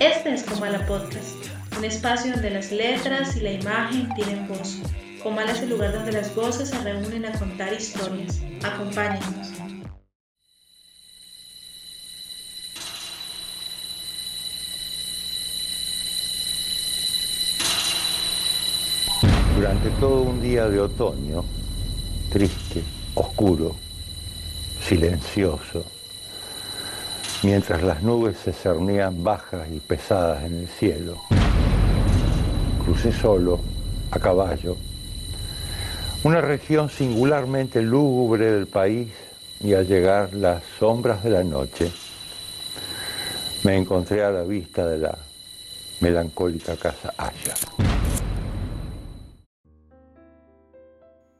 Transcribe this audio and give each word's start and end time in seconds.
Este 0.00 0.32
es 0.32 0.44
Comala 0.44 0.86
Podcast, 0.86 1.34
un 1.76 1.84
espacio 1.84 2.30
donde 2.30 2.50
las 2.50 2.70
letras 2.70 3.36
y 3.36 3.40
la 3.40 3.50
imagen 3.50 4.08
tienen 4.14 4.46
voz. 4.46 4.78
Comala 5.20 5.50
es 5.50 5.60
el 5.62 5.70
lugar 5.70 5.92
donde 5.92 6.12
las 6.12 6.32
voces 6.36 6.68
se 6.68 6.78
reúnen 6.84 7.26
a 7.26 7.32
contar 7.36 7.72
historias. 7.72 8.40
Acompáñenos. 8.62 9.48
Durante 19.56 19.90
todo 19.98 20.22
un 20.22 20.40
día 20.40 20.68
de 20.68 20.78
otoño, 20.78 21.44
triste, 22.30 22.84
oscuro, 23.16 23.74
silencioso, 24.80 25.84
mientras 27.42 27.82
las 27.82 28.02
nubes 28.02 28.36
se 28.38 28.52
cernían 28.52 29.22
bajas 29.22 29.68
y 29.70 29.80
pesadas 29.80 30.44
en 30.44 30.60
el 30.60 30.68
cielo. 30.68 31.16
Crucé 32.84 33.12
solo, 33.12 33.60
a 34.10 34.18
caballo, 34.18 34.76
una 36.24 36.40
región 36.40 36.90
singularmente 36.90 37.82
lúgubre 37.82 38.50
del 38.50 38.66
país 38.66 39.12
y 39.60 39.74
al 39.74 39.86
llegar 39.86 40.34
las 40.34 40.62
sombras 40.78 41.22
de 41.22 41.30
la 41.30 41.44
noche, 41.44 41.92
me 43.64 43.76
encontré 43.76 44.24
a 44.24 44.30
la 44.30 44.42
vista 44.42 44.86
de 44.86 44.98
la 44.98 45.18
melancólica 46.00 46.76
casa 46.76 47.12
Aya. 47.16 47.54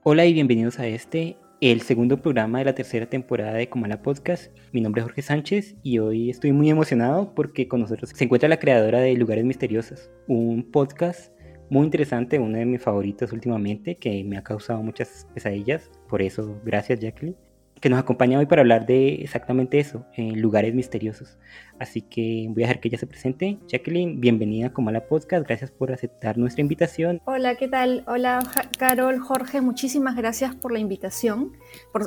Hola 0.02 0.24
y 0.24 0.32
bienvenidos 0.32 0.78
a 0.78 0.86
este, 0.86 1.36
el 1.60 1.80
segundo 1.80 2.22
programa 2.22 2.60
de 2.60 2.66
la 2.66 2.74
tercera 2.74 3.06
temporada 3.06 3.54
de 3.54 3.68
Comala 3.68 4.00
Podcast. 4.00 4.56
Mi 4.72 4.80
nombre 4.80 5.00
es 5.00 5.06
Jorge 5.06 5.22
Sánchez 5.22 5.76
y 5.82 5.98
hoy 5.98 6.30
estoy 6.30 6.52
muy 6.52 6.70
emocionado 6.70 7.34
porque 7.34 7.66
con 7.66 7.80
nosotros 7.80 8.10
se 8.14 8.24
encuentra 8.24 8.48
la 8.48 8.60
creadora 8.60 9.00
de 9.00 9.14
Lugares 9.14 9.44
Misteriosos, 9.44 10.10
un 10.28 10.70
podcast 10.70 11.32
muy 11.68 11.84
interesante, 11.84 12.38
uno 12.38 12.58
de 12.58 12.64
mis 12.64 12.80
favoritos 12.80 13.32
últimamente, 13.32 13.96
que 13.96 14.22
me 14.24 14.38
ha 14.38 14.42
causado 14.42 14.82
muchas 14.82 15.26
pesadillas. 15.34 15.90
Por 16.08 16.22
eso, 16.22 16.60
gracias 16.64 17.00
Jacqueline 17.00 17.36
que 17.80 17.88
nos 17.88 17.98
acompaña 17.98 18.38
hoy 18.38 18.46
para 18.46 18.62
hablar 18.62 18.86
de 18.86 19.16
exactamente 19.22 19.78
eso, 19.78 20.04
en 20.14 20.40
lugares 20.40 20.74
misteriosos. 20.74 21.38
Así 21.78 22.02
que 22.02 22.46
voy 22.50 22.64
a 22.64 22.66
dejar 22.66 22.80
que 22.80 22.88
ella 22.88 22.98
se 22.98 23.06
presente. 23.06 23.58
Jacqueline, 23.68 24.20
bienvenida 24.20 24.68
a 24.68 24.72
Comala 24.72 25.06
Podcast, 25.06 25.46
gracias 25.46 25.70
por 25.70 25.92
aceptar 25.92 26.38
nuestra 26.38 26.62
invitación. 26.62 27.20
Hola, 27.24 27.54
¿qué 27.54 27.68
tal? 27.68 28.04
Hola, 28.06 28.42
Carol, 28.78 29.20
Jorge, 29.20 29.60
muchísimas 29.60 30.16
gracias 30.16 30.54
por 30.54 30.72
la 30.72 30.78
invitación, 30.78 31.52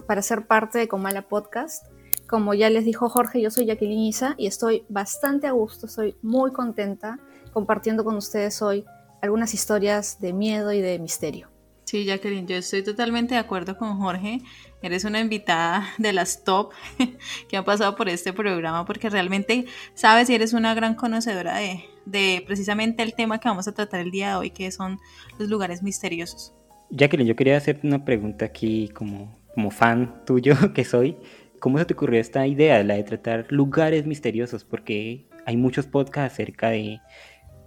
para 0.08 0.22
ser 0.22 0.46
parte 0.48 0.80
de 0.80 0.88
Comala 0.88 1.24
Podcast. 1.24 1.86
Como 2.28 2.54
ya 2.54 2.70
les 2.70 2.86
dijo 2.86 3.10
Jorge, 3.10 3.42
yo 3.42 3.52
soy 3.52 3.66
Jacqueline 3.66 4.00
Isa 4.00 4.36
y 4.38 4.48
estoy 4.48 4.86
bastante 4.90 5.48
a 5.48 5.52
gusto, 5.52 5.86
estoy 5.86 6.16
muy 6.22 6.52
contenta 6.52 7.20
compartiendo 7.52 8.04
con 8.04 8.16
ustedes 8.16 8.62
hoy 8.62 8.86
algunas 9.22 9.54
historias 9.54 10.20
de 10.20 10.34
miedo 10.34 10.72
y 10.72 10.82
de 10.82 10.98
misterio. 11.00 11.50
Sí, 11.86 12.06
Jacqueline, 12.06 12.48
yo 12.48 12.56
estoy 12.56 12.84
totalmente 12.84 13.34
de 13.34 13.42
acuerdo 13.42 13.78
con 13.78 13.98
Jorge. 13.98 14.42
Eres 14.82 15.06
una 15.06 15.20
invitada 15.20 15.88
de 15.98 16.12
las 16.12 16.44
top 16.44 16.72
que 17.48 17.58
han 17.58 17.64
pasado 17.64 17.96
por 17.96 18.10
este 18.10 18.34
programa 18.34 18.86
porque 18.86 19.10
realmente 19.10 19.66
sabes 19.94 20.30
y 20.30 20.36
eres 20.36 20.54
una 20.54 20.74
gran 20.74 20.96
conocedora 20.96 21.58
de, 21.58 21.84
de 22.06 22.44
precisamente 22.46 23.04
el 23.04 23.14
tema 23.14 23.40
que 23.40 23.48
vamos 23.48 23.68
a 23.68 23.74
tratar 23.74 24.02
el 24.02 24.12
día 24.12 24.30
de 24.30 24.36
hoy, 24.36 24.50
que 24.50 24.72
son 24.72 25.00
los 25.38 25.50
lugares 25.50 25.84
misteriosos. 25.84 26.54
Jacqueline, 26.90 27.28
yo 27.28 27.36
quería 27.36 27.58
hacerte 27.58 27.88
una 27.88 28.04
pregunta 28.04 28.46
aquí 28.46 28.90
como, 28.90 29.38
como 29.54 29.72
fan 29.72 30.24
tuyo 30.26 30.56
que 30.74 30.84
soy. 30.84 31.18
¿Cómo 31.60 31.78
se 31.78 31.86
te 31.86 31.94
ocurrió 31.94 32.20
esta 32.20 32.48
idea, 32.48 32.84
la 32.84 32.96
de 32.96 33.04
tratar 33.04 33.46
lugares 33.50 34.08
misteriosos? 34.08 34.64
Porque 34.64 35.28
hay 35.46 35.58
muchos 35.58 35.86
podcasts 35.86 36.34
acerca 36.34 36.70
de 36.70 37.00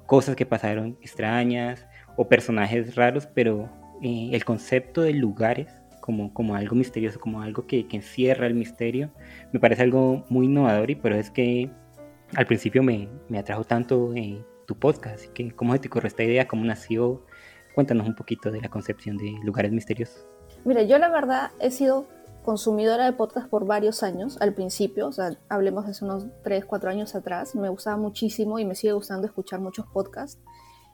cosas 0.07 0.35
que 0.35 0.47
pasaron 0.47 0.99
extrañas 1.01 1.87
o 2.17 2.29
personajes 2.29 2.97
raros, 2.97 3.27
pero 3.27 3.71
eh, 4.03 4.31
el 4.33 4.45
concepto 4.45 5.01
de 5.01 5.13
lugares 5.13 5.69
como, 6.05 6.35
como 6.35 6.55
algo 6.55 6.77
misterioso, 6.77 7.19
como 7.19 7.41
algo 7.41 7.67
que, 7.67 7.89
que, 7.89 7.97
encierra 7.97 8.47
el 8.47 8.53
misterio, 8.53 9.11
me 9.53 9.59
parece 9.59 9.85
algo 9.85 10.23
muy 10.29 10.45
innovador 10.45 10.91
y 10.91 10.97
pero 10.97 11.15
es 11.15 11.31
que 11.31 11.71
al 12.37 12.45
principio 12.45 12.83
me, 12.83 13.09
me 13.31 13.39
atrajo 13.39 13.65
tanto 13.65 14.13
eh, 14.15 14.45
tu 14.67 14.79
podcast, 14.79 15.15
así 15.15 15.29
que 15.29 15.53
¿cómo 15.53 15.73
se 15.73 15.79
te 15.79 15.89
ocurrió 15.89 16.09
esta 16.09 16.23
idea? 16.23 16.47
¿Cómo 16.47 16.63
nació? 16.63 17.25
Cuéntanos 17.75 18.07
un 18.07 18.15
poquito 18.15 18.51
de 18.51 18.61
la 18.61 18.69
concepción 18.69 19.17
de 19.17 19.35
lugares 19.45 19.73
misteriosos. 19.73 20.27
Mira, 20.67 20.83
yo 20.83 20.99
la 20.99 21.09
verdad 21.09 21.53
he 21.59 21.71
sido 21.71 22.07
consumidora 22.45 23.07
de 23.07 23.15
podcast 23.15 23.49
por 23.49 23.65
varios 23.65 24.03
años, 24.03 24.37
al 24.43 24.53
principio, 24.53 25.09
o 25.09 25.13
sea, 25.13 25.39
hablemos 25.49 25.87
de 25.87 25.93
hace 25.93 26.05
unos 26.05 26.27
3, 26.43 26.67
4 26.67 26.91
años 26.91 27.15
atrás, 27.15 27.55
me 27.55 27.71
gustaba 27.71 27.97
muchísimo 27.97 28.59
y 28.59 28.67
me 28.67 28.75
sigue 28.75 28.93
gustando 28.93 29.27
escuchar 29.27 29.61
muchos 29.61 29.87
podcasts. 29.87 30.39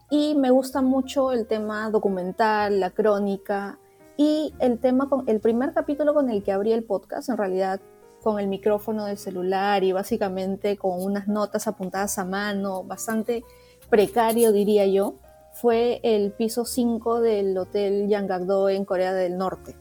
Y 0.09 0.35
me 0.35 0.51
gusta 0.51 0.81
mucho 0.81 1.33
el 1.33 1.47
tema 1.47 1.89
documental, 1.89 2.79
la 2.79 2.91
crónica 2.91 3.77
y 4.21 4.53
el 4.59 4.77
tema 4.77 5.09
con 5.09 5.27
el 5.27 5.39
primer 5.39 5.73
capítulo 5.73 6.13
con 6.13 6.29
el 6.29 6.43
que 6.43 6.51
abrí 6.51 6.73
el 6.73 6.83
podcast, 6.83 7.29
en 7.29 7.37
realidad 7.37 7.81
con 8.21 8.39
el 8.39 8.47
micrófono 8.47 9.05
del 9.05 9.17
celular 9.17 9.83
y 9.83 9.93
básicamente 9.93 10.77
con 10.77 11.01
unas 11.01 11.27
notas 11.27 11.67
apuntadas 11.67 12.19
a 12.19 12.25
mano, 12.25 12.83
bastante 12.83 13.43
precario 13.89 14.51
diría 14.51 14.85
yo, 14.85 15.15
fue 15.53 16.01
el 16.03 16.33
piso 16.33 16.65
5 16.65 17.19
del 17.19 17.57
Hotel 17.57 18.07
Yanggakdo 18.09 18.69
en 18.69 18.85
Corea 18.85 19.11
del 19.15 19.39
Norte. 19.39 19.75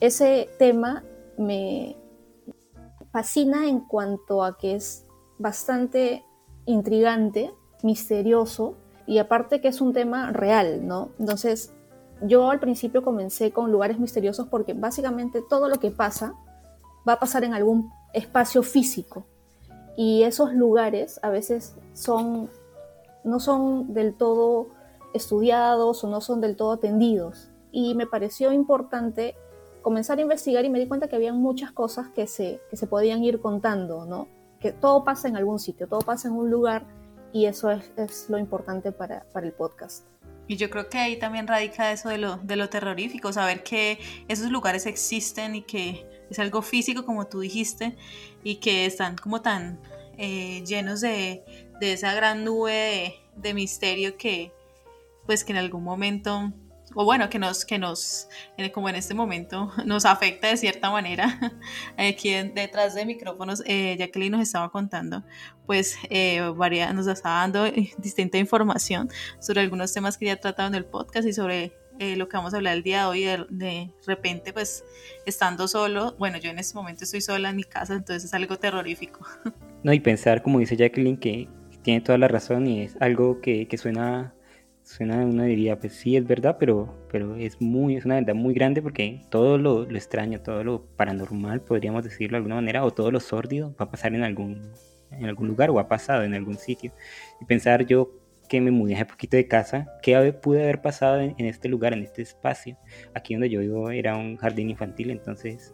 Ese 0.00 0.50
tema 0.58 1.02
me 1.38 1.96
fascina 3.10 3.70
en 3.70 3.80
cuanto 3.80 4.44
a 4.44 4.58
que 4.58 4.74
es 4.74 5.06
bastante 5.38 6.26
intrigante, 6.66 7.54
misterioso 7.82 8.74
y 9.06 9.16
aparte 9.16 9.62
que 9.62 9.68
es 9.68 9.80
un 9.80 9.94
tema 9.94 10.30
real, 10.30 10.86
¿no? 10.86 11.12
Entonces, 11.18 11.72
yo 12.22 12.50
al 12.50 12.60
principio 12.60 13.02
comencé 13.02 13.52
con 13.52 13.72
lugares 13.72 13.98
misteriosos 13.98 14.48
porque 14.48 14.74
básicamente 14.74 15.42
todo 15.48 15.68
lo 15.68 15.78
que 15.78 15.90
pasa 15.90 16.34
va 17.08 17.14
a 17.14 17.20
pasar 17.20 17.44
en 17.44 17.54
algún 17.54 17.90
espacio 18.12 18.62
físico 18.62 19.24
y 19.96 20.22
esos 20.22 20.54
lugares 20.54 21.18
a 21.22 21.30
veces 21.30 21.74
son 21.92 22.48
no 23.24 23.40
son 23.40 23.92
del 23.94 24.14
todo 24.14 24.68
estudiados 25.14 26.02
o 26.04 26.08
no 26.08 26.20
son 26.20 26.40
del 26.40 26.56
todo 26.56 26.72
atendidos 26.72 27.50
y 27.70 27.94
me 27.94 28.06
pareció 28.06 28.52
importante 28.52 29.34
comenzar 29.82 30.18
a 30.18 30.22
investigar 30.22 30.64
y 30.64 30.70
me 30.70 30.78
di 30.78 30.86
cuenta 30.86 31.08
que 31.08 31.16
había 31.16 31.32
muchas 31.32 31.72
cosas 31.72 32.08
que 32.08 32.26
se, 32.26 32.60
que 32.70 32.76
se 32.76 32.86
podían 32.86 33.22
ir 33.24 33.40
contando, 33.40 34.06
¿no? 34.06 34.28
Que 34.60 34.72
todo 34.72 35.04
pasa 35.04 35.28
en 35.28 35.36
algún 35.36 35.58
sitio, 35.58 35.88
todo 35.88 36.00
pasa 36.00 36.28
en 36.28 36.34
un 36.34 36.50
lugar 36.50 36.86
y 37.32 37.46
eso 37.46 37.70
es, 37.70 38.26
lo 38.28 38.38
importante 38.38 38.92
para, 38.92 39.26
el 39.34 39.52
podcast. 39.52 40.06
Y 40.52 40.56
yo 40.56 40.68
creo 40.68 40.90
que 40.90 40.98
ahí 40.98 41.18
también 41.18 41.46
radica 41.46 41.92
eso 41.92 42.10
de 42.10 42.18
lo, 42.18 42.36
de 42.36 42.56
lo 42.56 42.68
terrorífico, 42.68 43.32
saber 43.32 43.62
que 43.62 43.98
esos 44.28 44.50
lugares 44.50 44.84
existen 44.84 45.54
y 45.54 45.62
que 45.62 46.06
es 46.28 46.38
algo 46.38 46.60
físico, 46.60 47.06
como 47.06 47.26
tú 47.26 47.40
dijiste, 47.40 47.96
y 48.44 48.56
que 48.56 48.84
están 48.84 49.16
como 49.16 49.40
tan 49.40 49.80
eh, 50.18 50.62
llenos 50.66 51.00
de, 51.00 51.42
esa 51.80 52.12
gran 52.12 52.44
nube 52.44 53.18
de, 53.34 53.54
misterio 53.54 54.18
que, 54.18 54.52
pues, 55.24 55.42
que 55.42 55.52
en 55.52 55.58
algún 55.58 55.84
momento 55.84 56.52
o 56.94 57.04
bueno, 57.04 57.28
que 57.28 57.38
nos, 57.38 57.64
que 57.64 57.78
nos, 57.78 58.28
como 58.72 58.88
en 58.88 58.96
este 58.96 59.14
momento, 59.14 59.72
nos 59.86 60.04
afecta 60.04 60.48
de 60.48 60.56
cierta 60.56 60.90
manera. 60.90 61.38
Aquí 61.96 62.32
detrás 62.32 62.94
de 62.94 63.06
micrófonos, 63.06 63.62
eh, 63.66 63.96
Jacqueline 63.98 64.32
nos 64.32 64.42
estaba 64.42 64.70
contando, 64.70 65.24
pues 65.66 65.96
eh, 66.10 66.40
nos 66.94 67.06
estaba 67.06 67.40
dando 67.40 67.64
distinta 67.98 68.38
información 68.38 69.08
sobre 69.40 69.60
algunos 69.60 69.92
temas 69.92 70.18
que 70.18 70.26
ya 70.26 70.36
tratado 70.36 70.68
en 70.68 70.74
el 70.74 70.84
podcast 70.84 71.26
y 71.26 71.32
sobre 71.32 71.72
eh, 71.98 72.16
lo 72.16 72.28
que 72.28 72.36
vamos 72.36 72.54
a 72.54 72.56
hablar 72.56 72.76
el 72.76 72.82
día 72.82 73.00
de 73.00 73.06
hoy. 73.06 73.24
De, 73.24 73.46
de, 73.50 73.90
repente, 74.06 74.52
pues 74.52 74.84
estando 75.26 75.68
solo, 75.68 76.16
bueno, 76.18 76.38
yo 76.38 76.50
en 76.50 76.58
este 76.58 76.74
momento 76.74 77.04
estoy 77.04 77.20
sola 77.20 77.50
en 77.50 77.56
mi 77.56 77.64
casa, 77.64 77.94
entonces 77.94 78.24
es 78.24 78.34
algo 78.34 78.58
terrorífico. 78.58 79.26
No, 79.84 79.92
y 79.92 79.98
pensar, 79.98 80.44
como 80.44 80.60
dice 80.60 80.76
Jacqueline, 80.76 81.16
que 81.16 81.48
tiene 81.82 82.00
toda 82.00 82.16
la 82.16 82.28
razón 82.28 82.68
y 82.68 82.82
es 82.82 82.96
algo 83.00 83.40
que, 83.40 83.66
que 83.66 83.76
suena 83.76 84.32
suena 84.82 85.24
uno 85.24 85.44
diría 85.44 85.78
pues 85.78 85.92
sí 85.92 86.16
es 86.16 86.26
verdad 86.26 86.56
pero 86.58 86.94
pero 87.10 87.36
es 87.36 87.60
muy 87.60 87.96
es 87.96 88.04
una 88.04 88.16
verdad 88.16 88.34
muy 88.34 88.52
grande 88.52 88.82
porque 88.82 89.22
todo 89.30 89.58
lo, 89.58 89.84
lo, 89.84 89.96
extraño 89.96 90.40
todo 90.40 90.64
lo 90.64 90.84
paranormal 90.96 91.60
podríamos 91.60 92.04
decirlo 92.04 92.36
de 92.36 92.38
alguna 92.38 92.56
manera 92.56 92.84
o 92.84 92.90
todo 92.90 93.10
lo 93.10 93.20
sórdido 93.20 93.74
va 93.80 93.86
a 93.86 93.90
pasar 93.90 94.14
en 94.14 94.24
algún 94.24 94.72
en 95.18 95.26
algún 95.26 95.48
lugar 95.48 95.70
o 95.70 95.78
ha 95.78 95.88
pasado 95.88 96.24
en 96.24 96.34
algún 96.34 96.56
sitio. 96.56 96.92
Y 97.40 97.44
pensar 97.44 97.86
yo 97.86 98.10
que 98.48 98.60
me 98.60 98.70
mudé 98.70 98.94
hace 98.94 99.06
poquito 99.06 99.36
de 99.36 99.48
casa 99.48 99.88
qué 100.02 100.32
pude 100.32 100.62
haber 100.62 100.82
pasado 100.82 101.20
en, 101.20 101.34
en 101.38 101.46
este 101.46 101.68
lugar 101.68 101.94
en 101.94 102.02
este 102.02 102.20
espacio 102.20 102.76
aquí 103.14 103.34
donde 103.34 103.48
yo 103.48 103.60
vivo 103.60 103.90
era 103.90 104.16
un 104.16 104.36
jardín 104.36 104.68
infantil 104.68 105.10
entonces 105.10 105.72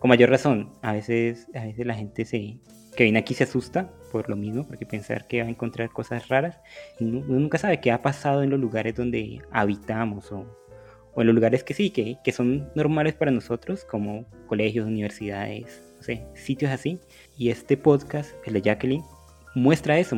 con 0.00 0.10
mayor 0.10 0.28
razón 0.28 0.72
a 0.82 0.92
veces 0.92 1.46
a 1.54 1.64
veces 1.64 1.86
la 1.86 1.94
gente 1.94 2.26
se 2.26 2.58
que 2.94 3.04
viene 3.04 3.18
aquí 3.18 3.34
se 3.34 3.44
asusta 3.44 3.90
por 4.12 4.28
lo 4.28 4.36
mismo, 4.36 4.66
porque 4.66 4.86
pensar 4.86 5.26
que 5.26 5.40
va 5.42 5.48
a 5.48 5.50
encontrar 5.50 5.90
cosas 5.90 6.28
raras, 6.28 6.60
uno 7.00 7.24
nunca 7.26 7.58
sabe 7.58 7.80
qué 7.80 7.90
ha 7.90 8.02
pasado 8.02 8.42
en 8.42 8.50
los 8.50 8.60
lugares 8.60 8.94
donde 8.94 9.42
habitamos 9.50 10.30
o, 10.30 10.46
o 11.14 11.20
en 11.20 11.26
los 11.26 11.34
lugares 11.34 11.64
que 11.64 11.74
sí, 11.74 11.90
que, 11.90 12.18
que, 12.22 12.32
son 12.32 12.70
normales 12.74 13.14
para 13.14 13.30
nosotros, 13.30 13.84
como 13.84 14.24
colegios, 14.46 14.86
universidades, 14.86 15.82
no 15.96 16.02
sé, 16.02 16.26
sitios 16.34 16.70
así. 16.70 17.00
Y 17.36 17.50
este 17.50 17.76
podcast, 17.76 18.34
el 18.44 18.54
de 18.54 18.62
Jacqueline, 18.62 19.04
muestra 19.54 19.98
eso, 19.98 20.16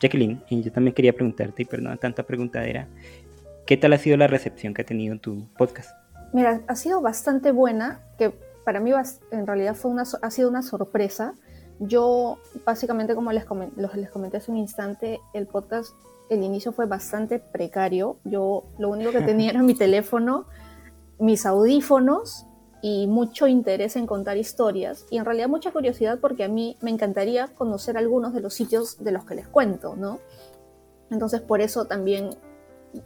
Jacqueline, 0.00 0.42
yo 0.50 0.72
también 0.72 0.94
quería 0.94 1.12
preguntarte, 1.12 1.62
y 1.62 1.64
perdona 1.66 1.96
tanta 1.96 2.22
preguntadera, 2.22 2.88
¿qué 3.66 3.76
tal 3.76 3.92
ha 3.92 3.98
sido 3.98 4.16
la 4.16 4.26
recepción 4.26 4.74
que 4.74 4.82
ha 4.82 4.86
tenido 4.86 5.18
tu 5.18 5.48
podcast? 5.56 5.90
Mira, 6.32 6.62
ha 6.66 6.76
sido 6.76 7.00
bastante 7.00 7.52
buena, 7.52 8.00
que 8.18 8.32
para 8.64 8.80
mí 8.80 8.90
en 9.30 9.46
realidad 9.46 9.74
fue 9.74 9.90
una, 9.90 10.02
ha 10.22 10.30
sido 10.30 10.48
una 10.48 10.62
sorpresa. 10.62 11.34
Yo, 11.80 12.38
básicamente, 12.64 13.14
como 13.14 13.32
les, 13.32 13.44
les 13.76 14.10
comenté 14.10 14.36
hace 14.36 14.50
un 14.50 14.58
instante, 14.58 15.20
el 15.32 15.46
podcast, 15.46 15.94
el 16.30 16.42
inicio 16.42 16.72
fue 16.72 16.86
bastante 16.86 17.38
precario. 17.38 18.16
Yo 18.24 18.64
lo 18.78 18.90
único 18.90 19.10
que 19.10 19.22
tenía 19.22 19.50
era 19.52 19.62
mi 19.62 19.74
teléfono, 19.74 20.46
mis 21.18 21.46
audífonos 21.46 22.46
y 22.82 23.06
mucho 23.06 23.46
interés 23.46 23.96
en 23.96 24.06
contar 24.06 24.36
historias 24.36 25.06
y 25.10 25.16
en 25.16 25.24
realidad 25.24 25.48
mucha 25.48 25.72
curiosidad 25.72 26.18
porque 26.20 26.44
a 26.44 26.48
mí 26.48 26.76
me 26.82 26.90
encantaría 26.90 27.46
conocer 27.46 27.96
algunos 27.96 28.34
de 28.34 28.42
los 28.42 28.52
sitios 28.52 29.02
de 29.02 29.10
los 29.10 29.24
que 29.24 29.34
les 29.34 29.48
cuento, 29.48 29.96
¿no? 29.96 30.18
Entonces 31.10 31.40
por 31.40 31.62
eso 31.62 31.86
también 31.86 32.36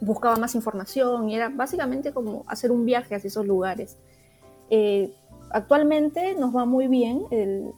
buscaba 0.01 0.35
más 0.35 0.53
información 0.53 1.29
y 1.29 1.35
era 1.35 1.47
básicamente 1.47 2.11
como 2.11 2.43
hacer 2.47 2.71
un 2.71 2.85
viaje 2.85 3.15
hacia 3.15 3.29
esos 3.29 3.45
lugares. 3.45 3.97
Eh, 4.69 5.15
actualmente 5.51 6.35
nos 6.35 6.55
va 6.55 6.65
muy 6.65 6.87
bien, 6.87 7.23
el, 7.31 7.73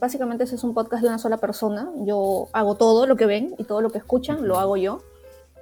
básicamente 0.00 0.44
ese 0.44 0.56
es 0.56 0.64
un 0.64 0.74
podcast 0.74 1.02
de 1.02 1.08
una 1.08 1.18
sola 1.18 1.36
persona, 1.38 1.90
yo 2.04 2.48
hago 2.52 2.74
todo 2.74 3.06
lo 3.06 3.16
que 3.16 3.26
ven 3.26 3.54
y 3.58 3.64
todo 3.64 3.80
lo 3.80 3.90
que 3.90 3.98
escuchan 3.98 4.46
lo 4.46 4.58
hago 4.58 4.76
yo 4.76 5.00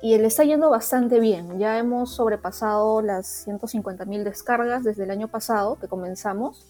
y 0.05 0.19
le 0.19 0.27
está 0.27 0.45
yendo 0.45 0.69
bastante 0.69 1.19
bien. 1.19 1.59
Ya 1.59 1.79
hemos 1.79 2.11
sobrepasado 2.11 3.01
las 3.01 3.47
150.000 3.47 4.23
descargas 4.23 4.85
desde 4.85 5.05
el 5.05 5.11
año 5.11 5.29
pasado 5.29 5.79
que 5.79 5.89
comenzamos. 5.89 6.67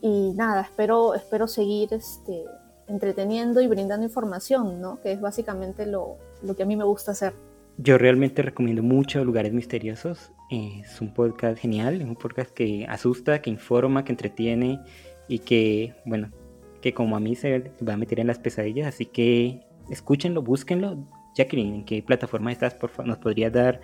Y 0.00 0.32
nada, 0.36 0.60
espero, 0.60 1.14
espero 1.14 1.48
seguir 1.48 1.92
este, 1.92 2.44
entreteniendo 2.86 3.60
y 3.60 3.66
brindando 3.66 4.06
información, 4.06 4.80
¿no? 4.80 5.00
que 5.00 5.10
es 5.10 5.20
básicamente 5.20 5.86
lo, 5.86 6.18
lo 6.42 6.54
que 6.54 6.62
a 6.62 6.66
mí 6.66 6.76
me 6.76 6.84
gusta 6.84 7.10
hacer. 7.10 7.34
Yo 7.80 7.96
realmente 7.96 8.42
recomiendo 8.42 8.82
mucho 8.82 9.24
Lugares 9.24 9.52
Misteriosos. 9.52 10.32
Es 10.50 11.00
un 11.00 11.14
podcast 11.14 11.56
genial, 11.58 12.00
es 12.00 12.08
un 12.08 12.16
podcast 12.16 12.50
que 12.50 12.84
asusta, 12.88 13.40
que 13.40 13.50
informa, 13.50 14.04
que 14.04 14.10
entretiene 14.10 14.80
y 15.28 15.38
que, 15.38 15.94
bueno, 16.04 16.32
que 16.82 16.92
como 16.92 17.16
a 17.16 17.20
mí 17.20 17.36
se 17.36 17.70
va 17.88 17.92
a 17.92 17.96
meter 17.96 18.18
en 18.18 18.26
las 18.26 18.40
pesadillas. 18.40 18.88
Así 18.88 19.06
que 19.06 19.60
escúchenlo, 19.90 20.42
búsquenlo, 20.42 21.06
Jacqueline, 21.36 21.72
¿en 21.72 21.84
qué 21.84 22.02
plataforma 22.02 22.50
estás? 22.50 22.74
Por 22.74 22.90
favor, 22.90 23.06
¿Nos 23.06 23.18
podrías 23.18 23.52
dar 23.52 23.80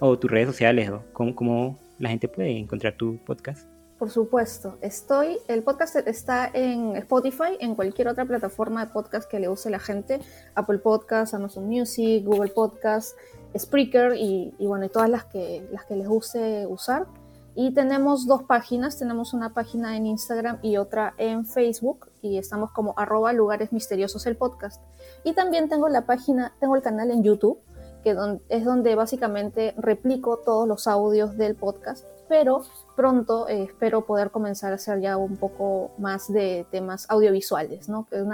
o 0.00 0.18
tus 0.18 0.30
redes 0.30 0.48
sociales 0.48 0.90
o 0.90 1.02
cómo, 1.14 1.78
la 1.98 2.10
gente 2.10 2.28
puede 2.28 2.58
encontrar 2.58 2.98
tu 2.98 3.16
podcast? 3.24 3.69
Por 4.00 4.08
supuesto, 4.08 4.78
estoy, 4.80 5.36
el 5.46 5.62
podcast 5.62 5.94
está 5.94 6.50
en 6.54 6.96
Spotify, 6.96 7.58
en 7.60 7.74
cualquier 7.74 8.08
otra 8.08 8.24
plataforma 8.24 8.86
de 8.86 8.90
podcast 8.90 9.30
que 9.30 9.38
le 9.38 9.50
use 9.50 9.68
la 9.68 9.78
gente, 9.78 10.22
Apple 10.54 10.78
Podcast, 10.78 11.34
Amazon 11.34 11.68
Music, 11.68 12.24
Google 12.24 12.50
Podcast, 12.50 13.14
Spreaker 13.54 14.14
y, 14.16 14.54
bueno, 14.58 14.86
y 14.86 14.88
todas 14.88 15.10
las 15.10 15.26
que, 15.26 15.68
las 15.70 15.84
que 15.84 15.96
les 15.96 16.08
guste 16.08 16.66
usar. 16.66 17.08
Y 17.54 17.74
tenemos 17.74 18.26
dos 18.26 18.44
páginas, 18.44 18.98
tenemos 18.98 19.34
una 19.34 19.52
página 19.52 19.94
en 19.98 20.06
Instagram 20.06 20.60
y 20.62 20.78
otra 20.78 21.12
en 21.18 21.44
Facebook. 21.44 22.08
Y 22.22 22.38
estamos 22.38 22.70
como 22.70 22.94
arroba 22.96 23.34
lugares 23.34 23.70
misteriosos 23.70 24.24
el 24.24 24.34
podcast. 24.34 24.80
Y 25.24 25.34
también 25.34 25.68
tengo 25.68 25.90
la 25.90 26.06
página, 26.06 26.54
tengo 26.58 26.74
el 26.74 26.80
canal 26.80 27.10
en 27.10 27.22
YouTube, 27.22 27.58
que 28.02 28.16
es 28.48 28.64
donde 28.64 28.94
básicamente 28.94 29.74
replico 29.76 30.38
todos 30.38 30.66
los 30.66 30.86
audios 30.86 31.36
del 31.36 31.54
podcast, 31.54 32.06
pero 32.30 32.62
pronto 32.94 33.48
eh, 33.48 33.64
espero 33.64 34.06
poder 34.06 34.30
comenzar 34.30 34.70
a 34.70 34.76
hacer 34.76 35.00
ya 35.00 35.16
un 35.16 35.36
poco 35.36 35.90
más 35.98 36.32
de 36.32 36.64
temas 36.70 37.06
audiovisuales, 37.10 37.88
¿no? 37.88 38.06
Que 38.08 38.18
es 38.18 38.24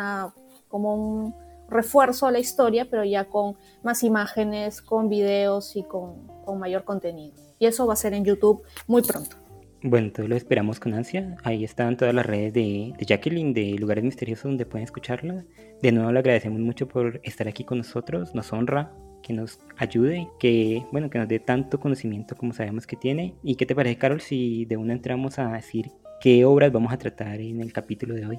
como 0.68 0.94
un 0.94 1.34
refuerzo 1.70 2.26
a 2.26 2.30
la 2.30 2.38
historia, 2.38 2.86
pero 2.90 3.04
ya 3.04 3.24
con 3.24 3.56
más 3.82 4.02
imágenes, 4.02 4.82
con 4.82 5.08
videos 5.08 5.76
y 5.76 5.82
con, 5.82 6.26
con 6.44 6.58
mayor 6.58 6.84
contenido. 6.84 7.34
Y 7.58 7.64
eso 7.64 7.86
va 7.86 7.94
a 7.94 7.96
ser 7.96 8.12
en 8.12 8.26
YouTube 8.26 8.62
muy 8.86 9.00
pronto. 9.00 9.36
Bueno, 9.82 10.08
entonces 10.08 10.28
lo 10.28 10.36
esperamos 10.36 10.78
con 10.78 10.92
ansia. 10.92 11.38
Ahí 11.42 11.64
están 11.64 11.96
todas 11.96 12.14
las 12.14 12.26
redes 12.26 12.52
de, 12.52 12.92
Jacqueline, 12.98 13.54
de 13.54 13.76
Lugares 13.78 14.04
Misteriosos 14.04 14.44
donde 14.44 14.66
pueden 14.66 14.84
escucharla. 14.84 15.42
De 15.80 15.92
nuevo 15.92 16.12
le 16.12 16.18
agradecemos 16.18 16.60
mucho 16.60 16.86
por 16.86 17.18
estar 17.24 17.48
aquí 17.48 17.64
con 17.64 17.78
nosotros. 17.78 18.34
Nos 18.34 18.52
honra 18.52 18.92
que 19.26 19.32
nos 19.32 19.58
ayude, 19.76 20.28
que 20.38 20.86
bueno, 20.92 21.10
que 21.10 21.18
nos 21.18 21.26
dé 21.26 21.40
tanto 21.40 21.80
conocimiento 21.80 22.36
como 22.36 22.52
sabemos 22.52 22.86
que 22.86 22.94
tiene. 22.94 23.34
¿Y 23.42 23.56
qué 23.56 23.66
te 23.66 23.74
parece, 23.74 23.98
Carol, 23.98 24.20
si 24.20 24.64
de 24.66 24.76
una 24.76 24.92
entramos 24.92 25.40
a 25.40 25.48
decir 25.48 25.90
qué 26.20 26.44
obras 26.44 26.70
vamos 26.70 26.92
a 26.92 26.98
tratar 26.98 27.40
en 27.40 27.60
el 27.60 27.72
capítulo 27.72 28.14
de 28.14 28.26
hoy? 28.26 28.38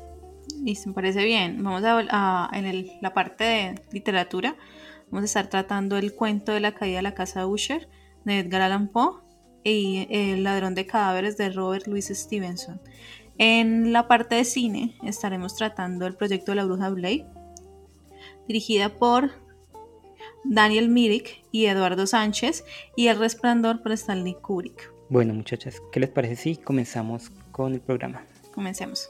Listo, 0.64 0.90
me 0.90 0.96
parece 0.96 1.26
bien. 1.26 1.62
Vamos 1.62 1.84
a, 1.86 2.50
en 2.54 2.88
la 3.02 3.14
parte 3.14 3.44
de 3.44 3.76
literatura. 3.92 4.56
Vamos 5.12 5.24
a 5.24 5.26
estar 5.26 5.48
tratando 5.48 5.98
el 5.98 6.14
cuento 6.14 6.54
de 6.54 6.62
la 6.62 6.74
caída 6.74 6.98
de 6.98 7.04
la 7.04 7.14
casa 7.14 7.46
Usher 7.48 7.90
de 8.24 8.40
Edgar 8.40 8.62
Allan 8.62 8.88
Poe 8.88 9.22
y 9.66 10.08
El 10.10 10.44
ladrón 10.44 10.74
de 10.74 10.86
cadáveres 10.86 11.36
de 11.36 11.50
Robert 11.50 11.88
Louis 11.88 12.08
Stevenson. 12.08 12.80
En 13.38 13.92
la 13.92 14.08
parte 14.08 14.36
de 14.36 14.46
cine 14.46 14.96
estaremos 15.04 15.56
tratando 15.56 16.08
el 16.08 16.16
proyecto 16.16 16.54
de 16.54 16.56
la 16.56 16.66
bruja 16.66 16.90
Blake, 16.90 17.28
dirigida 18.48 18.90
por 18.90 19.47
Daniel 20.50 20.90
Mirik 20.90 21.44
y 21.52 21.66
Eduardo 21.66 22.08
Sánchez, 22.08 22.64
y 22.96 23.08
El 23.08 23.20
resplandor 23.20 23.82
por 23.82 23.92
Stanley 23.92 24.36
Kubrick. 24.36 24.92
Bueno, 25.10 25.34
muchachas, 25.34 25.82
¿qué 25.92 26.00
les 26.00 26.10
parece 26.10 26.36
si 26.36 26.56
comenzamos 26.58 27.32
con 27.52 27.74
el 27.74 27.82
programa? 27.82 28.26
Comencemos. 28.54 29.10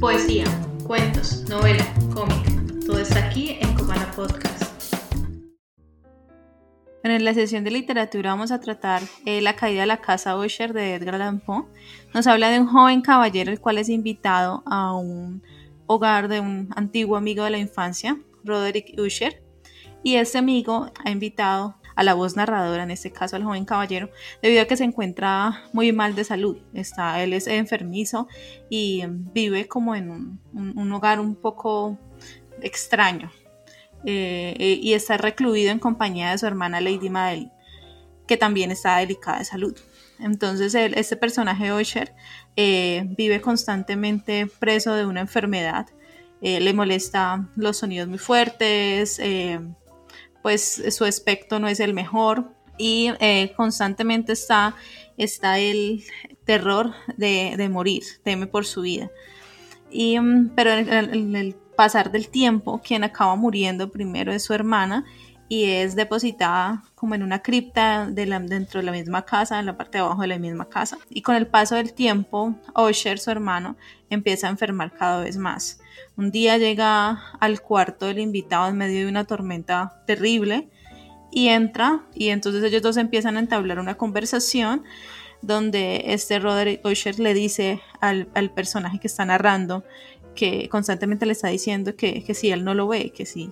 Poesía, 0.00 0.44
cuentos, 0.86 1.48
novela, 1.48 1.84
cómic, 2.12 2.84
todo 2.84 2.98
está 2.98 3.26
aquí 3.26 3.58
en 3.60 3.74
Copana 3.74 4.10
Podcast. 4.14 4.63
En 7.12 7.24
la 7.24 7.34
sesión 7.34 7.64
de 7.64 7.70
literatura 7.70 8.30
vamos 8.30 8.50
a 8.50 8.60
tratar 8.60 9.02
eh, 9.26 9.42
La 9.42 9.56
caída 9.56 9.82
de 9.82 9.86
la 9.86 10.00
casa 10.00 10.38
Usher 10.38 10.72
de 10.72 10.94
Edgar 10.94 11.16
Allan 11.16 11.40
Poe. 11.40 11.64
Nos 12.14 12.26
habla 12.26 12.48
de 12.48 12.60
un 12.60 12.66
joven 12.66 13.02
caballero 13.02 13.52
el 13.52 13.60
cual 13.60 13.78
es 13.78 13.88
invitado 13.88 14.62
a 14.66 14.96
un 14.96 15.42
hogar 15.86 16.28
de 16.28 16.40
un 16.40 16.70
antiguo 16.76 17.16
amigo 17.16 17.44
de 17.44 17.50
la 17.50 17.58
infancia, 17.58 18.18
Roderick 18.42 18.98
Usher, 18.98 19.42
y 20.02 20.16
ese 20.16 20.38
amigo 20.38 20.90
ha 21.04 21.10
invitado 21.10 21.76
a 21.94 22.02
la 22.02 22.14
voz 22.14 22.36
narradora, 22.36 22.82
en 22.82 22.90
este 22.90 23.12
caso 23.12 23.36
al 23.36 23.44
joven 23.44 23.64
caballero, 23.64 24.10
debido 24.42 24.62
a 24.62 24.64
que 24.66 24.76
se 24.76 24.84
encuentra 24.84 25.64
muy 25.72 25.92
mal 25.92 26.14
de 26.14 26.24
salud. 26.24 26.56
Está, 26.72 27.22
él 27.22 27.32
es 27.32 27.46
enfermizo 27.46 28.28
y 28.68 29.04
vive 29.06 29.68
como 29.68 29.94
en 29.94 30.40
un, 30.52 30.92
hogar 30.92 31.20
un 31.20 31.36
poco 31.36 31.98
extraño. 32.62 33.30
Eh, 34.06 34.54
eh, 34.58 34.78
y 34.82 34.92
está 34.92 35.16
recluido 35.16 35.70
en 35.70 35.78
compañía 35.78 36.30
de 36.30 36.38
su 36.38 36.46
hermana 36.46 36.80
Lady 36.80 37.08
Madeline, 37.08 37.50
que 38.26 38.36
también 38.36 38.70
está 38.70 38.98
delicada 38.98 39.38
de 39.38 39.44
salud. 39.44 39.76
Entonces, 40.18 40.74
este 40.74 41.16
personaje 41.16 41.72
Osher 41.72 42.14
eh, 42.56 43.04
vive 43.16 43.40
constantemente 43.40 44.46
preso 44.58 44.94
de 44.94 45.06
una 45.06 45.20
enfermedad. 45.20 45.86
le 46.40 46.72
molesta 46.74 47.48
los 47.56 47.78
sonidos 47.78 48.06
muy 48.06 48.18
fuertes, 48.18 49.18
pues 50.42 50.82
su 50.90 51.04
aspecto 51.04 51.58
no 51.58 51.68
es 51.68 51.80
el 51.80 51.94
mejor 51.94 52.52
y 52.76 53.10
constantemente 53.56 54.34
está, 54.34 54.76
está 55.16 55.58
el 55.58 56.04
terror 56.44 56.92
de, 57.16 57.68
morir, 57.70 58.02
teme 58.22 58.46
por 58.46 58.66
su 58.66 58.82
vida. 58.82 59.10
Y, 59.90 60.18
mm, 60.18 60.50
pero 60.54 60.72
en 60.72 61.34
el, 61.36 61.56
pasar 61.76 62.10
del 62.10 62.28
tiempo, 62.28 62.80
quien 62.82 63.04
acaba 63.04 63.36
muriendo 63.36 63.90
primero 63.90 64.32
es 64.32 64.44
su 64.44 64.54
hermana 64.54 65.04
y 65.48 65.64
es 65.64 65.94
depositada 65.94 66.82
como 66.94 67.14
en 67.14 67.22
una 67.22 67.40
cripta 67.40 68.06
de 68.06 68.26
dentro 68.26 68.80
de 68.80 68.86
la 68.86 68.92
misma 68.92 69.24
casa, 69.24 69.60
en 69.60 69.66
la 69.66 69.76
parte 69.76 69.98
de 69.98 70.04
abajo 70.04 70.22
de 70.22 70.28
la 70.28 70.38
misma 70.38 70.68
casa. 70.68 70.98
Y 71.10 71.22
con 71.22 71.36
el 71.36 71.46
paso 71.46 71.74
del 71.76 71.92
tiempo, 71.92 72.54
Osher, 72.74 73.18
su 73.18 73.30
hermano, 73.30 73.76
empieza 74.08 74.46
a 74.46 74.50
enfermar 74.50 74.92
cada 74.92 75.22
vez 75.22 75.36
más. 75.36 75.80
Un 76.16 76.30
día 76.30 76.58
llega 76.58 77.20
al 77.40 77.60
cuarto 77.60 78.06
del 78.06 78.20
invitado 78.20 78.68
en 78.68 78.76
medio 78.76 79.00
de 79.00 79.08
una 79.08 79.24
tormenta 79.24 80.02
terrible 80.06 80.68
y 81.30 81.48
entra 81.48 82.02
y 82.14 82.28
entonces 82.28 82.62
ellos 82.62 82.82
dos 82.82 82.96
empiezan 82.96 83.36
a 83.36 83.40
entablar 83.40 83.80
una 83.80 83.96
conversación 83.96 84.84
donde 85.42 86.04
este 86.06 86.38
Roderick 86.38 86.84
Usher 86.84 87.18
le 87.18 87.34
dice 87.34 87.80
al, 88.00 88.26
personaje 88.54 88.98
que 88.98 89.06
está 89.06 89.24
narrando 89.24 89.84
que 90.34 90.68
constantemente 90.68 91.26
le 91.26 91.32
está 91.32 91.48
diciendo 91.48 91.96
que, 91.96 92.24
si 92.34 92.50
él 92.50 92.64
no 92.64 92.74
lo 92.74 92.88
ve, 92.88 93.10
que 93.10 93.26
si, 93.26 93.50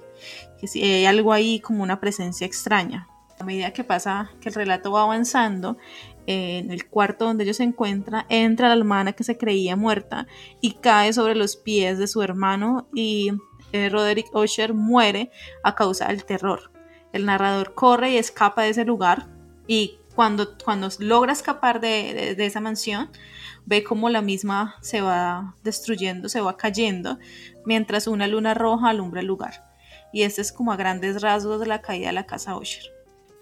que 0.60 0.66
si 0.66 0.82
hay 0.82 1.04
algo 1.04 1.32
ahí 1.32 1.60
como 1.60 1.82
una 1.82 2.00
presencia 2.00 2.46
extraña. 2.46 3.08
A 3.38 3.44
medida 3.44 3.72
que 3.72 3.82
pasa, 3.82 4.30
que 4.40 4.48
el 4.48 4.54
relato 4.54 4.92
va 4.92 5.02
avanzando, 5.02 5.76
en 6.26 6.70
el 6.70 6.88
cuarto 6.88 7.24
donde 7.24 7.44
ellos 7.44 7.56
se 7.56 7.64
encuentran, 7.64 8.24
entra 8.28 8.68
la 8.68 8.76
hermana 8.76 9.12
que 9.12 9.24
se 9.24 9.36
creía 9.36 9.74
muerta 9.76 10.26
y 10.60 10.72
cae 10.74 11.12
sobre 11.12 11.34
los 11.34 11.56
pies 11.56 11.98
de 11.98 12.06
su 12.06 12.22
hermano 12.22 12.86
y 12.94 13.32
eh, 13.72 13.88
Roderick 13.88 14.34
Usher 14.34 14.74
muere 14.74 15.30
a 15.64 15.74
causa 15.74 16.08
del 16.08 16.24
terror. 16.24 16.70
El 17.12 17.26
narrador 17.26 17.74
corre 17.74 18.10
y 18.10 18.18
escapa 18.18 18.62
de 18.62 18.70
ese 18.70 18.84
lugar 18.84 19.26
y 19.66 19.98
cuando, 20.14 20.56
cuando 20.58 20.88
logra 20.98 21.32
escapar 21.32 21.80
de, 21.80 22.36
esa 22.38 22.60
mansión, 22.60 23.10
ve 23.66 23.84
como 23.84 24.08
la 24.10 24.22
misma 24.22 24.76
se 24.80 25.00
va 25.00 25.56
destruyendo, 25.62 26.28
se 26.28 26.40
va 26.40 26.56
cayendo, 26.56 27.18
mientras 27.64 28.06
una 28.06 28.26
luna 28.26 28.54
roja 28.54 28.88
alumbra 28.88 29.20
el 29.20 29.26
lugar. 29.26 29.70
Y 30.12 30.22
este 30.22 30.42
es 30.42 30.52
como 30.52 30.72
a 30.72 30.76
grandes 30.76 31.22
rasgos 31.22 31.60
de 31.60 31.66
la 31.66 31.80
caída 31.80 32.08
de 32.08 32.12
la 32.12 32.26
casa 32.26 32.56
Usher. 32.56 32.84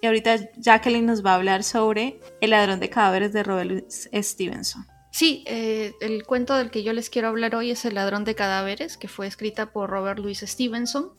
Y 0.02 0.06
ahorita 0.06 0.50
Jacqueline 0.56 1.06
nos 1.06 1.24
va 1.24 1.32
a 1.32 1.34
hablar 1.34 1.62
sobre 1.62 2.20
El 2.40 2.50
ladrón 2.50 2.80
de 2.80 2.88
cadáveres 2.88 3.32
de 3.32 3.42
Robert 3.42 3.90
Stevenson. 3.90 4.86
Sí, 5.10 5.44
eh, 5.46 5.92
el 6.00 6.24
cuento 6.24 6.54
del 6.56 6.70
que 6.70 6.82
yo 6.82 6.92
les 6.92 7.10
quiero 7.10 7.28
hablar 7.28 7.54
hoy 7.54 7.72
es 7.72 7.84
El 7.84 7.96
ladrón 7.96 8.24
de 8.24 8.34
cadáveres, 8.34 8.96
que 8.96 9.08
fue 9.08 9.26
escrita 9.26 9.72
por 9.72 9.90
Robert 9.90 10.20
Louis 10.20 10.38
Stevenson 10.38 11.12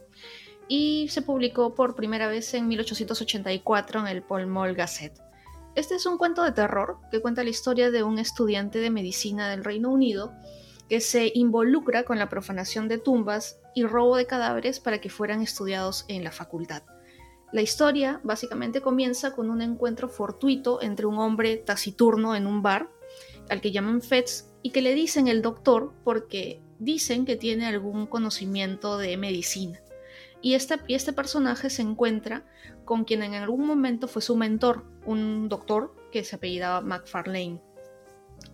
y 0.67 1.07
se 1.09 1.21
publicó 1.21 1.75
por 1.75 1.95
primera 1.95 2.27
vez 2.27 2.53
en 2.53 2.69
1884 2.69 3.99
en 3.99 4.07
el 4.07 4.23
Pall 4.23 4.47
Mall 4.47 4.73
Gazette. 4.73 5.19
Este 5.73 5.95
es 5.95 6.05
un 6.05 6.17
cuento 6.17 6.43
de 6.43 6.51
terror 6.51 6.97
que 7.11 7.21
cuenta 7.21 7.45
la 7.45 7.49
historia 7.49 7.91
de 7.91 8.03
un 8.03 8.19
estudiante 8.19 8.79
de 8.79 8.89
medicina 8.89 9.49
del 9.49 9.63
Reino 9.63 9.89
Unido 9.89 10.33
que 10.89 10.99
se 10.99 11.31
involucra 11.33 12.03
con 12.03 12.19
la 12.19 12.27
profanación 12.27 12.89
de 12.89 12.97
tumbas 12.97 13.57
y 13.73 13.85
robo 13.85 14.17
de 14.17 14.25
cadáveres 14.25 14.81
para 14.81 14.99
que 14.99 15.09
fueran 15.09 15.41
estudiados 15.41 16.03
en 16.09 16.25
la 16.25 16.31
facultad. 16.33 16.83
La 17.53 17.61
historia 17.61 18.19
básicamente 18.23 18.81
comienza 18.81 19.33
con 19.33 19.49
un 19.49 19.61
encuentro 19.61 20.09
fortuito 20.09 20.81
entre 20.81 21.05
un 21.05 21.17
hombre 21.17 21.55
taciturno 21.55 22.35
en 22.35 22.47
un 22.47 22.61
bar, 22.61 22.89
al 23.49 23.61
que 23.61 23.71
llaman 23.71 24.01
Fetz, 24.01 24.49
y 24.61 24.71
que 24.71 24.81
le 24.81 24.93
dicen 24.93 25.29
el 25.29 25.41
doctor 25.41 25.93
porque 26.03 26.61
dicen 26.79 27.25
que 27.25 27.37
tiene 27.37 27.65
algún 27.65 28.07
conocimiento 28.07 28.97
de 28.97 29.15
medicina. 29.15 29.79
Y 30.41 30.55
este, 30.55 30.79
y 30.87 30.95
este 30.95 31.13
personaje 31.13 31.69
se 31.69 31.81
encuentra 31.83 32.45
con 32.85 33.05
quien 33.05 33.23
en 33.23 33.33
algún 33.33 33.65
momento 33.65 34.07
fue 34.07 34.21
su 34.21 34.35
mentor, 34.35 34.85
un 35.05 35.49
doctor 35.49 35.95
que 36.11 36.23
se 36.23 36.35
apellidaba 36.35 36.81
McFarlane. 36.81 37.61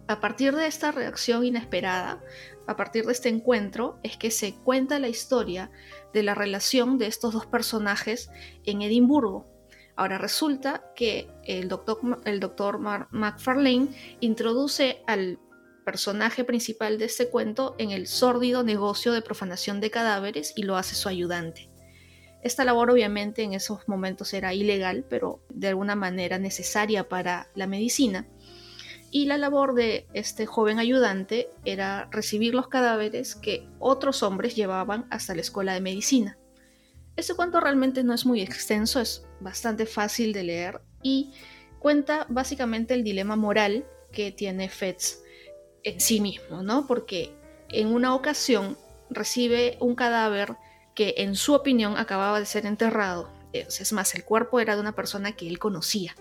A 0.08 0.20
partir 0.20 0.56
de 0.56 0.68
esta 0.68 0.92
reacción 0.92 1.46
inesperada, 1.46 2.22
a 2.66 2.76
partir 2.76 3.06
de 3.06 3.12
este 3.14 3.30
encuentro, 3.30 4.00
es 4.04 4.18
que 4.18 4.32
se 4.32 4.56
cuenta 4.56 5.00
la 5.00 5.10
historia 5.10 5.72
de 6.14 6.24
la 6.24 6.36
relación 6.36 6.98
de 6.98 7.08
estos 7.08 7.34
dos 7.34 7.46
personajes 7.46 8.30
en 8.66 8.82
Edimburgo. 8.82 9.48
Ahora 9.96 10.18
resulta 10.18 10.92
que 10.96 11.30
el 11.44 11.68
doctor, 11.70 12.22
el 12.26 12.40
doctor 12.40 12.80
McFarlane 12.80 13.88
introduce 14.20 15.02
al 15.08 15.40
personaje 15.86 16.44
principal 16.44 16.98
de 16.98 17.06
este 17.06 17.30
cuento 17.30 17.76
en 17.78 17.92
el 17.92 18.08
sórdido 18.08 18.64
negocio 18.64 19.14
de 19.14 19.22
profanación 19.22 19.80
de 19.80 19.90
cadáveres 19.90 20.54
y 20.56 20.64
lo 20.64 20.76
hace 20.76 20.96
su 20.96 21.08
ayudante. 21.08 21.70
Esta 22.44 22.64
labor 22.64 22.92
obviamente 22.92 23.44
en 23.44 23.54
esos 23.54 23.88
momentos 23.88 24.34
era 24.34 24.54
ilegal, 24.54 25.06
pero 25.10 25.42
de 25.50 25.70
alguna 25.70 25.96
manera 25.96 26.40
necesaria 26.40 27.10
para 27.10 27.48
la 27.56 27.68
medicina. 27.68 28.28
Y 29.10 29.26
la 29.26 29.38
labor 29.38 29.74
de 29.74 30.06
este 30.14 30.46
joven 30.46 30.80
ayudante 30.80 31.50
era 31.66 32.10
recibir 32.12 32.54
los 32.54 32.68
cadáveres 32.68 33.36
que 33.36 33.68
otros 33.80 34.22
hombres 34.22 34.56
llevaban 34.56 35.08
hasta 35.10 35.34
la 35.34 35.42
escuela 35.42 35.74
de 35.74 35.82
medicina. 35.82 36.38
Este 37.16 37.34
cuento 37.34 37.60
realmente 37.60 38.04
no 38.04 38.14
es 38.14 38.26
muy 38.26 38.42
extenso, 38.42 39.00
es 39.00 39.26
bastante 39.40 39.86
fácil 39.86 40.34
de 40.34 40.44
leer 40.44 40.82
y 41.02 41.32
cuenta 41.80 42.28
básicamente 42.30 42.94
el 42.94 43.04
dilema 43.04 43.36
moral 43.36 43.86
que 44.12 44.32
tiene 44.32 44.70
Fetz 44.70 45.24
en 45.84 46.00
sí 46.00 46.20
mismo, 46.20 46.62
¿no? 46.62 46.86
Porque 46.86 47.34
en 47.70 47.88
una 47.88 48.14
ocasión 48.14 48.78
recibe 49.10 49.78
un 49.80 49.96
cadáver 49.96 50.58
que 50.98 51.14
en 51.18 51.36
su 51.36 51.54
opinión 51.54 51.96
acababa 51.96 52.40
de 52.40 52.48
ser 52.48 52.66
enterrado. 52.66 53.30
Es 53.54 53.94
más, 53.94 54.16
el 54.16 54.26
cuerpo 54.26 54.60
era 54.60 54.74
de 54.74 54.82
una 54.82 54.94
persona 54.94 55.32
que 55.32 55.48
él 55.48 55.60
conocía. 55.60 56.16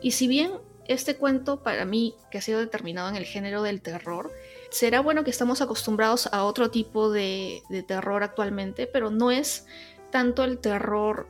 Y 0.00 0.12
si 0.12 0.28
bien 0.28 0.52
este 0.86 1.16
cuento 1.16 1.64
para 1.64 1.84
mí, 1.84 2.14
que 2.30 2.38
ha 2.38 2.42
sido 2.42 2.60
determinado 2.60 3.08
en 3.08 3.16
el 3.16 3.24
género 3.24 3.60
del 3.64 3.82
terror, 3.82 4.30
será 4.70 5.00
bueno 5.00 5.24
que 5.24 5.30
estamos 5.30 5.62
acostumbrados 5.62 6.28
a 6.28 6.44
otro 6.44 6.70
tipo 6.70 7.10
de, 7.10 7.64
terror 7.88 8.22
actualmente, 8.22 8.86
pero 8.86 9.10
no 9.10 9.32
es 9.32 9.66
tanto 10.12 10.44
el 10.44 10.58
terror 10.58 11.26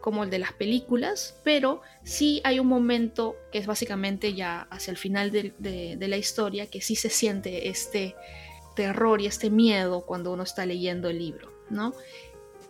como 0.00 0.24
el 0.24 0.30
de 0.30 0.38
las 0.38 0.54
películas, 0.54 1.38
pero 1.44 1.82
sí 2.02 2.40
hay 2.44 2.60
un 2.60 2.66
momento 2.66 3.36
que 3.52 3.58
es 3.58 3.66
básicamente 3.66 4.32
ya 4.32 4.62
hacia 4.70 4.90
el 4.90 4.96
final 4.96 5.30
de, 5.30 5.52
de, 5.58 6.08
la 6.08 6.16
historia 6.16 6.66
que 6.66 6.80
sí 6.80 6.96
se 6.96 7.10
siente 7.10 7.68
este 7.68 8.16
terror 8.74 9.20
y 9.20 9.26
este 9.26 9.50
miedo 9.50 10.06
cuando 10.06 10.32
uno 10.32 10.44
está 10.44 10.64
leyendo 10.64 11.10
el 11.10 11.18
libro. 11.18 11.59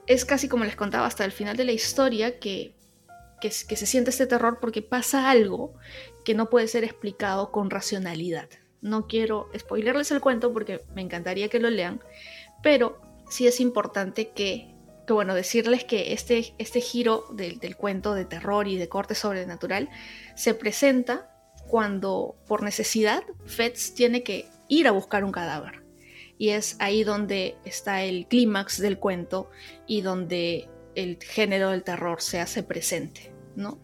Es 0.07 0.25
casi 0.25 0.49
como 0.49 0.65
les 0.65 0.77
contaba 0.77 1.07
hasta 1.07 1.25
el 1.25 1.33
final 1.33 1.57
de 1.57 1.65
la 1.65 1.73
historia 1.73 2.39
que, 2.39 2.75
se 3.41 3.87
siente 3.87 4.11
este 4.11 4.27
terror 4.27 4.59
porque 4.61 4.83
pasa 4.83 5.31
algo 5.31 5.75
que 6.25 6.35
no 6.35 6.51
puede 6.51 6.69
ser 6.69 6.85
explicado 6.85 7.51
con 7.51 7.71
racionalidad. 7.71 8.49
No 8.83 9.07
quiero 9.07 9.49
spoilerles 9.57 10.11
el 10.11 10.21
cuento 10.21 10.53
porque 10.53 10.83
me 10.95 11.03
encantaría 11.03 11.49
que 11.49 11.61
lo 11.61 11.71
lean, 11.71 12.03
pero 12.63 13.01
sí 13.31 13.47
es 13.47 13.61
importante 13.61 14.31
que, 14.31 14.75
que 15.07 15.13
bueno, 15.13 15.35
decirles 15.35 15.85
que 15.85 16.13
este, 16.13 16.55
este 16.59 16.81
giro 16.81 17.25
del, 17.33 17.59
del 17.59 17.77
cuento 17.77 18.15
de 18.15 18.25
terror 18.25 18.69
y 18.69 18.77
de 18.77 18.89
corte 18.89 19.15
sobrenatural 19.15 19.89
se 20.35 20.55
presenta 20.55 21.31
cuando 21.69 22.37
por 22.47 22.63
necesidad 22.63 23.23
Fetz 23.47 23.95
tiene 23.95 24.23
que 24.23 24.49
ir 24.69 24.89
a 24.89 24.93
buscar 24.93 25.25
un 25.25 25.33
cadáver 25.33 25.80
y 26.41 26.49
es 26.49 26.77
ahí 26.79 27.05
donde 27.05 27.59
está 27.67 28.03
el 28.03 28.27
clímax 28.27 28.81
del 28.81 28.99
cuento 28.99 29.51
y 29.87 30.01
donde 30.01 30.71
el 30.95 31.19
género 31.23 31.69
del 31.69 31.83
terror 31.83 32.23
se 32.23 32.41
hace 32.41 32.63
presente, 32.63 33.31
¿no? 33.57 33.79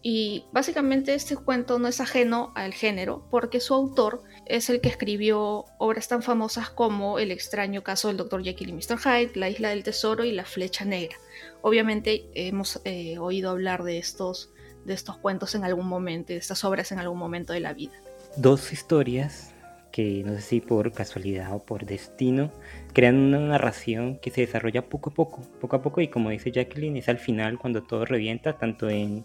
Y 0.00 0.46
básicamente 0.50 1.12
este 1.12 1.36
cuento 1.36 1.78
no 1.78 1.86
es 1.86 2.00
ajeno 2.00 2.52
al 2.54 2.72
género 2.72 3.28
porque 3.30 3.60
su 3.60 3.74
autor 3.74 4.22
es 4.46 4.70
el 4.70 4.80
que 4.80 4.88
escribió 4.88 5.66
obras 5.76 6.08
tan 6.08 6.22
famosas 6.22 6.70
como 6.70 7.18
El 7.18 7.30
extraño 7.30 7.82
caso 7.82 8.08
del 8.08 8.16
Dr. 8.16 8.42
Jekyll 8.42 8.70
y 8.70 8.72
Mr. 8.72 8.98
Hyde, 8.98 9.32
La 9.34 9.50
isla 9.50 9.68
del 9.68 9.84
tesoro 9.84 10.24
y 10.24 10.32
La 10.32 10.46
flecha 10.46 10.86
negra. 10.86 11.18
Obviamente 11.60 12.30
hemos 12.32 12.80
eh, 12.86 13.18
oído 13.18 13.50
hablar 13.50 13.82
de 13.82 13.98
estos, 13.98 14.54
de 14.86 14.94
estos 14.94 15.18
cuentos 15.18 15.54
en 15.54 15.64
algún 15.64 15.86
momento, 15.86 16.32
de 16.32 16.38
estas 16.38 16.64
obras 16.64 16.92
en 16.92 16.98
algún 16.98 17.18
momento 17.18 17.52
de 17.52 17.60
la 17.60 17.74
vida. 17.74 18.00
Dos 18.38 18.72
historias 18.72 19.52
que 19.92 20.22
no 20.24 20.34
sé 20.34 20.40
si 20.40 20.60
por 20.60 20.92
casualidad 20.92 21.54
o 21.54 21.64
por 21.64 21.86
destino, 21.86 22.52
crean 22.92 23.16
una 23.16 23.38
narración 23.38 24.18
que 24.18 24.30
se 24.30 24.42
desarrolla 24.42 24.88
poco 24.88 25.10
a 25.10 25.14
poco, 25.14 25.42
poco 25.60 25.76
a 25.76 25.82
poco 25.82 26.00
y 26.00 26.08
como 26.08 26.30
dice 26.30 26.50
Jacqueline, 26.50 26.96
es 26.96 27.08
al 27.08 27.18
final 27.18 27.58
cuando 27.58 27.82
todo 27.82 28.04
revienta, 28.04 28.58
tanto 28.58 28.88
en 28.88 29.24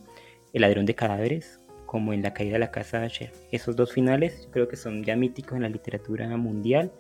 El 0.54 0.62
ladrón 0.62 0.86
de 0.86 0.96
cadáveres 0.96 1.60
como 1.86 2.14
en 2.14 2.24
La 2.24 2.34
caída 2.34 2.54
de 2.54 2.60
la 2.60 2.72
casa 2.72 3.04
Asher. 3.04 3.32
Esos 3.52 3.76
dos 3.76 3.94
finales 3.94 4.48
creo 4.52 4.68
que 4.68 4.76
son 4.76 5.04
ya 5.04 5.16
míticos 5.16 5.56
en 5.56 5.64
la 5.64 5.70
literatura 5.70 6.36
mundial 6.38 6.92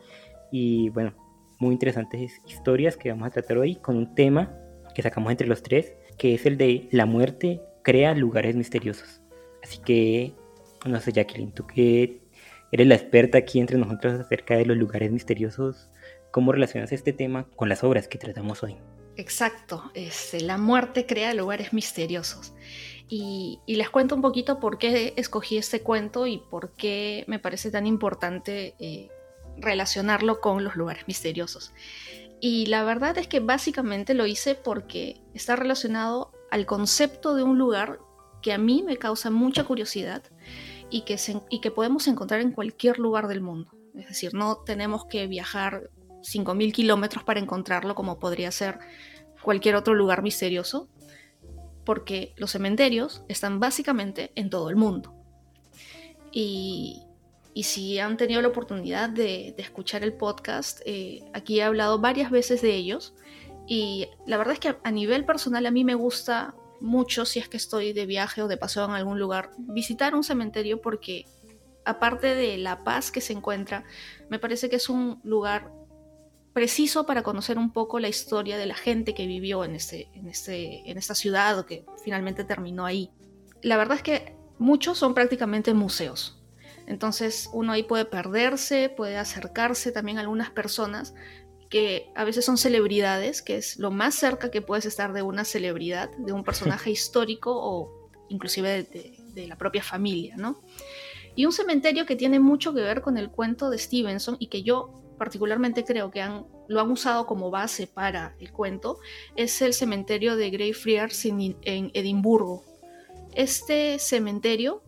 y 0.51 0.89
bueno, 0.89 1.13
muy 1.59 1.73
interesantes 1.73 2.41
historias 2.47 2.97
que 2.97 3.09
vamos 3.09 3.27
a 3.27 3.31
tratar 3.31 3.57
hoy 3.57 3.75
con 3.75 3.95
un 3.95 4.13
tema 4.15 4.53
que 4.93 5.01
sacamos 5.01 5.31
entre 5.31 5.47
los 5.47 5.63
tres, 5.63 5.93
que 6.17 6.35
es 6.35 6.45
el 6.45 6.57
de 6.57 6.87
la 6.91 7.05
muerte 7.05 7.61
crea 7.83 8.13
lugares 8.13 8.55
misteriosos. 8.55 9.21
Así 9.63 9.79
que, 9.79 10.33
no 10.85 10.99
sé, 10.99 11.11
Jacqueline, 11.11 11.51
¿tú 11.51 11.65
qué 11.65 12.22
eres 12.73 12.87
la 12.87 12.95
experta 12.95 13.37
aquí 13.37 13.59
entre 13.59 13.77
nosotros 13.77 14.19
acerca 14.19 14.57
de 14.57 14.65
los 14.65 14.75
lugares 14.75 15.11
misteriosos. 15.11 15.91
¿Cómo 16.31 16.51
relacionas 16.51 16.91
este 16.91 17.13
tema 17.13 17.45
con 17.55 17.69
las 17.69 17.83
obras 17.83 18.07
que 18.07 18.17
tratamos 18.17 18.63
hoy? 18.63 18.77
Exacto, 19.15 19.91
este, 19.93 20.41
la 20.41 20.57
muerte 20.57 21.05
crea 21.05 21.35
lugares 21.35 21.71
misteriosos. 21.71 22.55
Y, 23.07 23.59
les 23.67 23.91
cuento 23.91 24.15
un 24.15 24.23
poquito 24.23 24.59
por 24.59 24.79
qué 24.79 25.13
escogí 25.17 25.57
este 25.57 25.81
cuento 25.81 26.25
y 26.25 26.39
por 26.39 26.71
qué 26.71 27.25
me 27.27 27.37
parece 27.37 27.69
tan 27.69 27.85
importante 27.85 28.73
eh, 28.79 29.09
relacionarlo 29.57 30.41
con 30.41 30.63
los 30.63 30.75
lugares 30.75 31.03
misteriosos. 31.07 31.73
Y 32.41 32.65
la 32.65 32.83
verdad 32.83 33.19
es 33.19 33.27
que 33.27 33.39
básicamente 33.39 34.15
lo 34.15 34.25
hice 34.25 34.55
porque 34.55 35.21
está 35.35 35.55
relacionado 35.55 36.31
al 36.49 36.65
concepto 36.65 37.35
de 37.35 37.43
un 37.43 37.59
lugar 37.59 37.99
que 38.41 38.51
a 38.51 38.57
mí 38.57 38.81
me 38.83 38.97
causa 38.97 39.29
mucha 39.29 39.63
curiosidad 39.63 40.23
y 40.93 41.59
que, 41.59 41.71
podemos 41.71 42.07
encontrar 42.07 42.39
en 42.41 42.51
cualquier 42.51 42.99
lugar 42.99 43.27
del 43.27 43.41
mundo. 43.41 43.71
Es 43.95 44.07
decir, 44.07 44.35
no 44.35 44.57
tenemos 44.57 45.05
que 45.05 45.25
viajar 45.25 45.89
5.000 46.21 46.71
kilómetros 46.71 47.23
para 47.23 47.39
encontrarlo 47.39 47.95
como 47.95 48.19
podría 48.19 48.51
ser 48.51 48.77
cualquier 49.41 49.75
otro 49.75 49.95
lugar 49.95 50.21
misterioso, 50.21 50.87
porque 51.83 52.35
los 52.37 52.51
cementerios 52.51 53.23
están 53.27 53.59
básicamente 53.59 54.31
en 54.35 54.51
todo 54.51 54.69
el 54.69 54.75
mundo. 54.75 55.15
Y, 56.31 57.01
si 57.63 57.97
han 57.97 58.17
tenido 58.17 58.41
la 58.41 58.49
oportunidad 58.49 59.09
de, 59.09 59.53
de 59.57 59.63
escuchar 59.63 60.03
el 60.03 60.13
podcast, 60.13 60.81
eh, 60.85 61.23
aquí 61.33 61.59
he 61.59 61.63
hablado 61.63 61.97
varias 61.97 62.29
veces 62.29 62.61
de 62.61 62.75
ellos. 62.75 63.15
Y 63.67 64.09
la 64.27 64.37
verdad 64.37 64.53
es 64.53 64.59
que 64.59 64.75
a 64.83 64.91
nivel 64.91 65.25
personal 65.25 65.65
a 65.65 65.71
mí 65.71 65.83
me 65.83 65.95
gusta 65.95 66.53
mucho 66.83 67.25
si 67.25 67.39
es 67.39 67.47
que 67.47 67.57
estoy 67.57 67.93
de 67.93 68.05
viaje 68.05 68.41
o 68.41 68.47
de 68.47 68.57
paseo 68.57 68.85
en 68.85 68.91
algún 68.91 69.17
lugar, 69.17 69.51
visitar 69.57 70.13
un 70.13 70.23
cementerio 70.23 70.81
porque 70.81 71.25
aparte 71.85 72.35
de 72.35 72.57
la 72.57 72.83
paz 72.83 73.09
que 73.09 73.21
se 73.21 73.33
encuentra, 73.33 73.85
me 74.29 74.37
parece 74.37 74.69
que 74.69 74.75
es 74.75 74.89
un 74.89 75.19
lugar 75.23 75.71
preciso 76.51 77.05
para 77.05 77.23
conocer 77.23 77.57
un 77.57 77.71
poco 77.71 77.99
la 77.99 78.09
historia 78.09 78.57
de 78.57 78.65
la 78.65 78.75
gente 78.75 79.13
que 79.13 79.25
vivió 79.25 79.63
en, 79.63 79.75
este, 79.75 80.09
en, 80.13 80.27
este, 80.27 80.89
en 80.89 80.97
esta 80.97 81.15
ciudad 81.15 81.57
o 81.57 81.65
que 81.65 81.85
finalmente 82.03 82.43
terminó 82.43 82.85
ahí. 82.85 83.09
la 83.61 83.77
verdad 83.77 83.97
es 83.97 84.03
que 84.03 84.35
muchos 84.59 84.97
son 84.97 85.13
prácticamente 85.13 85.73
museos. 85.73 86.43
Entonces 86.85 87.49
uno 87.53 87.71
ahí 87.71 87.83
puede 87.83 88.03
perderse, 88.03 88.89
puede 88.89 89.17
acercarse 89.17 89.93
también 89.93 90.17
a 90.17 90.21
algunas 90.21 90.49
personas 90.49 91.15
que 91.73 92.11
a 92.13 92.23
veces 92.23 92.45
son 92.45 92.59
celebridades, 92.59 93.41
que 93.41 93.57
es 93.57 93.79
lo 93.79 93.89
más 93.89 94.13
cerca 94.13 94.51
que 94.51 94.61
puedes 94.61 94.85
estar 94.85 95.11
de 95.11 95.23
una 95.23 95.43
celebridad, 95.43 96.15
de 96.17 96.31
un 96.31 96.43
personaje 96.43 96.91
histórico 96.91 97.51
o 97.51 98.11
inclusive 98.29 98.83
de, 98.83 99.47
la 99.47 99.57
propia 99.57 99.81
familia, 99.81 100.35
¿no? 100.37 100.61
Y 101.35 101.47
un 101.47 101.51
cementerio 101.51 102.05
que 102.05 102.15
tiene 102.15 102.39
mucho 102.39 102.75
que 102.75 102.81
ver 102.81 103.01
con 103.01 103.17
el 103.17 103.31
cuento 103.31 103.71
de 103.71 103.79
Stevenson 103.79 104.37
y 104.37 104.49
que 104.49 104.61
yo 104.61 105.01
particularmente 105.17 105.83
creo 105.83 106.11
que 106.11 106.21
han, 106.21 106.45
lo 106.67 106.79
han 106.79 106.91
usado 106.91 107.25
como 107.25 107.49
base 107.49 107.87
para 107.87 108.35
el 108.39 108.51
cuento 108.51 108.99
es 109.35 109.59
el 109.63 109.73
cementerio 109.73 110.35
de 110.35 110.51
Greyfriars 110.51 111.25
en, 111.25 111.57
en 111.63 111.89
Edimburgo. 111.95 112.63
Este 113.33 113.97
cementerio, 113.97 114.83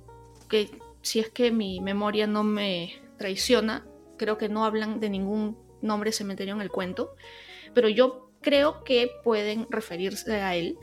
que 0.49 0.69
si 1.01 1.19
es 1.19 1.31
que 1.31 1.49
mi 1.49 1.81
memoria 1.81 2.27
no 2.27 2.43
me 2.43 2.93
traiciona, 3.17 3.87
creo 4.17 4.37
que 4.37 4.49
no 4.49 4.65
hablan 4.65 4.99
de 4.99 5.09
ningún 5.09 5.64
nombre 5.85 6.11
cementerio 6.11 6.53
en 6.53 6.61
el 6.61 6.71
cuento, 6.71 7.15
pero 7.73 7.89
yo 7.89 8.31
creo 8.41 8.83
que 8.83 9.09
pueden 9.23 9.67
referirse 9.69 10.41
a 10.41 10.55
él 10.55 10.77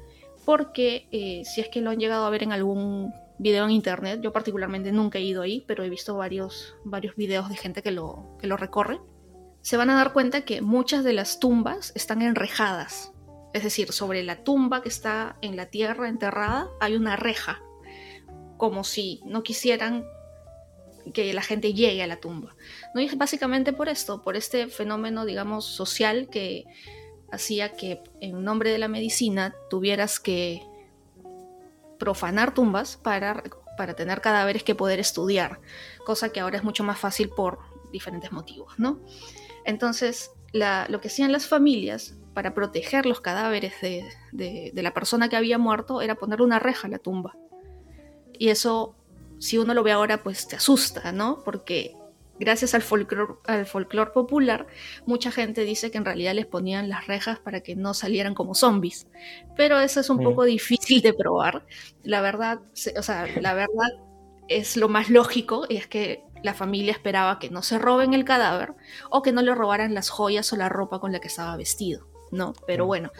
porque 0.45 1.09
eh, 1.13 1.43
si 1.45 1.61
es 1.61 1.69
que 1.69 1.81
lo 1.81 1.91
han 1.91 1.99
llegado 1.99 2.25
a 2.25 2.31
ver 2.31 2.43
en 2.43 2.53
algún 2.53 3.13
video 3.39 3.65
en 3.65 3.71
internet, 3.71 4.21
yo 4.23 4.33
particularmente 4.33 4.93
nunca 4.93 5.19
he 5.19 5.23
ido 5.23 5.43
ahí, 5.43 5.65
pero 5.67 5.85
he 5.85 5.91
visto 5.91 6.17
varios, 6.17 6.77
varios 6.85 7.17
videos 7.17 7.49
de 7.49 7.57
gente 7.57 7.83
que 7.83 7.91
lo, 7.91 8.37
que 8.41 8.47
lo 8.47 8.57
recorre, 8.57 9.01
se 9.61 9.77
van 9.77 9.91
a 9.91 9.97
dar 9.97 10.13
cuenta 10.13 10.45
que 10.45 10.61
muchas 10.61 11.05
de 11.05 11.13
las 11.13 11.39
tumbas 11.39 11.93
están 11.95 12.23
enrejadas. 12.23 13.13
Es 13.53 13.63
decir, 13.63 13.93
sobre 13.93 14.23
la 14.23 14.43
tumba 14.43 14.83
que 14.83 14.89
está 14.89 15.37
en 15.43 15.57
la 15.57 15.67
tierra 15.67 16.09
enterrada 16.09 16.69
hay 16.81 16.95
una 16.97 17.17
reja, 17.17 17.63
como 18.57 18.85
si 18.85 19.21
no 19.25 19.43
quisieran 19.43 20.05
que 21.13 21.33
la 21.35 21.43
gente 21.43 21.75
llegue 21.75 22.03
a 22.03 22.07
la 22.07 22.17
tumba. 22.17 22.55
¿No? 22.95 23.01
Y 23.01 23.09
básicamente 23.17 23.73
por 23.73 23.89
esto, 23.89 24.23
por 24.23 24.37
este 24.37 24.69
fenómeno, 24.69 25.25
digamos, 25.25 25.65
social 25.65 26.29
que 26.31 26.65
hacía 27.31 27.73
que 27.73 28.03
en 28.21 28.45
nombre 28.45 28.71
de 28.71 28.79
la 28.79 28.89
medicina 28.89 29.55
tuvieras 29.71 30.21
que 30.21 30.63
profanar 31.99 32.53
tumbas 32.53 32.97
para, 32.97 33.43
para 33.77 33.95
tener 33.95 34.21
cadáveres 34.21 34.63
que 34.63 34.75
poder 34.75 35.01
estudiar, 35.01 35.61
cosa 36.05 36.31
que 36.31 36.41
ahora 36.41 36.59
es 36.59 36.65
mucho 36.65 36.85
más 36.85 36.99
fácil 36.99 37.31
por 37.31 37.59
diferentes 37.93 38.33
motivos, 38.33 38.75
¿no? 38.79 39.01
Entonces, 39.65 40.31
lo 40.53 41.01
que 41.01 41.09
hacían 41.09 41.33
las 41.33 41.47
familias 41.47 42.17
para 42.35 42.55
proteger 42.55 43.07
los 43.07 43.21
cadáveres 43.21 43.75
de, 43.81 44.09
de, 44.33 44.83
la 44.83 44.95
persona 44.95 45.29
que 45.29 45.37
había 45.37 45.59
muerto 45.59 46.01
era 46.01 46.15
ponerle 46.15 46.45
una 46.45 46.59
reja 46.59 46.89
a 46.89 46.91
la 46.91 46.99
tumba. 46.99 47.37
Y 48.33 48.49
eso, 48.49 48.97
si 49.43 49.59
uno 49.59 49.75
lo 49.75 49.83
ve 49.83 49.91
ahora, 49.91 50.23
pues 50.23 50.47
te 50.47 50.55
asusta, 50.55 51.11
¿no? 51.11 51.43
Porque 51.45 51.97
gracias 52.39 52.75
al 52.75 52.83
folclore, 52.83 53.35
al 53.45 54.13
popular, 54.13 54.69
mucha 55.05 55.33
gente 55.33 55.65
dice 55.65 55.91
que 55.91 55.99
en 55.99 56.05
realidad 56.05 56.33
les 56.35 56.47
ponían 56.47 56.89
las 56.89 57.09
rejas 57.09 57.41
para 57.41 57.61
que 57.61 57.75
no 57.75 57.93
salieran 57.93 58.35
como 58.35 58.55
zombies. 58.55 59.09
Pero 59.57 59.81
eso 59.81 59.99
es 59.99 60.11
un 60.11 60.23
poco 60.23 60.45
difícil 60.45 61.03
de 61.03 61.13
probar. 61.13 61.67
La 62.05 62.21
verdad, 62.21 62.61
o 62.97 63.03
sea, 63.03 63.27
la 63.41 63.53
verdad 63.55 63.91
es 64.47 64.77
lo 64.77 64.89
más 64.89 65.11
lógico 65.11 65.67
y 65.69 65.77
es 65.77 65.89
que 65.89 66.23
la 66.45 66.55
familia 66.55 66.93
esperaba 66.93 67.41
que 67.41 67.51
no 67.51 67.63
se 67.63 67.81
roben 67.81 68.15
el 68.15 68.25
cadáver 68.25 68.75
o 69.11 69.23
que 69.23 69.33
no 69.33 69.43
le 69.43 69.57
robaran 69.57 69.93
las 69.93 70.09
joyas 70.09 70.53
o 70.53 70.57
la 70.57 70.69
ropa 70.69 71.01
con 71.01 71.11
la 71.11 71.19
que 71.19 71.27
estaba 71.27 71.57
vestido, 71.57 72.07
¿no? 72.31 72.55
Pero 72.65 72.87
bueno, 72.87 73.11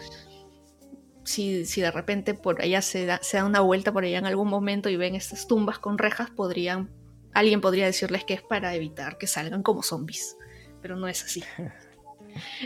si, 1.23 1.65
si, 1.65 1.81
de 1.81 1.91
repente 1.91 2.33
por 2.33 2.61
allá 2.61 2.81
se 2.81 3.05
da, 3.05 3.19
se 3.21 3.37
da 3.37 3.45
una 3.45 3.61
vuelta 3.61 3.91
por 3.91 4.03
allá 4.03 4.17
en 4.17 4.25
algún 4.25 4.49
momento 4.49 4.89
y 4.89 4.97
ven 4.97 5.15
estas 5.15 5.47
tumbas 5.47 5.79
con 5.79 5.97
rejas, 5.97 6.29
podrían, 6.29 6.89
alguien 7.33 7.61
podría 7.61 7.85
decirles 7.85 8.23
que 8.23 8.33
es 8.33 8.41
para 8.41 8.75
evitar 8.75 9.17
que 9.17 9.27
salgan 9.27 9.63
como 9.63 9.83
zombies, 9.83 10.37
pero 10.81 10.95
no 10.95 11.07
es 11.07 11.23
así. 11.23 11.43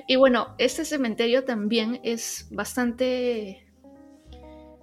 Y 0.08 0.15
bueno, 0.15 0.56
este 0.58 0.86
cementerio 0.86 1.43
también 1.43 2.00
es 2.04 2.48
bastante 2.52 3.67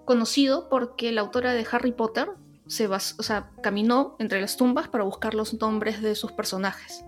conocido 0.04 0.68
porque 0.68 1.12
la 1.12 1.22
autora 1.22 1.54
de 1.54 1.66
Harry 1.70 1.92
Potter, 1.92 2.28
se 2.66 2.86
o 2.86 2.98
sea, 2.98 3.50
caminó 3.62 4.16
entre 4.18 4.40
las 4.40 4.56
tumbas 4.56 4.88
para 4.88 5.04
buscar 5.04 5.34
los 5.34 5.54
nombres 5.60 6.02
de 6.02 6.14
sus 6.14 6.32
personajes. 6.32 7.04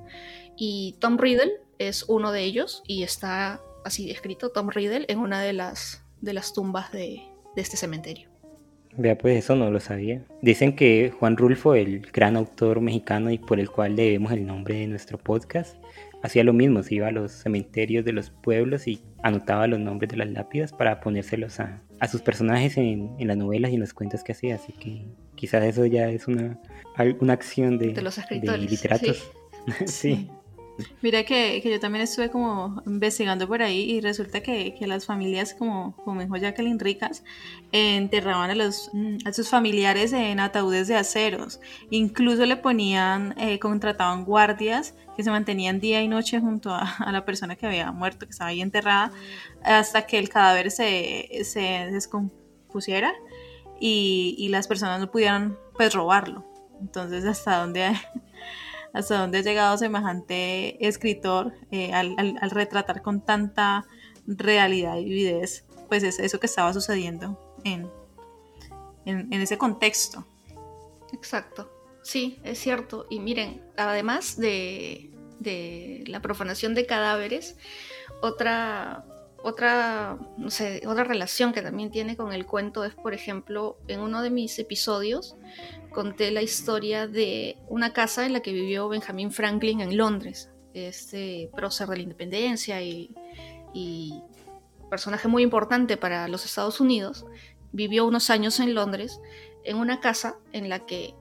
Y 0.57 0.97
Tom 1.01 1.19
Riddle 1.19 1.61
es 1.79 2.05
uno 2.09 2.33
de 2.33 2.43
ellos 2.43 2.83
y 2.87 3.03
está 3.03 3.61
así 3.85 4.11
escrito 4.11 4.51
Tom 4.51 4.69
Riddle 4.69 5.07
en 5.09 5.19
una 5.19 5.41
de 5.41 5.53
las, 5.53 6.05
de 6.21 6.33
las 6.33 6.53
tumbas 6.53 6.93
de, 6.93 7.23
de 7.55 7.63
este 7.63 7.77
cementerio. 7.77 8.29
Vea, 8.99 9.19
pues 9.19 9.37
eso 9.39 9.57
no 9.57 9.71
lo 9.71 9.79
sabía. 9.79 10.25
Dicen 10.41 10.75
que 10.75 11.13
Juan 11.19 11.37
Rulfo, 11.37 11.75
el 11.75 12.01
gran 12.13 12.37
autor 12.37 12.81
mexicano 12.81 13.31
y 13.31 13.39
por 13.39 13.61
el 13.61 13.71
cual 13.71 13.95
debemos 13.95 14.33
el 14.33 14.47
nombre 14.47 14.77
de 14.77 14.87
nuestro 14.87 15.19
podcast, 15.19 15.77
hacía 16.23 16.45
lo 16.45 16.55
mismo, 16.55 16.83
se 16.83 16.97
iba 16.97 17.09
a 17.09 17.13
los 17.13 17.31
cementerios 17.33 18.05
de 18.05 18.13
los 18.13 18.31
pueblos 18.31 18.89
y 18.89 19.03
anotaba 19.23 19.67
los 19.67 19.81
nombres 19.81 20.11
de 20.11 20.17
las 20.17 20.31
lápidas 20.31 20.73
para 20.73 21.01
ponérselos 21.01 21.61
a, 21.61 21.83
a 22.01 22.09
sus 22.09 22.23
personajes 22.23 22.79
en, 22.79 23.15
en, 23.19 23.29
las 23.29 23.37
novelas 23.37 23.71
y 23.71 23.75
en 23.75 23.81
los 23.81 23.93
cuentos 23.93 24.25
que 24.25 24.33
hacía, 24.33 24.55
así 24.55 24.73
que 24.73 25.05
quizás 25.35 25.65
eso 25.65 25.85
ya 25.85 26.09
es 26.09 26.27
una, 26.27 26.59
una 27.21 27.33
acción 27.33 27.79
de, 27.79 27.95
los 28.01 28.19
literatos. 28.59 29.31
sí. 29.87 30.31
Mira 31.03 31.25
que, 31.25 31.61
yo 31.63 31.81
también 31.81 32.05
estuve 32.05 32.31
como 32.31 32.83
investigando 32.87 33.49
por 33.49 33.63
ahí 33.63 33.91
y 33.93 34.01
resulta 34.01 34.43
que, 34.43 34.75
las 34.81 35.07
familias 35.07 35.55
como, 35.55 35.97
como 35.97 36.21
dijo 36.21 36.37
Jacqueline 36.37 36.79
Ricas 36.79 37.25
enterraban 37.73 38.51
a, 38.51 38.55
los, 38.55 38.91
a 39.25 39.33
sus 39.33 39.49
familiares 39.49 40.13
en 40.13 40.39
ataúdes 40.39 40.89
de 40.89 40.97
aceros. 40.97 41.61
Incluso 41.91 42.45
le 42.47 42.57
ponían, 42.57 43.35
eh, 43.39 43.59
contrataban 43.59 44.25
guardias 44.25 44.95
que 45.17 45.25
se 45.25 45.31
mantenían 45.31 45.81
día 45.81 46.03
y 46.03 46.09
noche 46.09 46.41
junto 46.41 46.71
a, 46.75 47.11
la 47.11 47.25
persona 47.25 47.57
que 47.57 47.67
había 47.67 47.91
muerto, 47.91 48.27
que 48.27 48.33
estaba 48.33 48.51
ahí 48.51 48.61
enterrada, 48.61 49.11
hasta 49.63 50.07
que 50.07 50.19
el 50.19 50.29
cadáver 50.29 50.71
se, 50.71 51.29
se 51.45 51.89
descompusiera 51.91 53.13
y, 53.81 54.49
las 54.51 54.69
personas 54.69 55.01
no 55.01 55.11
pudieran 55.11 55.59
pues 55.75 55.95
robarlo. 55.95 56.45
Entonces, 56.81 57.25
hasta 57.25 57.59
dónde 57.59 57.93
hasta 58.93 59.21
dónde 59.21 59.39
ha 59.39 59.43
llegado 59.43 59.79
semejante 59.79 60.87
escritor 60.87 61.53
eh, 61.71 61.93
al, 61.93 62.37
retratar 62.51 63.03
con 63.03 63.21
tanta 63.21 63.87
realidad 64.27 64.97
y 64.97 65.05
vividez, 65.05 65.65
pues 65.89 66.03
es 66.03 66.19
eso 66.19 66.41
que 66.41 66.47
estaba 66.47 66.73
sucediendo 66.73 67.39
en, 67.65 67.91
en, 69.05 69.33
ese 69.33 69.59
contexto. 69.59 70.25
Exacto, 71.13 71.71
sí, 72.03 72.39
es 72.43 72.59
cierto. 72.59 73.07
Y 73.09 73.21
miren, 73.21 73.63
además 73.77 74.37
de, 74.37 75.11
de 75.39 76.05
la 76.07 76.21
profanación 76.21 76.75
de 76.75 76.87
cadáveres, 76.87 77.57
otra 78.21 79.05
otra, 79.47 80.19
no 80.39 80.51
sé, 80.51 80.83
otra 80.89 81.05
relación 81.05 81.53
que 81.53 81.63
también 81.63 81.93
tiene 81.93 82.17
con 82.17 82.33
el 82.33 82.47
cuento 82.47 82.85
es, 82.85 82.95
por 82.95 83.15
ejemplo, 83.15 83.79
en 83.87 84.01
uno 84.01 84.21
de 84.21 84.31
mis 84.31 84.59
episodios 84.59 85.37
conté 85.97 86.31
la 86.31 86.43
historia 86.43 87.07
de 87.07 87.57
una 87.69 87.95
casa 87.95 88.27
en 88.27 88.35
la 88.35 88.41
que 88.41 88.53
vivió 88.53 88.87
Benjamin 88.87 89.33
Franklin 89.33 89.81
en 89.81 89.97
Londres, 89.97 90.51
este 90.75 91.49
prócer 91.57 91.89
de 91.89 91.97
la 91.97 92.03
independencia 92.03 92.83
y, 92.83 93.15
personaje 94.91 95.27
muy 95.27 95.43
importante 95.43 95.97
para 95.97 96.29
los 96.29 96.45
Estados 96.45 96.81
Unidos. 96.81 97.25
Vivió 97.73 98.07
unos 98.07 98.29
años 98.29 98.61
en 98.61 98.75
Londres 98.75 99.21
en 99.65 99.79
una 99.79 100.01
casa 100.01 100.37
en 100.53 100.69
la 100.69 100.85
que 100.87 101.15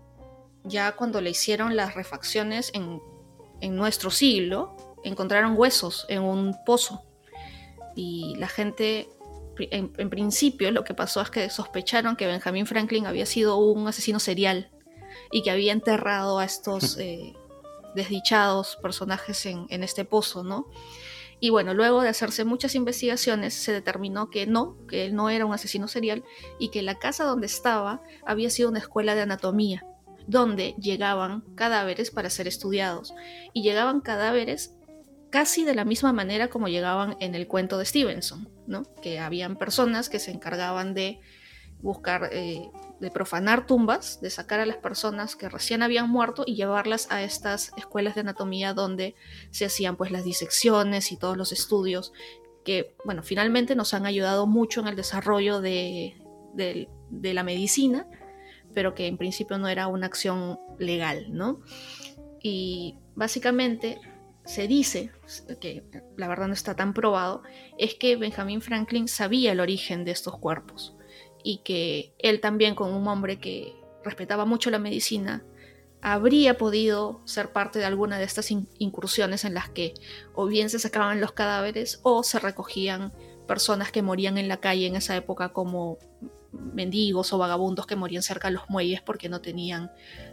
ya 0.65 0.91
cuando 0.91 1.21
le 1.21 1.29
hicieron 1.29 1.77
las 1.77 1.95
refacciones 1.95 2.71
en 2.73 3.75
nuestro 3.75 4.11
siglo, 4.11 4.75
encontraron 5.05 5.57
huesos 5.57 6.05
en 6.09 6.21
un 6.21 6.53
pozo 6.65 7.05
y 7.95 8.35
la 8.38 8.49
gente, 8.49 9.07
en, 9.57 10.09
principio, 10.09 10.71
lo 10.71 10.83
que 10.83 10.93
pasó 10.93 11.21
es 11.21 11.29
que 11.29 11.49
sospecharon 11.49 12.15
que 12.15 12.27
Benjamin 12.27 12.65
Franklin 12.65 13.05
había 13.05 13.25
sido 13.25 13.57
un 13.57 13.87
asesino 13.87 14.19
serial 14.19 14.71
y 15.31 15.43
que 15.43 15.51
había 15.51 15.71
enterrado 15.71 16.39
a 16.39 16.45
estos 16.45 16.97
eh, 16.99 17.33
desdichados 17.95 18.77
personajes 18.81 19.45
en, 19.45 19.65
en 19.69 19.83
este 19.83 20.05
pozo, 20.05 20.43
¿no? 20.43 20.67
Y 21.39 21.49
bueno, 21.49 21.73
luego 21.73 22.01
de 22.01 22.09
hacerse 22.09 22.45
muchas 22.45 22.75
investigaciones, 22.75 23.53
se 23.53 23.73
determinó 23.73 24.29
que 24.29 24.47
no, 24.47 24.77
que 24.87 25.05
él 25.05 25.15
no 25.15 25.29
era 25.29 25.45
un 25.45 25.53
asesino 25.53 25.87
serial 25.87 26.23
y 26.59 26.69
que 26.69 26.81
la 26.81 26.95
casa 26.95 27.25
donde 27.25 27.45
estaba 27.45 28.01
había 28.25 28.49
sido 28.49 28.69
una 28.69 28.79
escuela 28.79 29.15
de 29.15 29.21
anatomía, 29.21 29.85
donde 30.27 30.75
llegaban 30.79 31.41
cadáveres 31.55 32.09
para 32.09 32.29
ser 32.29 32.47
estudiados. 32.47 33.13
Y 33.53 33.63
llegaban 33.63 34.01
cadáveres 34.01 34.74
casi 35.29 35.63
de 35.65 35.75
la 35.75 35.85
misma 35.85 36.13
manera 36.13 36.49
como 36.49 36.67
llegaban 36.67 37.17
en 37.19 37.35
el 37.35 37.47
cuento 37.47 37.77
de 37.77 37.85
Stevenson, 37.85 38.49
¿no? 38.67 38.83
que 39.01 39.19
habían 39.19 39.57
personas 39.57 40.09
que 40.09 40.19
se 40.19 40.31
encargaban 40.31 40.93
de 40.93 41.19
buscar, 41.81 42.29
eh, 42.31 42.69
de 42.99 43.11
profanar 43.11 43.65
tumbas, 43.65 44.21
de 44.21 44.29
sacar 44.29 44.59
a 44.59 44.65
las 44.65 44.77
personas 44.77 45.35
que 45.35 45.49
recién 45.49 45.83
habían 45.83 46.09
muerto 46.09 46.43
y 46.45 46.55
llevarlas 46.55 47.11
a 47.11 47.21
estas 47.21 47.71
escuelas 47.77 48.15
de 48.15 48.21
anatomía 48.21 48.73
donde 48.73 49.15
se 49.51 49.65
hacían 49.65 49.97
pues 49.97 50.11
las 50.11 50.23
disecciones 50.23 51.11
y 51.11 51.17
todos 51.17 51.38
los 51.38 51.51
estudios 51.51 52.13
que, 52.63 52.95
bueno, 53.05 53.21
finalmente 53.21 53.75
nos 53.75 53.93
han 53.93 54.05
ayudado 54.05 54.47
mucho 54.47 54.81
en 54.81 54.88
el 54.88 54.95
desarrollo 54.95 55.61
de, 55.61 56.15
de 56.55 57.33
la 57.33 57.43
medicina, 57.43 58.07
pero 58.73 58.95
que 58.95 59.05
en 59.05 59.17
principio 59.17 59.57
no 59.59 59.67
era 59.67 59.88
una 59.88 60.07
acción 60.07 60.59
legal, 60.79 61.27
¿no? 61.29 61.61
Y 62.41 62.97
básicamente 63.15 63.99
se 64.45 64.67
dice, 64.67 65.12
que 65.60 65.84
la 66.17 66.27
verdad 66.27 66.47
no 66.47 66.53
está 66.53 66.75
tan 66.75 66.93
probado, 66.93 67.41
es 67.77 67.95
que 67.95 68.15
Benjamin 68.15 68.62
Franklin 68.62 69.08
sabía 69.08 69.51
el 69.51 69.60
origen 69.60 70.05
de 70.05 70.12
estos 70.12 70.38
cuerpos 70.38 70.95
y 71.43 71.58
que 71.58 72.13
él 72.19 72.41
también, 72.41 72.75
como 72.75 72.97
un 72.97 73.08
hombre 73.08 73.39
que 73.39 73.75
respetaba 74.03 74.45
mucho 74.45 74.69
la 74.69 74.79
medicina, 74.79 75.43
habría 76.01 76.58
podido 76.58 77.21
ser 77.25 77.51
parte 77.51 77.79
de 77.79 77.86
alguna 77.86 78.19
de 78.19 78.25
estas 78.25 78.51
incursiones 78.51 79.43
en 79.43 79.55
las 79.55 79.69
que 79.69 79.95
o 80.36 80.45
bien 80.45 80.69
se 80.69 80.77
sacaban 80.77 81.19
los 81.19 81.31
cadáveres 81.31 81.99
o 82.03 82.21
se 82.21 82.38
recogían 82.38 83.12
personas 83.47 83.91
que 83.91 84.03
morían 84.03 84.38
en 84.38 84.47
la 84.47 84.58
calle 84.58 84.86
en 84.86 84.95
esa 84.95 85.15
época 85.15 85.49
como 85.49 85.97
mendigos 86.51 87.34
o 87.34 87.39
vagabundos 87.39 87.88
que 87.88 87.95
morían 87.95 88.21
cerca 88.21 88.49
de 88.49 88.53
los 88.53 88.69
muelles 88.69 89.01
porque 89.01 89.29
no 89.29 89.41
tenían 89.41 89.91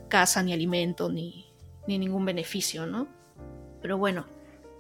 casa 0.09 0.43
ni 0.43 0.53
alimento 0.53 1.11
ni, 1.11 1.47
ni 1.87 1.99
ningún 1.99 2.27
beneficio, 2.27 2.87
¿no? 2.87 3.22
Pero 3.83 3.99
bueno, 3.99 4.25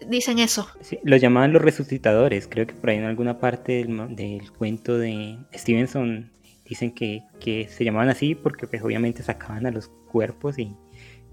dicen 0.09 0.39
eso. 0.39 0.69
Sí, 0.81 0.99
los 1.03 1.21
llamaban 1.21 1.53
los 1.53 1.63
resucitadores. 1.63 2.47
Creo 2.49 2.67
que 2.67 2.75
por 2.75 2.91
ahí 2.91 2.99
en 2.99 3.05
alguna 3.05 3.39
parte 3.39 3.85
del, 3.85 4.53
cuento 4.53 4.99
de 4.99 5.39
Stevenson 5.53 6.31
dicen 6.65 6.93
que, 6.93 7.25
se 7.69 7.85
llamaban 7.85 8.09
así 8.09 8.35
porque 8.35 8.67
pues 8.67 8.83
obviamente 8.83 9.23
sacaban 9.23 9.67
a 9.67 9.71
los 9.71 9.89
cuerpos 10.11 10.59
y 10.59 10.75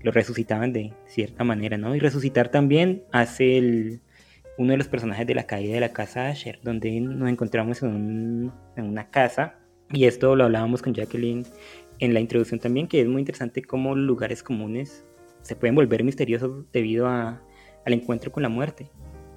los 0.01 0.13
resucitaban 0.13 0.73
de 0.73 0.93
cierta 1.05 1.43
manera, 1.43 1.77
¿no? 1.77 1.95
Y 1.95 1.99
resucitar 1.99 2.49
también 2.49 3.03
hace 3.11 3.57
el, 3.57 4.01
uno 4.57 4.71
de 4.71 4.77
los 4.77 4.87
personajes 4.87 5.27
de 5.27 5.35
la 5.35 5.43
caída 5.43 5.75
de 5.75 5.81
la 5.81 5.93
casa 5.93 6.29
Asher, 6.29 6.59
donde 6.63 6.99
nos 6.99 7.29
encontramos 7.29 7.83
en, 7.83 8.51
en 8.75 8.85
una 8.85 9.09
casa, 9.09 9.55
y 9.91 10.05
esto 10.05 10.35
lo 10.35 10.45
hablábamos 10.45 10.81
con 10.81 10.93
Jacqueline 10.93 11.45
en 11.99 12.13
la 12.13 12.21
introducción 12.21 12.59
también, 12.59 12.87
que 12.87 13.01
es 13.01 13.07
muy 13.07 13.21
interesante 13.21 13.61
cómo 13.61 13.95
lugares 13.95 14.41
comunes 14.41 15.03
se 15.41 15.55
pueden 15.55 15.75
volver 15.75 16.03
misteriosos 16.03 16.65
debido 16.71 17.07
a, 17.07 17.41
al 17.85 17.93
encuentro 17.93 18.31
con 18.31 18.43
la 18.43 18.49
muerte. 18.49 18.91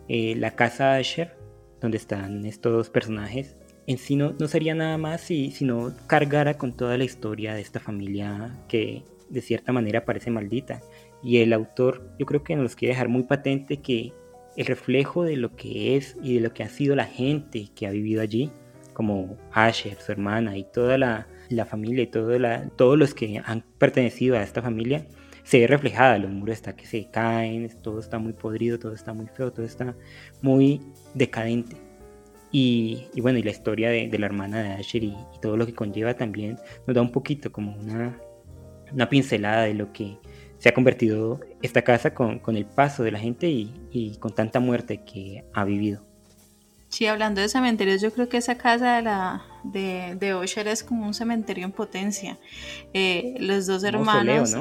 Eh, 0.08 0.34
la 0.36 0.54
casa 0.54 0.94
Asher, 0.96 1.36
donde 1.80 1.96
están 1.96 2.44
estos 2.44 2.90
personajes, 2.90 3.56
en 3.86 3.98
sí 3.98 4.16
no, 4.16 4.34
sería 4.46 4.74
nada 4.74 4.98
más 4.98 5.20
si, 5.20 5.50
si 5.50 5.64
no 5.64 5.92
cargara 6.06 6.54
con 6.54 6.76
toda 6.76 6.96
la 6.96 7.04
historia 7.04 7.54
de 7.54 7.60
esta 7.60 7.80
familia 7.80 8.58
que 8.68 9.02
de 9.28 9.40
cierta 9.40 9.72
manera 9.72 10.04
parece 10.04 10.30
maldita. 10.30 10.80
Y 11.22 11.38
el 11.38 11.52
autor 11.52 12.14
yo 12.18 12.26
creo 12.26 12.42
que 12.42 12.56
nos 12.56 12.76
quiere 12.76 12.94
dejar 12.94 13.08
muy 13.08 13.24
patente 13.24 13.78
que 13.78 14.12
el 14.56 14.66
reflejo 14.66 15.24
de 15.24 15.36
lo 15.36 15.56
que 15.56 15.96
es 15.96 16.16
y 16.22 16.34
de 16.34 16.40
lo 16.40 16.52
que 16.52 16.62
ha 16.62 16.68
sido 16.68 16.94
la 16.94 17.06
gente 17.06 17.68
que 17.74 17.86
ha 17.86 17.90
vivido 17.90 18.20
allí, 18.20 18.50
como 18.92 19.38
Asher, 19.52 19.96
su 20.00 20.12
hermana 20.12 20.56
y 20.56 20.64
toda 20.64 20.98
la, 20.98 21.26
la 21.48 21.64
familia 21.64 22.04
y 22.04 22.38
la, 22.38 22.68
todos 22.76 22.98
los 22.98 23.14
que 23.14 23.40
han 23.44 23.64
pertenecido 23.78 24.36
a 24.36 24.42
esta 24.42 24.62
familia, 24.62 25.06
se 25.44 25.60
ve 25.60 25.66
reflejada, 25.66 26.18
los 26.18 26.30
muros 26.30 26.54
está 26.54 26.74
que 26.76 26.86
se 26.86 27.10
caen, 27.10 27.68
todo 27.82 28.00
está 28.00 28.18
muy 28.18 28.32
podrido, 28.32 28.78
todo 28.78 28.92
está 28.92 29.12
muy 29.12 29.26
feo, 29.26 29.52
todo 29.52 29.66
está 29.66 29.94
muy 30.40 30.80
decadente. 31.14 31.76
Y, 32.54 33.08
bueno, 33.20 33.38
y 33.38 33.42
la 33.42 33.50
historia 33.50 33.88
de, 33.88 34.10
la 34.18 34.26
hermana 34.26 34.62
de 34.62 34.72
Asher 34.72 35.02
y, 35.04 35.16
todo 35.40 35.56
lo 35.56 35.64
que 35.66 35.74
conlleva 35.74 36.14
también 36.14 36.58
nos 36.86 36.94
da 36.94 37.00
un 37.00 37.10
poquito 37.10 37.50
como 37.50 37.74
una, 37.74 38.18
una 38.92 39.08
pincelada 39.08 39.62
de 39.62 39.74
lo 39.74 39.92
que 39.92 40.18
se 40.58 40.68
ha 40.68 40.74
convertido 40.74 41.40
esta 41.62 41.82
casa 41.82 42.14
con, 42.14 42.38
con 42.38 42.56
el 42.56 42.66
paso 42.66 43.02
de 43.02 43.10
la 43.10 43.18
gente 43.18 43.48
y, 43.48 43.72
y 43.90 44.16
con 44.18 44.34
tanta 44.34 44.60
muerte 44.60 45.02
que 45.02 45.44
ha 45.54 45.64
vivido. 45.64 46.04
Sí, 46.88 47.06
hablando 47.06 47.40
de 47.40 47.48
cementerios, 47.48 48.02
yo 48.02 48.12
creo 48.12 48.28
que 48.28 48.36
esa 48.36 48.58
casa 48.58 48.96
de 48.96 49.02
la 49.02 49.42
de, 49.64 50.16
de 50.18 50.34
Osher 50.34 50.68
es 50.68 50.82
como 50.82 51.06
un 51.06 51.14
cementerio 51.14 51.64
en 51.64 51.72
potencia. 51.72 52.38
Eh, 52.92 53.36
los 53.40 53.66
dos 53.66 53.84
hermanos, 53.84 54.56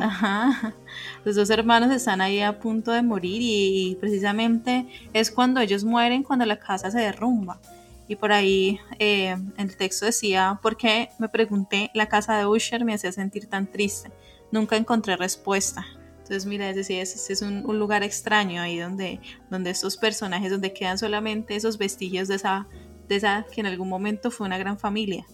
los 1.26 1.36
dos 1.36 1.50
hermanos 1.50 1.92
están 1.92 2.22
ahí 2.22 2.42
a 2.42 2.60
punto 2.60 2.92
de 2.92 3.02
morir 3.02 3.42
y, 3.42 3.98
precisamente 4.00 4.88
es 5.14 5.32
cuando 5.32 5.60
ellos 5.60 5.84
mueren 5.84 6.24
cuando 6.24 6.46
la 6.46 6.58
casa 6.58 6.92
se 6.92 7.00
derrumba. 7.00 7.60
Y 8.08 8.16
por 8.18 8.32
ahí 8.32 8.80
eh, 9.00 9.38
el 9.58 9.78
texto 9.78 10.06
decía, 10.06 10.60
¿por 10.62 10.76
qué 10.76 11.10
me 11.18 11.30
pregunté 11.30 11.92
la 11.94 12.08
casa 12.08 12.38
de 12.38 12.46
Usher 12.46 12.84
me 12.84 12.94
hacía 12.94 13.12
sentir 13.12 13.48
tan 13.48 13.68
triste? 13.68 14.12
Nunca 14.52 14.76
encontré 14.76 15.16
respuesta. 15.16 15.86
Entonces, 16.32 16.46
mira, 16.46 16.70
es 16.70 16.76
decir, 16.76 17.00
es, 17.00 17.42
un, 17.42 17.64
lugar 17.78 18.04
extraño 18.04 18.62
ahí 18.62 18.78
donde, 18.78 19.20
donde 19.50 19.70
estos 19.70 19.98
personajes, 19.98 20.50
donde 20.50 20.72
quedan 20.72 20.98
solamente 20.98 21.56
esos 21.56 21.78
vestigios 21.78 22.30
de 22.30 22.36
esa, 22.36 22.68
de 23.12 23.17
esa 23.17 23.45
que 23.54 23.62
en 23.62 23.67
algún 23.67 23.89
momento 23.89 24.32
fue 24.32 24.47
una 24.47 24.58
gran 24.58 24.80
familia. 24.80 25.26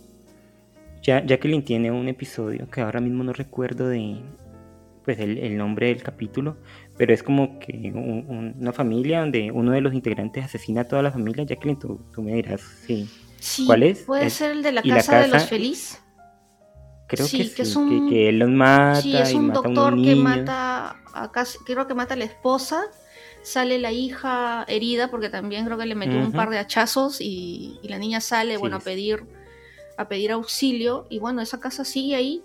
Ya, 1.03 1.23
Jacqueline 1.25 1.63
tiene 1.63 1.91
un 1.91 2.07
episodio 2.07 2.69
que 2.69 2.81
ahora 2.81 2.99
mismo 2.99 3.23
no 3.23 3.31
recuerdo 3.31 3.87
de 3.87 4.21
pues 5.05 5.19
el, 5.19 5.55
nombre 5.55 5.87
del 5.87 6.03
capítulo, 6.03 6.57
pero 6.97 7.13
es 7.13 7.23
como 7.23 7.59
que 7.59 7.93
una 7.93 8.73
familia 8.73 9.21
donde 9.21 9.51
uno 9.51 9.71
de 9.71 9.79
los 9.79 9.93
integrantes 9.93 10.43
asesina 10.43 10.81
a 10.81 10.83
toda 10.83 11.01
la 11.01 11.11
familia. 11.11 11.45
Jacqueline, 11.45 11.79
tú, 11.79 12.01
tú 12.13 12.21
me 12.21 12.33
dirás, 12.33 12.59
sí. 12.85 13.09
¿Cuál 13.65 13.83
es? 13.83 13.99
Puede 13.99 14.29
ser 14.29 14.51
el 14.51 14.63
de 14.63 14.73
la, 14.73 14.81
casa, 14.81 15.19
de 15.19 15.29
los 15.29 15.45
felices. 15.45 16.01
Creo 17.07 17.25
que, 17.25 17.43
sí, 17.43 17.53
que, 17.55 17.61
es 17.61 17.75
un, 17.77 18.09
que, 18.09 18.27
él 18.27 18.39
los 18.39 18.49
mata. 18.49 19.01
Sí, 19.01 19.15
es 19.15 19.33
un 19.33 19.53
doctor 19.53 20.01
que 20.01 20.15
mata 20.15 20.97
a 21.13 21.31
casi, 21.31 21.57
creo 21.59 21.87
que 21.87 21.93
mata 21.93 22.15
a 22.15 22.17
la 22.17 22.25
esposa. 22.25 22.83
Sale 23.47 23.79
la 23.79 23.93
hija 23.93 24.65
herida 24.67 25.09
porque 25.09 25.29
también 25.29 25.63
creo 25.63 25.77
que 25.77 25.85
le 25.85 25.95
metió 25.95 26.17
un 26.19 26.33
par 26.33 26.49
de 26.49 26.57
hachazos 26.57 27.21
y, 27.21 27.79
la 27.83 27.97
niña 27.97 28.19
sale, 28.19 28.57
bueno, 28.57 28.75
a 28.75 28.79
pedir 28.79 29.23
a 29.97 30.09
pedir 30.09 30.31
auxilio 30.31 31.07
y 31.09 31.19
bueno, 31.19 31.41
esa 31.41 31.59
casa 31.59 31.85
sigue 31.85 32.15
ahí. 32.15 32.43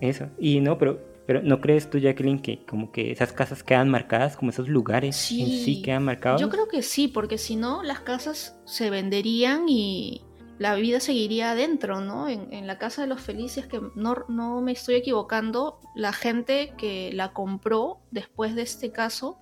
Eso. 0.00 0.26
Y 0.38 0.60
no, 0.60 0.76
pero 0.76 1.00
pero 1.26 1.40
¿no 1.42 1.60
crees 1.60 1.88
tú, 1.88 1.98
Jacqueline, 1.98 2.42
que 2.42 2.66
como 2.66 2.92
que 2.92 3.12
esas 3.12 3.32
casas 3.32 3.62
quedan 3.62 3.88
marcadas, 3.88 4.36
como 4.36 4.50
esos 4.50 4.68
lugares 4.68 5.30
en 5.30 5.46
sí 5.46 5.80
quedan 5.80 6.04
marcados? 6.04 6.40
Yo 6.40 6.50
creo 6.50 6.68
que 6.68 6.82
sí, 6.82 7.08
porque 7.08 7.38
si 7.38 7.56
no, 7.56 7.82
las 7.82 8.00
casas 8.00 8.58
se 8.66 8.90
venderían 8.90 9.68
y, 9.68 10.22
la 10.58 10.76
vida 10.76 11.00
seguiría 11.00 11.52
adentro, 11.52 12.00
¿no? 12.00 12.28
En, 12.28 12.66
la 12.66 12.78
casa 12.78 13.02
de 13.02 13.08
los 13.08 13.20
felices, 13.20 13.66
que 13.66 13.80
no, 13.96 14.24
no, 14.28 14.60
me 14.60 14.70
estoy 14.70 14.94
equivocando, 14.94 15.80
la 15.96 16.12
gente 16.12 16.72
que 16.78 17.10
la 17.12 17.32
compró 17.32 17.98
después 18.12 18.54
de 18.54 18.62
este 18.62 18.92
caso, 18.92 19.38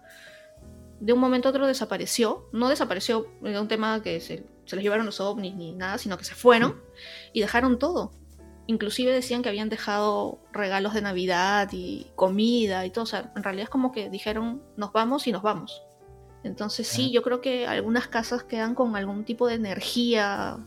de 1.01 1.13
un 1.13 1.19
momento 1.19 1.49
a 1.49 1.51
otro 1.51 1.67
desapareció. 1.67 2.49
No 2.53 2.69
desapareció, 2.69 3.27
era 3.43 3.61
un 3.61 3.69
tema 3.69 4.03
que 4.03 4.21
se, 4.21 4.45
se 4.67 4.77
les 4.77 4.83
llevaron 4.83 5.07
los 5.07 5.21
ovnis 5.21 5.55
ni 5.57 5.73
nada, 5.73 5.99
sino 5.99 6.17
que 6.17 6.25
se 6.25 6.35
fueron 6.35 6.81
y 7.33 7.41
dejaron 7.41 7.79
todo. 7.79 8.13
Inclusive 8.67 9.13
decían 9.13 9.43
que 9.43 9.49
habían 9.49 9.69
dejado 9.69 10.39
regalos 10.53 10.95
de 10.95 11.03
Navidad 11.03 11.69
y 11.73 12.07
comida 12.15 12.87
y 12.87 12.91
todo. 12.91 13.05
O 13.05 13.07
sea, 13.07 13.33
en 13.35 13.43
realidad 13.43 13.65
es 13.65 13.71
como 13.71 13.91
que 13.91 14.11
dijeron, 14.11 14.63
nos 14.77 14.93
vamos 14.93 15.27
y 15.27 15.33
nos 15.33 15.43
vamos. 15.43 15.83
Entonces 16.45 16.87
sí, 16.87 17.11
yo 17.11 17.23
creo 17.23 17.41
que 17.41 17.67
algunas 17.67 18.09
casas 18.09 18.45
quedan 18.45 18.75
con 18.75 18.97
algún 18.97 19.25
tipo 19.25 19.47
de 19.47 19.55
energía 19.55 20.59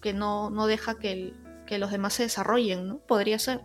que 0.00 0.12
no, 0.12 0.50
no 0.50 0.66
deja 0.66 0.98
que, 0.98 1.32
que 1.66 1.78
los 1.78 1.90
demás 1.90 2.14
se 2.14 2.24
desarrollen, 2.24 2.86
¿no? 2.86 2.98
Podría 2.98 3.38
ser. 3.38 3.60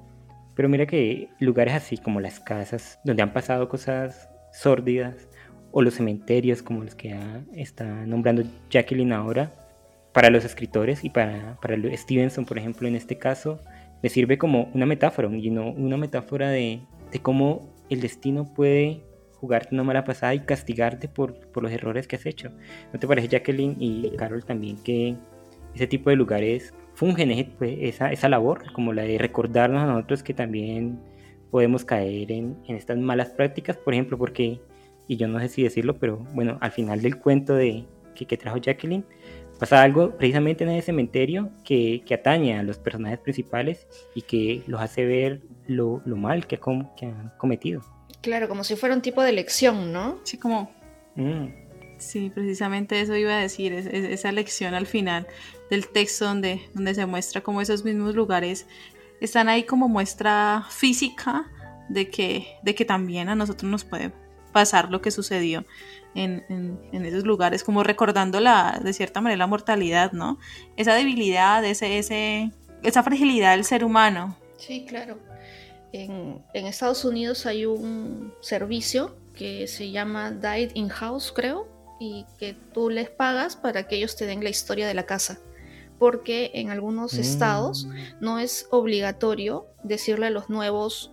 Pero 0.55 0.69
mira 0.69 0.85
que 0.85 1.29
lugares 1.39 1.75
así 1.75 1.97
como 1.97 2.19
las 2.19 2.39
casas, 2.39 2.99
donde 3.03 3.21
han 3.21 3.33
pasado 3.33 3.69
cosas 3.69 4.29
sórdidas, 4.51 5.27
o 5.71 5.81
los 5.81 5.95
cementerios 5.95 6.61
como 6.61 6.83
los 6.83 6.95
que 6.95 7.17
está 7.55 7.85
nombrando 8.05 8.43
Jacqueline 8.69 9.13
ahora, 9.13 9.51
para 10.13 10.29
los 10.29 10.43
escritores 10.43 11.03
y 11.03 11.09
para, 11.09 11.57
para 11.61 11.77
Stevenson, 11.95 12.45
por 12.45 12.57
ejemplo, 12.57 12.87
en 12.87 12.95
este 12.95 13.17
caso, 13.17 13.59
le 14.01 14.09
sirve 14.09 14.37
como 14.37 14.69
una 14.73 14.85
metáfora, 14.85 15.27
una 15.27 15.97
metáfora 15.97 16.49
de, 16.49 16.81
de 17.11 17.19
cómo 17.19 17.69
el 17.89 18.01
destino 18.01 18.53
puede 18.53 19.01
jugarte 19.35 19.73
una 19.73 19.83
mala 19.83 20.03
pasada 20.03 20.35
y 20.35 20.41
castigarte 20.41 21.07
por, 21.07 21.33
por, 21.51 21.63
los 21.63 21.71
errores 21.71 22.07
que 22.07 22.15
has 22.15 22.25
hecho. 22.25 22.51
¿No 22.93 22.99
te 22.99 23.07
parece, 23.07 23.27
Jacqueline 23.27 23.75
y 23.79 24.11
Carol, 24.17 24.43
también 24.43 24.77
que 24.83 25.15
ese 25.73 25.87
tipo 25.87 26.09
de 26.09 26.15
lugares 26.15 26.73
fungen 26.93 27.53
pues, 27.57 27.77
esa, 27.81 28.11
esa 28.11 28.29
labor, 28.29 28.71
como 28.73 28.93
la 28.93 29.03
de 29.03 29.17
recordarnos 29.17 29.81
a 29.81 29.87
nosotros 29.87 30.23
que 30.23 30.33
también 30.33 30.99
podemos 31.49 31.83
caer 31.83 32.31
en, 32.31 32.57
en, 32.67 32.75
estas 32.75 32.97
malas 32.97 33.29
prácticas, 33.29 33.77
por 33.77 33.93
ejemplo, 33.93 34.17
porque, 34.17 34.61
y 35.11 35.17
yo 35.17 35.27
no 35.27 35.41
sé 35.41 35.49
si 35.49 35.61
decirlo, 35.61 35.99
pero 35.99 36.19
bueno, 36.33 36.57
al 36.61 36.71
final 36.71 37.01
del 37.01 37.19
cuento 37.19 37.53
de, 37.53 37.83
que, 38.15 38.25
que 38.25 38.37
trajo 38.37 38.55
Jacqueline, 38.55 39.03
pasa 39.59 39.81
algo 39.81 40.15
precisamente 40.17 40.63
en 40.63 40.69
ese 40.69 40.85
cementerio 40.85 41.51
que, 41.65 42.01
que, 42.05 42.13
atañe 42.13 42.57
a 42.57 42.63
los 42.63 42.77
personajes 42.77 43.19
principales 43.19 43.87
y 44.15 44.21
que 44.21 44.63
los 44.67 44.79
hace 44.79 45.03
ver 45.05 45.41
lo, 45.67 46.01
lo 46.05 46.15
mal 46.15 46.47
que, 46.47 46.57
que, 46.95 47.05
han 47.07 47.33
cometido. 47.37 47.81
Claro, 48.21 48.47
como 48.47 48.63
si 48.63 48.77
fuera 48.77 48.95
un 48.95 49.01
tipo 49.01 49.21
de 49.21 49.33
lección, 49.33 49.91
¿no? 49.91 50.21
Sí, 50.23 50.37
como... 50.37 50.71
Mm. 51.15 51.47
Sí, 51.97 52.31
precisamente 52.33 53.01
eso 53.01 53.13
iba 53.17 53.37
a 53.37 53.41
decir, 53.41 53.73
esa 53.73 54.31
lección 54.31 54.73
al 54.75 54.87
final 54.87 55.27
del 55.69 55.89
texto 55.89 56.23
donde, 56.23 56.61
donde 56.73 56.95
se 56.95 57.05
muestra 57.05 57.41
cómo 57.41 57.59
esos 57.59 57.83
mismos 57.83 58.15
lugares 58.15 58.65
están 59.19 59.49
ahí 59.49 59.63
como 59.63 59.89
muestra 59.89 60.63
física 60.69 61.51
de 61.89 62.09
que, 62.09 62.47
de 62.63 62.75
que 62.75 62.85
también 62.85 63.27
a 63.27 63.35
nosotros 63.35 63.69
nos 63.69 63.83
puede 63.83 64.13
pasar 64.51 64.89
lo 64.91 65.01
que 65.01 65.11
sucedió 65.11 65.65
en, 66.15 66.43
en, 66.91 67.05
esos 67.05 67.23
lugares, 67.23 67.63
como 67.63 67.83
recordando 67.83 68.39
la, 68.39 68.79
de 68.83 68.93
cierta 68.93 69.21
manera 69.21 69.37
la 69.39 69.47
mortalidad, 69.47 70.11
¿no? 70.11 70.37
Esa 70.77 70.93
debilidad, 70.93 71.63
ese, 71.63 71.97
ese, 71.97 72.51
esa 72.83 73.03
fragilidad 73.03 73.51
del 73.55 73.63
ser 73.63 73.83
humano. 73.83 74.37
Sí, 74.57 74.85
claro. 74.87 75.17
en, 75.93 76.43
en 76.53 76.65
Estados 76.65 77.03
Unidos 77.05 77.45
hay 77.45 77.65
un 77.65 78.33
servicio 78.41 79.15
que 79.35 79.67
se 79.67 79.91
llama 79.91 80.31
Died 80.31 80.71
in 80.73 80.89
House, 80.89 81.31
creo, 81.33 81.67
y 81.99 82.25
que 82.37 82.55
tú 82.73 82.89
les 82.89 83.09
pagas 83.09 83.55
para 83.55 83.87
que 83.87 83.95
ellos 83.95 84.15
te 84.15 84.25
den 84.25 84.43
la 84.43 84.49
historia 84.49 84.87
de 84.87 84.93
la 84.93 85.05
casa. 85.05 85.39
Porque 85.99 86.51
en 86.55 86.71
algunos 86.71 87.13
estados 87.13 87.85
Mm. 87.85 87.93
no 88.19 88.39
es 88.39 88.67
obligatorio 88.71 89.67
decirle 89.83 90.25
a 90.27 90.29
los 90.31 90.49
nuevos 90.49 91.11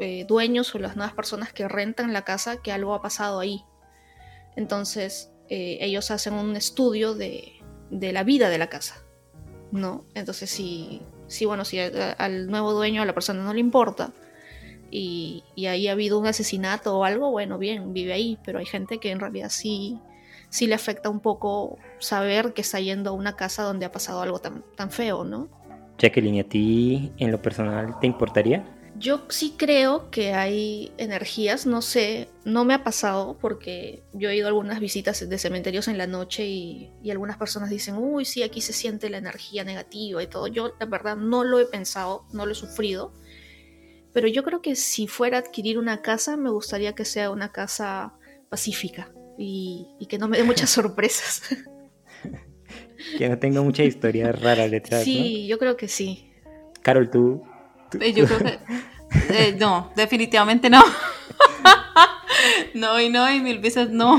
eh, 0.00 0.24
dueños 0.26 0.74
o 0.74 0.78
las 0.78 0.96
nuevas 0.96 1.14
personas 1.14 1.52
que 1.52 1.68
rentan 1.68 2.12
la 2.12 2.22
casa 2.22 2.62
que 2.62 2.72
algo 2.72 2.94
ha 2.94 3.02
pasado 3.02 3.38
ahí. 3.38 3.62
Entonces 4.56 5.30
eh, 5.48 5.78
ellos 5.80 6.10
hacen 6.10 6.34
un 6.34 6.56
estudio 6.56 7.14
de, 7.14 7.60
de 7.90 8.12
la 8.12 8.24
vida 8.24 8.48
de 8.48 8.58
la 8.58 8.68
casa, 8.68 9.04
¿no? 9.72 10.04
Entonces 10.14 10.50
si, 10.50 11.02
si 11.26 11.44
bueno, 11.44 11.64
si 11.64 11.78
al 11.78 12.46
nuevo 12.48 12.72
dueño 12.72 13.02
a 13.02 13.04
la 13.04 13.14
persona 13.14 13.42
no 13.42 13.52
le 13.52 13.60
importa 13.60 14.12
y, 14.90 15.44
y 15.54 15.66
ahí 15.66 15.86
ha 15.86 15.92
habido 15.92 16.18
un 16.18 16.26
asesinato 16.26 16.98
o 16.98 17.04
algo, 17.04 17.30
bueno, 17.30 17.58
bien, 17.58 17.92
vive 17.92 18.12
ahí, 18.12 18.38
pero 18.44 18.58
hay 18.58 18.66
gente 18.66 18.98
que 18.98 19.10
en 19.10 19.20
realidad 19.20 19.50
sí, 19.50 19.98
sí 20.48 20.66
le 20.66 20.74
afecta 20.74 21.08
un 21.08 21.20
poco 21.20 21.78
saber 21.98 22.52
que 22.54 22.62
está 22.62 22.80
yendo 22.80 23.10
a 23.10 23.12
una 23.12 23.36
casa 23.36 23.62
donde 23.62 23.86
ha 23.86 23.92
pasado 23.92 24.22
algo 24.22 24.38
tan, 24.38 24.64
tan 24.76 24.90
feo, 24.90 25.24
¿no? 25.24 25.48
Jacqueline, 25.98 26.40
¿a 26.40 26.44
ti 26.44 27.12
en 27.18 27.30
lo 27.30 27.42
personal 27.42 27.98
te 28.00 28.06
importaría? 28.06 28.64
Yo 29.00 29.22
sí 29.30 29.54
creo 29.56 30.10
que 30.10 30.34
hay 30.34 30.92
energías, 30.98 31.64
no 31.64 31.80
sé, 31.80 32.28
no 32.44 32.66
me 32.66 32.74
ha 32.74 32.84
pasado 32.84 33.38
porque 33.40 34.02
yo 34.12 34.28
he 34.28 34.36
ido 34.36 34.46
a 34.46 34.48
algunas 34.48 34.78
visitas 34.78 35.26
de 35.26 35.38
cementerios 35.38 35.88
en 35.88 35.96
la 35.96 36.06
noche 36.06 36.46
y, 36.46 36.92
y 37.02 37.10
algunas 37.10 37.38
personas 37.38 37.70
dicen, 37.70 37.94
uy, 37.96 38.26
sí, 38.26 38.42
aquí 38.42 38.60
se 38.60 38.74
siente 38.74 39.08
la 39.08 39.16
energía 39.16 39.64
negativa 39.64 40.22
y 40.22 40.26
todo. 40.26 40.48
Yo 40.48 40.74
la 40.78 40.84
verdad 40.84 41.16
no 41.16 41.44
lo 41.44 41.58
he 41.58 41.64
pensado, 41.64 42.26
no 42.34 42.44
lo 42.44 42.52
he 42.52 42.54
sufrido, 42.54 43.14
pero 44.12 44.28
yo 44.28 44.44
creo 44.44 44.60
que 44.60 44.76
si 44.76 45.06
fuera 45.06 45.38
a 45.38 45.40
adquirir 45.40 45.78
una 45.78 46.02
casa, 46.02 46.36
me 46.36 46.50
gustaría 46.50 46.94
que 46.94 47.06
sea 47.06 47.30
una 47.30 47.52
casa 47.52 48.12
pacífica 48.50 49.10
y, 49.38 49.86
y 49.98 50.06
que 50.06 50.18
no 50.18 50.28
me 50.28 50.36
dé 50.36 50.44
muchas 50.44 50.68
sorpresas. 50.78 51.42
Que 53.16 53.30
no 53.30 53.38
tenga 53.38 53.62
mucha 53.62 53.82
historia 53.82 54.30
rara 54.30 54.68
detrás, 54.68 55.04
sí, 55.04 55.46
yo 55.46 55.58
creo 55.58 55.78
que 55.78 55.88
sí. 55.88 56.30
Carol, 56.82 57.08
tú... 57.08 57.49
Yo 57.92 58.26
creo 58.26 58.38
que. 58.38 58.58
eh, 59.30 59.56
no, 59.58 59.92
definitivamente 59.96 60.70
no. 60.70 60.82
no, 62.74 63.00
y 63.00 63.08
no, 63.10 63.30
y 63.30 63.40
mil 63.40 63.58
veces 63.58 63.90
no. 63.90 64.14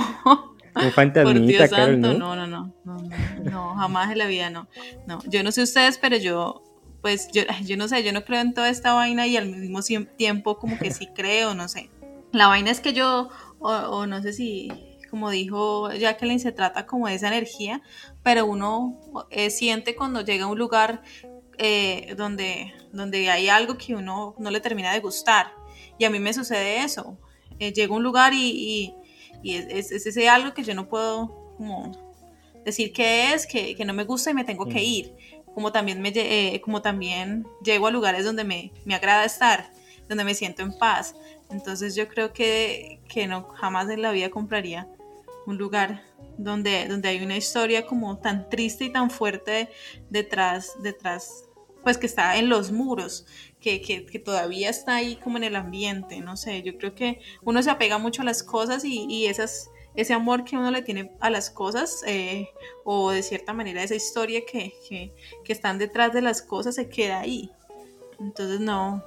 Un 0.73 1.13
Por 1.13 1.41
Dios 1.41 1.69
santo, 1.69 2.13
¿no? 2.13 2.35
no, 2.35 2.47
no, 2.47 2.47
no, 2.47 2.73
no, 2.85 3.09
no, 3.43 3.75
jamás 3.75 4.11
en 4.11 4.17
la 4.17 4.27
vida, 4.27 4.49
no. 4.49 4.67
No, 5.05 5.19
yo 5.27 5.43
no 5.43 5.51
sé 5.51 5.63
ustedes, 5.63 5.97
pero 5.97 6.15
yo, 6.15 6.63
pues, 7.01 7.29
yo, 7.33 7.43
yo 7.65 7.75
no 7.75 7.87
sé, 7.87 8.03
yo 8.03 8.13
no 8.13 8.23
creo 8.23 8.39
en 8.39 8.53
toda 8.53 8.69
esta 8.69 8.93
vaina 8.93 9.27
y 9.27 9.35
al 9.35 9.47
mismo 9.47 9.81
tiempo 10.15 10.57
como 10.57 10.77
que 10.77 10.91
sí 10.91 11.07
creo, 11.13 11.53
no 11.55 11.67
sé. 11.67 11.89
La 12.31 12.47
vaina 12.47 12.71
es 12.71 12.79
que 12.79 12.93
yo, 12.93 13.29
o, 13.59 13.69
o 13.69 14.07
no 14.07 14.21
sé 14.21 14.31
si, 14.31 14.71
como 15.09 15.29
dijo 15.29 15.91
Jacqueline, 15.91 16.39
se 16.39 16.53
trata 16.53 16.85
como 16.85 17.07
de 17.07 17.15
esa 17.15 17.27
energía, 17.27 17.81
pero 18.23 18.45
uno 18.45 18.97
eh, 19.29 19.49
siente 19.49 19.93
cuando 19.93 20.21
llega 20.21 20.45
a 20.45 20.47
un 20.47 20.57
lugar 20.57 21.03
eh, 21.57 22.13
donde, 22.17 22.73
donde 22.91 23.29
hay 23.29 23.49
algo 23.49 23.77
que 23.77 23.95
uno 23.95 24.35
no 24.37 24.51
le 24.51 24.59
termina 24.61 24.93
de 24.93 24.99
gustar. 24.99 25.53
Y 25.97 26.05
a 26.05 26.09
mí 26.09 26.19
me 26.19 26.33
sucede 26.33 26.83
eso. 26.83 27.17
Eh, 27.59 27.71
llego 27.73 27.93
a 27.95 27.97
un 27.97 28.03
lugar 28.03 28.33
y, 28.33 28.37
y- 28.49 28.95
y 29.43 29.55
es, 29.55 29.65
es- 29.69 29.91
es 29.91 30.05
ese 30.07 30.29
algo 30.29 30.53
que 30.53 30.63
yo 30.63 30.73
no 30.75 30.87
puedo 30.87 31.53
como 31.57 31.91
decir 32.65 32.91
que 32.93 33.33
es, 33.33 33.45
que, 33.45 33.75
que 33.75 33.85
no 33.85 33.93
me 33.93 34.03
gusta 34.03 34.31
y 34.31 34.33
me 34.33 34.43
tengo 34.43 34.65
que 34.67 34.79
Mm. 34.79 34.83
ir. 34.83 35.15
Como 35.53 35.71
también, 35.71 36.01
me, 36.01 36.11
eh, 36.15 36.61
como 36.61 36.81
también 36.81 37.45
llego 37.63 37.87
a 37.87 37.91
lugares 37.91 38.23
donde 38.23 38.43
me, 38.43 38.71
me 38.85 38.95
agrada 38.95 39.25
estar, 39.25 39.69
donde 40.07 40.23
me 40.23 40.33
siento 40.33 40.61
en 40.61 40.77
paz. 40.77 41.15
Entonces 41.49 41.93
yo 41.95 42.07
creo 42.07 42.31
que, 42.33 43.01
que 43.09 43.27
no 43.27 43.43
jamás 43.49 43.89
en 43.89 44.01
la 44.01 44.11
vida 44.11 44.29
compraría 44.29 44.87
un 45.45 45.57
lugar 45.57 46.03
donde, 46.37 46.87
donde 46.87 47.09
hay 47.09 47.23
una 47.23 47.37
historia 47.37 47.85
como 47.85 48.17
tan 48.17 48.49
triste 48.49 48.85
y 48.85 48.89
tan 48.89 49.09
fuerte 49.09 49.69
detrás, 50.09 50.73
detrás, 50.81 51.45
pues 51.83 51.97
que 51.97 52.05
está 52.05 52.37
en 52.37 52.49
los 52.49 52.71
muros, 52.71 53.25
que, 53.59 53.81
que, 53.81 54.05
que 54.05 54.19
todavía 54.19 54.69
está 54.69 54.95
ahí 54.95 55.15
como 55.17 55.37
en 55.37 55.43
el 55.43 55.55
ambiente, 55.55 56.19
no 56.19 56.37
sé, 56.37 56.61
yo 56.63 56.77
creo 56.77 56.95
que 56.95 57.19
uno 57.43 57.61
se 57.61 57.69
apega 57.69 57.97
mucho 57.97 58.21
a 58.21 58.25
las 58.25 58.43
cosas 58.43 58.83
y, 58.85 59.05
y 59.09 59.27
esas, 59.27 59.69
ese 59.95 60.13
amor 60.13 60.43
que 60.43 60.57
uno 60.57 60.71
le 60.71 60.81
tiene 60.81 61.11
a 61.19 61.29
las 61.29 61.49
cosas, 61.49 62.03
eh, 62.07 62.49
o 62.83 63.11
de 63.11 63.23
cierta 63.23 63.53
manera 63.53 63.83
esa 63.83 63.95
historia 63.95 64.41
que, 64.49 64.73
que, 64.87 65.13
que 65.43 65.53
están 65.53 65.77
detrás 65.77 66.13
de 66.13 66.21
las 66.21 66.41
cosas 66.41 66.75
se 66.75 66.89
queda 66.89 67.19
ahí. 67.19 67.51
Entonces 68.19 68.59
no, 68.59 69.03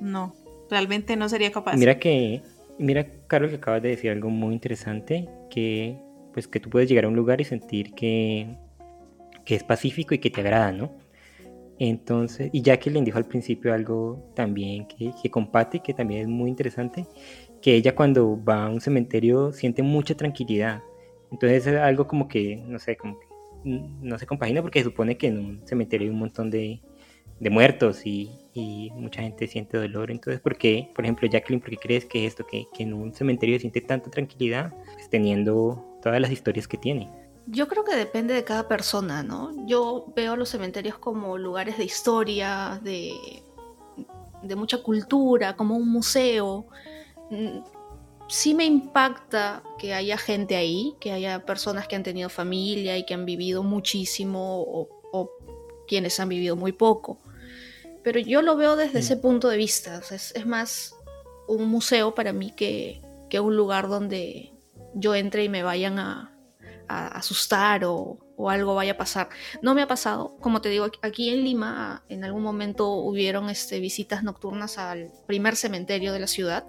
no, 0.00 0.34
realmente 0.70 1.16
no 1.16 1.28
sería 1.28 1.52
capaz. 1.52 1.76
Mira 1.76 1.98
que, 1.98 2.42
mira, 2.78 3.06
Carol, 3.26 3.50
que 3.50 3.56
acabas 3.56 3.82
de 3.82 3.90
decir 3.90 4.10
algo 4.10 4.30
muy 4.30 4.54
interesante, 4.54 5.28
que 5.50 5.96
pues 6.34 6.48
que 6.48 6.60
tú 6.60 6.68
puedes 6.68 6.88
llegar 6.88 7.06
a 7.06 7.08
un 7.08 7.16
lugar 7.16 7.40
y 7.40 7.44
sentir 7.44 7.94
que, 7.94 8.58
que 9.46 9.54
es 9.54 9.62
pacífico 9.62 10.14
y 10.14 10.18
que 10.18 10.30
te 10.30 10.40
agrada, 10.40 10.72
¿no? 10.72 10.92
Entonces, 11.78 12.50
y 12.52 12.62
Jacqueline 12.62 13.04
dijo 13.04 13.18
al 13.18 13.26
principio 13.26 13.72
algo 13.72 14.30
también 14.34 14.86
que, 14.86 15.12
que 15.20 15.30
comparte, 15.30 15.80
que 15.80 15.94
también 15.94 16.22
es 16.22 16.28
muy 16.28 16.50
interesante, 16.50 17.06
que 17.62 17.74
ella 17.74 17.94
cuando 17.94 18.42
va 18.44 18.66
a 18.66 18.68
un 18.68 18.80
cementerio 18.80 19.52
siente 19.52 19.82
mucha 19.82 20.14
tranquilidad. 20.14 20.82
Entonces 21.32 21.66
es 21.66 21.76
algo 21.76 22.06
como 22.06 22.28
que, 22.28 22.56
no 22.56 22.78
sé, 22.78 22.96
como 22.96 23.18
que 23.18 23.26
no 23.64 24.18
se 24.18 24.26
compagina 24.26 24.62
porque 24.62 24.80
se 24.80 24.84
supone 24.84 25.16
que 25.16 25.28
en 25.28 25.38
un 25.38 25.66
cementerio 25.66 26.06
hay 26.06 26.12
un 26.12 26.18
montón 26.18 26.50
de, 26.50 26.80
de 27.40 27.50
muertos 27.50 28.06
y, 28.06 28.30
y 28.52 28.90
mucha 28.94 29.22
gente 29.22 29.46
siente 29.46 29.76
dolor. 29.78 30.10
Entonces, 30.10 30.40
¿por 30.40 30.56
qué, 30.56 30.90
por 30.94 31.04
ejemplo, 31.04 31.28
Jacqueline, 31.28 31.60
por 31.60 31.70
qué 31.70 31.76
crees 31.76 32.04
que 32.04 32.26
esto, 32.26 32.46
que, 32.46 32.66
que 32.72 32.84
en 32.84 32.94
un 32.94 33.12
cementerio 33.14 33.58
siente 33.58 33.80
tanta 33.80 34.10
tranquilidad, 34.10 34.72
pues, 34.94 35.08
teniendo 35.10 35.93
todas 36.04 36.20
las 36.20 36.30
historias 36.30 36.68
que 36.68 36.76
tiene? 36.78 37.10
Yo 37.46 37.66
creo 37.66 37.82
que 37.84 37.96
depende 37.96 38.32
de 38.34 38.44
cada 38.44 38.68
persona, 38.68 39.22
¿no? 39.22 39.66
Yo 39.66 40.12
veo 40.14 40.36
los 40.36 40.48
cementerios 40.50 40.96
como 40.98 41.36
lugares 41.36 41.76
de 41.76 41.84
historia, 41.84 42.80
de, 42.82 43.12
de 44.42 44.56
mucha 44.56 44.78
cultura, 44.82 45.56
como 45.56 45.76
un 45.76 45.90
museo. 45.90 46.66
Mm, 47.30 47.58
Sí 48.26 48.54
me 48.54 48.64
impacta 48.64 49.62
que 49.78 49.92
haya 49.92 50.16
gente 50.16 50.56
ahí, 50.56 50.94
que 50.98 51.12
haya 51.12 51.44
personas 51.44 51.86
que 51.86 51.94
han 51.94 52.02
tenido 52.02 52.30
familia 52.30 52.96
y 52.96 53.04
que 53.04 53.12
han 53.12 53.26
vivido 53.26 53.62
muchísimo 53.62 54.62
o, 54.62 54.88
o 55.12 55.30
quienes 55.86 56.18
han 56.18 56.30
vivido 56.30 56.56
muy 56.56 56.72
poco. 56.72 57.18
Pero 58.02 58.18
yo 58.20 58.40
lo 58.40 58.56
veo 58.56 58.76
desde 58.76 58.94
Mm. 59.00 59.02
ese 59.02 59.16
punto 59.18 59.48
de 59.50 59.58
vista. 59.58 59.98
o 59.98 60.02
sea, 60.02 60.16
es, 60.16 60.34
es 60.34 60.46
más 60.46 60.94
un 61.46 61.68
museo 61.68 62.14
para 62.14 62.32
mí 62.32 62.50
que, 62.56 63.02
que 63.28 63.40
un 63.40 63.56
lugar 63.56 63.88
donde 63.90 64.53
yo 64.94 65.14
entre 65.14 65.44
y 65.44 65.48
me 65.48 65.62
vayan 65.62 65.98
a, 65.98 66.30
asustar 66.88 67.84
o, 67.84 68.18
algo 68.48 68.74
vaya 68.74 68.92
a 68.92 68.96
pasar. 68.98 69.28
No 69.62 69.74
me 69.74 69.82
ha 69.82 69.86
pasado, 69.88 70.36
como 70.40 70.60
te 70.60 70.68
digo, 70.68 70.86
aquí 71.02 71.30
en 71.30 71.44
Lima 71.44 72.04
en 72.08 72.24
algún 72.24 72.42
momento 72.42 72.90
hubieron 72.92 73.48
este, 73.48 73.80
visitas 73.80 74.22
nocturnas 74.22 74.76
al 74.76 75.10
primer 75.26 75.56
cementerio 75.56 76.12
de 76.12 76.20
la 76.20 76.26
ciudad, 76.26 76.66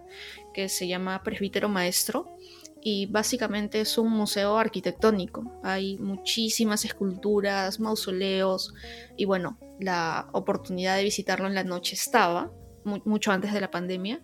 que 0.53 0.69
se 0.69 0.87
llama 0.87 1.21
Presbítero 1.23 1.67
Maestro, 1.67 2.37
y 2.81 3.07
básicamente 3.07 3.81
es 3.81 3.97
un 3.97 4.11
museo 4.11 4.57
arquitectónico. 4.57 5.59
Hay 5.63 5.97
muchísimas 5.97 6.85
esculturas, 6.85 7.79
mausoleos, 7.79 8.73
y 9.17 9.25
bueno, 9.25 9.57
la 9.79 10.29
oportunidad 10.31 10.95
de 10.95 11.03
visitarlo 11.03 11.47
en 11.47 11.55
la 11.55 11.63
noche 11.63 11.95
estaba, 11.95 12.51
mu- 12.83 13.01
mucho 13.05 13.31
antes 13.31 13.51
de 13.53 13.59
la 13.59 13.71
pandemia 13.71 14.21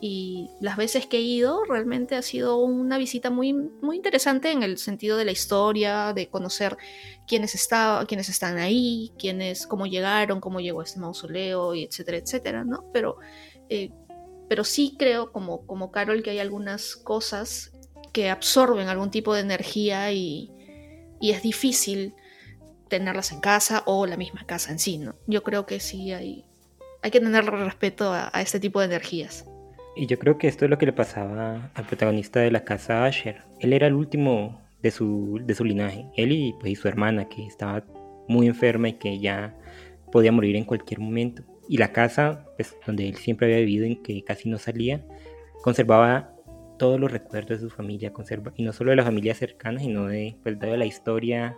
y 0.00 0.50
las 0.60 0.76
veces 0.76 1.06
que 1.06 1.18
he 1.18 1.22
ido 1.22 1.64
realmente 1.64 2.16
ha 2.16 2.22
sido 2.22 2.58
una 2.58 2.98
visita 2.98 3.30
muy, 3.30 3.52
muy 3.52 3.96
interesante 3.96 4.50
en 4.50 4.62
el 4.62 4.78
sentido 4.78 5.16
de 5.16 5.24
la 5.24 5.32
historia, 5.32 6.12
de 6.12 6.28
conocer 6.28 6.76
quiénes, 7.26 7.54
estaba, 7.54 8.04
quiénes 8.06 8.28
están 8.28 8.58
ahí, 8.58 9.12
quiénes, 9.18 9.66
cómo 9.66 9.86
llegaron, 9.86 10.40
cómo 10.40 10.60
llegó 10.60 10.82
este 10.82 11.00
mausoleo, 11.00 11.74
y 11.74 11.84
etcétera, 11.84 12.18
etcétera, 12.18 12.64
¿no? 12.64 12.84
Pero, 12.92 13.16
eh, 13.68 13.90
pero 14.48 14.64
sí 14.64 14.96
creo, 14.98 15.32
como, 15.32 15.66
como 15.66 15.90
Carol, 15.90 16.22
que 16.22 16.30
hay 16.30 16.40
algunas 16.40 16.96
cosas 16.96 17.72
que 18.12 18.28
absorben 18.30 18.88
algún 18.88 19.10
tipo 19.10 19.34
de 19.34 19.40
energía 19.40 20.12
y, 20.12 20.50
y 21.20 21.30
es 21.30 21.42
difícil 21.42 22.14
tenerlas 22.88 23.32
en 23.32 23.40
casa 23.40 23.82
o 23.86 24.06
la 24.06 24.16
misma 24.16 24.46
casa 24.46 24.70
en 24.70 24.78
sí, 24.78 24.98
¿no? 24.98 25.16
Yo 25.26 25.42
creo 25.42 25.66
que 25.66 25.80
sí 25.80 26.12
hay, 26.12 26.44
hay 27.02 27.10
que 27.10 27.20
tener 27.20 27.44
respeto 27.46 28.12
a, 28.12 28.30
a 28.32 28.42
este 28.42 28.60
tipo 28.60 28.80
de 28.80 28.86
energías. 28.86 29.44
Y 29.96 30.06
yo 30.06 30.18
creo 30.18 30.36
que 30.36 30.46
esto 30.46 30.66
es 30.66 30.70
lo 30.70 30.76
que 30.76 30.84
le 30.84 30.92
pasaba 30.92 31.70
al 31.72 31.86
protagonista 31.86 32.40
de 32.40 32.50
la 32.50 32.64
casa 32.64 33.06
Asher. 33.06 33.42
Él 33.60 33.72
era 33.72 33.86
el 33.86 33.94
último 33.94 34.60
de 34.82 34.90
su, 34.90 35.40
de 35.42 35.54
su 35.54 35.64
linaje. 35.64 36.04
Él 36.16 36.32
y, 36.32 36.52
pues, 36.60 36.72
y 36.72 36.76
su 36.76 36.86
hermana, 36.86 37.30
que 37.30 37.46
estaba 37.46 37.82
muy 38.28 38.46
enferma 38.46 38.90
y 38.90 38.92
que 38.94 39.18
ya 39.18 39.56
podía 40.12 40.32
morir 40.32 40.54
en 40.54 40.64
cualquier 40.64 41.00
momento. 41.00 41.44
Y 41.66 41.78
la 41.78 41.92
casa, 41.92 42.44
pues, 42.56 42.76
donde 42.86 43.08
él 43.08 43.16
siempre 43.16 43.46
había 43.46 43.64
vivido, 43.64 43.86
en 43.86 44.02
que 44.02 44.22
casi 44.22 44.50
no 44.50 44.58
salía, 44.58 45.02
conservaba 45.62 46.34
todos 46.78 47.00
los 47.00 47.10
recuerdos 47.10 47.62
de 47.62 47.68
su 47.68 47.74
familia, 47.74 48.12
conserva, 48.12 48.52
y 48.54 48.64
no 48.64 48.74
solo 48.74 48.90
de 48.90 48.96
la 48.96 49.04
familia 49.04 49.34
cercana, 49.34 49.80
sino 49.80 50.08
de, 50.08 50.36
pues, 50.42 50.58
de 50.58 50.76
la 50.76 50.84
historia 50.84 51.56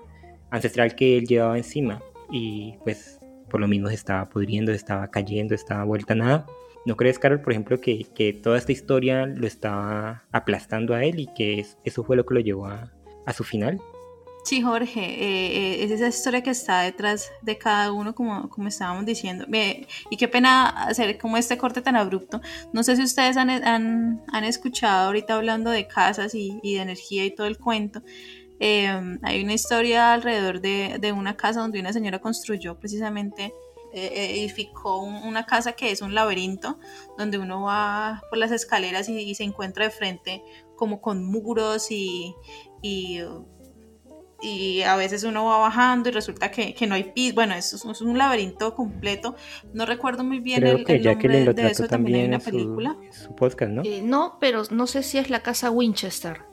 ancestral 0.51 0.94
que 0.94 1.18
él 1.18 1.27
llevaba 1.27 1.57
encima. 1.57 2.01
Y 2.31 2.77
pues 2.85 3.18
por 3.51 3.61
lo 3.61 3.66
mismo 3.66 3.88
se 3.88 3.94
estaba 3.94 4.29
pudriendo, 4.29 4.70
estaba 4.70 5.09
cayendo, 5.11 5.57
estaba 5.57 5.83
vuelta 5.83 6.12
a 6.12 6.16
nada 6.16 6.46
¿No 6.88 6.96
crees, 6.96 7.18
Carol, 7.18 7.42
por 7.42 7.53
ejemplo, 7.53 7.79
que, 7.83 8.07
que 8.14 8.33
toda 8.33 8.57
esta 8.57 8.72
historia 8.72 9.27
lo 9.27 9.46
estaba 9.46 10.24
aplastando 10.33 10.94
a 10.94 11.05
él 11.05 11.20
y 11.20 11.27
que 11.35 11.66
eso 11.85 12.03
fue 12.03 12.16
lo 12.16 12.24
que 12.24 12.33
lo 12.33 12.40
llevó 12.40 12.64
a, 12.64 12.90
a 13.27 13.33
su 13.35 13.44
final? 13.44 13.79
Sí, 14.42 14.62
Jorge, 14.62 15.01
eh, 15.03 15.81
eh, 15.81 15.85
es 15.85 15.90
esa 15.90 16.09
historia 16.09 16.42
que 16.42 16.48
está 16.48 16.81
detrás 16.81 17.31
de 17.42 17.59
cada 17.59 17.92
uno, 17.92 18.14
como, 18.14 18.48
como 18.48 18.68
estábamos 18.68 19.05
diciendo. 19.05 19.44
y 20.11 20.16
qué 20.16 20.29
pena 20.29 20.66
hacer 20.66 21.18
como 21.18 21.37
este 21.37 21.59
corte 21.59 21.83
tan 21.83 21.94
abrupto. 21.94 22.40
No 22.72 22.83
sé 22.83 22.96
si 22.96 23.03
ustedes 23.03 23.37
han, 23.37 23.51
han, 23.51 24.22
han 24.33 24.44
escuchado 24.44 25.09
ahorita 25.09 25.35
hablando 25.35 25.70
de 25.70 25.87
casas 25.87 26.35
y, 26.35 26.59
y, 26.62 26.77
de 26.77 26.81
energía 26.81 27.27
y 27.27 27.35
todo 27.35 27.48
el 27.48 27.59
cuento. 27.59 28.01
Em, 28.61 29.18
hay 29.22 29.44
una 29.44 29.53
historia 29.53 30.14
alrededor 30.14 30.62
de, 30.62 30.96
de, 30.98 31.12
una 31.12 31.37
casa 31.37 31.61
donde 31.61 31.79
una 31.81 31.92
señora 31.92 32.18
construyó 32.18 32.79
precisamente, 32.79 33.53
eh, 33.92 34.37
edificó 34.38 34.98
una 34.98 35.46
casa 35.46 35.72
que 35.72 35.90
es 35.90 36.03
un 36.03 36.14
laberinto, 36.14 36.79
donde 37.16 37.38
uno 37.38 37.62
va 37.62 38.22
por 38.29 38.38
las 38.38 38.53
escaleras 38.53 39.09
y, 39.09 39.18
y 39.18 39.35
se 39.35 39.44
encuentra 39.44 39.85
de 39.85 39.90
frente 39.90 40.42
como 40.77 41.01
con 41.01 41.24
muros 41.24 41.90
y, 41.90 42.35
y 42.83 43.20
y 44.40 44.83
a 44.83 44.94
veces 44.96 45.24
uno 45.24 45.46
va 45.46 45.59
bajando 45.59 46.09
y 46.09 46.12
resulta 46.12 46.51
que, 46.51 46.72
que 46.72 46.87
no 46.87 46.94
hay 46.94 47.05
piso. 47.12 47.35
Bueno, 47.35 47.55
es, 47.55 47.72
es, 47.72 48.01
un 48.01 48.16
laberinto 48.16 48.74
completo. 48.74 49.35
No 49.72 49.85
recuerdo 49.85 50.22
muy 50.22 50.38
bien 50.38 50.61
Creo 50.61 50.77
el, 50.77 50.85
que 50.85 50.94
el 50.94 51.03
Jacqueline 51.03 51.44
nombre 51.44 51.62
lo 51.62 51.68
de 51.68 51.72
eso. 51.72 51.87
También 51.88 52.16
hay 52.16 52.22
también 52.22 52.27
una 52.29 52.37
en 52.37 52.40
su, 52.40 52.51
película. 52.51 52.96
su 53.11 53.35
podcast, 53.35 53.72
¿no? 53.72 53.83
Eh, 53.85 54.01
no, 54.03 54.38
pero 54.40 54.62
no 54.70 54.87
sé 54.87 55.03
si 55.03 55.18
es 55.18 55.31
la 55.31 55.40
casa 55.42 55.70
Winchester. 55.70 56.47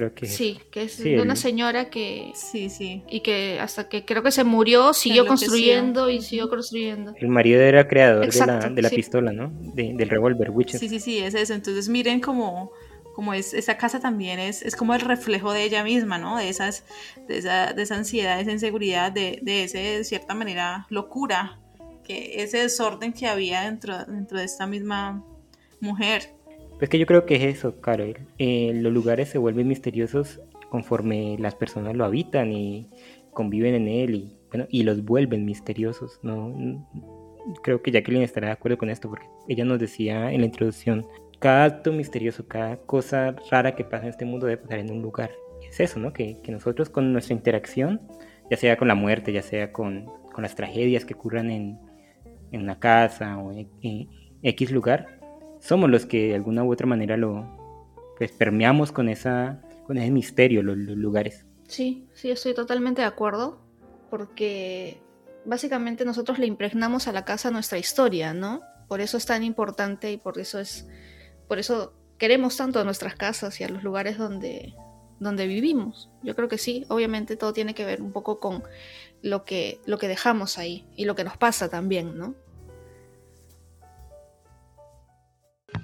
Creo 0.00 0.14
que 0.14 0.24
Sí, 0.26 0.58
que 0.70 0.84
es 0.84 0.92
Sí, 0.92 1.10
de 1.10 1.20
una 1.20 1.34
el- 1.34 1.38
señora 1.38 1.90
que 1.90 2.32
Sí, 2.34 2.70
sí. 2.70 3.02
y 3.10 3.20
que 3.20 3.58
hasta 3.60 3.88
que 3.90 4.06
creo 4.06 4.22
que 4.22 4.30
se 4.30 4.44
murió 4.44 4.94
siguió 4.94 5.26
construyendo 5.26 6.08
y 6.08 6.22
siguió 6.22 6.48
construyendo. 6.48 7.12
el 7.18 7.28
marido 7.28 7.60
era 7.60 7.86
creador 7.86 8.32
de 8.32 8.46
la, 8.46 8.70
de 8.70 8.80
la 8.82 8.88
sí. 8.88 8.96
pistola, 8.96 9.32
¿no? 9.32 9.52
De- 9.74 9.92
del 9.94 10.08
revólver 10.08 10.50
Witcher. 10.50 10.80
Sí, 10.80 10.88
sí, 10.88 11.00
sí, 11.00 11.18
es 11.18 11.34
eso. 11.34 11.52
Entonces 11.52 11.88
miren 11.90 12.20
como, 12.20 12.72
como 13.14 13.34
es, 13.34 13.52
esa 13.52 13.76
casa 13.76 14.00
también 14.00 14.38
es, 14.38 14.62
es 14.62 14.74
como 14.74 14.94
el 14.94 15.02
reflejo 15.02 15.52
de 15.52 15.64
ella 15.64 15.84
misma, 15.84 16.16
¿no? 16.16 16.38
De 16.38 16.48
esas, 16.48 16.84
de 17.28 17.36
esa, 17.36 17.74
de 17.74 17.82
esa 17.82 17.96
ansiedad, 17.96 18.36
de 18.36 18.42
esa 18.42 18.52
inseguridad, 18.52 19.12
de, 19.12 19.38
de 19.42 19.64
ese, 19.64 19.78
de 19.78 20.04
cierta 20.04 20.34
manera, 20.34 20.86
locura, 20.88 21.58
que 22.04 22.42
ese 22.42 22.56
desorden 22.58 23.12
que 23.12 23.26
había 23.26 23.60
dentro, 23.62 24.02
dentro 24.06 24.38
de 24.38 24.44
esta 24.44 24.66
misma 24.66 25.22
mujer. 25.80 26.32
Pues 26.80 26.88
que 26.88 26.98
yo 26.98 27.04
creo 27.04 27.26
que 27.26 27.36
es 27.36 27.58
eso, 27.58 27.78
Carol. 27.82 28.16
Eh, 28.38 28.72
los 28.74 28.90
lugares 28.90 29.28
se 29.28 29.36
vuelven 29.36 29.68
misteriosos 29.68 30.40
conforme 30.70 31.36
las 31.38 31.54
personas 31.54 31.94
lo 31.94 32.06
habitan 32.06 32.52
y 32.52 32.88
conviven 33.34 33.74
en 33.74 33.86
él 33.86 34.14
y, 34.14 34.38
bueno, 34.48 34.66
y 34.70 34.82
los 34.84 35.04
vuelven 35.04 35.44
misteriosos. 35.44 36.18
¿no? 36.22 36.56
Creo 37.62 37.82
que 37.82 37.90
Jacqueline 37.90 38.22
estará 38.22 38.46
de 38.46 38.54
acuerdo 38.54 38.78
con 38.78 38.88
esto 38.88 39.10
porque 39.10 39.26
ella 39.46 39.66
nos 39.66 39.78
decía 39.78 40.32
en 40.32 40.40
la 40.40 40.46
introducción, 40.46 41.06
cada 41.38 41.64
acto 41.64 41.92
misterioso, 41.92 42.48
cada 42.48 42.78
cosa 42.78 43.36
rara 43.50 43.74
que 43.74 43.84
pasa 43.84 44.04
en 44.04 44.10
este 44.10 44.24
mundo 44.24 44.46
debe 44.46 44.62
pasar 44.62 44.78
en 44.78 44.90
un 44.90 45.02
lugar. 45.02 45.32
Es 45.68 45.80
eso, 45.80 46.00
¿no? 46.00 46.14
Que, 46.14 46.40
que 46.40 46.50
nosotros 46.50 46.88
con 46.88 47.12
nuestra 47.12 47.34
interacción, 47.34 48.00
ya 48.50 48.56
sea 48.56 48.78
con 48.78 48.88
la 48.88 48.94
muerte, 48.94 49.34
ya 49.34 49.42
sea 49.42 49.70
con, 49.70 50.06
con 50.32 50.40
las 50.40 50.54
tragedias 50.54 51.04
que 51.04 51.12
ocurran 51.12 51.50
en, 51.50 51.78
en 52.52 52.62
una 52.62 52.78
casa 52.78 53.36
o 53.36 53.52
en 53.52 54.08
X 54.42 54.70
lugar, 54.70 55.19
somos 55.60 55.90
los 55.90 56.06
que 56.06 56.28
de 56.28 56.34
alguna 56.34 56.64
u 56.64 56.72
otra 56.72 56.86
manera 56.86 57.16
lo 57.16 57.46
pues 58.18 58.32
permeamos 58.32 58.92
con 58.92 59.08
esa 59.08 59.62
con 59.90 59.98
ese 59.98 60.12
misterio 60.12 60.62
los, 60.62 60.76
lugares. 60.76 61.46
Sí, 61.66 62.06
sí, 62.14 62.30
estoy 62.30 62.54
totalmente 62.54 63.02
de 63.02 63.08
acuerdo, 63.08 63.60
porque 64.08 65.00
básicamente 65.44 66.04
nosotros 66.04 66.38
le 66.38 66.46
impregnamos 66.46 67.08
a 67.08 67.12
la 67.12 67.24
casa 67.24 67.50
nuestra 67.50 67.76
historia, 67.76 68.32
¿no? 68.32 68.60
Por 68.86 69.00
eso 69.00 69.16
es 69.16 69.26
tan 69.26 69.42
importante 69.42 70.12
y 70.12 70.16
por 70.16 70.38
eso 70.38 70.60
es, 70.60 70.86
por 71.48 71.58
eso 71.58 71.92
queremos 72.18 72.56
tanto 72.56 72.78
a 72.78 72.84
nuestras 72.84 73.16
casas 73.16 73.60
y 73.60 73.64
a 73.64 73.68
los 73.68 73.82
lugares 73.82 74.16
donde, 74.16 74.74
donde 75.18 75.48
vivimos. 75.48 76.08
Yo 76.22 76.36
creo 76.36 76.48
que 76.48 76.58
sí, 76.58 76.84
obviamente 76.88 77.36
todo 77.36 77.52
tiene 77.52 77.74
que 77.74 77.84
ver 77.84 78.00
un 78.00 78.12
poco 78.12 78.38
con 78.38 78.62
lo 79.22 79.44
que, 79.44 79.80
lo 79.86 79.98
que 79.98 80.06
dejamos 80.06 80.56
ahí 80.56 80.86
y 80.94 81.04
lo 81.04 81.16
que 81.16 81.24
nos 81.24 81.36
pasa 81.36 81.68
también, 81.68 82.16
¿no? 82.16 82.36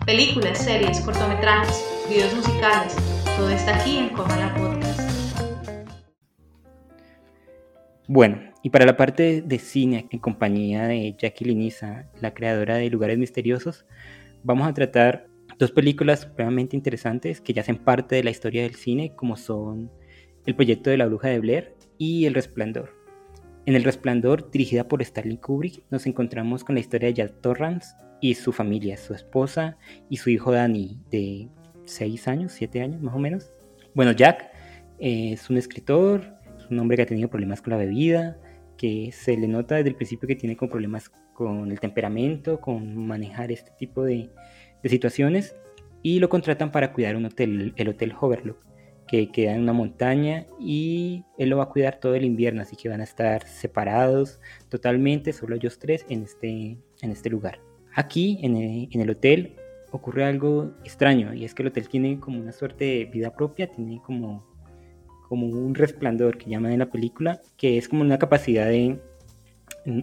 Películas, 0.05 0.59
series, 0.59 1.01
cortometrajes, 1.01 1.85
videos 2.09 2.35
musicales, 2.35 2.95
todo 3.37 3.51
está 3.51 3.77
aquí 3.77 3.97
en 3.97 4.11
Comala 4.11 4.55
Podcast. 4.55 5.01
Bueno, 8.07 8.41
y 8.63 8.71
para 8.71 8.85
la 8.85 8.97
parte 8.97 9.43
de 9.43 9.59
cine 9.59 10.07
en 10.11 10.19
compañía 10.19 10.87
de 10.87 11.17
Jacqueline 11.19 11.63
Isa, 11.63 12.09
la 12.21 12.35
creadora 12.35 12.77
de 12.77 12.91
Lugares 12.91 13.19
Misteriosos, 13.19 13.87
vamos 14.45 14.69
a 14.69 14.75
tratar 14.75 15.27
dos 15.59 15.73
películas 15.73 16.21
supremamente 16.21 16.77
interesantes 16.77 17.41
que 17.41 17.53
ya 17.53 17.63
hacen 17.63 17.79
parte 17.79 18.17
de 18.17 18.25
la 18.25 18.31
historia 18.31 18.63
del 18.63 18.77
cine, 18.77 19.15
como 19.17 19.37
son 19.37 19.91
El 20.47 20.55
proyecto 20.55 20.91
de 20.91 20.99
la 20.99 21.07
bruja 21.07 21.29
de 21.29 21.41
Blair 21.41 21.75
y 21.99 22.27
El 22.27 22.35
Resplandor. 22.35 22.95
En 23.67 23.75
El 23.75 23.83
Resplandor, 23.83 24.51
dirigida 24.53 24.87
por 24.87 25.03
Stanley 25.03 25.39
Kubrick, 25.39 25.83
nos 25.91 26.07
encontramos 26.07 26.63
con 26.63 26.77
la 26.77 26.81
historia 26.81 27.09
de 27.09 27.15
Jack 27.15 27.41
Torrance 27.41 27.97
y 28.21 28.35
su 28.35 28.53
familia, 28.53 28.97
su 28.97 29.15
esposa 29.15 29.77
y 30.09 30.17
su 30.17 30.31
hijo 30.31 30.53
Danny, 30.53 30.99
de 31.11 31.49
6 31.85 32.29
años, 32.29 32.53
7 32.53 32.83
años 32.83 33.03
más 33.03 33.15
o 33.15 33.19
menos. 33.19 33.51
Bueno, 33.95 34.13
Jack 34.13 34.51
eh, 34.99 35.33
es 35.33 35.49
un 35.51 35.57
escritor, 35.57 36.37
es 36.59 36.67
un 36.71 36.79
hombre 36.79 36.97
que 36.97 37.03
ha 37.03 37.07
tenido 37.07 37.29
problemas 37.29 37.63
con 37.63 37.73
la 37.73 37.79
bebida, 37.79 38.39
que 38.77 39.11
se 39.13 39.37
le 39.37 39.49
nota 39.49 39.77
desde 39.77 39.91
el 39.91 39.97
principio 39.97 40.29
que 40.29 40.37
tiene 40.37 40.57
con 40.57 40.69
problemas 40.69 41.11
con 41.33 41.71
el 41.71 41.81
temperamento, 41.81 42.61
con 42.61 43.07
manejar 43.07 43.53
este 43.53 43.71
tipo 43.79 44.03
de, 44.05 44.31
situaciones, 44.85 45.57
y 46.03 46.21
lo 46.21 46.29
contratan 46.29 46.71
para 46.71 46.93
cuidar 46.93 47.17
un 47.17 47.25
hotel, 47.25 47.73
el 47.77 47.89
Hotel 47.89 48.15
Overlook, 48.21 48.59
que 49.09 49.33
queda 49.33 49.55
en 49.55 49.63
una 49.63 49.73
montaña, 49.73 50.47
y 50.61 51.25
él 51.39 51.51
lo 51.51 51.57
va 51.57 51.65
a 51.65 51.69
cuidar 51.69 51.99
todo 51.99 52.15
el 52.15 52.25
invierno, 52.25 52.63
así 52.63 52.77
que 52.77 52.89
van 52.89 53.01
a 53.01 53.05
estar 53.05 53.47
separados 53.49 54.41
totalmente, 54.69 55.33
solo 55.33 55.57
ellos 55.57 55.79
tres, 55.81 56.07
en 56.09 56.23
este, 56.23 56.79
en 57.03 57.11
este 57.11 57.31
lugar. 57.31 57.66
Aquí, 57.97 58.39
en 58.43 58.57
el, 58.57 58.89
en 58.93 59.01
el 59.01 59.11
hotel, 59.11 59.57
ocurre 59.91 60.25
algo 60.25 60.75
extraño, 60.85 61.35
y 61.35 61.45
es 61.45 61.55
que 61.55 61.63
el 61.63 61.69
hotel 61.69 61.89
tiene 61.89 62.21
como 62.21 62.39
una 62.39 62.53
suerte 62.53 62.85
de 62.85 63.05
vida 63.07 63.35
propia, 63.35 63.67
tiene 63.69 64.01
como 64.05 64.45
como 65.29 65.47
un 65.47 65.75
resplandor 65.75 66.39
que 66.39 66.51
llaman 66.51 66.73
en 66.73 66.79
la 66.79 66.91
película, 66.91 67.41
que 67.57 67.79
es 67.79 67.89
como 67.89 68.03
una 68.03 68.19
capacidad 68.19 68.67
de, 68.67 68.99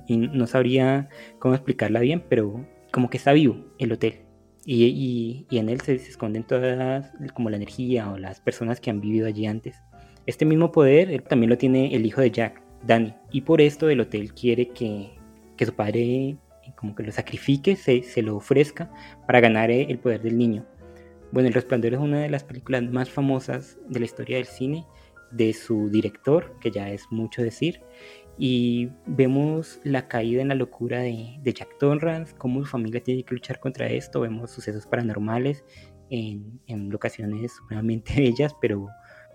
y 0.08 0.17
no 0.17 0.47
sabría 0.47 1.10
cómo 1.39 1.56
explicarla 1.56 1.99
bien, 1.99 2.23
pero 2.27 2.65
como 2.91 3.10
que 3.10 3.17
está 3.17 3.34
vivo 3.34 3.58
el 3.79 3.91
hotel. 3.91 4.21
Y, 4.65 4.86
y, 4.86 5.45
y 5.49 5.58
en 5.58 5.69
él 5.69 5.82
se, 5.82 5.99
se, 5.99 6.10
esconden 6.10 6.43
todas 6.43 7.12
como 7.34 7.49
la 7.49 7.58
energía 7.58 8.10
o 8.12 8.17
las 8.17 8.39
personas 8.39 8.79
que 8.79 8.89
han 8.89 9.01
vivido 9.01 9.27
allí 9.27 9.45
antes. 9.45 9.77
Este 10.25 10.45
mismo 10.45 10.71
poder 10.71 11.21
también 11.23 11.49
lo 11.49 11.58
tiene 11.58 11.93
el 11.95 12.06
hijo 12.06 12.21
de 12.21 12.32
Jack, 12.32 12.62
Danny, 12.86 13.13
y 13.32 13.41
por 13.41 13.62
esto 13.62 13.89
el 13.89 13.99
hotel 13.99 14.34
quiere 14.34 14.69
que, 14.69 15.12
que 15.58 15.65
su 15.65 15.73
padre 15.73 16.38
como 16.76 16.95
que 16.95 17.04
lo 17.04 17.12
sacrifique, 17.12 17.76
se, 17.76 18.04
se 18.04 18.21
lo 18.21 18.38
ofrezca 18.38 18.91
para 19.28 19.39
ganar 19.39 19.71
el 19.71 19.99
poder 19.99 20.21
del 20.21 20.38
niño. 20.38 20.65
Bueno, 21.32 21.47
El 21.47 21.54
Resplandor 21.54 21.93
es 21.93 21.99
una 21.99 22.19
de 22.19 22.30
las 22.30 22.43
películas 22.43 22.84
más 22.84 23.10
famosas 23.10 23.78
de 23.89 23.99
la 23.99 24.06
historia 24.06 24.38
del 24.38 24.45
cine 24.45 24.86
de 25.32 25.52
su 25.54 25.89
director, 25.89 26.56
que 26.60 26.69
ya 26.69 26.89
es 26.89 27.12
mucho 27.12 27.41
decir, 27.41 27.82
y 28.38 28.89
vemos 29.06 29.80
la 29.84 30.08
caída 30.08 30.41
en 30.41 30.49
la 30.49 30.56
locura 30.56 30.99
de, 30.99 31.39
de, 31.41 31.54
Jack 31.54 31.78
Torrance, 31.80 32.36
cómo 32.38 32.60
su 32.62 32.67
familia 32.67 33.02
tiene 33.02 33.23
que 33.23 33.36
luchar 33.36 33.60
contra 33.60 33.88
esto, 33.88 34.21
vemos 34.21 34.52
sucesos 34.52 34.86
paranormales 34.86 35.63
en, 36.10 36.60
en 36.67 36.89
locaciones 36.89 37.54
supremamente 37.54 38.13
bellas, 38.15 38.56
pero 38.62 38.88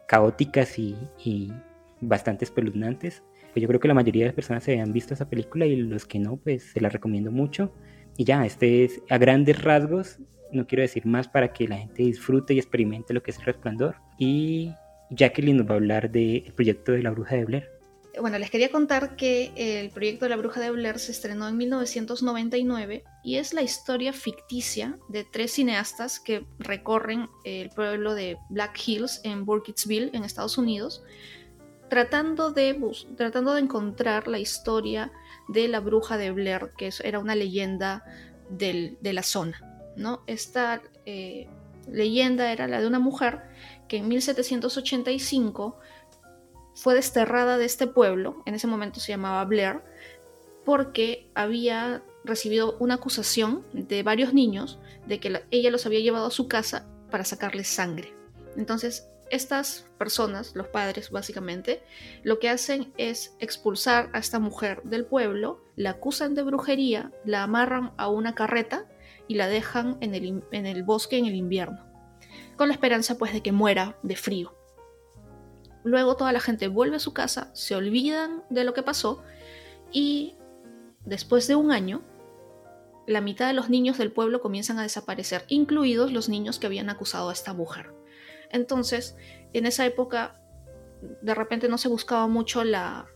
caóticas 0.06 0.78
y, 0.78 0.96
y, 1.24 1.52
bastante 2.00 2.44
espeluznantes. 2.44 3.22
Pues 3.52 3.62
yo 3.62 3.68
creo 3.68 3.80
que 3.80 3.88
la 3.88 3.94
mayoría 3.94 4.24
de 4.24 4.28
las 4.28 4.34
personas 4.34 4.64
se 4.64 4.80
han 4.80 4.92
visto 4.92 5.14
esa 5.14 5.28
película 5.28 5.66
y 5.66 5.76
los 5.76 6.06
que 6.06 6.18
no, 6.18 6.36
pues 6.36 6.64
se 6.72 6.80
la 6.80 6.88
recomiendo 6.88 7.30
mucho. 7.30 7.72
Y 8.16 8.24
ya, 8.24 8.44
este 8.44 8.84
es 8.84 9.00
a 9.08 9.18
grandes 9.18 9.62
rasgos, 9.62 10.18
no 10.52 10.66
quiero 10.66 10.82
decir 10.82 11.06
más 11.06 11.28
para 11.28 11.52
que 11.52 11.68
la 11.68 11.78
gente 11.78 12.02
disfrute 12.02 12.54
y 12.54 12.58
experimente 12.58 13.14
lo 13.14 13.22
que 13.22 13.30
es 13.30 13.38
el 13.38 13.44
resplandor. 13.44 13.96
Y 14.18 14.72
Jacqueline 15.10 15.56
nos 15.56 15.66
va 15.68 15.72
a 15.72 15.76
hablar 15.76 16.10
del 16.10 16.52
proyecto 16.54 16.92
de 16.92 17.02
la 17.02 17.10
bruja 17.10 17.36
de 17.36 17.44
Blair. 17.44 17.78
Bueno, 18.20 18.38
les 18.38 18.50
quería 18.50 18.70
contar 18.70 19.14
que 19.14 19.52
el 19.56 19.90
proyecto 19.90 20.24
de 20.24 20.30
la 20.30 20.36
bruja 20.36 20.60
de 20.60 20.70
Blair 20.70 20.98
se 20.98 21.12
estrenó 21.12 21.46
en 21.46 21.56
1999 21.56 23.04
y 23.22 23.36
es 23.36 23.54
la 23.54 23.62
historia 23.62 24.12
ficticia 24.12 24.98
de 25.08 25.24
tres 25.24 25.52
cineastas 25.52 26.18
que 26.18 26.44
recorren 26.58 27.28
el 27.44 27.70
pueblo 27.70 28.14
de 28.14 28.36
Black 28.50 28.80
Hills 28.84 29.20
en 29.22 29.44
Burkittsville, 29.44 30.10
en 30.14 30.24
Estados 30.24 30.58
Unidos, 30.58 31.04
tratando 31.88 32.50
de, 32.50 32.78
tratando 33.16 33.54
de 33.54 33.60
encontrar 33.60 34.28
la 34.28 34.38
historia 34.38 35.12
de 35.48 35.68
la 35.68 35.80
bruja 35.80 36.16
de 36.18 36.30
Blair, 36.30 36.72
que 36.76 36.90
era 37.02 37.18
una 37.18 37.34
leyenda 37.34 38.04
del, 38.50 38.98
de 39.00 39.12
la 39.12 39.22
zona. 39.22 39.60
¿no? 39.96 40.22
Esta 40.26 40.82
eh, 41.06 41.48
leyenda 41.90 42.52
era 42.52 42.68
la 42.68 42.80
de 42.80 42.86
una 42.86 42.98
mujer 42.98 43.42
que 43.88 43.98
en 43.98 44.08
1785 44.08 45.78
fue 46.74 46.94
desterrada 46.94 47.58
de 47.58 47.64
este 47.64 47.86
pueblo, 47.86 48.42
en 48.46 48.54
ese 48.54 48.68
momento 48.68 49.00
se 49.00 49.12
llamaba 49.12 49.44
Blair, 49.44 49.80
porque 50.64 51.30
había 51.34 52.02
recibido 52.24 52.76
una 52.78 52.94
acusación 52.94 53.64
de 53.72 54.02
varios 54.02 54.34
niños 54.34 54.78
de 55.06 55.18
que 55.18 55.42
ella 55.50 55.70
los 55.70 55.86
había 55.86 56.00
llevado 56.00 56.26
a 56.26 56.30
su 56.30 56.46
casa 56.46 56.86
para 57.10 57.24
sacarles 57.24 57.68
sangre. 57.68 58.14
Entonces, 58.56 59.08
estas 59.30 59.86
personas, 59.98 60.54
los 60.54 60.68
padres 60.68 61.10
básicamente, 61.10 61.82
lo 62.22 62.38
que 62.38 62.48
hacen 62.48 62.92
es 62.96 63.36
expulsar 63.40 64.10
a 64.12 64.18
esta 64.18 64.38
mujer 64.38 64.82
del 64.84 65.04
pueblo, 65.04 65.62
la 65.76 65.90
acusan 65.90 66.34
de 66.34 66.42
brujería, 66.42 67.12
la 67.24 67.42
amarran 67.42 67.92
a 67.96 68.08
una 68.08 68.34
carreta 68.34 68.86
y 69.26 69.34
la 69.34 69.48
dejan 69.48 69.98
en 70.00 70.14
el, 70.14 70.82
bosque 70.82 71.18
en 71.18 71.26
el 71.26 71.34
invierno, 71.34 71.84
con 72.56 72.68
la 72.68 72.74
esperanza 72.74 73.18
pues 73.18 73.32
de 73.32 73.42
que 73.42 73.52
muera 73.52 73.98
de 74.02 74.16
frío. 74.16 74.54
Luego 75.84 76.16
toda 76.16 76.32
la 76.32 76.40
gente 76.40 76.68
vuelve 76.68 76.96
a 76.96 77.00
su 77.00 77.12
casa, 77.12 77.50
se 77.54 77.76
olvidan 77.76 78.42
de 78.50 78.64
lo 78.64 78.74
que 78.74 78.82
pasó 78.82 79.22
y 79.92 80.36
después 81.04 81.46
de 81.46 81.54
un 81.54 81.70
año, 81.70 82.02
la 83.06 83.20
mitad 83.20 83.46
de 83.46 83.54
los 83.54 83.70
niños 83.70 83.96
del 83.96 84.12
pueblo 84.12 84.40
comienzan 84.40 84.78
a 84.78 84.82
desaparecer, 84.82 85.44
incluidos 85.48 86.12
los 86.12 86.28
niños 86.28 86.58
que 86.58 86.66
habían 86.66 86.90
acusado 86.90 87.30
a 87.30 87.32
esta 87.32 87.54
mujer. 87.54 87.97
Entonces, 88.50 89.16
en 89.52 89.66
esa 89.66 89.86
época, 89.86 90.40
de 91.22 91.34
repente 91.34 91.68
no 91.68 91.78
se 91.78 91.88
buscaba 91.88 92.26
mucho 92.26 92.64
la, 92.64 93.06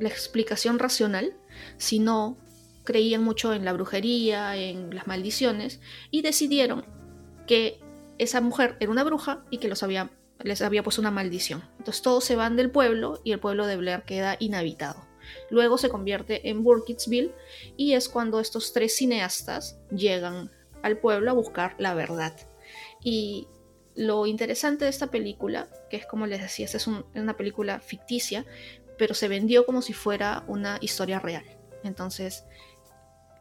explicación 0.00 0.78
racional, 0.78 1.36
sino 1.76 2.38
creían 2.84 3.22
mucho 3.22 3.52
en 3.52 3.66
la 3.66 3.74
brujería, 3.74 4.56
en 4.56 4.94
las 4.94 5.06
maldiciones, 5.06 5.80
y 6.10 6.22
decidieron 6.22 6.86
que 7.46 7.78
esa 8.16 8.40
mujer 8.40 8.76
era 8.80 8.90
una 8.90 9.04
bruja 9.04 9.44
y 9.50 9.58
que 9.58 9.68
les 9.68 9.82
había 10.62 10.82
puesto 10.82 11.02
una 11.02 11.10
maldición. 11.10 11.62
Entonces 11.78 12.02
todos 12.02 12.24
se 12.24 12.34
van 12.34 12.56
del 12.56 12.70
pueblo 12.70 13.20
y 13.24 13.32
el 13.32 13.40
pueblo 13.40 13.66
de 13.66 13.76
Blair 13.76 14.02
queda 14.04 14.36
inhabitado. 14.40 15.06
Luego 15.50 15.78
se 15.78 15.90
convierte 15.90 16.48
en 16.48 16.62
Burkittsville 16.62 17.34
y 17.76 17.92
es 17.92 18.08
cuando 18.08 18.40
estos 18.40 18.72
tres 18.72 18.96
cineastas 18.96 19.78
llegan 19.90 20.50
al 20.82 20.98
pueblo 20.98 21.30
a 21.30 21.34
buscar 21.34 21.74
la 21.78 21.94
verdad. 21.94 22.34
Y 23.02 23.48
lo 24.00 24.24
interesante 24.24 24.86
de 24.86 24.90
esta 24.90 25.08
película, 25.08 25.68
que 25.90 25.98
es 25.98 26.06
como 26.06 26.26
les 26.26 26.40
decía, 26.40 26.64
es 26.64 26.86
una 26.86 27.36
película 27.36 27.80
ficticia, 27.80 28.46
pero 28.96 29.12
se 29.12 29.28
vendió 29.28 29.66
como 29.66 29.82
si 29.82 29.92
fuera 29.92 30.42
una 30.46 30.78
historia 30.80 31.18
real. 31.18 31.44
Entonces, 31.84 32.44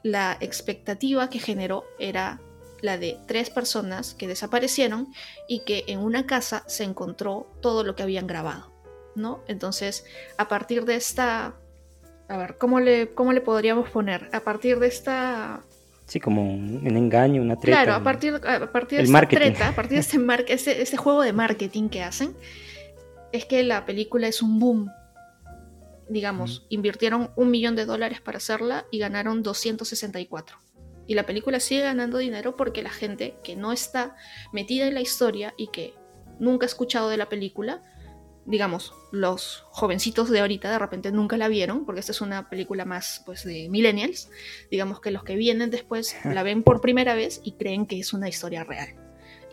la 0.04 0.36
expectativa 0.42 1.30
que 1.30 1.40
generó 1.40 1.86
era 1.98 2.42
la 2.82 2.98
de 2.98 3.18
tres 3.26 3.50
personas 3.50 4.14
que 4.16 4.28
desaparecieron 4.28 5.14
y 5.48 5.62
que 5.62 5.86
en 5.88 6.00
una 6.00 6.26
casa 6.26 6.66
se 6.68 6.84
encontró 6.84 7.50
todo 7.62 7.86
lo 7.86 7.96
que 7.96 8.04
habían 8.04 8.28
grabado, 8.28 8.74
¿no? 9.16 9.42
Entonces, 9.48 10.04
a 10.38 10.50
partir 10.50 10.84
de 10.84 10.96
esta... 10.96 11.56
A 12.28 12.38
ver, 12.38 12.58
¿cómo 12.58 12.82
le, 12.82 13.14
cómo 13.14 13.32
le 13.32 13.40
podríamos 13.40 13.90
poner? 13.90 14.30
A 14.34 14.42
partir 14.42 14.80
de 14.80 14.88
esta 14.88 15.64
Sí, 16.10 16.20
como 16.20 16.42
un, 16.42 16.98
engaño, 16.98 17.40
una 17.40 17.56
treta. 17.56 17.84
Claro, 17.84 17.94
a 17.94 18.04
partir, 18.04 18.34
a 18.34 18.72
partir 18.72 18.98
de 18.98 19.04
esta 19.06 19.28
treta, 19.28 19.70
a 19.70 19.76
partir 19.76 20.04
de 20.04 20.56
este, 20.56 20.82
este, 20.82 20.98
juego 20.98 21.22
de 21.22 21.34
marketing 21.34 21.88
que 21.90 22.02
hacen, 22.02 22.36
es 23.32 23.46
que 23.46 23.62
la 23.62 23.86
película 23.86 24.28
es 24.28 24.42
un 24.42 24.60
boom. 24.60 24.92
Digamos, 26.10 26.66
invirtieron 26.70 27.30
un 27.36 27.52
millón 27.52 27.76
de 27.76 27.86
dólares 27.86 28.22
para 28.22 28.38
hacerla 28.38 28.88
y 28.90 28.98
ganaron 28.98 29.44
264. 29.44 30.58
Y 31.06 31.14
la 31.14 31.28
película 31.28 31.60
sigue 31.60 31.82
ganando 31.82 32.18
dinero 32.18 32.56
porque 32.56 32.82
la 32.82 32.90
gente 32.90 33.36
que 33.44 33.56
no 33.56 33.72
está 33.72 34.16
metida 34.52 34.88
en 34.88 34.96
la 34.96 35.02
historia 35.02 35.54
y 35.58 35.68
que 35.68 35.94
nunca 36.40 36.66
ha 36.66 36.70
escuchado 36.70 37.10
de 37.10 37.18
la 37.18 37.30
película, 37.30 37.84
digamos, 38.50 38.96
los 39.12 39.64
jovencitos 39.70 40.32
de 40.32 40.40
ahorita 40.40 40.72
de 40.72 40.80
repente 40.80 41.12
nunca 41.12 41.38
la 41.38 41.48
vieron, 41.48 41.86
porque 41.86 42.00
esta 42.00 42.12
es 42.12 42.20
una 42.20 42.50
película 42.50 42.84
más 42.84 43.22
pues 43.24 43.44
de 43.44 43.70
millennials, 43.70 44.30
digamos 44.72 45.00
que 45.02 45.12
los 45.12 45.24
que 45.24 45.36
vienen 45.36 45.70
después 45.70 46.16
la 46.26 46.42
ven 46.42 46.64
por 46.64 46.82
primera 46.82 47.14
vez 47.14 47.42
y 47.44 47.54
creen 47.54 47.86
que 47.86 48.00
es 48.00 48.12
una 48.12 48.28
historia 48.28 48.64
real. 48.64 48.90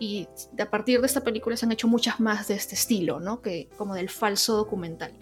Y 0.01 0.29
a 0.59 0.71
partir 0.71 1.01
de 1.01 1.07
esta 1.07 1.23
película 1.23 1.57
se 1.57 1.67
han 1.67 1.73
hecho 1.73 1.89
muchas 1.89 2.21
más 2.21 2.49
de 2.49 2.55
este 2.55 2.75
estilo, 2.75 3.21
¿no? 3.21 3.41
Que 3.41 3.69
como 3.77 3.95
del 3.95 4.11
falso 4.11 4.57
documental. 4.57 5.13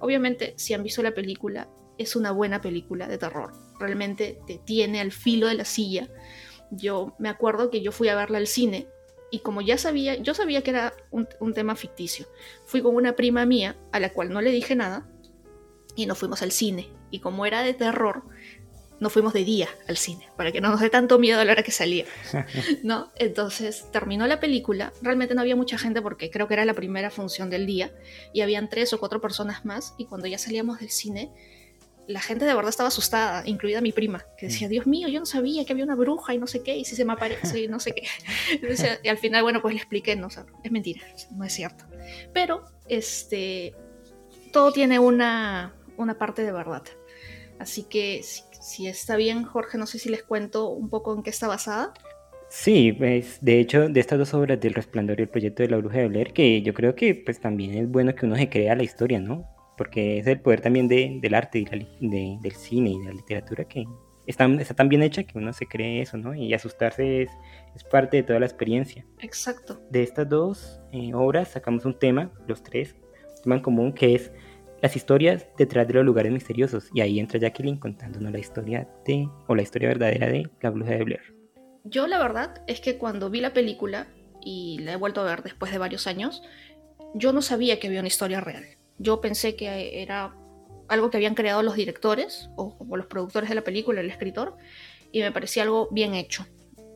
Obviamente, 0.00 0.54
si 0.56 0.74
han 0.74 0.82
visto 0.82 1.02
la 1.02 1.14
película, 1.14 1.68
es 1.98 2.14
una 2.14 2.30
buena 2.30 2.60
película 2.60 3.08
de 3.08 3.18
terror. 3.18 3.52
Realmente 3.78 4.40
te 4.46 4.58
tiene 4.58 5.00
al 5.00 5.10
filo 5.12 5.48
de 5.48 5.54
la 5.54 5.64
silla. 5.64 6.08
Yo 6.70 7.14
me 7.18 7.28
acuerdo 7.28 7.70
que 7.70 7.80
yo 7.80 7.90
fui 7.90 8.08
a 8.08 8.14
verla 8.14 8.38
al 8.38 8.46
cine 8.46 8.88
y 9.30 9.40
como 9.40 9.60
ya 9.60 9.78
sabía, 9.78 10.16
yo 10.16 10.34
sabía 10.34 10.62
que 10.62 10.70
era 10.70 10.92
un, 11.10 11.54
tema 11.54 11.76
ficticio, 11.76 12.26
fui 12.66 12.82
con 12.82 12.94
una 12.94 13.14
prima 13.14 13.46
mía 13.46 13.76
a 13.92 14.00
la 14.00 14.12
cual 14.12 14.32
no 14.32 14.40
le 14.40 14.50
dije 14.50 14.74
nada 14.74 15.08
y 15.94 16.06
nos 16.06 16.18
fuimos 16.18 16.42
al 16.42 16.52
cine. 16.52 16.88
Y 17.10 17.20
como 17.20 17.46
era 17.46 17.62
de 17.62 17.74
terror, 17.74 18.22
nos 19.00 19.12
fuimos 19.12 19.32
de 19.32 19.44
día 19.44 19.68
al 19.88 19.96
cine, 19.96 20.28
para 20.36 20.52
que 20.52 20.60
no 20.60 20.68
nos 20.68 20.80
dé 20.80 20.90
tanto 20.90 21.18
miedo 21.18 21.40
a 21.40 21.44
la 21.44 21.52
hora 21.52 21.62
que 21.62 21.70
salía. 21.70 22.04
¿no? 22.82 23.10
Entonces 23.16 23.86
terminó 23.92 24.26
la 24.26 24.40
película, 24.40 24.92
realmente 25.02 25.34
no 25.34 25.40
había 25.40 25.56
mucha 25.56 25.78
gente 25.78 26.02
porque 26.02 26.30
creo 26.30 26.48
que 26.48 26.54
era 26.54 26.64
la 26.64 26.74
primera 26.74 27.10
función 27.10 27.50
del 27.50 27.66
día 27.66 27.92
y 28.32 28.42
habían 28.42 28.68
tres 28.68 28.92
o 28.92 28.98
cuatro 28.98 29.20
personas 29.20 29.64
más 29.64 29.94
y 29.96 30.06
cuando 30.06 30.26
ya 30.26 30.38
salíamos 30.38 30.80
del 30.80 30.90
cine 30.90 31.32
la 32.10 32.20
gente 32.20 32.44
de 32.44 32.54
verdad 32.54 32.70
estaba 32.70 32.88
asustada, 32.88 33.42
incluida 33.46 33.80
mi 33.80 33.92
prima, 33.92 34.24
que 34.36 34.46
decía, 34.46 34.68
mm. 34.68 34.70
Dios 34.70 34.86
mío, 34.86 35.08
yo 35.08 35.20
no 35.20 35.26
sabía 35.26 35.64
que 35.64 35.72
había 35.72 35.84
una 35.84 35.94
bruja 35.94 36.34
y 36.34 36.38
no 36.38 36.46
sé 36.46 36.62
qué, 36.62 36.76
y 36.76 36.84
si 36.84 36.96
se 36.96 37.04
me 37.04 37.12
aparece 37.12 37.62
y 37.62 37.68
no 37.68 37.80
sé 37.80 37.94
qué. 37.94 38.06
y 39.02 39.08
al 39.08 39.18
final, 39.18 39.42
bueno, 39.42 39.62
pues 39.62 39.74
le 39.74 39.80
expliqué, 39.80 40.16
no, 40.16 40.28
es 40.28 40.72
mentira, 40.72 41.02
no 41.36 41.44
es 41.44 41.52
cierto. 41.52 41.84
Pero, 42.32 42.64
este, 42.88 43.74
todo 44.52 44.72
tiene 44.72 44.98
una, 44.98 45.74
una 45.96 46.18
parte 46.18 46.44
de 46.44 46.52
verdad. 46.52 46.82
Así 47.58 47.84
que, 47.84 48.22
si, 48.22 48.86
está 48.86 49.16
bien, 49.16 49.44
Jorge, 49.44 49.78
no 49.78 49.86
sé 49.86 49.98
si 49.98 50.08
les 50.08 50.22
cuento 50.22 50.70
un 50.70 50.88
poco 50.88 51.14
en 51.14 51.22
qué 51.22 51.30
está 51.30 51.46
basada. 51.46 51.92
Sí, 52.48 52.92
pues, 52.92 53.38
de 53.40 53.60
hecho, 53.60 53.88
de 53.88 54.00
estas 54.00 54.18
dos 54.18 54.34
obras 54.34 54.58
del 54.60 54.74
Resplandor 54.74 55.20
y 55.20 55.22
el 55.22 55.28
proyecto 55.28 55.62
de 55.62 55.68
la 55.68 55.76
Bruja 55.76 55.98
de 55.98 56.08
Blair, 56.08 56.32
que 56.32 56.62
yo 56.62 56.74
creo 56.74 56.96
que 56.96 57.14
pues 57.14 57.40
también 57.40 57.74
es 57.74 57.88
bueno 57.88 58.14
que 58.14 58.26
uno 58.26 58.34
se 58.34 58.48
crea 58.48 58.74
la 58.74 58.82
historia, 58.82 59.20
¿no? 59.20 59.48
Porque 59.80 60.18
es 60.18 60.26
el 60.26 60.38
poder 60.42 60.60
también 60.60 60.88
del 60.88 61.32
arte 61.32 61.58
y 61.58 61.64
del 61.64 62.52
cine 62.52 62.90
y 62.90 62.98
de 62.98 63.04
la 63.06 63.12
literatura 63.12 63.64
que 63.64 63.86
está, 64.26 64.44
está, 64.44 64.74
tan 64.74 64.90
bien 64.90 65.02
hecha 65.02 65.24
que 65.24 65.38
uno 65.38 65.54
se 65.54 65.64
cree 65.64 66.02
eso, 66.02 66.18
¿no? 66.18 66.34
Y 66.34 66.52
asustarse 66.52 67.22
es, 67.22 67.30
es 67.74 67.82
parte 67.84 68.18
de 68.18 68.22
toda 68.22 68.40
la 68.40 68.44
experiencia. 68.44 69.06
Exacto. 69.20 69.80
De 69.88 70.02
estas 70.02 70.28
dos 70.28 70.82
eh, 70.92 71.14
obras 71.14 71.48
sacamos 71.48 71.86
un 71.86 71.98
tema, 71.98 72.30
los 72.46 72.62
tres, 72.62 72.94
un 73.36 73.42
tema 73.42 73.54
en 73.54 73.62
común 73.62 73.94
que 73.94 74.16
es 74.16 74.30
las 74.82 74.96
historias 74.96 75.46
detrás 75.56 75.88
de 75.88 75.94
los 75.94 76.04
lugares 76.04 76.30
misteriosos. 76.30 76.90
Y 76.92 77.00
ahí 77.00 77.18
entra 77.18 77.40
Jacqueline 77.40 77.78
contándonos 77.78 78.32
la 78.32 78.38
historia 78.38 78.86
de, 79.06 79.30
o 79.46 79.54
la 79.54 79.62
historia 79.62 79.88
verdadera 79.88 80.26
de 80.26 80.46
la 80.60 80.68
bruja 80.68 80.90
de 80.90 81.04
Blair. 81.04 81.34
Yo 81.84 82.06
la 82.06 82.18
verdad 82.18 82.62
es 82.66 82.82
que 82.82 82.98
cuando 82.98 83.30
vi 83.30 83.40
la 83.40 83.54
película, 83.54 84.08
y 84.42 84.80
la 84.80 84.92
he 84.92 84.96
vuelto 84.96 85.22
a 85.22 85.24
ver 85.24 85.42
después 85.42 85.72
de 85.72 85.78
varios 85.78 86.06
años, 86.06 86.42
yo 87.14 87.32
no 87.32 87.40
sabía 87.40 87.80
que 87.80 87.86
había 87.86 88.00
una 88.00 88.08
historia 88.08 88.42
real. 88.42 88.76
Yo 89.00 89.22
pensé 89.22 89.56
que 89.56 90.02
era 90.02 90.36
algo 90.88 91.08
que 91.08 91.16
habían 91.16 91.34
creado 91.34 91.62
los 91.62 91.74
directores 91.74 92.50
o, 92.56 92.76
los 92.94 93.06
productores 93.06 93.48
de 93.48 93.54
la 93.54 93.64
película, 93.64 94.02
el 94.02 94.10
escritor, 94.10 94.56
y 95.10 95.20
me 95.20 95.32
parecía 95.32 95.62
algo 95.62 95.88
bien 95.90 96.14
hecho. 96.14 96.46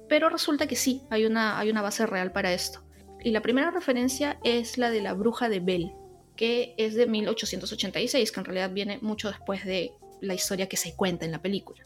Pero 0.06 0.28
resulta 0.28 0.66
que 0.66 0.76
sí, 0.76 1.02
hay 1.08 1.24
una, 1.24 1.58
hay 1.58 1.70
una 1.70 1.80
base 1.80 2.04
real 2.06 2.30
para 2.30 2.52
esto. 2.52 2.84
Y 3.22 3.30
la 3.30 3.40
primera 3.40 3.70
referencia 3.70 4.38
es 4.44 4.76
la 4.76 4.90
de 4.90 5.00
la 5.00 5.14
bruja 5.14 5.48
de 5.48 5.60
Bell, 5.60 5.92
que 6.36 6.74
es 6.76 6.94
de 6.94 7.06
1886, 7.06 8.30
que 8.30 8.40
en 8.40 8.44
realidad 8.44 8.70
viene 8.70 8.98
mucho 9.00 9.28
después 9.28 9.64
de 9.64 9.92
la 10.20 10.34
historia 10.34 10.68
que 10.68 10.76
se 10.76 10.94
cuenta 10.94 11.24
en 11.24 11.32
la 11.32 11.40
película. 11.40 11.82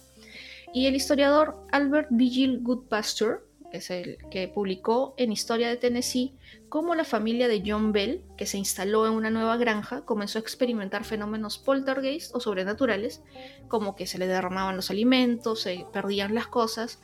Y 0.74 0.86
el 0.86 0.96
historiador 0.96 1.64
Albert 1.70 2.08
Vigil 2.10 2.58
Goodpasture 2.60 3.38
es 3.72 3.90
el 3.90 4.18
que 4.30 4.48
publicó 4.48 5.14
en 5.16 5.32
Historia 5.32 5.68
de 5.68 5.76
Tennessee 5.76 6.34
cómo 6.68 6.94
la 6.94 7.04
familia 7.04 7.48
de 7.48 7.62
John 7.64 7.92
Bell, 7.92 8.22
que 8.36 8.46
se 8.46 8.58
instaló 8.58 9.06
en 9.06 9.12
una 9.12 9.30
nueva 9.30 9.56
granja, 9.56 10.04
comenzó 10.04 10.38
a 10.38 10.42
experimentar 10.42 11.04
fenómenos 11.04 11.58
poltergeist 11.58 12.34
o 12.34 12.40
sobrenaturales, 12.40 13.22
como 13.68 13.96
que 13.96 14.06
se 14.06 14.18
le 14.18 14.26
derramaban 14.26 14.76
los 14.76 14.90
alimentos, 14.90 15.62
se 15.62 15.86
perdían 15.92 16.34
las 16.34 16.46
cosas, 16.46 17.00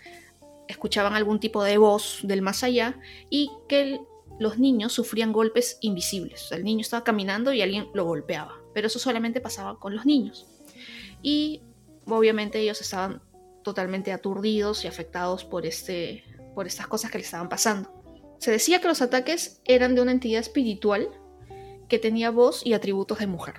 escuchaban 0.69 1.15
algún 1.15 1.41
tipo 1.41 1.63
de 1.63 1.79
voz 1.79 2.21
del 2.23 2.43
más 2.43 2.63
allá 2.63 2.99
y 3.31 3.51
que 3.69 4.01
los 4.39 4.59
niños 4.59 4.93
sufrían 4.93 5.33
golpes 5.33 5.79
invisibles. 5.81 6.51
el 6.53 6.65
niño 6.65 6.81
estaba 6.81 7.05
caminando 7.05 7.53
y 7.53 7.63
alguien 7.63 7.89
lo 7.95 8.05
golpeaba, 8.05 8.55
pero 8.73 8.89
eso 8.89 8.99
solamente 8.99 9.41
pasaba 9.41 9.79
con 9.79 9.95
los 9.95 10.07
niños. 10.07 10.47
Y 11.23 11.63
obviamente 12.07 12.61
ellos 12.61 12.81
estaban 12.81 13.23
totalmente 13.63 14.13
aturdidos 14.13 14.85
y 14.85 14.89
afectados 14.89 15.45
por 15.45 15.67
este 15.67 16.25
por 16.55 16.67
estas 16.67 16.87
cosas 16.87 17.11
que 17.11 17.19
le 17.19 17.25
estaban 17.25 17.49
pasando. 17.49 17.93
Se 18.39 18.51
decía 18.51 18.81
que 18.81 18.89
los 18.89 19.03
ataques 19.03 19.61
eran 19.65 19.95
de 19.95 20.01
una 20.01 20.13
entidad 20.13 20.41
espiritual 20.41 21.09
que 21.89 21.99
tenía 21.99 22.31
voz 22.31 22.65
y 22.65 22.73
atributos 22.73 23.19
de 23.19 23.27
mujer. 23.27 23.57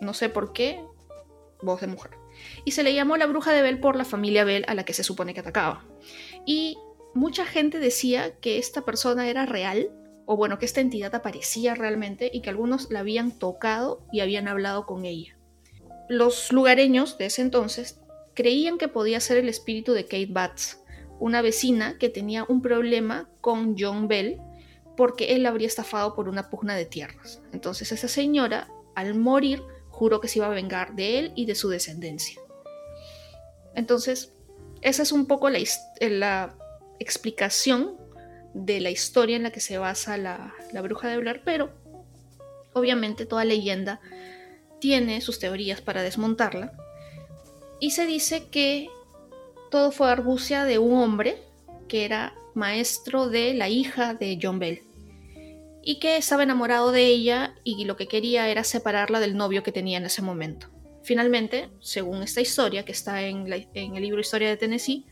No 0.00 0.14
sé 0.14 0.28
por 0.28 0.52
qué, 0.52 0.80
voz 1.62 1.80
de 1.80 1.86
mujer. 1.86 2.12
Y 2.64 2.72
se 2.72 2.82
le 2.82 2.94
llamó 2.94 3.16
la 3.16 3.26
bruja 3.26 3.52
de 3.52 3.62
Bell 3.62 3.80
por 3.80 3.96
la 3.96 4.04
familia 4.04 4.44
Bell 4.44 4.64
a 4.68 4.74
la 4.74 4.84
que 4.84 4.94
se 4.94 5.04
supone 5.04 5.34
que 5.34 5.40
atacaba. 5.40 5.84
Y 6.46 6.78
mucha 7.14 7.44
gente 7.44 7.78
decía 7.78 8.36
que 8.40 8.58
esta 8.58 8.82
persona 8.82 9.28
era 9.28 9.46
real, 9.46 9.90
o 10.26 10.36
bueno, 10.36 10.58
que 10.58 10.66
esta 10.66 10.80
entidad 10.80 11.14
aparecía 11.14 11.74
realmente 11.74 12.30
y 12.32 12.40
que 12.40 12.50
algunos 12.50 12.90
la 12.90 13.00
habían 13.00 13.32
tocado 13.32 14.06
y 14.12 14.20
habían 14.20 14.48
hablado 14.48 14.86
con 14.86 15.04
ella. 15.04 15.36
Los 16.08 16.52
lugareños 16.52 17.18
de 17.18 17.26
ese 17.26 17.42
entonces 17.42 18.00
creían 18.34 18.78
que 18.78 18.88
podía 18.88 19.20
ser 19.20 19.38
el 19.38 19.48
espíritu 19.48 19.92
de 19.92 20.04
Kate 20.04 20.28
Batts, 20.30 20.80
una 21.20 21.42
vecina 21.42 21.96
que 21.98 22.08
tenía 22.08 22.44
un 22.44 22.62
problema 22.62 23.28
con 23.40 23.76
John 23.78 24.08
Bell 24.08 24.40
porque 24.96 25.34
él 25.34 25.44
la 25.44 25.50
habría 25.50 25.68
estafado 25.68 26.14
por 26.14 26.28
una 26.28 26.50
pugna 26.50 26.74
de 26.74 26.86
tierras. 26.86 27.40
Entonces 27.52 27.92
esa 27.92 28.08
señora, 28.08 28.68
al 28.94 29.14
morir, 29.14 29.62
juró 29.88 30.20
que 30.20 30.28
se 30.28 30.38
iba 30.38 30.46
a 30.46 30.50
vengar 30.50 30.94
de 30.94 31.18
él 31.18 31.32
y 31.36 31.46
de 31.46 31.54
su 31.54 31.68
descendencia. 31.68 32.40
Entonces, 33.74 34.32
esa 34.82 35.02
es 35.02 35.12
un 35.12 35.26
poco 35.26 35.48
la, 35.50 35.58
la 36.00 36.56
explicación 36.98 37.96
de 38.54 38.80
la 38.80 38.90
historia 38.90 39.36
en 39.36 39.44
la 39.44 39.52
que 39.52 39.60
se 39.60 39.78
basa 39.78 40.16
la, 40.16 40.52
la 40.72 40.82
bruja 40.82 41.08
de 41.08 41.18
Blair, 41.18 41.42
pero 41.44 41.70
obviamente 42.72 43.26
toda 43.26 43.44
leyenda 43.44 44.00
tiene 44.80 45.20
sus 45.20 45.38
teorías 45.38 45.80
para 45.80 46.02
desmontarla. 46.02 46.72
Y 47.78 47.92
se 47.92 48.06
dice 48.06 48.48
que 48.48 48.88
todo 49.70 49.92
fue 49.92 50.10
argucia 50.10 50.64
de 50.64 50.78
un 50.78 50.96
hombre 50.98 51.42
que 51.88 52.04
era 52.04 52.34
maestro 52.54 53.28
de 53.28 53.54
la 53.54 53.68
hija 53.68 54.14
de 54.14 54.38
John 54.40 54.58
Bell 54.58 54.82
y 55.82 55.98
que 55.98 56.16
estaba 56.16 56.42
enamorado 56.42 56.92
de 56.92 57.06
ella 57.06 57.54
y 57.64 57.84
lo 57.84 57.96
que 57.96 58.06
quería 58.06 58.48
era 58.48 58.64
separarla 58.64 59.20
del 59.20 59.36
novio 59.36 59.62
que 59.62 59.72
tenía 59.72 59.98
en 59.98 60.04
ese 60.04 60.22
momento. 60.22 60.68
Finalmente, 61.02 61.70
según 61.80 62.22
esta 62.22 62.40
historia 62.40 62.84
que 62.84 62.92
está 62.92 63.22
en, 63.22 63.50
en 63.74 63.96
el 63.96 64.02
libro 64.02 64.20
Historia 64.20 64.48
de 64.48 64.58
Tennessee, 64.58 65.06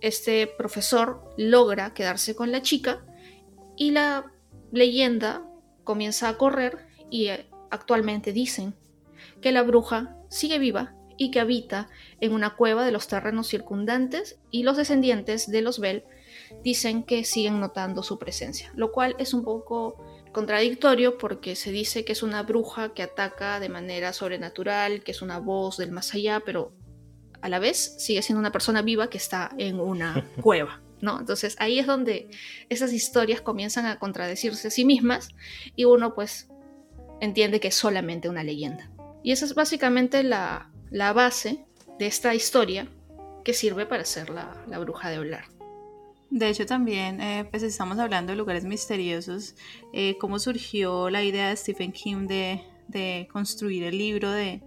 este 0.00 0.46
profesor 0.46 1.24
logra 1.36 1.94
quedarse 1.94 2.36
con 2.36 2.52
la 2.52 2.62
chica 2.62 3.04
y 3.76 3.90
la 3.90 4.30
leyenda 4.70 5.42
comienza 5.82 6.28
a 6.28 6.36
correr 6.36 6.86
y 7.10 7.28
actualmente 7.70 8.32
dicen 8.32 8.74
que 9.40 9.50
la 9.50 9.62
bruja 9.62 10.16
sigue 10.28 10.58
viva 10.58 10.94
y 11.16 11.30
que 11.30 11.40
habita 11.40 11.88
en 12.20 12.32
una 12.32 12.56
cueva 12.56 12.84
de 12.84 12.92
los 12.92 13.08
terrenos 13.08 13.48
circundantes 13.48 14.38
y 14.50 14.62
los 14.62 14.76
descendientes 14.76 15.50
de 15.50 15.62
los 15.62 15.78
Bell 15.78 16.04
dicen 16.62 17.02
que 17.02 17.24
siguen 17.24 17.60
notando 17.60 18.02
su 18.02 18.18
presencia, 18.18 18.72
lo 18.74 18.92
cual 18.92 19.16
es 19.18 19.34
un 19.34 19.44
poco 19.44 20.04
contradictorio 20.32 21.18
porque 21.18 21.56
se 21.56 21.70
dice 21.70 22.04
que 22.04 22.12
es 22.12 22.22
una 22.22 22.42
bruja 22.42 22.92
que 22.92 23.02
ataca 23.02 23.60
de 23.60 23.68
manera 23.68 24.12
sobrenatural, 24.12 25.02
que 25.02 25.12
es 25.12 25.22
una 25.22 25.38
voz 25.38 25.76
del 25.76 25.92
más 25.92 26.14
allá, 26.14 26.42
pero 26.44 26.72
a 27.40 27.48
la 27.48 27.58
vez 27.58 27.96
sigue 27.98 28.22
siendo 28.22 28.40
una 28.40 28.52
persona 28.52 28.82
viva 28.82 29.08
que 29.08 29.18
está 29.18 29.50
en 29.58 29.80
una 29.80 30.28
cueva. 30.42 30.80
¿no? 31.00 31.20
Entonces 31.20 31.56
ahí 31.58 31.78
es 31.78 31.86
donde 31.86 32.30
esas 32.70 32.92
historias 32.92 33.42
comienzan 33.42 33.86
a 33.86 33.98
contradecirse 33.98 34.68
a 34.68 34.70
sí 34.70 34.84
mismas 34.84 35.28
y 35.76 35.84
uno 35.84 36.14
pues 36.14 36.48
entiende 37.20 37.60
que 37.60 37.68
es 37.68 37.74
solamente 37.74 38.28
una 38.28 38.42
leyenda. 38.42 38.90
Y 39.22 39.32
esa 39.32 39.44
es 39.44 39.54
básicamente 39.54 40.22
la, 40.22 40.70
base 41.12 41.64
de 41.98 42.06
esta 42.06 42.34
historia 42.34 42.88
que 43.44 43.52
sirve 43.52 43.86
para 43.86 44.04
ser 44.04 44.30
la, 44.30 44.78
bruja 44.78 45.10
de 45.10 45.16
hablar. 45.16 45.44
De 46.30 46.48
hecho, 46.48 46.66
también, 46.66 47.20
eh, 47.20 47.46
pues 47.50 47.62
estamos 47.62 47.98
hablando 47.98 48.32
de 48.32 48.36
lugares 48.36 48.64
misteriosos, 48.64 49.54
eh, 49.92 50.16
cómo 50.18 50.38
surgió 50.38 51.10
la 51.10 51.22
idea 51.22 51.48
de 51.48 51.56
Stephen 51.56 51.92
King 51.92 52.26
de 52.26 53.28
construir 53.30 53.84
el 53.84 53.98
libro 53.98 54.30
de, 54.30 54.62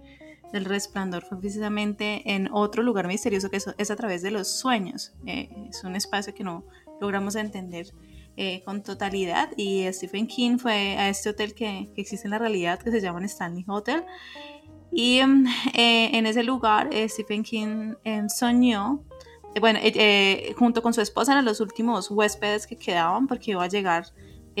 del 0.52 0.64
resplandor 0.64 1.24
fue 1.24 1.38
precisamente 1.38 2.22
en 2.24 2.48
otro 2.52 2.82
lugar 2.82 3.06
misterioso 3.06 3.50
que 3.50 3.56
es, 3.56 3.90
a 3.90 3.96
través 3.96 4.22
de 4.22 4.30
los 4.30 4.48
sueños. 4.48 5.12
Eh, 5.26 5.48
es 5.68 5.84
un 5.84 5.96
espacio 5.96 6.34
que 6.34 6.44
no 6.44 6.64
logramos 7.00 7.36
entender 7.36 7.86
eh, 8.36 8.62
con 8.64 8.82
totalidad 8.82 9.50
y 9.56 9.86
Stephen 9.92 10.26
King 10.26 10.58
fue 10.58 10.96
a 10.96 11.08
este 11.08 11.30
hotel 11.30 11.54
que, 11.54 11.90
existe 11.96 12.26
en 12.26 12.30
la 12.30 12.38
realidad 12.38 12.78
que 12.78 12.90
se 12.90 13.00
llama 13.00 13.24
Stanley 13.24 13.64
Hotel 13.66 14.04
y 14.92 15.18
em, 15.18 15.46
eh, 15.74 16.10
en 16.16 16.26
ese 16.26 16.42
lugar 16.42 16.90
Stephen 17.08 17.42
King 17.42 17.94
em, 18.04 18.28
soñó 18.28 19.04
bueno, 19.60 19.80
junto 20.56 20.82
con 20.82 20.94
su 20.94 21.00
esposa 21.00 21.32
eran 21.32 21.44
los 21.44 21.60
últimos 21.60 22.10
huéspedes 22.10 22.66
que 22.66 22.76
quedaban 22.76 23.26
porque 23.26 23.52
iba 23.52 23.64
a 23.64 23.68
llegar 23.68 24.04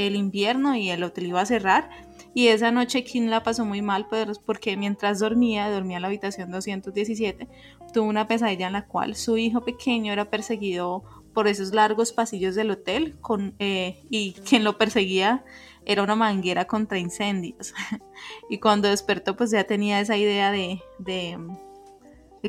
el 0.06 0.16
invierno 0.16 0.76
y 0.76 0.90
el 0.90 1.02
hotel 1.02 1.26
iba 1.26 1.40
a 1.40 1.46
cerrar. 1.46 1.90
Y 2.34 2.48
esa 2.48 2.70
noche 2.70 3.04
Kim 3.04 3.26
la 3.26 3.42
pasó 3.42 3.64
muy 3.64 3.82
mal 3.82 4.06
pues, 4.08 4.38
porque 4.38 4.76
mientras 4.76 5.18
dormía, 5.18 5.70
dormía 5.70 5.96
en 5.96 6.02
la 6.02 6.08
habitación 6.08 6.50
217, 6.50 7.48
tuvo 7.92 8.06
una 8.06 8.28
pesadilla 8.28 8.68
en 8.68 8.74
la 8.74 8.86
cual 8.86 9.16
su 9.16 9.36
hijo 9.36 9.64
pequeño 9.64 10.12
era 10.12 10.30
perseguido 10.30 11.02
por 11.34 11.48
esos 11.48 11.72
largos 11.72 12.12
pasillos 12.12 12.54
del 12.54 12.70
hotel 12.70 13.18
con, 13.20 13.54
eh, 13.58 14.04
y 14.10 14.32
quien 14.48 14.62
lo 14.62 14.78
perseguía 14.78 15.44
era 15.88 16.02
una 16.02 16.14
manguera 16.14 16.66
contra 16.66 16.98
incendios. 16.98 17.74
y 18.50 18.58
cuando 18.58 18.88
despertó 18.88 19.34
pues 19.36 19.50
ya 19.50 19.64
tenía 19.64 20.00
esa 20.00 20.16
idea 20.16 20.52
de, 20.52 20.80
de, 20.98 21.38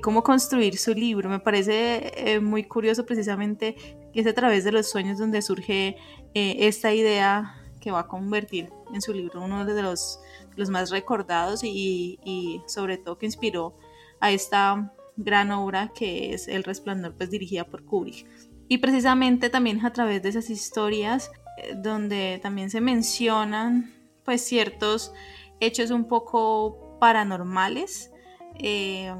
cómo 0.01 0.23
construir 0.23 0.77
su 0.77 0.93
libro. 0.93 1.29
Me 1.29 1.39
parece 1.39 2.11
eh, 2.15 2.39
muy 2.41 2.65
curioso 2.65 3.05
precisamente 3.05 3.75
que 4.13 4.19
es 4.19 4.27
a 4.27 4.33
través 4.33 4.65
de 4.65 4.73
los 4.73 4.89
sueños 4.89 5.17
donde 5.17 5.41
surge 5.41 5.95
eh, 6.33 6.55
esta 6.59 6.93
idea 6.93 7.55
que 7.79 7.91
va 7.91 8.01
a 8.01 8.07
convertir 8.07 8.69
en 8.93 9.01
su 9.01 9.13
libro 9.13 9.41
uno 9.41 9.65
de 9.65 9.81
los, 9.81 10.19
los 10.57 10.69
más 10.69 10.91
recordados 10.91 11.63
y, 11.63 12.19
y, 12.25 12.61
sobre 12.67 12.97
todo 12.97 13.17
que 13.17 13.25
inspiró 13.25 13.77
a 14.19 14.31
esta 14.31 14.93
gran 15.15 15.51
obra 15.51 15.93
que 15.95 16.33
es 16.33 16.49
El 16.49 16.65
Resplandor, 16.65 17.15
pues 17.15 17.29
dirigida 17.29 17.63
por 17.63 17.85
Kubrick. 17.85 18.25
Y 18.67 18.79
precisamente 18.79 19.49
también 19.49 19.85
a 19.85 19.93
través 19.93 20.21
de 20.21 20.29
esas 20.29 20.49
historias 20.49 21.31
donde 21.77 22.39
también 22.41 22.69
se 22.69 22.81
mencionan 22.81 23.93
pues 24.23 24.41
ciertos 24.41 25.13
hechos 25.59 25.91
un 25.91 26.05
poco 26.05 26.97
paranormales, 26.99 28.11
eh, 28.55 29.13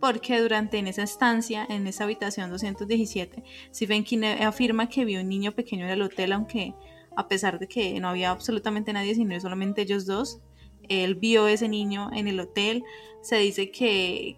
porque 0.00 0.40
durante 0.40 0.78
en 0.78 0.86
esa 0.86 1.02
estancia, 1.02 1.66
en 1.68 1.86
esa 1.86 2.04
habitación 2.04 2.50
217, 2.50 3.42
Stephen 3.74 4.04
King 4.04 4.24
afirma 4.40 4.88
que 4.88 5.04
vio 5.04 5.20
un 5.20 5.28
niño 5.28 5.52
pequeño 5.52 5.84
en 5.84 5.90
el 5.90 6.02
hotel, 6.02 6.32
aunque 6.32 6.74
a 7.18 7.26
pesar 7.26 7.58
de 7.58 7.66
que 7.66 7.98
no 7.98 8.08
había 8.08 8.30
absolutamente 8.30 8.92
nadie, 8.92 9.12
sino 9.16 9.38
solamente 9.40 9.82
ellos 9.82 10.06
dos. 10.06 10.40
Él 10.88 11.16
vio 11.16 11.48
ese 11.48 11.68
niño 11.68 12.10
en 12.12 12.28
el 12.28 12.38
hotel. 12.38 12.84
Se 13.22 13.36
dice 13.38 13.72
que, 13.72 14.36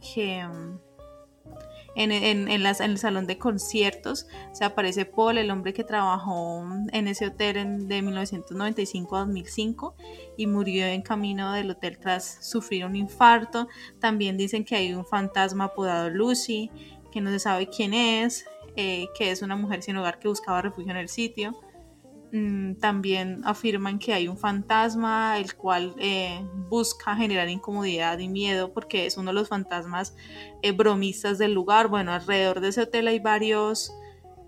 mm, 0.51 0.90
en, 1.97 2.13
en, 2.13 2.49
el 2.49 2.99
salón 2.99 3.27
de 3.27 3.39
conciertos 3.39 4.27
se 4.53 4.65
aparece 4.65 5.05
Paul, 5.05 5.39
el 5.39 5.51
hombre 5.51 5.73
que 5.73 5.85
trabajó 5.85 6.65
en 6.93 7.09
ese 7.09 7.27
hotel 7.27 7.89
de 7.89 8.03
1995 8.03 9.17
a 9.17 9.21
2005 9.21 9.95
y 10.37 10.47
murió 10.47 10.87
en 10.87 11.03
camino 11.03 11.53
del 11.53 11.71
hotel 11.71 11.99
tras 11.99 12.39
sufrir 12.41 12.85
un 12.85 12.97
infarto. 12.97 13.69
También 13.99 14.37
dicen 14.37 14.65
que 14.65 14.77
hay 14.77 14.95
un 14.95 15.05
fantasma 15.05 15.65
apodado 15.65 16.11
Lucy, 16.11 16.71
que 17.11 17.21
no 17.21 17.31
se 17.31 17.41
sabe 17.41 17.69
quién 17.69 17.93
es, 17.95 18.45
eh, 18.77 19.09
que 19.17 19.31
es 19.31 19.43
una 19.43 19.57
mujer 19.57 19.83
sin 19.83 19.97
hogar 19.97 20.19
que 20.19 20.29
buscaba 20.29 20.63
refugio 20.63 20.93
en 20.93 20.99
el 20.99 21.09
sitio. 21.09 21.61
Mm, 22.33 22.75
también 22.75 23.41
afirman 23.45 23.99
que 23.99 24.13
hay 24.13 24.29
un 24.29 24.39
fantasma 24.39 25.37
el 25.39 25.57
cual 25.57 25.97
eh, 25.99 26.41
busca 26.69 27.17
generar 27.17 27.49
incomodidad 27.49 28.21
y 28.21 28.29
miedo 28.29 28.73
porque 28.73 29.07
es 29.07 29.17
uno 29.17 29.31
de 29.31 29.35
los 29.35 29.49
fantasmas 29.49 30.15
eh, 30.63 30.71
bromistas 30.71 31.39
del 31.39 31.55
lugar. 31.55 31.89
Bueno, 31.89 32.13
alrededor 32.13 32.61
de 32.61 32.69
ese 32.69 32.83
hotel 32.83 33.09
hay 33.09 33.19
varios, 33.19 33.93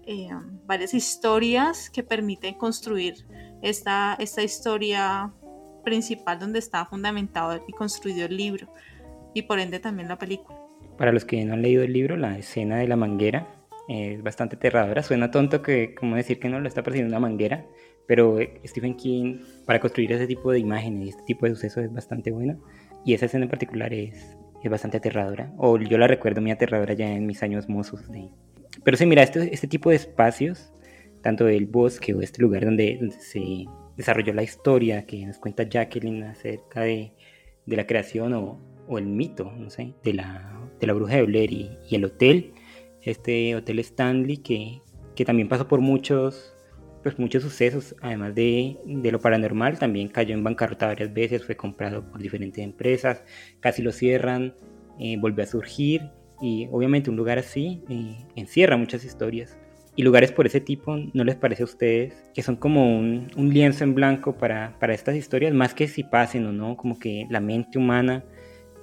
eh, 0.07 0.29
varias 0.65 0.95
historias 0.95 1.91
que 1.91 2.05
permiten 2.05 2.55
construir 2.55 3.27
esta, 3.63 4.17
esta 4.21 4.45
historia 4.45 5.33
principal 5.85 6.39
donde 6.39 6.61
está 6.61 6.87
fundamentado 6.87 7.65
y 7.67 7.73
construido 7.73 8.27
el 8.27 8.37
libro 8.37 8.73
y 9.35 9.43
por 9.43 9.59
ende 9.59 9.81
también 9.81 10.09
la 10.09 10.19
película. 10.19 10.57
Para 10.97 11.11
los 11.11 11.25
que 11.25 11.45
no 11.45 11.55
han 11.55 11.63
leído 11.63 11.83
el 11.83 11.93
libro, 11.93 12.17
la 12.17 12.39
escena 12.39 12.77
de 12.77 12.87
la 12.87 12.95
manguera 12.95 13.62
es 13.89 14.23
bastante 14.23 14.57
aterradora. 14.57 15.03
Suena 15.03 15.31
tonto 15.31 15.63
que, 15.63 15.95
como 15.95 16.17
decir 16.17 16.39
que 16.39 16.49
no 16.49 16.61
lo 16.61 16.69
está 16.69 16.83
persiguiendo 16.83 17.17
una 17.17 17.21
manguera, 17.21 17.67
pero 18.07 18.41
eh, 18.41 18.61
Stephen 18.65 18.97
King, 18.97 19.41
para 19.67 19.81
construir 19.81 20.13
ese 20.13 20.27
tipo 20.27 20.53
de 20.53 20.59
imágenes 20.59 21.07
y 21.07 21.09
este 21.11 21.23
tipo 21.25 21.47
de 21.47 21.55
sucesos, 21.55 21.85
es 21.85 21.93
bastante 21.93 22.31
bueno. 22.31 22.63
Y 23.05 23.15
esa 23.15 23.27
escena 23.27 23.45
en 23.45 23.51
particular 23.51 23.93
es, 23.93 24.37
es 24.63 24.71
bastante 24.71 24.99
aterradora. 24.99 25.53
O 25.59 25.79
yo 25.79 25.99
la 25.99 26.07
recuerdo 26.07 26.41
muy 26.41 26.51
aterradora 26.51 26.95
ya 26.95 27.11
en 27.11 27.27
mis 27.27 27.43
años 27.43 27.69
mozos. 27.69 28.11
De... 28.11 28.29
Pero 28.85 28.97
sí, 28.97 29.07
mira, 29.07 29.23
este, 29.23 29.53
este 29.53 29.67
tipo 29.67 29.91
de 29.91 29.97
espacios, 29.97 30.73
tanto 31.23 31.49
el 31.49 31.67
bosque 31.67 32.15
o 32.15 32.21
este 32.21 32.43
lugar 32.43 32.65
donde, 32.65 33.11
se 33.19 33.67
desarrolló 33.97 34.33
la 34.33 34.43
historia 34.43 35.07
que 35.07 35.27
nos 35.27 35.39
cuenta 35.39 35.65
Jacqueline 35.69 36.25
acerca 36.25 36.83
de, 36.83 37.13
de 37.67 37.77
la 37.77 37.87
creación 37.87 38.33
o, 38.33 38.61
o, 38.89 38.99
el 38.99 39.07
mito, 39.07 39.53
no 39.53 39.69
sé, 39.71 39.95
de 40.03 40.15
la, 40.15 40.69
de 40.81 40.87
la 40.87 40.93
bruja 40.95 41.17
de 41.17 41.23
Blair 41.25 41.53
y 41.53 41.95
el 41.95 42.05
hotel 42.05 42.52
este 43.03 43.55
Hotel 43.55 43.79
Stanley 43.81 44.39
que, 44.39 44.81
que 45.15 45.25
también 45.25 45.49
pasó 45.49 45.69
por 45.69 45.81
muchos, 45.81 46.55
pues 47.03 47.19
muchos 47.19 47.43
sucesos, 47.43 47.95
además 48.01 48.35
de, 48.35 48.79
de, 48.85 49.13
lo 49.13 49.21
paranormal, 49.21 49.79
también 49.79 50.09
cayó 50.09 50.35
en 50.35 50.45
bancarrota 50.45 50.87
varias 50.87 51.13
veces, 51.13 51.45
fue 51.45 51.57
comprado 51.57 52.09
por 52.09 52.21
diferentes 52.21 52.63
empresas, 52.63 53.23
casi 53.61 53.83
lo 53.83 53.93
cierran, 53.93 54.55
eh, 54.99 55.17
volvió 55.19 55.43
a 55.43 55.47
surgir 55.47 56.11
y 56.41 56.69
obviamente 56.71 57.11
un 57.11 57.17
lugar 57.17 57.39
así 57.39 57.83
eh, 57.89 58.17
encierra 58.37 58.77
muchas 58.77 59.05
historias. 59.05 59.57
Y 59.95 60.05
lugares 60.05 60.33
por 60.33 60.47
ese 60.47 60.61
tipo, 60.61 60.97
¿no 61.13 61.23
les 61.23 61.37
parece 61.37 61.65
a 61.65 61.67
ustedes 61.67 62.15
que 62.33 62.43
son 62.43 62.57
como 62.57 62.99
un, 62.99 63.31
un 63.37 63.53
lienzo 63.53 63.85
en 63.85 63.95
blanco 63.95 64.39
para, 64.39 64.79
para 64.79 64.95
estas 64.95 65.17
historias? 65.17 65.53
Más 65.53 65.75
que 65.75 65.87
si 65.87 66.03
pasen 66.03 66.47
o 66.47 66.53
no, 66.53 66.79
como 66.79 66.99
que 66.99 67.27
la 67.29 67.41
mente 67.41 67.79
humana 67.79 68.25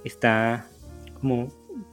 está 0.04 0.68
como 1.20 1.48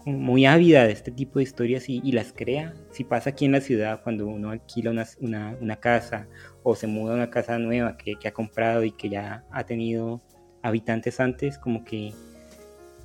muy 0.05 0.45
ávida 0.45 0.85
de 0.85 0.91
este 0.91 1.11
tipo 1.11 1.39
de 1.39 1.43
historias 1.43 1.89
y, 1.89 2.11
las 2.11 2.33
crea. 2.33 2.73
Si 2.91 3.03
pasa 3.03 3.31
aquí 3.31 3.45
en 3.45 3.51
la 3.53 3.61
ciudad, 3.61 4.01
cuando 4.03 4.27
uno 4.27 4.51
alquila 4.51 4.91
una, 4.91 5.57
una, 5.59 5.75
casa 5.77 6.27
o 6.63 6.75
se 6.75 6.87
muda 6.87 7.13
a 7.13 7.15
una 7.15 7.29
casa 7.29 7.57
nueva 7.59 7.97
que, 7.97 8.15
que, 8.15 8.27
ha 8.27 8.33
comprado 8.33 8.83
y 8.83 8.91
que 8.91 9.09
ya 9.09 9.45
ha 9.51 9.65
tenido 9.65 10.21
habitantes 10.61 11.19
antes, 11.19 11.57
como 11.57 11.83
que, 11.83 12.13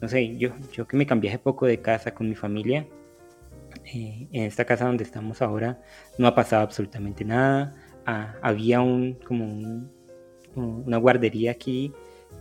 no 0.01 0.09
sé, 0.09 0.37
yo, 0.37 0.51
yo 0.72 0.87
que 0.87 0.97
me 0.97 1.07
cambié 1.07 1.30
hace 1.30 1.39
poco 1.39 1.66
de 1.66 1.80
casa 1.80 2.14
con 2.14 2.28
mi 2.28 2.35
familia, 2.35 2.87
eh, 3.85 4.28
en 4.33 4.45
esta 4.45 4.64
casa 4.64 4.87
donde 4.87 5.05
estamos 5.05 5.43
ahora 5.43 5.80
no 6.18 6.26
ha 6.26 6.35
pasado 6.35 6.62
absolutamente 6.62 7.24
nada. 7.24 7.74
Ah, 8.07 8.35
había 8.43 8.80
un, 8.80 9.14
como 9.26 9.89
una 10.55 10.97
guardería 10.99 11.53
aquí 11.53 11.93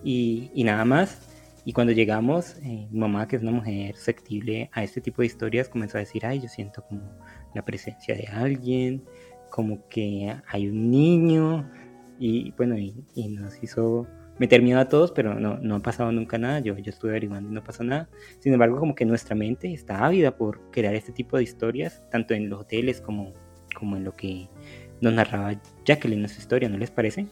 y, 0.03 0.51
y, 0.53 0.63
nada 0.63 0.85
más. 0.85 1.30
Y 1.63 1.73
cuando 1.73 1.93
llegamos, 1.93 2.55
eh, 2.63 2.87
mi 2.89 2.99
mamá, 2.99 3.27
que 3.27 3.35
es 3.35 3.41
una 3.43 3.51
mujer 3.51 3.95
susceptible 3.95 4.69
a 4.73 4.83
este 4.83 5.01
tipo 5.01 5.21
de 5.21 5.27
historias, 5.27 5.69
comenzó 5.69 5.97
a 5.97 5.99
decir, 5.99 6.25
ay, 6.25 6.39
yo 6.39 6.47
siento 6.47 6.83
como 6.83 7.01
la 7.53 7.63
presencia 7.63 8.15
de 8.15 8.27
alguien, 8.27 9.03
como 9.49 9.87
que 9.87 10.35
hay 10.47 10.67
un 10.67 10.89
niño. 10.89 11.69
Y 12.19 12.51
bueno, 12.51 12.77
y, 12.77 13.05
y 13.13 13.29
nos 13.29 13.61
hizo 13.63 14.07
meter 14.39 14.63
miedo 14.63 14.79
a 14.79 14.87
todos, 14.87 15.11
pero 15.11 15.35
no, 15.35 15.57
no 15.57 15.75
ha 15.75 15.79
pasado 15.81 16.11
nunca 16.11 16.39
nada. 16.39 16.59
Yo, 16.61 16.75
yo 16.77 16.89
estuve 16.89 17.11
averiguando 17.11 17.51
y 17.51 17.53
no 17.53 17.63
pasó 17.63 17.83
nada. 17.83 18.09
Sin 18.39 18.51
embargo, 18.53 18.79
como 18.79 18.95
que 18.95 19.05
nuestra 19.05 19.35
mente 19.35 19.71
está 19.71 20.03
ávida 20.03 20.35
por 20.35 20.71
crear 20.71 20.95
este 20.95 21.11
tipo 21.11 21.37
de 21.37 21.43
historias, 21.43 22.03
tanto 22.09 22.33
en 22.33 22.49
los 22.49 22.61
hoteles 22.61 23.01
como, 23.01 23.33
como 23.77 23.97
en 23.97 24.03
lo 24.03 24.15
que 24.15 24.49
nos 24.99 25.13
narraba 25.13 25.59
Jacqueline 25.85 26.23
en 26.23 26.29
su 26.29 26.39
historia, 26.39 26.69
¿no 26.69 26.77
les 26.79 26.89
parece? 26.89 27.27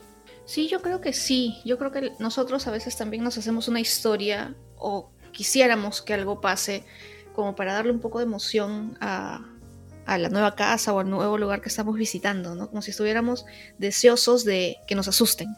Sí, 0.50 0.68
yo 0.68 0.82
creo 0.82 1.00
que 1.00 1.14
sí. 1.14 1.60
Yo 1.64 1.78
creo 1.78 1.92
que 1.92 2.14
nosotros 2.18 2.66
a 2.68 2.72
veces 2.72 2.98
también 2.98 3.24
nos 3.24 3.38
hacemos 3.38 3.68
una 3.68 3.80
historia 3.80 4.56
o 4.78 5.12
quisiéramos 5.32 6.02
que 6.02 6.14
algo 6.14 6.42
pase 6.42 6.86
como 7.36 7.56
para 7.56 7.74
darle 7.74 7.92
un 7.92 8.00
poco 8.00 8.18
de 8.18 8.26
emoción 8.26 8.98
a, 9.00 9.46
a 10.06 10.18
la 10.18 10.30
nueva 10.30 10.56
casa 10.56 10.92
o 10.94 11.00
al 11.00 11.10
nuevo 11.10 11.38
lugar 11.38 11.62
que 11.62 11.70
estamos 11.70 11.96
visitando, 11.96 12.56
¿no? 12.56 12.70
Como 12.70 12.82
si 12.82 12.92
estuviéramos 12.92 13.46
deseosos 13.78 14.44
de 14.44 14.78
que 14.88 14.96
nos 14.96 15.08
asusten 15.08 15.56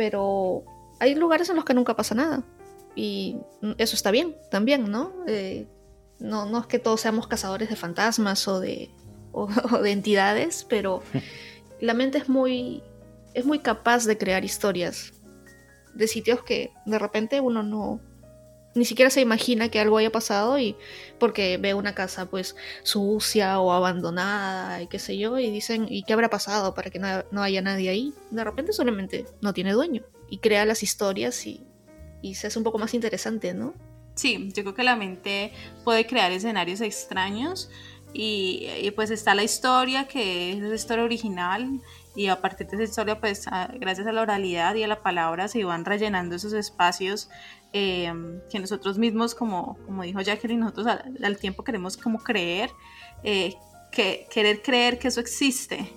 pero 0.00 0.64
hay 0.98 1.14
lugares 1.14 1.50
en 1.50 1.56
los 1.56 1.66
que 1.66 1.74
nunca 1.74 1.94
pasa 1.94 2.14
nada. 2.14 2.42
Y 2.96 3.36
eso 3.76 3.94
está 3.94 4.10
bien 4.10 4.34
también, 4.50 4.90
¿no? 4.90 5.12
Eh, 5.26 5.66
no, 6.18 6.46
no 6.46 6.58
es 6.58 6.66
que 6.66 6.78
todos 6.78 7.02
seamos 7.02 7.26
cazadores 7.26 7.68
de 7.68 7.76
fantasmas 7.76 8.48
o 8.48 8.60
de, 8.60 8.90
o, 9.32 9.46
de 9.82 9.92
entidades, 9.92 10.64
pero 10.66 11.02
la 11.82 11.92
mente 11.92 12.16
es 12.16 12.30
muy, 12.30 12.82
es 13.34 13.44
muy 13.44 13.60
capaz 13.60 14.04
de 14.04 14.18
crear 14.18 14.44
historias 14.44 15.12
de 15.94 16.06
sitios 16.06 16.42
que 16.42 16.72
de 16.86 16.98
repente 16.98 17.40
uno 17.40 17.62
no, 17.62 18.00
ni 18.74 18.84
siquiera 18.84 19.10
se 19.10 19.20
imagina 19.20 19.68
que 19.68 19.80
algo 19.80 19.98
haya 19.98 20.12
pasado 20.12 20.58
y 20.58 20.76
porque 21.18 21.56
ve 21.58 21.74
una 21.74 21.94
casa 21.94 22.26
pues 22.26 22.54
sucia 22.82 23.58
o 23.60 23.72
abandonada 23.72 24.82
y 24.82 24.86
qué 24.86 24.98
sé 24.98 25.18
yo 25.18 25.38
y 25.38 25.50
dicen 25.50 25.86
y 25.88 26.04
qué 26.04 26.12
habrá 26.12 26.30
pasado 26.30 26.74
para 26.74 26.90
que 26.90 26.98
no, 26.98 27.42
haya 27.42 27.62
nadie 27.62 27.90
ahí 27.90 28.14
de 28.30 28.44
repente 28.44 28.72
solamente 28.72 29.26
no 29.40 29.52
tiene 29.52 29.72
dueño 29.72 30.02
y 30.28 30.38
crea 30.38 30.64
las 30.64 30.82
historias 30.82 31.46
y, 31.46 31.66
y 32.22 32.34
se 32.34 32.46
hace 32.46 32.58
un 32.58 32.64
poco 32.64 32.78
más 32.78 32.94
interesante 32.94 33.54
no 33.54 33.74
sí 34.14 34.50
yo 34.54 34.62
creo 34.62 34.74
que 34.74 34.84
la 34.84 34.96
mente 34.96 35.52
puede 35.84 36.06
crear 36.06 36.30
escenarios 36.30 36.80
extraños 36.80 37.70
y, 38.12 38.68
y 38.80 38.90
pues 38.92 39.10
está 39.10 39.34
la 39.34 39.42
historia 39.42 40.06
que 40.06 40.52
es 40.52 40.58
la 40.60 40.74
historia 40.74 41.04
original 41.04 41.80
y 42.16 42.26
a 42.26 42.40
partir 42.40 42.66
de 42.66 42.76
esa 42.76 42.84
historia, 42.84 43.20
pues 43.20 43.46
gracias 43.78 44.06
a 44.06 44.12
la 44.12 44.22
oralidad 44.22 44.74
y 44.74 44.82
a 44.82 44.88
la 44.88 45.02
palabra 45.02 45.48
se 45.48 45.60
iban 45.60 45.84
rellenando 45.84 46.34
esos 46.34 46.52
espacios 46.52 47.30
eh, 47.72 48.12
que 48.50 48.58
nosotros 48.58 48.98
mismos, 48.98 49.34
como, 49.34 49.78
como 49.86 50.02
dijo 50.02 50.20
Jacqueline, 50.20 50.60
nosotros 50.60 50.86
al, 50.88 51.38
tiempo 51.38 51.62
queremos 51.62 51.96
como 51.96 52.18
creer, 52.18 52.70
eh, 53.22 53.54
que, 53.92 54.26
querer 54.30 54.60
creer 54.62 54.98
que 54.98 55.08
eso 55.08 55.20
existe. 55.20 55.92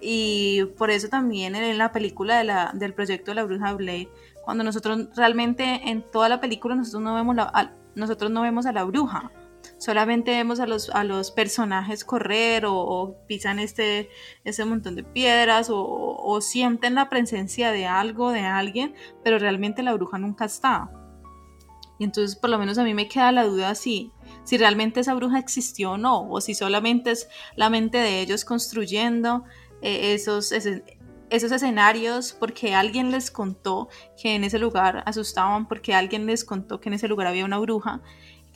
Y 0.00 0.64
por 0.76 0.90
eso 0.90 1.08
también 1.08 1.54
en 1.54 1.78
la 1.78 1.90
película 1.90 2.36
de 2.38 2.44
la, 2.44 2.70
del 2.74 2.92
proyecto 2.92 3.30
de 3.30 3.36
la 3.36 3.44
bruja 3.44 3.72
Blade, 3.72 4.10
cuando 4.44 4.62
nosotros 4.62 5.08
realmente 5.16 5.80
en 5.88 6.02
toda 6.02 6.28
la 6.28 6.40
película 6.40 6.74
nosotros 6.74 7.02
no 7.02 7.14
vemos, 7.14 7.34
la, 7.34 7.72
nosotros 7.94 8.30
no 8.30 8.42
vemos 8.42 8.66
a 8.66 8.72
la 8.72 8.84
bruja, 8.84 9.32
solamente 9.78 10.30
vemos 10.30 10.60
a 10.60 10.66
los, 10.66 10.90
a 10.90 11.04
los 11.04 11.30
personajes 11.30 12.04
correr 12.04 12.64
o, 12.66 13.16
pisan 13.26 13.58
este, 13.58 14.10
ese 14.44 14.64
montón 14.64 14.96
de 14.96 15.04
piedras 15.04 15.68
o, 15.70 16.40
sienten 16.40 16.94
la 16.94 17.08
presencia 17.08 17.72
de 17.72 17.86
algo, 17.86 18.30
de 18.30 18.40
alguien, 18.40 18.94
pero 19.22 19.38
realmente 19.38 19.82
la 19.82 19.94
bruja 19.94 20.18
nunca 20.18 20.44
está. 20.44 20.90
Y 21.98 22.04
entonces 22.04 22.36
por 22.36 22.50
lo 22.50 22.58
menos 22.58 22.76
a 22.78 22.84
mí 22.84 22.92
me 22.92 23.08
queda 23.08 23.32
la 23.32 23.44
duda 23.44 23.74
si, 23.74 24.12
si 24.44 24.58
realmente 24.58 25.00
esa 25.00 25.14
bruja 25.14 25.38
existió 25.38 25.92
o 25.92 25.98
no, 25.98 26.28
o 26.28 26.40
si 26.40 26.54
solamente 26.54 27.10
es 27.10 27.28
la 27.54 27.70
mente 27.70 27.98
de 27.98 28.20
ellos 28.20 28.44
construyendo 28.44 29.44
eh, 29.80 30.12
esos, 30.14 30.52
esos 30.52 31.52
escenarios 31.52 32.36
porque 32.38 32.74
alguien 32.74 33.10
les 33.10 33.30
contó 33.30 33.88
que 34.20 34.34
en 34.34 34.44
ese 34.44 34.58
lugar 34.58 35.02
asustaban, 35.06 35.66
porque 35.66 35.94
alguien 35.94 36.26
les 36.26 36.44
contó 36.44 36.80
que 36.80 36.90
en 36.90 36.94
ese 36.94 37.08
lugar 37.08 37.28
había 37.28 37.46
una 37.46 37.58
bruja 37.58 38.02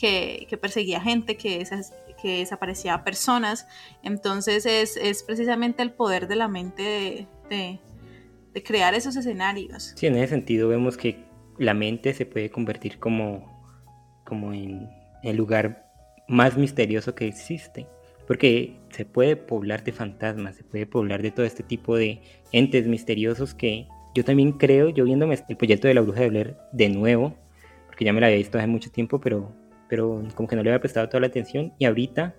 que, 0.01 0.59
perseguía 0.61 1.01
gente, 1.01 1.37
que, 1.37 1.65
desaparecía 2.23 3.05
personas. 3.05 3.67
Entonces 4.03 4.67
es, 4.67 5.23
precisamente 5.23 5.83
el 5.83 5.93
poder 5.93 6.27
de 6.29 6.37
la 6.37 6.49
mente 6.49 7.27
de, 7.49 7.79
crear 8.65 8.95
esos 8.95 9.17
escenarios. 9.17 9.93
Sí, 9.97 10.07
en 10.07 10.17
ese 10.17 10.29
sentido 10.29 10.69
vemos 10.69 10.97
que 10.97 11.25
la 11.59 11.75
mente 11.75 12.15
se 12.15 12.27
puede 12.27 12.51
convertir 12.51 12.99
como, 12.99 13.63
como 14.25 14.53
en 14.53 14.89
el 15.23 15.37
lugar 15.37 15.87
más 16.29 16.57
misterioso 16.57 17.15
que 17.15 17.29
existe. 17.29 17.87
Porque 18.27 18.77
se 18.91 19.05
puede 19.05 19.37
poblar 19.37 19.83
de 19.83 19.93
fantasmas, 19.93 20.55
se 20.55 20.65
puede 20.65 20.87
poblar 20.87 21.21
de 21.21 21.33
todo 21.33 21.45
este 21.45 21.65
tipo 21.65 21.97
de 21.97 22.23
entes 22.53 22.87
misteriosos 22.87 23.55
que 23.55 23.89
yo 24.15 24.25
también 24.25 24.53
creo, 24.53 24.89
yo 24.89 25.05
viéndome 25.05 25.39
el 25.49 25.57
proyecto 25.57 25.89
de 25.89 25.95
la 25.95 26.01
bruja 26.01 26.21
de 26.21 26.29
Blair 26.29 26.57
de 26.73 26.89
nuevo, 26.89 27.35
porque 27.87 28.05
ya 28.05 28.13
me 28.13 28.21
la 28.21 28.29
había 28.29 28.39
visto 28.39 28.59
hace 28.59 28.69
mucho 28.69 28.91
tiempo, 28.91 29.21
pero, 29.21 29.53
pero 29.91 30.23
como 30.35 30.49
que 30.49 30.57
no 30.57 30.63
le 30.63 30.71
había 30.71 30.81
prestado 30.81 31.09
toda 31.09 31.21
la 31.21 31.27
atención 31.27 31.75
y 31.79 31.85
ahorita 31.85 32.35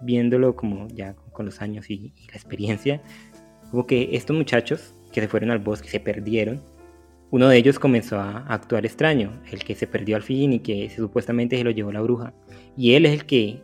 viéndolo 0.00 0.56
como 0.56 0.88
ya 0.88 1.14
con 1.32 1.44
los 1.44 1.60
años 1.60 1.90
y, 1.90 2.14
y 2.16 2.26
la 2.28 2.34
experiencia, 2.34 3.02
como 3.70 3.86
que 3.86 4.10
estos 4.12 4.36
muchachos 4.36 4.94
que 5.12 5.20
se 5.20 5.28
fueron 5.28 5.50
al 5.50 5.58
bosque, 5.58 5.88
se 5.88 6.00
perdieron, 6.00 6.62
uno 7.30 7.48
de 7.48 7.58
ellos 7.58 7.78
comenzó 7.78 8.18
a 8.18 8.38
actuar 8.46 8.86
extraño, 8.86 9.42
el 9.50 9.62
que 9.64 9.74
se 9.74 9.86
perdió 9.86 10.16
al 10.16 10.22
fin 10.22 10.54
y 10.54 10.60
que 10.60 10.88
supuestamente 10.88 11.58
se 11.58 11.64
lo 11.64 11.70
llevó 11.70 11.92
la 11.92 12.00
bruja. 12.00 12.32
Y 12.76 12.94
él 12.94 13.04
es 13.04 13.12
el 13.12 13.26
que 13.26 13.62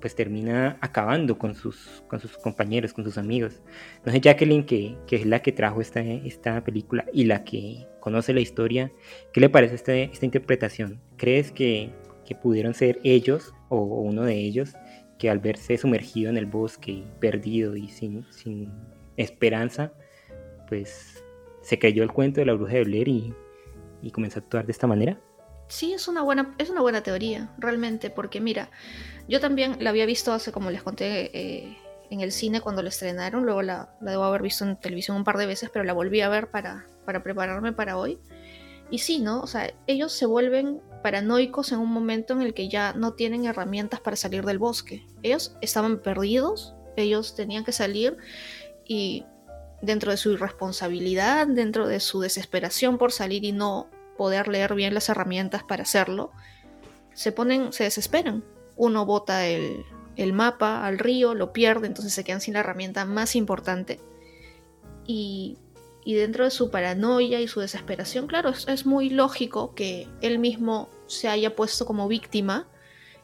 pues 0.00 0.14
termina 0.14 0.76
acabando 0.82 1.38
con 1.38 1.54
sus, 1.54 2.04
con 2.08 2.20
sus 2.20 2.36
compañeros, 2.36 2.92
con 2.92 3.04
sus 3.04 3.16
amigos. 3.16 3.62
Sé, 4.04 4.20
Jacqueline, 4.20 4.66
que, 4.66 4.98
que 5.06 5.16
es 5.16 5.24
la 5.24 5.40
que 5.40 5.50
trajo 5.50 5.80
esta, 5.80 6.02
esta 6.02 6.62
película 6.62 7.06
y 7.10 7.24
la 7.24 7.42
que 7.42 7.86
conoce 8.00 8.34
la 8.34 8.40
historia, 8.40 8.92
¿qué 9.32 9.40
le 9.40 9.48
parece 9.48 9.76
esta, 9.76 9.94
esta 9.94 10.26
interpretación? 10.26 11.00
¿Crees 11.16 11.52
que, 11.52 11.90
que 12.24 12.34
pudieron 12.34 12.74
ser 12.74 13.00
ellos 13.04 13.52
o 13.68 13.78
uno 13.80 14.22
de 14.22 14.34
ellos 14.34 14.74
que 15.18 15.30
al 15.30 15.38
verse 15.38 15.78
sumergido 15.78 16.30
en 16.30 16.36
el 16.36 16.46
bosque, 16.46 17.04
perdido 17.20 17.76
y 17.76 17.88
sin, 17.88 18.26
sin 18.30 18.72
esperanza, 19.16 19.92
pues 20.68 21.22
se 21.62 21.78
creyó 21.78 22.02
el 22.02 22.12
cuento 22.12 22.40
de 22.40 22.46
la 22.46 22.54
bruja 22.54 22.74
de 22.74 22.84
Blair 22.84 23.08
y, 23.08 23.34
y 24.02 24.10
comenzó 24.10 24.38
a 24.38 24.42
actuar 24.42 24.66
de 24.66 24.72
esta 24.72 24.86
manera? 24.86 25.18
Sí, 25.68 25.94
es 25.94 26.08
una 26.08 26.22
buena, 26.22 26.54
es 26.58 26.68
una 26.68 26.82
buena 26.82 27.02
teoría, 27.02 27.54
realmente, 27.58 28.10
porque 28.10 28.40
mira, 28.40 28.70
yo 29.28 29.40
también 29.40 29.76
la 29.80 29.90
había 29.90 30.04
visto 30.04 30.32
hace, 30.32 30.52
como 30.52 30.70
les 30.70 30.82
conté, 30.82 31.30
eh, 31.32 31.78
en 32.10 32.20
el 32.20 32.32
cine 32.32 32.60
cuando 32.60 32.82
la 32.82 32.90
estrenaron, 32.90 33.44
luego 33.44 33.62
la, 33.62 33.96
la, 34.00 34.10
debo 34.10 34.24
haber 34.24 34.42
visto 34.42 34.64
en 34.64 34.76
televisión 34.78 35.16
un 35.16 35.24
par 35.24 35.38
de 35.38 35.46
veces, 35.46 35.70
pero 35.72 35.84
la 35.84 35.94
volví 35.94 36.20
a 36.20 36.28
ver 36.28 36.50
para, 36.50 36.86
para 37.06 37.22
prepararme 37.22 37.72
para 37.72 37.96
hoy. 37.96 38.18
Y 38.90 38.98
sí, 38.98 39.20
¿no? 39.20 39.40
O 39.40 39.46
sea, 39.46 39.72
ellos 39.86 40.12
se 40.12 40.26
vuelven 40.26 40.82
paranoicos 41.04 41.70
en 41.70 41.80
un 41.80 41.92
momento 41.92 42.32
en 42.32 42.40
el 42.40 42.54
que 42.54 42.70
ya 42.70 42.94
no 42.94 43.12
tienen 43.12 43.44
herramientas 43.44 44.00
para 44.00 44.16
salir 44.16 44.42
del 44.46 44.58
bosque. 44.58 45.06
Ellos 45.22 45.54
estaban 45.60 45.98
perdidos, 45.98 46.74
ellos 46.96 47.36
tenían 47.36 47.62
que 47.62 47.72
salir 47.72 48.16
y 48.86 49.26
dentro 49.82 50.10
de 50.10 50.16
su 50.16 50.32
irresponsabilidad, 50.32 51.46
dentro 51.46 51.86
de 51.86 52.00
su 52.00 52.20
desesperación 52.20 52.96
por 52.96 53.12
salir 53.12 53.44
y 53.44 53.52
no 53.52 53.90
poder 54.16 54.48
leer 54.48 54.74
bien 54.74 54.94
las 54.94 55.10
herramientas 55.10 55.62
para 55.62 55.82
hacerlo, 55.82 56.32
se 57.12 57.32
ponen, 57.32 57.74
se 57.74 57.84
desesperan. 57.84 58.42
Uno 58.74 59.04
bota 59.04 59.46
el, 59.46 59.84
el 60.16 60.32
mapa 60.32 60.86
al 60.86 60.98
río, 60.98 61.34
lo 61.34 61.52
pierde, 61.52 61.86
entonces 61.86 62.14
se 62.14 62.24
quedan 62.24 62.40
sin 62.40 62.54
la 62.54 62.60
herramienta 62.60 63.04
más 63.04 63.36
importante. 63.36 64.00
Y, 65.06 65.58
y 66.04 66.14
dentro 66.14 66.44
de 66.44 66.50
su 66.50 66.70
paranoia 66.70 67.40
y 67.40 67.48
su 67.48 67.60
desesperación, 67.60 68.26
claro, 68.26 68.50
es, 68.50 68.68
es, 68.68 68.86
muy 68.86 69.10
lógico 69.10 69.74
que 69.74 70.08
él 70.20 70.38
mismo 70.38 70.88
se 71.06 71.28
haya 71.28 71.56
puesto 71.56 71.86
como 71.86 72.08
víctima 72.08 72.68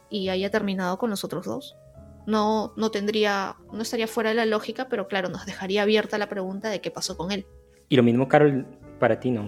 y 0.09 0.29
haya 0.29 0.49
terminado 0.49 0.97
con 0.97 1.09
los 1.09 1.23
otros 1.23 1.45
dos 1.45 1.75
no, 2.25 2.73
no 2.75 2.91
tendría, 2.91 3.55
no 3.71 3.81
estaría 3.81 4.07
fuera 4.07 4.29
de 4.31 4.35
la 4.35 4.45
lógica, 4.45 4.87
pero 4.89 5.07
claro, 5.07 5.29
nos 5.29 5.45
dejaría 5.45 5.83
abierta 5.83 6.17
la 6.17 6.29
pregunta 6.29 6.69
de 6.69 6.81
qué 6.81 6.91
pasó 6.91 7.17
con 7.17 7.31
él. 7.31 7.45
Y 7.89 7.95
lo 7.95 8.03
mismo, 8.03 8.27
Carol, 8.27 8.65
para 8.99 9.19
ti, 9.19 9.31
¿no? 9.31 9.43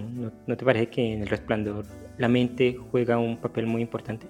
¿No, 0.46 0.56
te 0.56 0.64
parece 0.64 0.88
que 0.88 1.12
en 1.12 1.22
el 1.22 1.28
resplandor 1.28 1.86
la 2.18 2.28
mente 2.28 2.76
juega 2.90 3.18
un 3.18 3.36
papel 3.38 3.66
muy 3.66 3.82
importante? 3.82 4.26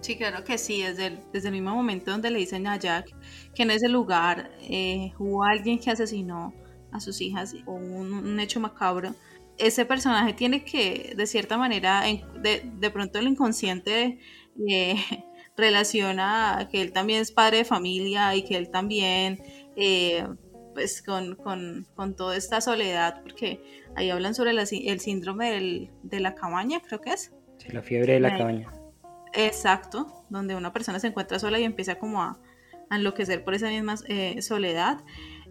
Sí, 0.00 0.16
claro 0.16 0.44
que 0.44 0.58
sí, 0.58 0.82
desde 0.82 1.06
el, 1.06 1.18
desde 1.32 1.48
el 1.48 1.54
mismo 1.54 1.74
momento 1.74 2.10
donde 2.10 2.30
le 2.30 2.38
dicen 2.38 2.66
a 2.66 2.78
Jack 2.78 3.06
que 3.54 3.62
en 3.62 3.70
ese 3.70 3.88
lugar 3.88 4.50
eh, 4.68 5.12
hubo 5.18 5.44
alguien 5.44 5.78
que 5.78 5.90
asesinó 5.90 6.52
a 6.94 7.00
sus 7.00 7.20
hijas 7.20 7.54
o 7.66 7.72
un, 7.72 8.40
hecho 8.40 8.60
macabro, 8.60 9.14
ese 9.58 9.84
personaje 9.84 10.32
tiene 10.32 10.64
que, 10.64 11.12
de 11.16 11.26
cierta 11.26 11.58
manera, 11.58 12.02
de, 12.40 12.62
de, 12.64 12.90
pronto 12.90 13.18
el 13.18 13.28
inconsciente 13.28 14.18
eh, 14.68 14.96
relaciona 15.56 16.68
que 16.70 16.80
él 16.80 16.92
también 16.92 17.20
es 17.20 17.32
padre 17.32 17.58
de 17.58 17.64
familia 17.64 18.34
y 18.34 18.44
que 18.44 18.56
él 18.56 18.70
también, 18.70 19.40
eh, 19.76 20.26
pues 20.72 21.02
con, 21.02 21.36
con, 21.36 21.86
con, 21.94 22.16
toda 22.16 22.36
esta 22.36 22.60
soledad, 22.60 23.22
porque 23.22 23.60
ahí 23.94 24.10
hablan 24.10 24.34
sobre 24.34 24.52
el 24.52 25.00
síndrome 25.00 25.90
de 26.02 26.20
la 26.20 26.34
cabaña, 26.34 26.80
creo 26.80 27.00
que 27.00 27.10
es. 27.10 27.32
Sí, 27.58 27.68
la 27.70 27.82
fiebre 27.82 28.14
de 28.14 28.20
la 28.20 28.36
cabaña. 28.36 28.72
Exacto, 29.32 30.24
donde 30.30 30.54
una 30.54 30.72
persona 30.72 31.00
se 31.00 31.08
encuentra 31.08 31.38
sola 31.38 31.58
y 31.58 31.64
empieza 31.64 31.96
como 31.96 32.22
a, 32.22 32.38
enloquecer 32.90 33.42
por 33.42 33.54
esa 33.54 33.68
misma 33.68 33.96
eh, 34.08 34.40
soledad. 34.42 34.98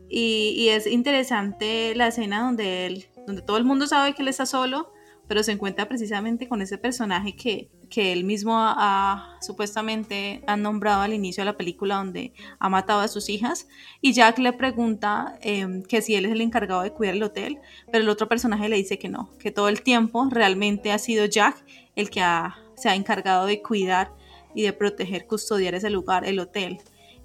Y, 0.09 0.67
es 0.69 0.87
interesante 0.87 1.95
la 1.95 2.07
escena 2.07 2.43
donde 2.43 2.85
él, 2.85 3.05
donde 3.25 3.41
todo 3.41 3.57
el 3.57 3.63
mundo 3.63 3.87
sabe 3.87 4.13
que 4.13 4.21
él 4.21 4.27
está 4.27 4.45
solo, 4.45 4.91
pero 5.27 5.41
se 5.41 5.51
encuentra 5.51 5.87
precisamente 5.87 6.47
con 6.47 6.61
ese 6.61 6.77
personaje 6.77 7.35
que, 7.35 7.69
que 7.89 8.11
él 8.11 8.23
mismo 8.23 8.53
ha, 8.57 9.37
supuestamente 9.41 10.43
ha 10.47 10.57
nombrado 10.57 11.01
al 11.01 11.13
inicio 11.13 11.41
de 11.41 11.45
la 11.45 11.57
película 11.57 11.95
donde 11.95 12.33
ha 12.59 12.69
matado 12.69 12.99
a 12.99 13.07
sus 13.07 13.29
hijas 13.29 13.67
y 14.01 14.11
Jack 14.11 14.37
le 14.39 14.51
pregunta 14.51 15.39
em, 15.41 15.81
que 15.81 16.01
si 16.01 16.15
él 16.15 16.25
es 16.25 16.33
el 16.33 16.41
encargado 16.41 16.81
de 16.81 16.91
cuidar 16.91 17.15
el 17.15 17.23
hotel, 17.23 17.59
pero 17.89 18.03
el 18.03 18.09
otro 18.09 18.27
personaje 18.27 18.67
le 18.67 18.75
dice 18.75 18.99
que 18.99 19.07
no, 19.07 19.29
que 19.39 19.49
todo 19.49 19.69
el 19.69 19.81
tiempo 19.81 20.27
realmente 20.29 20.91
ha 20.91 20.99
sido 20.99 21.25
Jack 21.25 21.63
el 21.95 22.09
que 22.09 22.21
ha 22.21 22.57
se 22.75 22.89
ha 22.89 22.95
encargado 22.95 23.45
de 23.45 23.61
cuidar 23.61 24.11
y 24.53 24.63
de 24.63 24.73
proteger, 24.73 25.25
custodiar 25.25 25.73
ese 25.75 25.89
lugar, 25.89 26.25
el 26.25 26.39
hotel. 26.39 26.79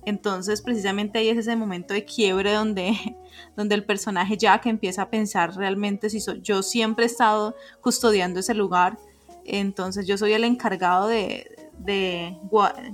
Entonces, 0.05 0.63
precisamente 0.63 1.19
ahí 1.19 1.29
es 1.29 1.39
ese 1.39 1.57
momento 1.57 1.95
de 1.95 2.05
quiebre 2.05 2.53
donde, 2.53 2.95
donde 3.57 3.75
el 3.75 3.85
personaje 3.85 4.37
Jack 4.37 4.67
empieza 4.67 5.03
a 5.03 5.11
pensar 5.11 5.55
realmente 5.55 6.11
si 6.11 6.21
soy, 6.21 6.41
yo 6.43 6.63
siempre 6.63 7.05
he 7.05 7.07
estado 7.07 7.55
custodiando 7.81 8.41
ese 8.41 8.55
lugar, 8.55 8.97
entonces 9.45 10.07
yo 10.07 10.19
soy 10.19 10.33
el 10.33 10.45
encargado 10.45 11.09
de, 11.09 11.47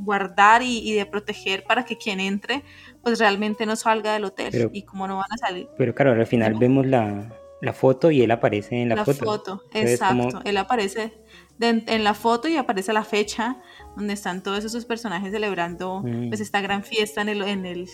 guardar 0.01 0.63
y, 0.63 0.93
de 0.93 1.07
proteger 1.07 1.65
para 1.65 1.85
que 1.85 1.97
quien 1.97 2.21
entre, 2.21 2.63
pues 3.03 3.19
realmente 3.19 3.67
no 3.67 3.77
salga 3.77 4.13
del 4.13 4.25
hotel 4.25 4.71
y 4.73 4.83
cómo 4.83 5.09
no 5.09 5.17
van 5.17 5.33
a 5.33 5.37
salir. 5.37 5.69
Pero 5.77 5.95
claro, 5.95 6.13
al 6.13 6.27
final 6.27 6.55
vemos 6.55 6.87
la, 6.87 7.33
foto 7.73 8.11
y 8.11 8.23
él 8.23 8.31
aparece 8.31 8.83
en 8.83 8.91
la, 8.91 8.97
la 8.97 9.05
foto. 9.05 9.63
exacto, 9.73 10.43
él 10.45 10.57
aparece 10.59 11.15
en 11.61 12.05
la 12.05 12.15
foto 12.15 12.49
y 12.49 12.57
aparece 12.57 12.93
la 12.93 13.05
fecha 13.05 13.59
donde 13.97 14.15
están 14.15 14.43
todos 14.43 14.65
esos 14.65 14.85
personajes 14.85 15.31
celebrando 15.33 16.03
pues 16.29 16.41
esta 16.41 16.61
gran 16.61 16.83
fiesta 16.83 17.23
en 17.23 17.29
el, 17.29 17.43
en 17.43 17.67
el 17.67 17.89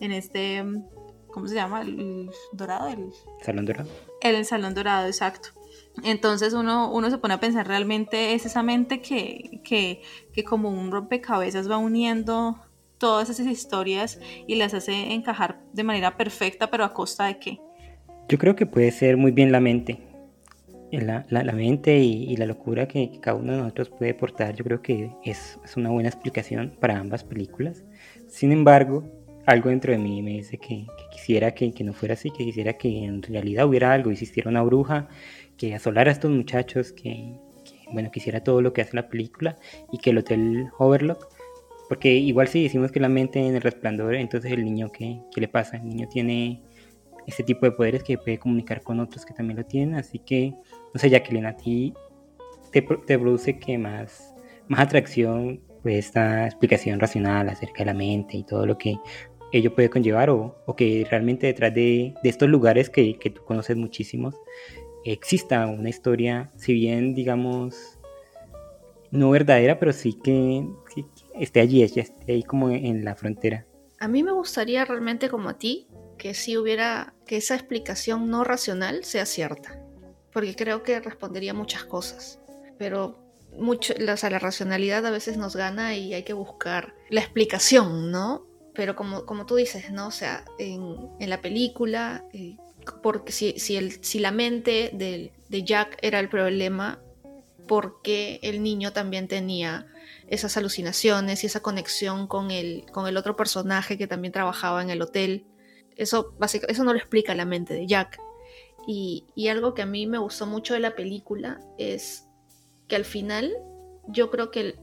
en 0.00 0.12
este 0.12 0.64
¿cómo 1.28 1.46
se 1.46 1.54
llama? 1.54 1.82
el 1.82 2.30
dorado 2.52 2.88
el 2.88 3.10
salón 3.42 3.66
dorado. 3.66 3.90
El 4.20 4.44
salón 4.44 4.74
dorado 4.74 5.06
exacto. 5.06 5.50
Entonces 6.02 6.54
uno, 6.54 6.90
uno 6.92 7.10
se 7.10 7.18
pone 7.18 7.34
a 7.34 7.40
pensar 7.40 7.66
realmente 7.68 8.34
es 8.34 8.46
esa 8.46 8.62
mente 8.62 9.00
que, 9.00 9.60
que, 9.64 10.02
que 10.32 10.44
como 10.44 10.70
un 10.70 10.90
rompecabezas 10.90 11.70
va 11.70 11.76
uniendo 11.76 12.58
todas 12.98 13.28
esas 13.28 13.46
historias 13.46 14.18
y 14.46 14.54
las 14.54 14.74
hace 14.74 15.12
encajar 15.12 15.60
de 15.72 15.84
manera 15.84 16.16
perfecta 16.16 16.70
pero 16.70 16.84
a 16.84 16.94
costa 16.94 17.26
de 17.26 17.38
qué. 17.38 17.60
Yo 18.28 18.38
creo 18.38 18.56
que 18.56 18.66
puede 18.66 18.90
ser 18.90 19.16
muy 19.16 19.30
bien 19.30 19.52
la 19.52 19.60
mente 19.60 20.13
la, 21.00 21.26
la, 21.28 21.52
mente 21.52 21.98
y, 21.98 22.36
la 22.36 22.46
locura 22.46 22.86
que, 22.86 23.18
cada 23.20 23.36
uno 23.36 23.52
de 23.52 23.58
nosotros 23.58 23.90
puede 23.90 24.12
aportar, 24.12 24.54
yo 24.54 24.64
creo 24.64 24.82
que 24.82 25.10
es, 25.24 25.58
es, 25.64 25.76
una 25.76 25.90
buena 25.90 26.08
explicación 26.08 26.76
para 26.80 26.98
ambas 26.98 27.24
películas. 27.24 27.84
Sin 28.28 28.52
embargo, 28.52 29.04
algo 29.46 29.70
dentro 29.70 29.92
de 29.92 29.98
mí 29.98 30.22
me 30.22 30.32
dice 30.32 30.58
que, 30.58 30.86
quisiera 31.10 31.52
que, 31.52 31.72
que, 31.72 31.84
no 31.84 31.92
fuera 31.92 32.14
así, 32.14 32.30
que 32.30 32.44
quisiera 32.44 32.74
que 32.74 33.04
en 33.04 33.22
realidad 33.22 33.66
hubiera 33.66 33.92
algo, 33.92 34.10
existiera 34.10 34.50
una 34.50 34.62
bruja 34.62 35.08
que 35.56 35.74
asolara 35.74 36.10
a 36.10 36.14
estos 36.14 36.30
muchachos, 36.30 36.92
que, 36.92 37.34
bueno, 37.92 38.10
quisiera 38.10 38.42
todo 38.42 38.62
lo 38.62 38.72
que 38.72 38.82
hace 38.82 38.96
la 38.96 39.08
película 39.08 39.56
y 39.92 39.98
que 39.98 40.10
el 40.10 40.18
Hotel 40.18 40.68
Overlock, 40.78 41.28
porque 41.88 42.12
igual 42.14 42.48
si 42.48 42.62
decimos 42.62 42.90
que 42.90 43.00
la 43.00 43.08
mente 43.08 43.38
en 43.38 43.54
el 43.54 43.62
resplandor, 43.62 44.14
entonces 44.14 44.52
el 44.52 44.64
niño, 44.64 44.90
¿qué, 44.90 45.20
qué 45.34 45.40
le 45.40 45.48
pasa? 45.48 45.76
El 45.76 45.88
niño 45.88 46.08
tiene 46.08 46.62
ese 47.26 47.42
tipo 47.42 47.66
de 47.66 47.72
poderes 47.72 48.02
que 48.02 48.18
puede 48.18 48.38
comunicar 48.38 48.82
con 48.82 49.00
otros 49.00 49.24
que 49.24 49.34
también 49.34 49.58
lo 49.58 49.64
tienen, 49.64 49.94
así 49.96 50.18
que 50.18 50.54
no 50.94 51.00
sé, 51.00 51.10
Jacqueline, 51.10 51.46
a 51.46 51.56
ti 51.56 51.92
te, 52.70 52.82
produce 53.18 53.58
que 53.58 53.76
más, 53.76 54.34
más 54.68 54.80
atracción 54.80 55.60
pues 55.82 56.06
esta 56.06 56.46
explicación 56.46 56.98
racional 56.98 57.48
acerca 57.48 57.80
de 57.80 57.86
la 57.86 57.94
mente 57.94 58.38
y 58.38 58.44
todo 58.44 58.64
lo 58.64 58.78
que 58.78 58.96
ello 59.52 59.74
puede 59.74 59.90
conllevar 59.90 60.30
o, 60.30 60.56
que 60.76 61.06
realmente 61.10 61.46
detrás 61.46 61.74
de, 61.74 62.14
estos 62.24 62.48
lugares 62.48 62.90
que, 62.90 63.18
tú 63.34 63.44
conoces 63.44 63.76
muchísimos 63.76 64.34
exista 65.04 65.66
una 65.66 65.90
historia, 65.90 66.50
si 66.56 66.72
bien 66.72 67.14
digamos 67.14 67.98
no 69.10 69.30
verdadera, 69.30 69.78
pero 69.78 69.92
sí 69.92 70.18
que, 70.24 70.66
esté 71.38 71.60
allí, 71.60 71.82
esté 71.82 72.32
ahí 72.32 72.42
como 72.42 72.70
en 72.70 73.04
la 73.04 73.14
frontera. 73.14 73.66
A 73.98 74.08
mí 74.08 74.22
me 74.22 74.32
gustaría 74.32 74.84
realmente 74.84 75.28
como 75.28 75.50
a 75.50 75.58
ti 75.58 75.86
que 76.18 76.34
si 76.34 76.56
hubiera, 76.56 77.14
que 77.26 77.36
esa 77.36 77.54
explicación 77.54 78.30
no 78.30 78.42
racional 78.42 79.04
sea 79.04 79.26
cierta 79.26 79.83
porque 80.34 80.56
creo 80.56 80.82
que 80.82 81.00
respondería 81.00 81.54
muchas 81.54 81.84
cosas. 81.84 82.40
Pero 82.76 83.16
mucho, 83.56 83.94
la, 83.96 84.16
racionalidad 84.16 85.06
a 85.06 85.10
veces 85.10 85.38
nos 85.38 85.54
gana 85.54 85.96
y 85.96 86.12
hay 86.12 86.24
que 86.24 86.32
buscar 86.32 86.92
la 87.08 87.20
explicación, 87.20 88.10
¿no? 88.10 88.44
Pero 88.74 88.96
como, 88.96 89.24
como 89.24 89.46
tú 89.46 89.54
dices, 89.54 89.92
¿no? 89.92 90.08
O 90.08 90.10
sea, 90.10 90.44
en, 90.58 91.08
la 91.20 91.40
película, 91.40 92.24
eh, 92.32 92.56
porque 93.00 93.30
si, 93.30 93.58
si, 93.60 93.76
el, 93.76 94.04
si 94.04 94.18
la 94.18 94.32
mente 94.32 94.90
de, 94.92 95.30
Jack 95.62 95.98
era 96.02 96.18
el 96.18 96.28
problema, 96.28 97.00
porque 97.68 98.40
el 98.42 98.60
niño 98.64 98.92
también 98.92 99.28
tenía 99.28 99.86
esas 100.26 100.56
alucinaciones 100.56 101.44
y 101.44 101.46
esa 101.46 101.60
conexión 101.60 102.26
con 102.26 102.50
el, 102.50 102.84
con 102.90 103.06
el 103.06 103.16
otro 103.16 103.36
personaje 103.36 103.96
que 103.96 104.08
también 104.08 104.32
trabajaba 104.32 104.82
en 104.82 104.90
el 104.90 105.00
hotel. 105.00 105.46
Eso, 105.94 106.34
eso 106.42 106.82
no 106.82 106.92
lo 106.92 106.98
explica 106.98 107.36
la 107.36 107.44
mente 107.44 107.72
de 107.72 107.86
Jack. 107.86 108.18
Y, 108.86 109.48
algo 109.48 109.74
que 109.74 109.82
a 109.82 109.86
mí 109.86 110.06
me 110.06 110.18
gustó 110.18 110.46
mucho 110.46 110.74
de 110.74 110.80
la 110.80 110.94
película 110.94 111.60
es 111.78 112.26
que 112.88 112.96
al 112.96 113.04
final 113.04 113.54
yo 114.08 114.30
creo 114.30 114.50
que, 114.50 114.78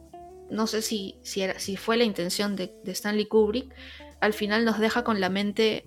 no 0.50 0.68
sé 0.68 0.82
si, 0.82 1.20
si, 1.22 1.42
era, 1.42 1.60
si 1.60 1.78
fue 1.78 1.98
la 1.98 2.04
intención 2.04 2.56
de, 2.56 2.74
Stanley 2.86 3.28
Kubrick, 3.28 3.74
al 4.20 4.34
final 4.34 4.66
nos 4.66 4.80
deja 4.80 5.04
con 5.04 5.20
la 5.20 5.30
mente 5.30 5.86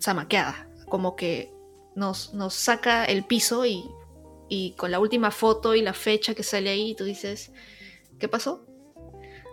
zamaqueada, 0.00 0.68
como 0.88 1.16
que 1.16 1.52
nos, 1.94 2.34
nos 2.34 2.54
saca 2.54 3.04
el 3.04 3.24
piso 3.24 3.64
y, 3.64 3.84
y 4.48 4.72
con 4.72 4.90
la 4.90 5.00
última 5.00 5.30
foto 5.30 5.74
y 5.74 5.82
la 5.82 5.94
fecha 5.94 6.34
que 6.34 6.42
sale 6.42 6.70
ahí, 6.70 6.94
tú 6.94 7.04
dices, 7.04 7.52
¿qué 8.18 8.28
pasó? 8.28 8.66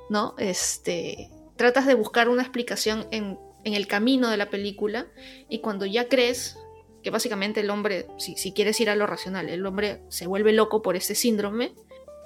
¿No? 0.10 0.36
Este, 0.38 1.30
tratas 1.56 1.86
de 1.86 1.94
buscar 1.94 2.28
una 2.28 2.42
explicación 2.42 3.08
en, 3.12 3.40
en 3.64 3.74
el 3.74 3.88
camino 3.88 4.30
de 4.30 4.38
la 4.38 4.50
película 4.50 5.08
y 5.48 5.60
cuando 5.60 5.86
ya 5.86 6.08
crees 6.10 6.58
que 7.04 7.10
básicamente 7.10 7.62
el 7.62 7.70
hombre, 7.70 8.08
si, 8.18 8.36
si 8.36 8.54
quieres 8.54 8.80
ir 8.80 8.90
a 8.90 8.96
lo 8.96 9.08
racional, 9.08 9.50
el 9.50 9.66
hombre 9.66 10.02
se 10.10 10.28
vuelve 10.28 10.54
loco 10.54 10.82
por 10.82 10.96
ese 10.96 11.16
síndrome, 11.16 11.74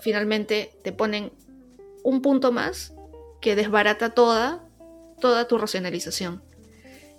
finalmente 0.01 0.77
te 0.83 0.91
ponen 0.91 1.31
un 2.03 2.21
punto 2.21 2.51
más 2.51 2.93
que 3.41 3.55
desbarata 3.55 4.13
toda, 4.13 4.67
toda 5.19 5.47
tu 5.47 5.57
racionalización. 5.57 6.43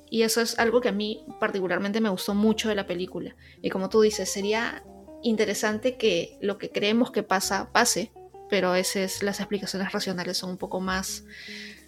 Y 0.08 0.22
eso 0.22 0.40
es 0.40 0.58
algo 0.58 0.80
que 0.80 0.88
a 0.88 0.92
mí 0.92 1.24
particularmente 1.40 2.00
me 2.00 2.08
gustó 2.08 2.34
mucho 2.34 2.68
de 2.68 2.76
la 2.76 2.86
película. 2.86 3.34
Y 3.60 3.70
como 3.70 3.88
tú 3.88 4.00
dices, 4.00 4.32
sería 4.32 4.84
interesante 5.22 5.96
que 5.96 6.38
lo 6.40 6.58
que 6.58 6.70
creemos 6.70 7.10
que 7.10 7.22
pasa, 7.22 7.72
pase, 7.72 8.12
pero 8.48 8.68
a 8.68 8.72
veces 8.72 9.22
las 9.22 9.40
explicaciones 9.40 9.92
racionales 9.92 10.38
son 10.38 10.50
un 10.50 10.56
poco 10.56 10.80
más, 10.80 11.24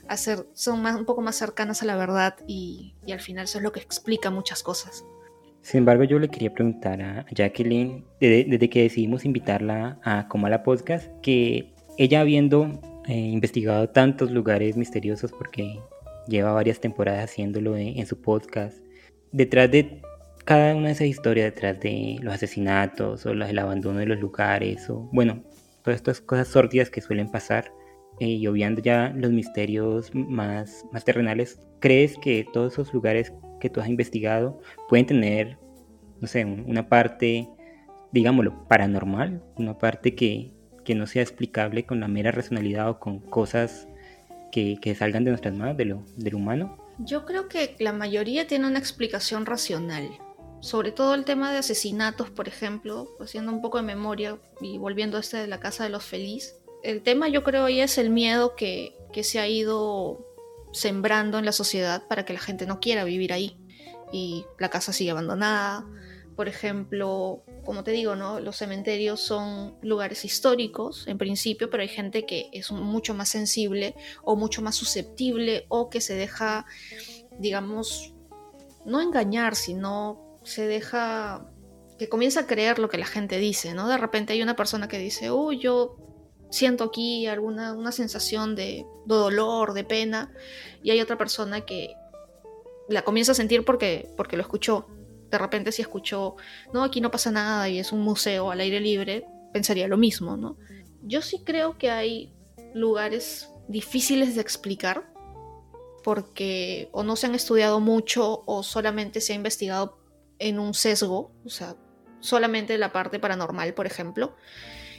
hacer, 0.08 0.46
son 0.54 0.82
más, 0.82 0.96
un 0.96 1.04
poco 1.04 1.20
más 1.20 1.36
cercanas 1.36 1.82
a 1.82 1.86
la 1.86 1.96
verdad 1.96 2.36
y, 2.48 2.94
y 3.06 3.12
al 3.12 3.20
final 3.20 3.44
eso 3.44 3.58
es 3.58 3.64
lo 3.64 3.70
que 3.70 3.80
explica 3.80 4.30
muchas 4.30 4.64
cosas. 4.64 5.04
Sin 5.68 5.80
embargo, 5.80 6.04
yo 6.04 6.18
le 6.18 6.30
quería 6.30 6.50
preguntar 6.50 7.02
a 7.02 7.26
Jacqueline, 7.30 8.02
desde, 8.20 8.70
que 8.70 8.84
decidimos 8.84 9.26
invitarla 9.26 9.98
a 10.02 10.26
la 10.48 10.62
Podcast, 10.62 11.12
que 11.20 11.74
ella 11.98 12.22
habiendo 12.22 12.80
eh, 13.06 13.14
investigado 13.14 13.86
tantos 13.90 14.30
lugares 14.30 14.78
misteriosos, 14.78 15.30
porque 15.30 15.78
lleva 16.26 16.54
varias 16.54 16.80
temporadas 16.80 17.24
haciéndolo 17.24 17.76
en, 17.76 18.06
su 18.06 18.18
podcast, 18.18 18.78
detrás 19.30 19.70
de 19.70 20.00
cada 20.46 20.74
una 20.74 20.86
de 20.86 20.92
esas 20.94 21.08
historias, 21.08 21.52
detrás 21.52 21.78
de 21.80 22.16
los 22.22 22.32
asesinatos 22.32 23.26
o 23.26 23.32
el 23.32 23.58
abandono 23.58 23.98
de 23.98 24.06
los 24.06 24.18
lugares, 24.20 24.88
o 24.88 25.10
bueno, 25.12 25.42
todas 25.84 25.96
estas 25.96 26.22
cosas 26.22 26.48
sórdidas 26.48 26.88
que 26.88 27.02
suelen 27.02 27.30
pasar, 27.30 27.70
eh, 28.20 28.26
y 28.26 28.46
obviando 28.46 28.80
ya 28.80 29.12
los 29.14 29.32
misterios 29.32 30.14
más, 30.14 30.86
más 30.92 31.04
terrenales, 31.04 31.60
¿crees 31.78 32.16
que 32.16 32.46
todos 32.54 32.72
esos 32.72 32.94
lugares 32.94 33.34
que 33.60 33.70
tú 33.70 33.80
has 33.80 33.88
investigado 33.88 34.60
pueden 34.88 35.06
tener, 35.06 35.58
no 36.20 36.28
sé, 36.28 36.44
una 36.44 36.88
parte, 36.88 37.48
digámoslo, 38.12 38.66
paranormal, 38.68 39.42
una 39.56 39.78
parte 39.78 40.14
que, 40.14 40.52
que 40.84 40.94
no 40.94 41.06
sea 41.06 41.22
explicable 41.22 41.86
con 41.86 42.00
la 42.00 42.08
mera 42.08 42.30
racionalidad 42.30 42.88
o 42.90 42.98
con 42.98 43.20
cosas 43.20 43.88
que, 44.50 44.78
que 44.80 44.94
salgan 44.94 45.24
de 45.24 45.30
nuestras 45.30 45.54
manos, 45.54 45.76
de 45.76 45.84
lo, 45.84 46.04
del 46.16 46.34
humano? 46.34 46.78
Yo 46.98 47.24
creo 47.24 47.48
que 47.48 47.76
la 47.78 47.92
mayoría 47.92 48.46
tiene 48.46 48.66
una 48.66 48.78
explicación 48.78 49.46
racional. 49.46 50.08
Sobre 50.60 50.90
todo 50.90 51.14
el 51.14 51.24
tema 51.24 51.52
de 51.52 51.58
asesinatos, 51.58 52.30
por 52.30 52.48
ejemplo, 52.48 53.08
haciendo 53.20 53.52
un 53.52 53.62
poco 53.62 53.78
de 53.78 53.84
memoria 53.84 54.38
y 54.60 54.78
volviendo 54.78 55.16
a 55.16 55.20
este 55.20 55.36
de 55.36 55.46
la 55.46 55.60
casa 55.60 55.84
de 55.84 55.90
los 55.90 56.04
feliz. 56.04 56.56
El 56.82 57.02
tema 57.02 57.28
yo 57.28 57.44
creo 57.44 57.66
ahí 57.66 57.80
es 57.80 57.96
el 57.98 58.10
miedo 58.10 58.56
que, 58.56 58.96
que 59.12 59.22
se 59.22 59.38
ha 59.38 59.46
ido 59.46 60.27
sembrando 60.78 61.38
en 61.38 61.44
la 61.44 61.52
sociedad 61.52 62.06
para 62.08 62.24
que 62.24 62.32
la 62.32 62.40
gente 62.40 62.66
no 62.66 62.80
quiera 62.80 63.04
vivir 63.04 63.32
ahí. 63.32 63.58
Y 64.12 64.46
la 64.58 64.70
casa 64.70 64.92
sigue 64.92 65.10
abandonada, 65.10 65.84
por 66.38 66.46
ejemplo, 66.46 67.42
como 67.64 67.82
te 67.82 67.90
digo, 67.90 68.14
¿no? 68.14 68.38
Los 68.38 68.56
cementerios 68.56 69.18
son 69.18 69.76
lugares 69.82 70.24
históricos 70.24 71.08
en 71.08 71.18
principio, 71.18 71.68
pero 71.68 71.82
hay 71.82 71.88
gente 71.88 72.26
que 72.26 72.48
es 72.52 72.70
mucho 72.70 73.12
más 73.12 73.28
sensible 73.28 73.96
o 74.22 74.36
mucho 74.36 74.62
más 74.62 74.76
susceptible 74.76 75.66
o 75.68 75.90
que 75.90 76.00
se 76.00 76.14
deja, 76.14 76.64
digamos, 77.40 78.14
no 78.86 79.00
engañar, 79.00 79.56
sino 79.56 80.38
se 80.44 80.68
deja 80.68 81.44
que 81.98 82.08
comienza 82.08 82.40
a 82.40 82.46
creer 82.46 82.78
lo 82.78 82.88
que 82.88 82.98
la 82.98 83.06
gente 83.06 83.38
dice, 83.38 83.74
¿no? 83.74 83.88
De 83.88 83.98
repente 83.98 84.32
hay 84.32 84.40
una 84.40 84.54
persona 84.54 84.86
que 84.86 84.98
dice, 84.98 85.32
uy, 85.32 85.58
yo 85.58 85.96
siento 86.50 86.84
aquí 86.84 87.26
alguna 87.26 87.72
una 87.72 87.92
sensación 87.92 88.54
de, 88.54 88.86
dolor, 89.06 89.72
de 89.72 89.84
pena, 89.84 90.32
y 90.82 90.90
hay 90.90 91.00
otra 91.00 91.18
persona 91.18 91.62
que 91.62 91.94
la 92.88 93.02
comienza 93.02 93.32
a 93.32 93.34
sentir 93.34 93.64
porque, 93.64 94.10
porque 94.16 94.36
lo 94.36 94.42
escuchó, 94.42 94.86
de 95.30 95.38
repente 95.38 95.72
si 95.72 95.82
escuchó, 95.82 96.36
no, 96.72 96.82
aquí 96.82 97.00
no 97.00 97.10
pasa 97.10 97.30
nada 97.30 97.68
y 97.68 97.78
es 97.78 97.92
un 97.92 98.00
museo 98.00 98.50
al 98.50 98.60
aire 98.60 98.80
libre, 98.80 99.26
pensaría 99.52 99.88
lo 99.88 99.96
mismo, 99.96 100.36
¿no? 100.36 100.56
Yo 101.02 101.22
sí 101.22 101.42
creo 101.44 101.78
que 101.78 101.90
hay 101.90 102.34
lugares 102.74 103.50
difíciles 103.68 104.34
de 104.34 104.40
explicar 104.40 105.12
porque 106.02 106.88
o 106.92 107.02
no 107.02 107.16
se 107.16 107.26
han 107.26 107.34
estudiado 107.34 107.80
mucho 107.80 108.42
o 108.46 108.62
solamente 108.62 109.20
se 109.20 109.34
ha 109.34 109.36
investigado 109.36 109.98
en 110.38 110.58
un 110.58 110.72
sesgo, 110.72 111.32
o 111.44 111.50
sea, 111.50 111.76
solamente 112.20 112.78
la 112.78 112.92
parte 112.92 113.18
paranormal, 113.18 113.74
por 113.74 113.86
ejemplo, 113.86 114.34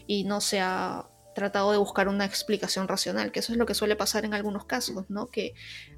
y 0.06 0.24
no 0.24 0.42
se 0.42 0.60
ha 0.60 1.09
tratado 1.34 1.72
de 1.72 1.78
buscar 1.78 2.08
una 2.08 2.26
explicación 2.26 2.88
racional, 2.88 3.32
que 3.32 3.40
eso 3.40 3.52
es 3.52 3.58
lo 3.58 3.66
que 3.66 3.74
suele 3.74 3.96
pasar 3.96 4.26
en 4.26 4.34
algunos 4.34 4.66
casos, 4.66 5.06
¿no? 5.10 5.28
Que 5.28 5.54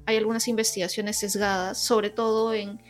hay 0.06 0.16
algunas 0.16 0.48
investigaciones 0.48 1.18
sesgadas, 1.18 1.78
sobre 1.78 2.10
todo 2.10 2.54
en 2.54 2.80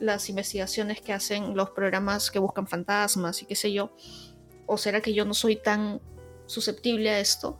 las 0.00 0.28
investigaciones 0.30 1.00
que 1.00 1.12
hacen 1.12 1.54
los 1.54 1.70
programas 1.70 2.30
que 2.30 2.38
buscan 2.38 2.66
fantasmas 2.66 3.42
y 3.42 3.46
qué 3.46 3.54
sé 3.54 3.72
yo. 3.72 3.94
¿O 4.66 4.78
será 4.78 5.00
que 5.00 5.12
yo 5.12 5.24
no 5.24 5.34
soy 5.34 5.56
tan 5.56 6.00
susceptible 6.46 7.10
a 7.10 7.20
esto? 7.20 7.58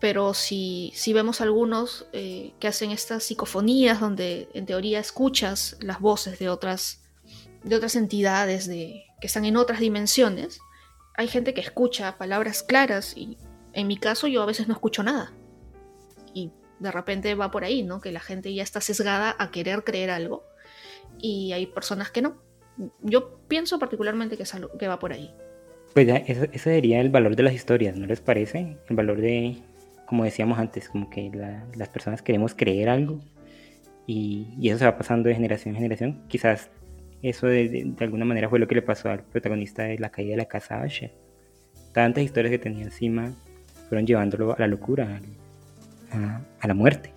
Pero 0.00 0.34
si, 0.34 0.92
si 0.94 1.12
vemos 1.12 1.40
algunos 1.40 2.06
eh, 2.12 2.52
que 2.58 2.68
hacen 2.68 2.90
estas 2.90 3.24
psicofonías 3.24 4.00
donde 4.00 4.48
en 4.52 4.66
teoría 4.66 4.98
escuchas 4.98 5.76
las 5.80 6.00
voces 6.00 6.38
de 6.38 6.48
otras, 6.48 7.00
de 7.62 7.76
otras 7.76 7.96
entidades 7.96 8.66
de, 8.66 9.04
que 9.20 9.26
están 9.26 9.44
en 9.44 9.56
otras 9.56 9.80
dimensiones, 9.80 10.60
hay 11.16 11.28
gente 11.28 11.54
que 11.54 11.60
escucha 11.60 12.18
palabras 12.18 12.62
claras 12.62 13.16
y 13.16 13.38
en 13.72 13.86
mi 13.86 13.96
caso 13.96 14.26
yo 14.26 14.42
a 14.42 14.46
veces 14.46 14.68
no 14.68 14.74
escucho 14.74 15.02
nada. 15.02 15.32
Y 16.34 16.52
de 16.78 16.92
repente 16.92 17.34
va 17.34 17.50
por 17.50 17.64
ahí, 17.64 17.82
¿no? 17.82 18.00
Que 18.00 18.12
la 18.12 18.20
gente 18.20 18.52
ya 18.54 18.62
está 18.62 18.80
sesgada 18.80 19.34
a 19.38 19.50
querer 19.50 19.84
creer 19.84 20.10
algo 20.10 20.44
y 21.18 21.52
hay 21.52 21.66
personas 21.66 22.10
que 22.10 22.22
no. 22.22 22.36
Yo 23.00 23.38
pienso 23.48 23.78
particularmente 23.78 24.36
que, 24.36 24.42
es 24.42 24.54
algo 24.54 24.76
que 24.76 24.88
va 24.88 24.98
por 24.98 25.12
ahí. 25.12 25.34
Pues 25.94 26.06
ya, 26.06 26.16
ese, 26.16 26.58
sería 26.58 27.00
el 27.00 27.08
valor 27.08 27.36
de 27.36 27.42
las 27.42 27.54
historias, 27.54 27.96
¿no 27.96 28.06
les 28.06 28.20
parece? 28.20 28.76
El 28.88 28.96
valor 28.96 29.20
de, 29.20 29.56
como 30.06 30.24
decíamos 30.24 30.58
antes, 30.58 30.90
como 30.90 31.08
que 31.08 31.30
las 31.74 31.88
personas 31.88 32.20
queremos 32.20 32.54
creer 32.54 32.90
algo 32.90 33.20
y, 34.06 34.48
y, 34.60 34.68
eso 34.68 34.78
se 34.78 34.84
va 34.84 34.98
pasando 34.98 35.30
de 35.30 35.34
generación 35.34 35.74
en 35.74 35.80
generación. 35.80 36.22
Quizás 36.28 36.68
eso 37.22 37.46
de, 37.46 37.94
alguna 38.00 38.24
manera 38.24 38.48
fue 38.48 38.58
lo 38.58 38.66
que 38.66 38.74
le 38.74 38.82
pasó 38.82 39.10
al 39.10 39.22
protagonista 39.22 39.84
de 39.84 39.98
La 39.98 40.10
caída 40.10 40.32
de 40.32 40.36
la 40.36 40.46
casa 40.46 40.82
Asher. 40.82 41.12
Tantas 41.92 42.24
historias 42.24 42.50
que 42.50 42.58
tenía 42.58 42.84
encima 42.84 43.34
fueron 43.88 44.06
llevándolo 44.06 44.54
a 44.54 44.58
la 44.58 44.66
locura, 44.66 45.20
a, 46.12 46.66
la 46.66 46.74
muerte. 46.74 47.12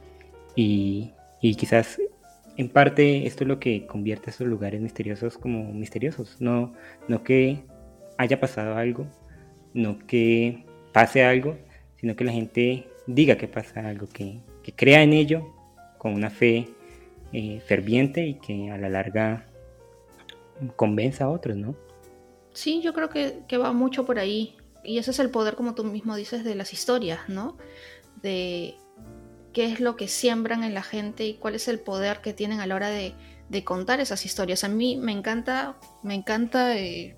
Y, 0.55 1.11
y 1.41 1.55
quizás 1.55 1.99
en 2.57 2.69
parte 2.69 3.25
esto 3.25 3.43
es 3.43 3.47
lo 3.47 3.59
que 3.59 3.85
convierte 3.85 4.29
a 4.29 4.31
estos 4.31 4.47
lugares 4.47 4.81
misteriosos 4.81 5.37
como 5.37 5.71
misteriosos. 5.73 6.37
No, 6.39 6.73
no 7.07 7.23
que 7.23 7.63
haya 8.17 8.39
pasado 8.39 8.75
algo, 8.75 9.07
no 9.73 9.97
que 9.99 10.65
pase 10.91 11.23
algo, 11.23 11.57
sino 11.97 12.15
que 12.15 12.23
la 12.25 12.31
gente 12.31 12.87
diga 13.07 13.37
que 13.37 13.47
pasa 13.47 13.87
algo, 13.87 14.07
que, 14.07 14.41
crea 14.75 15.01
en 15.01 15.13
ello 15.13 15.51
con 15.97 16.13
una 16.13 16.29
fe 16.29 16.67
eh, 17.33 17.59
ferviente 17.65 18.27
y 18.27 18.35
que 18.35 18.69
a 18.69 18.77
la 18.77 18.87
larga 18.87 19.48
convenza 20.75 21.25
a 21.25 21.29
otros, 21.29 21.57
¿no? 21.57 21.75
Sí, 22.53 22.81
yo 22.81 22.93
creo 22.93 23.09
que, 23.09 23.43
que, 23.47 23.57
va 23.57 23.71
mucho 23.71 24.05
por 24.05 24.19
ahí. 24.19 24.57
Y 24.83 24.97
ese 24.97 25.11
es 25.11 25.19
el 25.19 25.29
poder, 25.29 25.55
como 25.55 25.75
tú 25.75 25.83
mismo 25.83 26.15
dices, 26.15 26.43
de 26.43 26.55
las 26.55 26.73
historias, 26.73 27.29
¿no? 27.29 27.57
De 28.21 28.75
qué 29.53 29.65
es 29.65 29.79
lo 29.79 29.95
que 29.95 30.07
siembran 30.07 30.63
en 30.63 30.73
la 30.73 30.83
gente 30.83 31.25
y 31.25 31.35
cuál 31.35 31.55
es 31.55 31.67
el 31.67 31.79
poder 31.79 32.21
que 32.21 32.33
tienen 32.33 32.59
a 32.59 32.67
la 32.67 32.75
hora 32.75 32.89
de, 32.89 33.13
contar 33.63 33.99
esas 33.99 34.25
historias. 34.25 34.63
A 34.63 34.69
mí 34.69 34.95
me 34.97 35.11
encanta, 35.11 35.77
me 36.03 36.13
encanta 36.13 36.77
eh, 36.77 37.15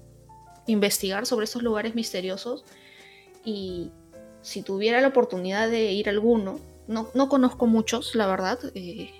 investigar 0.66 1.26
sobre 1.26 1.44
estos 1.44 1.62
lugares 1.62 1.94
misteriosos 1.94 2.64
y 3.44 3.92
si 4.42 4.64
tuviera 4.64 5.02
la 5.02 5.10
oportunidad 5.10 5.70
de 5.70 5.92
ir 5.92 6.08
a 6.08 6.12
alguno, 6.12 6.60
no, 6.88 7.30
conozco 7.30 7.68
muchos, 7.68 8.16
la 8.16 8.28
verdad. 8.28 8.60
Eh, 8.76 9.12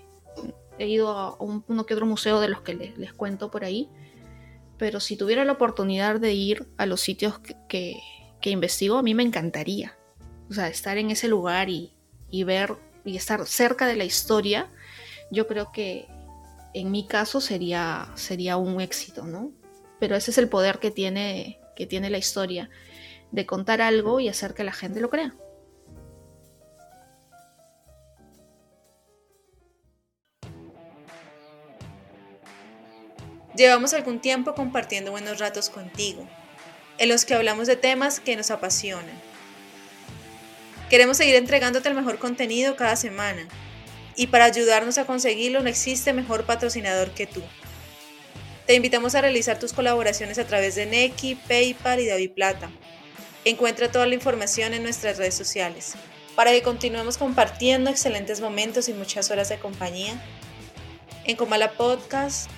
he 0.78 0.88
ido 0.88 1.10
a 1.10 1.36
uno 1.40 1.86
que 1.86 1.94
otro 1.94 2.06
museo 2.06 2.40
de 2.40 2.50
los 2.50 2.62
que 2.62 2.74
les, 2.74 3.14
cuento 3.14 3.52
por 3.52 3.64
ahí. 3.64 3.90
Pero 4.82 5.00
si 5.00 5.16
tuviera 5.16 5.46
la 5.46 5.52
oportunidad 5.52 6.20
de 6.20 6.34
ir 6.34 6.68
a 6.78 6.88
los 6.88 7.02
sitios 7.02 7.40
que, 7.70 8.02
investigo, 8.42 8.98
a 8.98 9.04
mí 9.04 9.14
me 9.14 9.22
encantaría. 9.22 9.96
O 10.50 10.54
sea, 10.56 10.70
estar 10.70 10.98
en 10.98 11.12
ese 11.12 11.28
lugar 11.28 11.70
y, 11.70 11.94
y 12.32 12.46
ver 12.46 12.78
y 13.06 13.16
estar 13.16 13.46
cerca 13.46 13.86
de 13.86 13.96
la 13.96 14.06
historia, 14.06 14.72
yo 15.30 15.46
creo 15.46 15.72
que 15.72 16.08
en 16.74 16.90
mi 16.90 17.06
caso 17.06 17.42
sería, 17.42 18.12
sería 18.16 18.58
un 18.58 18.82
éxito, 18.82 19.28
¿no? 19.28 19.52
Pero 20.00 20.16
ese 20.16 20.32
es 20.32 20.40
el 20.40 20.50
poder 20.50 20.80
que 20.80 20.90
tiene, 20.90 21.60
que 21.76 21.86
tiene 21.86 22.10
la 22.10 22.18
historia, 22.18 22.72
de 23.30 23.46
contar 23.46 23.84
algo 23.84 24.20
y 24.20 24.30
hacer 24.30 24.56
que 24.56 24.64
la 24.64 24.74
gente 24.74 25.00
lo 25.00 25.12
crea. 25.12 25.36
Llevamos 33.62 33.94
algún 33.94 34.20
tiempo 34.20 34.56
compartiendo 34.56 35.12
buenos 35.12 35.38
ratos 35.38 35.70
contigo, 35.70 36.28
en 36.98 37.10
los 37.10 37.26
que 37.26 37.36
hablamos 37.36 37.68
de 37.68 37.76
temas 37.76 38.20
que 38.20 38.36
nos 38.36 38.50
apasionan 38.50 39.22
Queremos 40.90 41.18
seguir 41.18 41.36
entregándote 41.36 41.88
el 41.88 41.94
mejor 41.94 42.18
contenido 42.18 42.76
cada 42.76 42.96
semana. 42.96 43.48
Y 44.16 44.28
para 44.28 44.46
ayudarnos 44.46 44.98
a 44.98 45.06
conseguirlo 45.06 45.62
no 45.62 45.70
existe 45.70 46.12
mejor 46.12 46.48
patrocinador 46.48 47.12
que 47.12 47.28
tú. 47.28 47.44
Te 48.66 48.74
invitamos 48.74 49.14
a 49.14 49.22
realizar 49.22 49.60
tus 49.60 49.74
colaboraciones 49.74 50.40
a 50.40 50.48
través 50.48 50.74
de 50.74 50.88
Neki, 50.88 51.36
PayPal 51.36 52.00
y 52.00 52.08
DaviPlata. 52.08 52.72
Encuentra 53.46 53.92
toda 53.92 54.08
la 54.08 54.16
información 54.16 54.74
en 54.74 54.82
nuestras 54.82 55.20
redes 55.20 55.36
sociales 55.36 55.94
para 56.36 56.50
que 56.50 56.64
continuemos 56.64 57.20
compartiendo 57.20 57.92
excelentes 57.92 58.42
momentos 58.42 58.90
y 58.90 58.94
muchas 58.94 59.30
horas 59.30 59.50
de 59.50 59.60
compañía. 59.60 60.20
En 61.26 61.36
Comala 61.36 61.74
Podcast, 61.74 62.50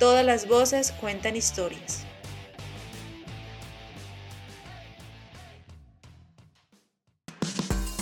todas 0.00 0.24
las 0.24 0.48
voces 0.48 0.92
cuentan 0.92 1.36
historias. 1.36 2.06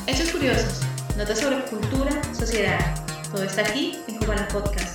Hechos 0.07 0.31
curiosos, 0.31 0.83
notas 1.17 1.41
sobre 1.41 1.61
cultura, 1.65 2.23
sociedad. 2.33 2.79
Todo 3.33 3.43
está 3.43 3.63
aquí 3.63 3.99
en 4.07 4.17
Cubana 4.19 4.47
Podcast. 4.47 4.95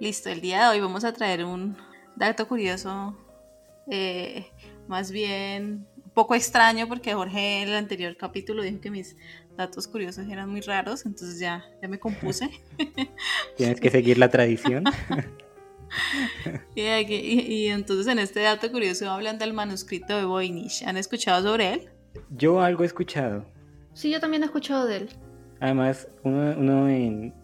Listo, 0.00 0.30
el 0.30 0.40
día 0.40 0.62
de 0.62 0.68
hoy 0.70 0.80
vamos 0.80 1.04
a 1.04 1.12
traer 1.12 1.44
un 1.44 1.76
dato 2.16 2.48
curioso, 2.48 3.16
eh, 3.88 4.50
más 4.88 5.12
bien 5.12 5.86
un 5.96 6.10
poco 6.10 6.34
extraño 6.34 6.88
porque 6.88 7.14
Jorge 7.14 7.62
en 7.62 7.68
el 7.68 7.76
anterior 7.76 8.16
capítulo 8.16 8.64
dijo 8.64 8.80
que 8.80 8.90
mis 8.90 9.16
datos 9.56 9.88
curiosos 9.88 10.28
eran 10.28 10.48
muy 10.50 10.60
raros, 10.60 11.06
entonces 11.06 11.38
ya, 11.38 11.64
ya 11.80 11.88
me 11.88 11.98
compuse. 11.98 12.50
Tienes 13.56 13.80
que 13.80 13.90
seguir 13.90 14.18
la 14.18 14.28
tradición. 14.28 14.84
y, 16.74 16.82
y, 16.82 17.68
entonces 17.68 18.06
en 18.06 18.18
este 18.18 18.40
dato 18.40 18.70
curioso 18.70 19.10
hablan 19.10 19.38
del 19.38 19.52
manuscrito 19.52 20.16
de 20.16 20.24
Voynich. 20.24 20.82
¿Han 20.84 20.96
escuchado 20.96 21.48
sobre 21.48 21.74
él? 21.74 21.90
Yo 22.30 22.60
algo 22.60 22.82
he 22.82 22.86
escuchado. 22.86 23.46
Sí, 23.94 24.10
yo 24.10 24.20
también 24.20 24.42
he 24.42 24.46
escuchado 24.46 24.86
de 24.86 24.96
él. 24.96 25.08
Además, 25.60 26.08
uno, 26.22 26.88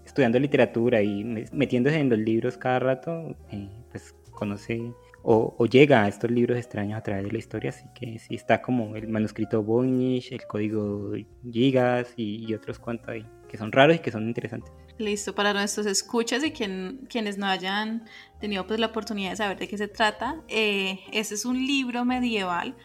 estudiando 0.04 0.38
literatura 0.38 1.02
y 1.02 1.24
metiéndose 1.52 1.98
en 1.98 2.10
los 2.10 2.18
libros 2.18 2.58
cada 2.58 2.78
rato, 2.78 3.34
eh, 3.50 3.70
pues 3.90 4.14
conoce 4.30 4.92
o, 5.22 5.66
llega 5.66 6.02
a 6.02 6.08
estos 6.08 6.30
libros 6.30 6.58
extraños 6.58 6.98
a 6.98 7.02
través 7.02 7.24
de 7.24 7.32
la 7.32 7.38
historia, 7.38 7.70
así 7.70 7.84
que 7.94 8.18
sí 8.18 8.34
está 8.34 8.60
como 8.60 8.96
el 8.96 9.08
manuscrito 9.08 9.62
Voynich, 9.62 10.32
el 10.32 10.46
código 10.46 11.12
Gigas 11.50 12.12
y, 12.16 12.52
otros 12.54 12.78
cuantos 12.78 13.08
ahí, 13.08 13.26
que 13.48 13.56
son 13.56 13.70
raros 13.72 13.96
y 13.96 13.98
que 14.00 14.10
son 14.10 14.26
interesantes. 14.26 14.72
Listo, 14.98 15.34
para 15.34 15.52
nuestros 15.52 15.86
escuchas 15.86 16.44
y 16.44 16.50
quien, 16.50 17.06
quienes 17.08 17.38
no 17.38 17.46
hayan 17.46 18.04
tenido 18.40 18.66
pues 18.66 18.78
la 18.78 18.86
oportunidad 18.86 19.30
de 19.30 19.36
saber 19.36 19.58
de 19.58 19.68
qué 19.68 19.78
se 19.78 19.88
trata, 19.88 20.42
eh, 20.48 21.00
ese 21.12 21.34
es 21.34 21.44
un 21.44 21.66
libro 21.66 22.04
medieval 22.04 22.76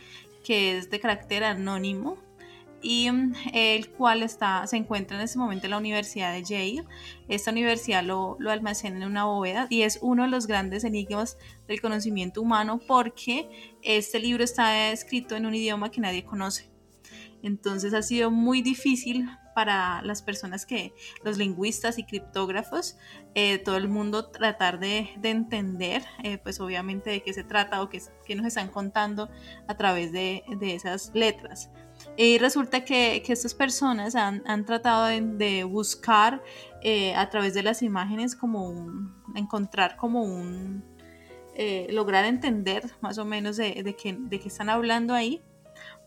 que 0.43 0.77
es 0.77 0.89
de 0.89 0.99
carácter 0.99 1.43
anónimo, 1.43 2.17
y 2.81 3.09
mm, 3.09 3.33
el 3.53 3.89
cual 3.89 4.23
está, 4.23 4.65
se 4.67 4.77
encuentra 4.77 5.17
en 5.17 5.23
este 5.23 5.39
momento 5.39 5.65
en 5.65 5.71
la 5.71 5.77
Universidad 5.77 6.33
de 6.33 6.43
Yale. 6.43 6.85
Esta 7.27 7.51
universidad 7.51 8.03
lo, 8.03 8.37
almacena 8.47 8.97
en 8.97 9.11
una 9.11 9.25
bóveda 9.25 9.67
y 9.69 9.81
es 9.81 9.99
uno 10.01 10.23
de 10.23 10.29
los 10.29 10.47
grandes 10.47 10.83
enigmas 10.83 11.37
del 11.67 11.81
conocimiento 11.81 12.41
humano 12.41 12.79
porque 12.87 13.75
este 13.81 14.19
libro 14.19 14.43
está 14.43 14.91
escrito 14.91 15.35
en 15.35 15.45
un 15.45 15.55
idioma 15.55 15.91
que 15.91 16.01
nadie 16.01 16.23
conoce. 16.23 16.69
Entonces 17.43 17.93
ha 17.93 18.01
sido 18.01 18.31
muy 18.31 18.61
difícil 18.61 19.29
para 19.53 20.01
las 20.03 20.21
personas 20.21 20.65
que, 20.67 20.93
los 21.23 21.37
lingüistas 21.37 21.97
y 21.97 22.03
criptógrafos, 22.03 22.97
eh, 23.33 23.57
todo 23.57 23.77
el 23.77 23.89
mundo 23.89 24.29
tratar 24.29 24.79
de, 24.79 25.09
de 25.17 25.29
entender, 25.31 26.03
eh, 26.23 26.37
pues 26.37 26.59
obviamente 26.59 27.09
de 27.09 27.23
qué 27.23 27.33
se 27.33 27.43
trata 27.43 27.81
o 27.81 27.89
qué, 27.89 28.01
qué, 28.25 28.35
nos 28.35 28.45
están 28.45 28.69
contando 28.69 29.29
a 29.67 29.75
través 29.75 30.11
de 30.11 30.43
esas 30.61 31.11
letras. 31.15 31.71
Y 32.17 32.39
resulta 32.39 32.83
que, 32.83 33.21
que 33.23 33.31
estas 33.31 33.53
personas 33.53 34.15
han, 34.15 34.41
han 34.47 34.65
tratado 34.65 35.05
de, 35.05 35.63
buscar 35.63 36.41
eh, 36.81 37.13
a 37.13 37.29
través 37.29 37.53
de 37.53 37.61
las 37.61 37.83
imágenes 37.83 38.35
como 38.35 38.67
un, 38.67 39.13
encontrar 39.35 39.95
como 39.97 40.23
un, 40.23 40.83
eh, 41.53 41.87
lograr 41.91 42.25
entender 42.25 42.89
más 43.01 43.19
o 43.19 43.25
menos 43.25 43.55
de, 43.57 43.83
de, 43.83 43.95
qué, 43.95 44.15
de 44.17 44.39
qué 44.39 44.47
están 44.47 44.69
hablando 44.69 45.13
ahí, 45.13 45.43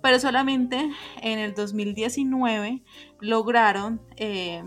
pero 0.03 0.19
solamente 0.19 0.91
en 1.23 1.39
el 1.39 1.55
2019 1.55 2.83
lograron 3.21 4.01
eh, 4.17 4.65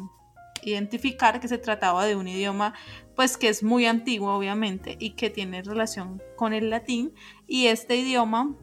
identificar 0.63 1.41
que 1.41 1.49
se 1.49 1.57
trataba 1.57 2.05
de 2.05 2.15
un 2.15 2.27
idioma 2.27 2.73
pues 3.15 3.37
que 3.37 3.49
es 3.49 3.63
muy 3.63 3.85
antiguo 3.85 4.33
obviamente 4.33 4.95
y 4.99 5.11
que 5.11 5.29
tiene 5.29 5.61
relación 5.61 6.21
con 6.35 6.53
el 6.53 6.69
latín. 6.69 7.13
Y 7.47 7.67
este 7.67 7.95
idioma 7.95 8.55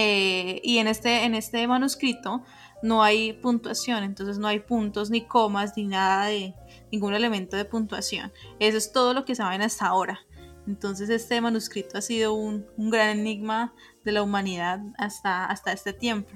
eh, 0.00 0.60
y 0.62 0.78
en 0.78 0.86
este, 0.86 1.24
en 1.24 1.34
este 1.34 1.66
manuscrito 1.66 2.44
no 2.84 3.02
hay 3.02 3.32
puntuación, 3.32 4.04
entonces 4.04 4.38
no 4.38 4.46
hay 4.46 4.60
puntos 4.60 5.10
ni 5.10 5.22
comas 5.22 5.72
ni 5.76 5.88
nada 5.88 6.26
de 6.26 6.54
ningún 6.92 7.14
elemento 7.14 7.56
de 7.56 7.64
puntuación. 7.64 8.32
Eso 8.60 8.78
es 8.78 8.92
todo 8.92 9.12
lo 9.12 9.24
que 9.24 9.34
saben 9.34 9.60
hasta 9.60 9.86
ahora. 9.86 10.20
Entonces 10.68 11.10
este 11.10 11.40
manuscrito 11.40 11.98
ha 11.98 12.00
sido 12.00 12.34
un, 12.34 12.64
un 12.76 12.90
gran 12.90 13.18
enigma 13.18 13.74
de 14.04 14.12
la 14.12 14.22
humanidad 14.22 14.78
hasta, 14.98 15.46
hasta 15.46 15.72
este 15.72 15.92
tiempo. 15.92 16.30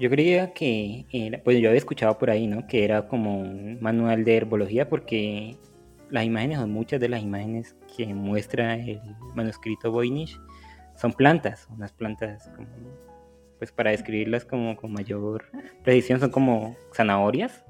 Yo 0.00 0.10
creía 0.10 0.52
que, 0.52 1.06
pues 1.44 1.60
yo 1.60 1.68
había 1.68 1.78
escuchado 1.78 2.18
por 2.18 2.30
ahí, 2.30 2.48
¿no? 2.48 2.66
Que 2.66 2.82
era 2.82 3.06
como 3.06 3.40
un 3.40 3.78
manual 3.80 4.24
de 4.24 4.38
herbología 4.38 4.88
porque 4.88 5.56
las 6.10 6.24
imágenes 6.24 6.58
o 6.58 6.66
muchas 6.66 6.98
de 6.98 7.08
las 7.08 7.22
imágenes 7.22 7.76
que 7.96 8.12
muestra 8.12 8.74
el 8.74 9.00
manuscrito 9.36 9.92
Voynich 9.92 10.36
son 10.98 11.12
plantas, 11.12 11.68
unas 11.70 11.92
plantas 11.92 12.50
como, 12.56 12.68
pues 13.58 13.72
para 13.72 13.90
describirlas 13.90 14.44
como 14.44 14.76
con 14.76 14.92
mayor 14.92 15.44
precisión, 15.84 16.18
son 16.20 16.30
como 16.30 16.76
zanahorias, 16.94 17.64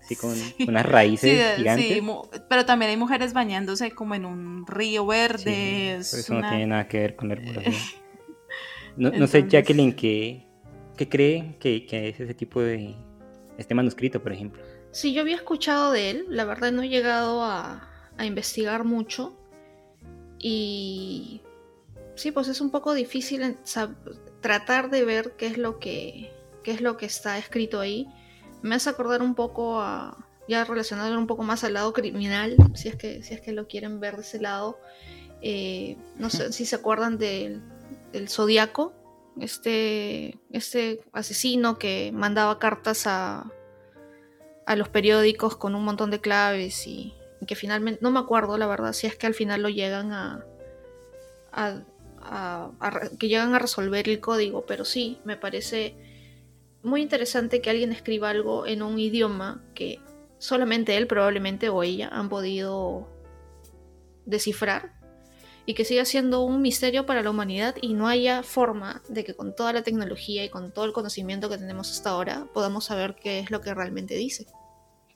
así 0.00 0.16
con 0.16 0.34
unas 0.68 0.86
raíces 0.86 1.56
gigantes. 1.56 1.88
Sí, 1.88 2.02
pero 2.48 2.64
también 2.64 2.90
hay 2.90 2.96
mujeres 2.96 3.32
bañándose 3.32 3.90
como 3.90 4.14
en 4.14 4.24
un 4.24 4.66
río 4.66 5.04
verde. 5.06 5.96
eso 5.96 6.34
no 6.34 6.48
tiene 6.48 6.66
nada 6.66 6.86
que 6.86 7.00
ver 7.00 7.16
con 7.16 7.28
la 7.28 7.34
herbología. 7.34 7.72
No, 8.96 9.26
sé, 9.28 9.46
Jacqueline, 9.48 9.94
¿qué, 9.94 10.44
qué 10.96 11.08
cree 11.08 11.56
que, 11.58 11.86
que 11.86 12.08
es 12.08 12.20
ese 12.20 12.34
tipo 12.34 12.60
de, 12.60 12.94
este 13.56 13.74
manuscrito, 13.74 14.20
por 14.20 14.32
ejemplo? 14.32 14.62
Sí, 14.90 15.14
yo 15.14 15.22
había 15.22 15.36
escuchado 15.36 15.92
de 15.92 16.10
él, 16.10 16.26
la 16.28 16.44
verdad 16.44 16.70
no 16.72 16.82
he 16.82 16.88
llegado 16.88 17.42
a, 17.44 17.88
a 18.18 18.26
investigar 18.26 18.84
mucho 18.84 19.38
y 20.38 21.40
sí, 22.20 22.32
pues 22.32 22.48
es 22.48 22.60
un 22.60 22.70
poco 22.70 22.94
difícil 22.94 23.56
tratar 24.40 24.90
de 24.90 25.04
ver 25.04 25.34
qué 25.36 25.46
es 25.46 25.58
lo 25.58 25.78
que 25.78 26.32
qué 26.62 26.72
es 26.72 26.80
lo 26.80 26.96
que 26.96 27.06
está 27.06 27.38
escrito 27.38 27.80
ahí. 27.80 28.06
Me 28.62 28.74
hace 28.74 28.90
acordar 28.90 29.22
un 29.22 29.34
poco 29.34 29.80
a 29.80 30.26
ya 30.48 30.64
relacionado 30.64 31.16
un 31.16 31.26
poco 31.26 31.42
más 31.42 31.64
al 31.64 31.74
lado 31.74 31.92
criminal, 31.92 32.56
si 32.74 32.88
es 32.88 32.96
que 32.96 33.22
si 33.22 33.34
es 33.34 33.40
que 33.40 33.52
lo 33.52 33.66
quieren 33.66 34.00
ver 34.00 34.16
de 34.16 34.22
ese 34.22 34.40
lado. 34.40 34.78
Eh, 35.42 35.96
no 36.16 36.28
sé 36.28 36.52
si 36.52 36.66
se 36.66 36.76
acuerdan 36.76 37.16
del, 37.16 37.62
del 38.12 38.28
Zodíaco, 38.28 38.92
este, 39.40 40.38
este 40.50 41.00
asesino 41.12 41.78
que 41.78 42.10
mandaba 42.12 42.58
cartas 42.58 43.06
a, 43.06 43.50
a 44.66 44.76
los 44.76 44.88
periódicos 44.88 45.56
con 45.56 45.74
un 45.74 45.84
montón 45.84 46.10
de 46.10 46.20
claves 46.20 46.86
y, 46.86 47.14
que 47.46 47.54
finalmente, 47.56 48.00
no 48.02 48.10
me 48.10 48.20
acuerdo 48.20 48.58
la 48.58 48.66
verdad, 48.66 48.92
si 48.92 49.06
es 49.06 49.16
que 49.16 49.26
al 49.26 49.34
final 49.34 49.62
lo 49.62 49.68
llegan 49.68 50.12
a, 50.12 50.44
que 53.18 53.28
llegan 53.28 53.54
a 53.54 53.58
resolver 53.58 54.08
el 54.08 54.20
código, 54.20 54.64
pero 54.66 54.84
sí, 54.84 55.18
me 55.24 55.36
parece 55.36 55.94
muy 56.82 57.02
interesante 57.02 57.60
que 57.60 57.70
alguien 57.70 57.92
escriba 57.92 58.30
algo 58.30 58.66
en 58.66 58.82
un 58.82 58.98
idioma 58.98 59.62
que 59.74 60.00
solamente 60.38 60.96
él 60.96 61.06
probablemente 61.06 61.68
o 61.68 61.82
ella 61.82 62.08
han 62.10 62.28
podido 62.28 63.08
descifrar 64.24 64.92
y 65.66 65.74
que 65.74 65.84
siga 65.84 66.04
siendo 66.04 66.42
un 66.42 66.62
misterio 66.62 67.06
para 67.06 67.22
la 67.22 67.30
humanidad 67.30 67.76
y 67.80 67.94
no 67.94 68.08
haya 68.08 68.42
forma 68.42 69.02
de 69.08 69.24
que 69.24 69.34
con 69.34 69.54
toda 69.54 69.72
la 69.72 69.82
tecnología 69.82 70.44
y 70.44 70.48
con 70.48 70.72
todo 70.72 70.84
el 70.86 70.92
conocimiento 70.92 71.48
que 71.48 71.58
tenemos 71.58 71.90
hasta 71.90 72.10
ahora 72.10 72.46
podamos 72.52 72.86
saber 72.86 73.14
qué 73.14 73.40
es 73.40 73.50
lo 73.50 73.60
que 73.60 73.74
realmente 73.74 74.14
dice. 74.14 74.46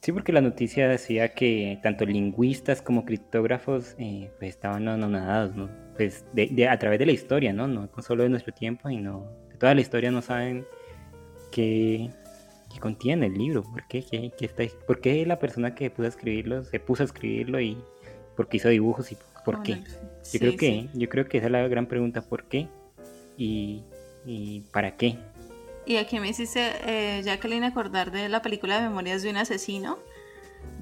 Sí, 0.00 0.12
porque 0.12 0.32
la 0.32 0.42
noticia 0.42 0.86
decía 0.86 1.32
que 1.32 1.78
tanto 1.82 2.04
lingüistas 2.04 2.82
como 2.82 3.06
criptógrafos 3.06 3.94
eh, 3.98 4.30
pues 4.38 4.50
estaban 4.50 4.86
anonadados, 4.86 5.56
¿no? 5.56 5.83
Pues 5.96 6.24
de, 6.32 6.68
a 6.68 6.78
través 6.78 6.98
de 6.98 7.06
la 7.06 7.12
historia, 7.12 7.52
¿no? 7.52 7.68
No 7.68 7.88
solo 8.02 8.22
de 8.24 8.28
nuestro 8.28 8.52
tiempo, 8.52 8.88
sino 8.88 9.26
de 9.50 9.56
toda 9.56 9.74
la 9.74 9.80
historia 9.80 10.10
no 10.10 10.22
saben 10.22 10.66
qué, 11.50 12.10
contiene 12.80 13.26
el 13.26 13.34
libro, 13.34 13.62
por 13.62 13.86
qué, 13.86 14.02
qué, 14.02 14.32
está, 14.44 14.64
por 14.86 15.00
qué 15.00 15.24
la 15.24 15.38
persona 15.38 15.74
que 15.74 15.90
pudo 15.90 16.08
escribirlo 16.08 16.64
se 16.64 16.80
puso 16.80 17.04
a 17.04 17.06
escribirlo 17.06 17.60
y 17.60 17.78
por 18.36 18.48
qué 18.48 18.56
hizo 18.56 18.68
dibujos 18.68 19.12
y 19.12 19.16
por 19.44 19.62
qué. 19.62 19.80
yo 20.32 20.40
creo 20.40 20.56
que 20.56 20.88
yo 20.92 21.08
creo 21.08 21.28
que 21.28 21.38
esa 21.38 21.46
es 21.46 21.52
la 21.52 21.68
gran 21.68 21.86
pregunta, 21.86 22.22
¿por 22.22 22.44
qué? 22.44 22.68
Y, 23.36 23.82
para 24.72 24.96
qué. 24.96 25.16
Y 25.86 25.96
aquí 25.96 26.18
me 26.18 26.28
hiciste, 26.28 26.72
eh, 26.86 27.22
Jacqueline, 27.22 27.64
acordar 27.64 28.10
de 28.10 28.28
la 28.28 28.42
película 28.42 28.76
de 28.76 28.88
Memorias 28.88 29.22
de 29.22 29.30
un 29.30 29.36
asesino, 29.36 29.98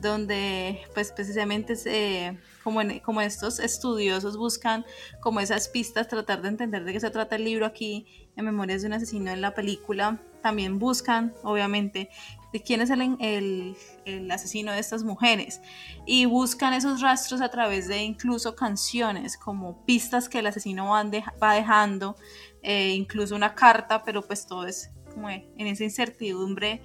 donde 0.02 0.80
pues 0.92 1.12
precisamente 1.12 1.74
eh, 1.86 2.38
como, 2.62 2.80
como 3.02 3.20
estos 3.20 3.58
estudiosos 3.60 4.36
buscan 4.36 4.84
como 5.20 5.40
esas 5.40 5.68
pistas, 5.68 6.08
tratar 6.08 6.42
de 6.42 6.48
entender 6.48 6.84
de 6.84 6.92
qué 6.92 7.00
se 7.00 7.10
trata 7.10 7.36
el 7.36 7.44
libro 7.44 7.64
aquí 7.64 8.06
en 8.36 8.44
Memorias 8.44 8.82
de 8.82 8.88
un 8.88 8.94
asesino 8.94 9.30
en 9.30 9.40
la 9.40 9.54
película, 9.54 10.20
también 10.42 10.78
buscan 10.78 11.32
obviamente 11.42 12.10
de 12.52 12.60
quién 12.60 12.82
es 12.82 12.90
el, 12.90 13.76
el, 14.04 14.30
asesino 14.30 14.72
de 14.72 14.80
estas 14.80 15.04
mujeres. 15.04 15.62
Y 16.04 16.26
buscan 16.26 16.74
esos 16.74 17.00
rastros 17.00 17.40
a 17.40 17.48
través 17.48 17.88
de 17.88 18.02
incluso 18.02 18.54
canciones 18.54 19.38
como 19.38 19.86
pistas 19.86 20.28
que 20.28 20.40
el 20.40 20.46
asesino 20.46 20.90
va 20.90 21.54
dejando, 21.54 22.16
eh, 22.62 22.90
incluso 22.90 23.34
una 23.34 23.54
carta, 23.54 24.02
pero 24.02 24.20
pues 24.20 24.46
todo 24.46 24.66
es 24.66 24.90
como 25.14 25.30
en 25.30 25.66
esa 25.66 25.84
incertidumbre 25.84 26.82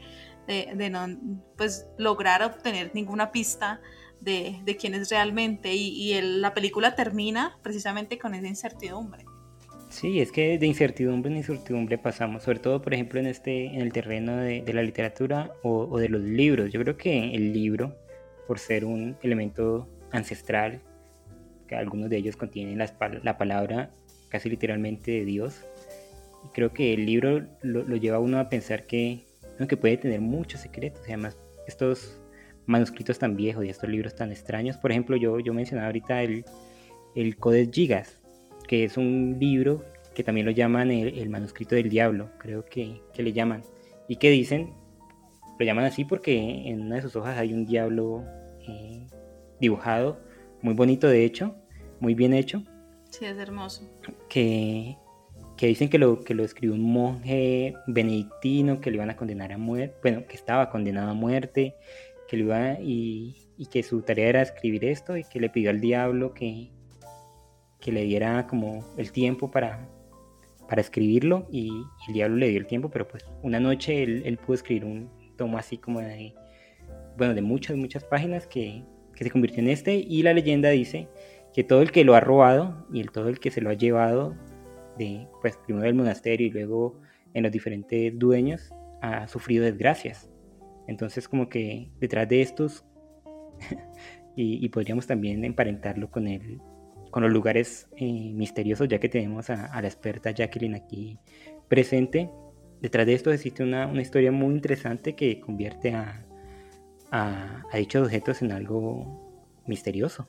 de, 0.47 0.89
no 0.89 1.07
pues, 1.57 1.87
lograr 1.97 2.41
obtener 2.41 2.91
ninguna 2.93 3.31
pista 3.31 3.81
de, 4.21 4.59
de 4.63 4.77
quién 4.77 4.95
es 4.95 5.09
realmente 5.09 5.73
y, 5.73 6.19
la 6.21 6.53
película 6.53 6.95
termina 6.95 7.57
precisamente 7.61 8.17
con 8.17 8.33
esa 8.33 8.47
incertidumbre. 8.47 9.25
Sí, 9.89 10.19
es 10.19 10.31
que 10.31 10.57
de 10.57 10.67
incertidumbre 10.67 11.31
en 11.31 11.37
incertidumbre 11.37 11.97
pasamos, 11.97 12.43
sobre 12.43 12.59
todo 12.59 12.81
por 12.81 12.93
ejemplo 12.93 13.19
en 13.19 13.27
este 13.27 13.67
en 13.67 13.81
el 13.81 13.93
terreno 13.93 14.35
de, 14.35 14.63
la 14.73 14.83
literatura 14.83 15.51
o, 15.63 15.97
de 15.97 16.09
los 16.09 16.21
libros. 16.21 16.71
Yo 16.71 16.81
creo 16.81 16.97
que 16.97 17.33
el 17.33 17.53
libro, 17.53 17.95
por 18.47 18.59
ser 18.59 18.83
un 18.83 19.17
elemento 19.21 19.87
ancestral, 20.11 20.81
que 21.67 21.75
algunos 21.75 22.09
de 22.09 22.17
ellos 22.17 22.35
contienen 22.35 22.77
la, 22.77 22.93
la 23.23 23.37
palabra 23.37 23.91
casi 24.29 24.49
literalmente 24.49 25.11
de 25.11 25.25
Dios, 25.25 25.61
creo 26.53 26.73
que 26.73 26.93
el 26.93 27.05
libro 27.05 27.45
lo, 27.61 27.83
lo 27.83 27.95
lleva 27.95 28.17
a 28.17 28.19
uno 28.19 28.39
a 28.39 28.49
pensar 28.49 28.85
que 28.87 29.26
que 29.65 29.77
puede 29.77 29.97
tener 29.97 30.19
muchos 30.19 30.61
secretos. 30.61 31.01
Y 31.07 31.13
además, 31.13 31.37
estos 31.67 32.21
manuscritos 32.67 33.17
tan 33.17 33.35
viejos 33.35 33.65
y 33.65 33.69
estos 33.69 33.89
libros 33.89 34.15
tan 34.15 34.31
extraños. 34.31 34.77
Por 34.77 34.91
ejemplo, 34.91 35.15
yo, 35.15 35.39
yo 35.39 35.53
mencionaba 35.53 35.87
ahorita 35.87 36.21
el, 36.21 36.45
el 37.15 37.37
Codex 37.37 37.71
Gigas, 37.71 38.19
que 38.67 38.83
es 38.83 38.97
un 38.97 39.37
libro 39.39 39.83
que 40.13 40.23
también 40.23 40.45
lo 40.45 40.51
llaman 40.51 40.91
el, 40.91 41.29
manuscrito 41.29 41.75
del 41.75 41.89
diablo, 41.89 42.31
creo 42.39 42.65
que, 42.65 43.01
que, 43.13 43.21
le 43.21 43.33
llaman. 43.33 43.61
Y 44.07 44.15
que 44.15 44.31
dicen, 44.31 44.73
lo 45.59 45.65
llaman 45.65 45.85
así 45.85 46.05
porque 46.05 46.67
en 46.67 46.81
una 46.81 46.95
de 46.95 47.03
sus 47.03 47.15
hojas 47.15 47.37
hay 47.37 47.53
un 47.53 47.65
diablo 47.67 48.23
eh, 48.67 49.05
dibujado, 49.59 50.19
muy 50.63 50.73
bonito 50.73 51.07
de 51.07 51.23
hecho, 51.23 51.55
muy 51.99 52.15
bien 52.15 52.33
hecho. 52.33 52.63
Sí, 53.11 53.25
es 53.25 53.37
hermoso. 53.37 53.87
Que, 54.27 54.97
que 55.57 55.67
dicen 55.67 55.89
que 55.89 55.97
lo, 55.97 56.23
que 56.23 56.33
lo 56.33 56.43
escribió 56.43 56.75
un 56.75 56.83
monje 56.83 57.73
benedictino 57.87 58.79
que 58.79 58.91
le 58.91 58.97
iban 58.97 59.09
a 59.09 59.15
condenar 59.15 59.51
a 59.51 59.57
muerte, 59.57 59.95
bueno, 60.01 60.25
que 60.27 60.35
estaba 60.35 60.69
condenado 60.69 61.11
a 61.11 61.13
muerte, 61.13 61.75
que 62.27 62.37
lo 62.37 62.45
iba 62.45 62.79
y, 62.79 63.35
y 63.57 63.65
que 63.65 63.83
su 63.83 64.01
tarea 64.01 64.29
era 64.29 64.41
escribir 64.41 64.85
esto 64.85 65.17
y 65.17 65.23
que 65.23 65.39
le 65.39 65.49
pidió 65.49 65.71
al 65.71 65.81
diablo 65.81 66.33
que, 66.33 66.69
que 67.79 67.91
le 67.91 68.03
diera 68.03 68.45
como 68.47 68.85
el 68.97 69.11
tiempo 69.11 69.49
para, 69.49 69.89
para 70.69 70.81
escribirlo 70.81 71.47
y, 71.51 71.71
el 72.07 72.13
diablo 72.13 72.37
le 72.37 72.49
dio 72.49 72.59
el 72.59 72.67
tiempo, 72.67 72.89
pero 72.89 73.07
pues 73.07 73.25
una 73.41 73.59
noche 73.59 74.03
él, 74.03 74.23
él 74.25 74.37
pudo 74.37 74.55
escribir 74.55 74.85
un 74.85 75.09
tomo 75.37 75.57
así 75.57 75.77
como 75.77 75.99
de, 76.01 76.33
bueno, 77.17 77.33
de 77.33 77.41
muchas, 77.41 77.75
muchas 77.75 78.03
páginas 78.03 78.45
que, 78.47 78.83
que 79.15 79.23
se 79.23 79.31
convirtió 79.31 79.59
en 79.59 79.69
este 79.69 79.95
y 79.95 80.21
la 80.21 80.33
leyenda 80.33 80.69
dice 80.69 81.07
que 81.53 81.63
todo 81.63 81.81
el 81.81 81.91
que 81.91 82.03
lo 82.03 82.13
ha 82.13 82.19
robado 82.19 82.85
y 82.93 83.01
el, 83.01 83.11
todo 83.11 83.29
el 83.29 83.39
que 83.39 83.49
se 83.49 83.61
lo 83.61 83.69
ha 83.71 83.73
llevado 83.73 84.35
de, 84.97 85.27
pues 85.41 85.57
primero 85.57 85.85
del 85.85 85.95
monasterio 85.95 86.47
y 86.47 86.51
luego 86.51 86.99
en 87.33 87.43
los 87.43 87.51
diferentes 87.51 88.17
dueños 88.17 88.73
ha 89.01 89.27
sufrido 89.27 89.63
desgracias. 89.65 90.29
Entonces 90.87 91.27
como 91.27 91.49
que 91.49 91.89
detrás 91.99 92.27
de 92.27 92.41
estos, 92.41 92.85
y, 94.35 94.67
podríamos 94.69 95.07
también 95.07 95.43
emparentarlo 95.43 96.09
con, 96.09 96.27
el, 96.27 96.59
con 97.11 97.23
los 97.23 97.31
lugares 97.31 97.87
eh, 97.97 98.31
misteriosos, 98.33 98.87
ya 98.87 98.99
que 98.99 99.09
tenemos 99.09 99.49
a, 99.49 99.81
la 99.81 99.87
experta 99.87 100.31
Jacqueline 100.31 100.75
aquí 100.75 101.19
presente, 101.67 102.29
detrás 102.81 103.05
de 103.05 103.13
esto 103.13 103.31
existe 103.31 103.63
una, 103.63 103.87
una 103.87 104.01
historia 104.01 104.31
muy 104.31 104.53
interesante 104.53 105.15
que 105.15 105.39
convierte 105.39 105.93
a, 105.93 106.25
a, 107.11 107.63
a 107.71 107.77
dichos 107.77 108.05
objetos 108.05 108.41
en 108.41 108.51
algo 108.51 109.61
misterioso. 109.65 110.27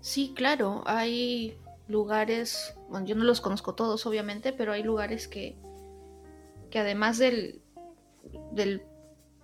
Sí, 0.00 0.32
claro, 0.34 0.82
hay 0.86 1.58
lugares, 1.90 2.74
bueno, 2.88 3.06
yo 3.06 3.14
no 3.16 3.24
los 3.24 3.40
conozco 3.40 3.74
todos 3.74 4.06
obviamente, 4.06 4.52
pero 4.52 4.72
hay 4.72 4.82
lugares 4.82 5.28
que, 5.28 5.56
que 6.70 6.78
además 6.78 7.18
del, 7.18 7.62
del 8.52 8.82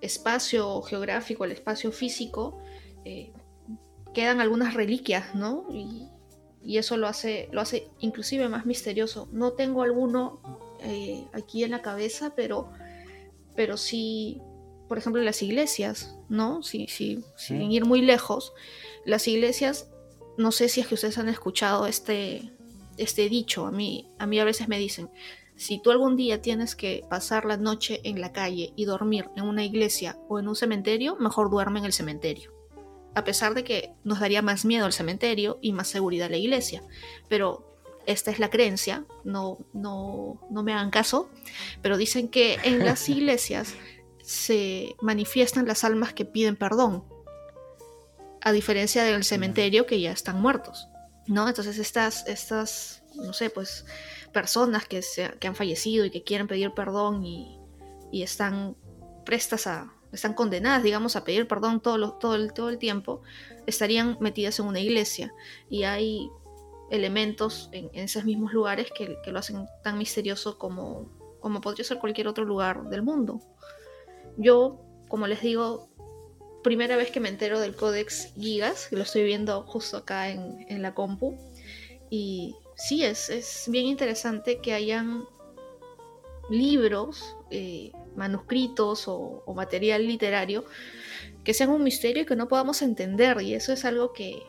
espacio 0.01 0.80
geográfico, 0.82 1.44
el 1.44 1.53
espacio 1.53 1.90
físico, 1.90 2.59
eh, 3.05 3.32
quedan 4.14 4.40
algunas 4.40 4.74
reliquias, 4.74 5.34
¿no? 5.34 5.66
Y, 5.70 6.09
eso 6.78 6.97
lo 6.97 7.07
hace, 7.07 7.49
lo 7.53 7.61
hace 7.61 7.88
inclusive 8.01 8.49
más 8.49 8.66
misterioso. 8.66 9.28
No 9.30 9.53
tengo 9.53 9.82
alguno 9.82 10.40
eh, 10.80 11.24
aquí 11.32 11.62
en 11.62 11.70
la 11.70 11.80
cabeza, 11.80 12.32
pero, 12.34 12.72
pero 13.55 13.76
sí, 13.76 14.42
por 14.88 14.99
ejemplo, 14.99 15.22
las 15.22 15.42
iglesias, 15.42 16.18
¿no? 16.28 16.64
Sí, 16.64 16.88
sí, 16.88 17.24
sin 17.36 17.70
ir 17.70 17.84
muy 17.84 18.03
lejos, 18.03 18.53
las 19.05 19.28
iglesias 19.28 19.88
no 20.37 20.53
sé 20.53 20.68
si 20.68 20.80
es 20.80 20.87
que 20.87 20.95
ustedes 20.95 21.18
han 21.18 21.28
escuchado 21.28 21.87
este, 21.87 22.53
este 22.97 23.28
dicho. 23.28 23.66
A 23.66 23.70
mí, 23.70 24.11
a 24.18 24.26
mí 24.26 24.39
a 24.39 24.45
veces 24.45 24.68
me 24.68 24.78
dicen, 24.78 25.11
si 25.57 25.78
tú 25.78 25.91
algún 25.91 26.16
día 26.16 26.43
tienes 26.43 26.76
que 26.76 27.05
pasar 27.09 27.45
la 27.47 27.57
noche 27.57 28.01
en 28.05 28.20
la 28.20 28.32
calle 28.32 28.72
y 28.76 28.84
dormir 28.84 29.30
en 29.37 29.45
una 29.45 29.64
iglesia 29.64 30.18
o 30.28 30.39
en 30.39 30.49
un 30.49 30.57
cementerio, 30.57 31.16
mejor 31.16 31.51
duerme 31.51 31.78
en 31.78 31.87
el 31.87 31.93
cementerio. 31.93 32.53
A 33.14 33.24
pesar 33.24 33.55
de 33.55 33.64
que 33.64 33.95
nos 34.05 34.20
daría 34.20 34.43
más 34.43 34.66
miedo 34.66 34.87
el 34.87 34.93
cementerio 34.93 35.59
y 35.62 35.72
más 35.72 35.89
seguridad 35.89 36.30
la 36.30 36.37
iglesia. 36.37 36.82
Pero 37.28 37.78
esta 38.05 38.30
es 38.30 38.39
la 38.39 38.51
creencia, 38.51 39.07
no, 39.24 39.59
no, 39.72 40.41
no 40.51 40.62
me 40.62 40.74
hagan 40.74 40.91
caso, 40.91 41.30
pero 41.82 41.97
dicen 41.97 42.28
que 42.28 42.59
en 42.62 42.84
las 42.84 43.09
iglesias 43.09 43.74
se 44.22 44.95
manifiestan 45.01 45.66
las 45.66 45.84
almas 45.84 46.12
que 46.12 46.24
piden 46.24 46.57
perdón 46.57 47.05
a 48.47 48.53
diferencia 48.53 49.03
del 49.03 49.24
cementerio 49.24 49.86
que 49.86 50.01
ya 50.01 50.12
están 50.12 50.40
muertos, 50.40 50.88
¿no? 51.26 51.49
Entonces 51.49 51.78
estas, 51.78 52.28
estas 52.28 53.03
no 53.16 53.32
sé, 53.32 53.51
pues 53.51 53.84
personas 54.32 54.86
que, 54.86 55.03
se, 55.03 55.32
que 55.40 55.49
han 55.49 55.57
fallecido 55.57 56.05
y 56.05 56.12
que 56.12 56.22
quieren 56.22 56.47
pedir 56.47 56.70
perdón 56.70 57.24
y, 57.24 57.59
y 58.12 58.22
están 58.22 58.76
prestas 59.24 59.66
a, 59.66 59.92
están 60.12 60.34
condenadas, 60.34 60.84
digamos, 60.84 61.16
a 61.16 61.24
pedir 61.24 61.49
perdón 61.49 61.80
todo, 61.80 62.12
todo, 62.12 62.36
el, 62.36 62.53
todo 62.53 62.68
el 62.68 62.78
tiempo, 62.78 63.20
estarían 63.66 64.16
metidas 64.20 64.61
en 64.61 64.66
una 64.66 64.78
iglesia. 64.78 65.34
Y 65.68 65.82
hay 65.82 66.30
elementos 66.92 67.68
en, 67.72 67.90
esos 67.94 68.24
mismos 68.24 68.53
lugares 68.53 68.92
que, 68.97 69.18
que, 69.24 69.32
lo 69.32 69.40
hacen 69.40 69.66
tan 69.82 69.99
misterioso 69.99 70.57
como, 70.57 71.11
como 71.40 71.61
podría 71.61 71.84
ser 71.84 71.99
cualquier 71.99 72.28
otro 72.28 72.44
lugar 72.44 72.84
del 72.90 73.03
mundo. 73.03 73.40
Yo, 74.36 74.78
como 75.09 75.26
les 75.26 75.40
digo, 75.40 75.88
primera 76.67 76.97
vez 76.97 77.12
que 77.12 77.21
me 77.21 77.29
entero 77.29 77.61
del 77.61 77.77
Codex 77.77 78.33
Gigas, 78.35 78.89
que 78.89 78.97
lo 78.97 79.03
estoy 79.03 79.23
viendo 79.23 79.62
justo 79.62 79.99
acá 79.99 80.31
en, 80.31 80.83
la 80.83 80.95
compu. 80.95 81.39
Y 82.11 82.57
sí, 82.75 83.05
es, 83.05 83.31
es, 83.31 83.67
bien 83.69 83.87
interesante 83.87 84.59
que 84.59 84.73
hayan 84.73 85.27
libros, 86.51 87.37
eh, 87.53 87.93
manuscritos 88.17 89.05
o, 89.07 89.45
material 89.55 90.09
literario 90.09 90.64
que 91.45 91.55
sean 91.55 91.71
un 91.71 91.85
misterio 91.85 92.25
y 92.25 92.27
que 92.27 92.35
no 92.35 92.49
podamos 92.49 92.83
entender. 92.83 93.41
Y 93.43 93.55
eso 93.55 93.73
es 93.73 93.85
algo 93.85 94.12
que, 94.12 94.43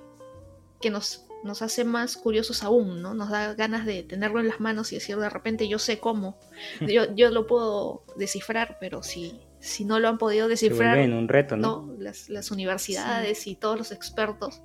que 0.82 0.89
nos, 0.89 1.28
nos 1.43 1.61
hace 1.61 1.84
más 1.84 2.18
curiosos 2.18 2.63
aún, 2.63 3.03
¿no? 3.03 3.13
Nos 3.13 3.30
da 3.30 3.53
ganas 3.53 3.86
de 3.86 4.01
tenerlo 4.01 4.39
en 4.39 4.47
las 4.47 4.59
manos 4.59 4.91
y 4.91 4.95
decir 4.95 5.18
de 5.18 5.30
repente 5.30 5.68
yo 5.68 5.78
sé 5.78 5.99
cómo. 5.99 6.39
Yo, 6.82 7.13
yo 7.13 7.30
lo 7.30 7.45
puedo 7.45 8.01
descifrar, 8.15 8.80
pero 8.80 9.03
si, 9.03 9.39
si 9.68 9.86
no 9.86 9.99
lo 9.99 10.07
han 10.07 10.18
podido 10.18 10.47
descifrar. 10.47 10.97
en 10.97 11.13
un 11.13 11.28
reto, 11.28 11.57
¿no? 11.57 11.93
Las, 11.99 12.51
universidades 12.51 13.47
y 13.47 13.55
todos 13.55 13.78
los 13.78 13.91
expertos, 13.91 14.61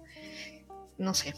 no 0.99 1.15
sé. 1.15 1.35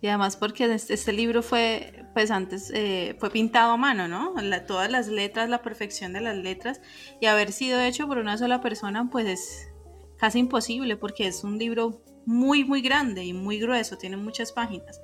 Y 0.00 0.06
además 0.06 0.36
porque 0.36 0.72
este, 0.72 0.94
este 0.94 1.12
libro 1.12 1.42
fue, 1.42 2.04
pues 2.14 2.30
antes, 2.30 2.70
eh, 2.72 3.16
fue 3.18 3.30
pintado 3.30 3.72
a 3.72 3.76
mano, 3.76 4.08
¿no? 4.08 4.34
todas 4.66 4.90
las 4.90 5.08
letras, 5.08 5.50
la 5.50 5.60
perfección 5.60 6.12
de 6.14 6.22
las 6.22 6.36
letras, 6.36 6.80
y 7.20 7.26
haber 7.26 7.52
sido 7.52 7.80
hecho 7.80 8.06
por 8.06 8.18
una 8.18 8.38
sola 8.38 8.62
persona, 8.62 9.08
pues 9.10 9.26
es 9.26 9.68
casi 10.16 10.38
imposible, 10.38 10.96
porque 10.96 11.26
es 11.26 11.44
un 11.44 11.58
libro 11.58 12.02
muy, 12.24 12.64
muy 12.64 12.80
grande 12.80 13.24
y 13.24 13.32
muy 13.32 13.58
grueso, 13.58 13.98
tiene 13.98 14.16
muchas 14.16 14.52
páginas. 14.52 15.00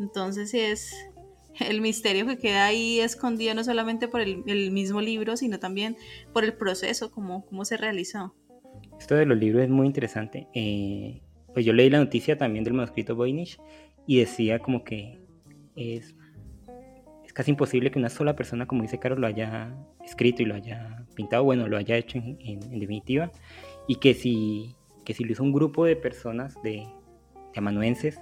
Entonces 0.00 0.52
es, 0.52 0.92
el 1.60 1.80
misterio 1.80 2.26
que 2.26 2.38
queda 2.38 2.66
ahí 2.66 3.00
escondido 3.00 3.54
no 3.54 3.64
solamente 3.64 4.08
por 4.08 4.20
el, 4.20 4.70
mismo 4.70 5.00
libro, 5.00 5.36
sino 5.36 5.58
también 5.58 5.96
por 6.32 6.44
el 6.44 6.54
proceso, 6.54 7.10
cómo, 7.10 7.46
cómo 7.46 7.64
se 7.64 7.76
realizó. 7.76 8.34
Esto 8.98 9.14
de 9.14 9.26
los 9.26 9.38
libros 9.38 9.64
es 9.64 9.70
muy 9.70 9.86
interesante. 9.86 10.48
Eh, 10.54 11.22
pues 11.52 11.64
yo 11.64 11.72
leí 11.72 11.88
la 11.90 11.98
noticia 11.98 12.36
también 12.36 12.64
del 12.64 12.74
manuscrito 12.74 13.16
Voynich 13.16 13.58
y 14.06 14.18
decía 14.18 14.58
como 14.58 14.84
que 14.84 15.18
es, 15.74 16.14
es 17.24 17.32
casi 17.32 17.50
imposible 17.50 17.90
que 17.90 17.98
una 17.98 18.10
sola 18.10 18.36
persona, 18.36 18.66
como 18.66 18.82
dice 18.82 18.98
Carlos, 18.98 19.20
lo 19.20 19.26
haya 19.26 19.74
escrito 20.04 20.42
y 20.42 20.46
lo 20.46 20.54
haya 20.54 21.04
pintado, 21.14 21.44
bueno, 21.44 21.68
lo 21.68 21.76
haya 21.76 21.96
hecho 21.96 22.18
en, 22.18 22.60
definitiva, 22.78 23.32
y 23.88 23.96
que 23.96 24.14
si, 24.14 24.76
que 25.04 25.14
si 25.14 25.24
lo 25.24 25.32
hizo 25.32 25.42
un 25.42 25.52
grupo 25.52 25.84
de 25.84 25.96
personas, 25.96 26.54
de, 26.62 26.86
de 27.52 27.58
amanuenses, 27.58 28.20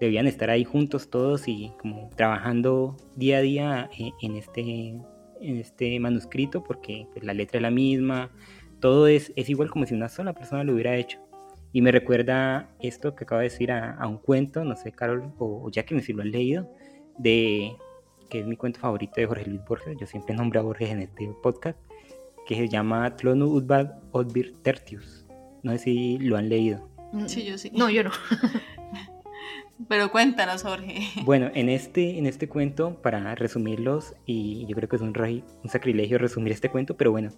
debían 0.00 0.26
estar 0.26 0.50
ahí 0.50 0.64
juntos 0.64 1.10
todos 1.10 1.48
y 1.48 1.72
como 1.80 2.10
trabajando 2.16 2.96
día 3.16 3.38
a 3.38 3.40
día 3.40 3.90
eh, 3.98 4.12
en 4.22 4.36
este, 4.36 4.60
en 5.40 5.56
este 5.56 5.98
manuscrito 6.00 6.62
porque 6.62 7.06
pues, 7.12 7.24
la 7.24 7.34
letra 7.34 7.58
es 7.58 7.62
la 7.62 7.70
misma, 7.70 8.30
todo 8.80 9.08
es, 9.08 9.32
es 9.36 9.48
igual 9.48 9.70
como 9.70 9.86
si 9.86 9.94
una 9.94 10.08
sola 10.08 10.32
persona 10.32 10.64
lo 10.64 10.74
hubiera 10.74 10.96
hecho. 10.96 11.18
Y 11.72 11.82
me 11.82 11.92
recuerda 11.92 12.70
esto 12.80 13.14
que 13.14 13.24
acabo 13.24 13.40
de 13.40 13.44
decir 13.44 13.70
a, 13.70 14.06
un 14.06 14.18
cuento, 14.18 14.64
no 14.64 14.74
sé, 14.74 14.92
Carol 14.92 15.32
o, 15.38 15.70
ya 15.70 15.84
que 15.84 16.00
si 16.00 16.12
lo 16.12 16.22
han 16.22 16.30
leído, 16.30 16.70
de 17.18 17.76
que 18.30 18.40
es 18.40 18.46
mi 18.46 18.56
cuento 18.56 18.80
favorito 18.80 19.14
de 19.16 19.26
Jorge 19.26 19.46
Luis 19.46 19.64
Borges, 19.66 19.96
yo 19.98 20.06
siempre 20.06 20.34
nombro 20.34 20.60
a 20.60 20.62
Borges 20.62 20.90
en 20.90 21.02
este 21.02 21.28
podcast, 21.42 21.78
que 22.46 22.54
se 22.54 22.68
llama 22.68 23.14
Tlonu 23.16 23.46
Udbad 23.46 23.90
Odbir 24.12 24.54
Tertius. 24.62 25.26
No 25.62 25.72
sé 25.72 25.78
si 25.78 26.18
lo 26.18 26.36
han 26.36 26.48
leído. 26.48 26.88
Sí, 27.26 27.44
yo 27.44 27.58
sí. 27.58 27.70
No, 27.74 27.90
yo 27.90 28.04
no. 28.04 28.10
Pero 29.86 30.10
cuéntanos, 30.10 30.62
Jorge. 30.62 31.00
Bueno, 31.24 31.50
en 31.54 31.68
este, 31.68 32.18
en 32.18 32.26
este 32.26 32.48
cuento, 32.48 33.00
para 33.00 33.34
resumirlos, 33.34 34.14
y 34.26 34.66
yo 34.66 34.74
creo 34.74 34.88
que 34.88 34.96
es 34.96 35.02
un, 35.02 35.12
un 35.16 35.70
sacrilegio 35.70 36.18
resumir 36.18 36.52
este 36.52 36.70
cuento, 36.70 36.96
pero 36.96 37.12
bueno, 37.12 37.30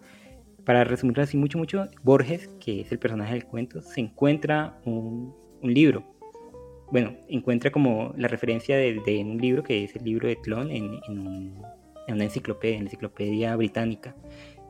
para 0.65 0.85
resumirlo 0.85 1.23
así 1.23 1.37
mucho, 1.37 1.59
mucho, 1.59 1.89
Borges, 2.03 2.49
que 2.61 2.81
es 2.81 2.93
el 2.93 2.99
personaje 2.99 3.35
del 3.35 3.45
cuento, 3.45 3.83
se 3.83 4.01
encuentra 4.01 4.81
un, 4.85 5.35
libro. 5.63 6.05
Bueno, 6.91 7.15
encuentra 7.29 7.71
como 7.71 8.15
la 8.17 8.29
referencia 8.29 8.77
de, 8.77 9.23
un 9.25 9.37
libro 9.37 9.63
que 9.63 9.85
es 9.85 9.95
el 9.95 10.05
libro 10.05 10.27
de 10.27 10.39
en, 10.71 11.01
en 11.09 12.15
una 12.15 12.25
enciclopedia, 12.25 12.77
en 12.77 12.85
la 12.85 12.89
enciclopedia 12.89 13.57
británica. 13.57 14.15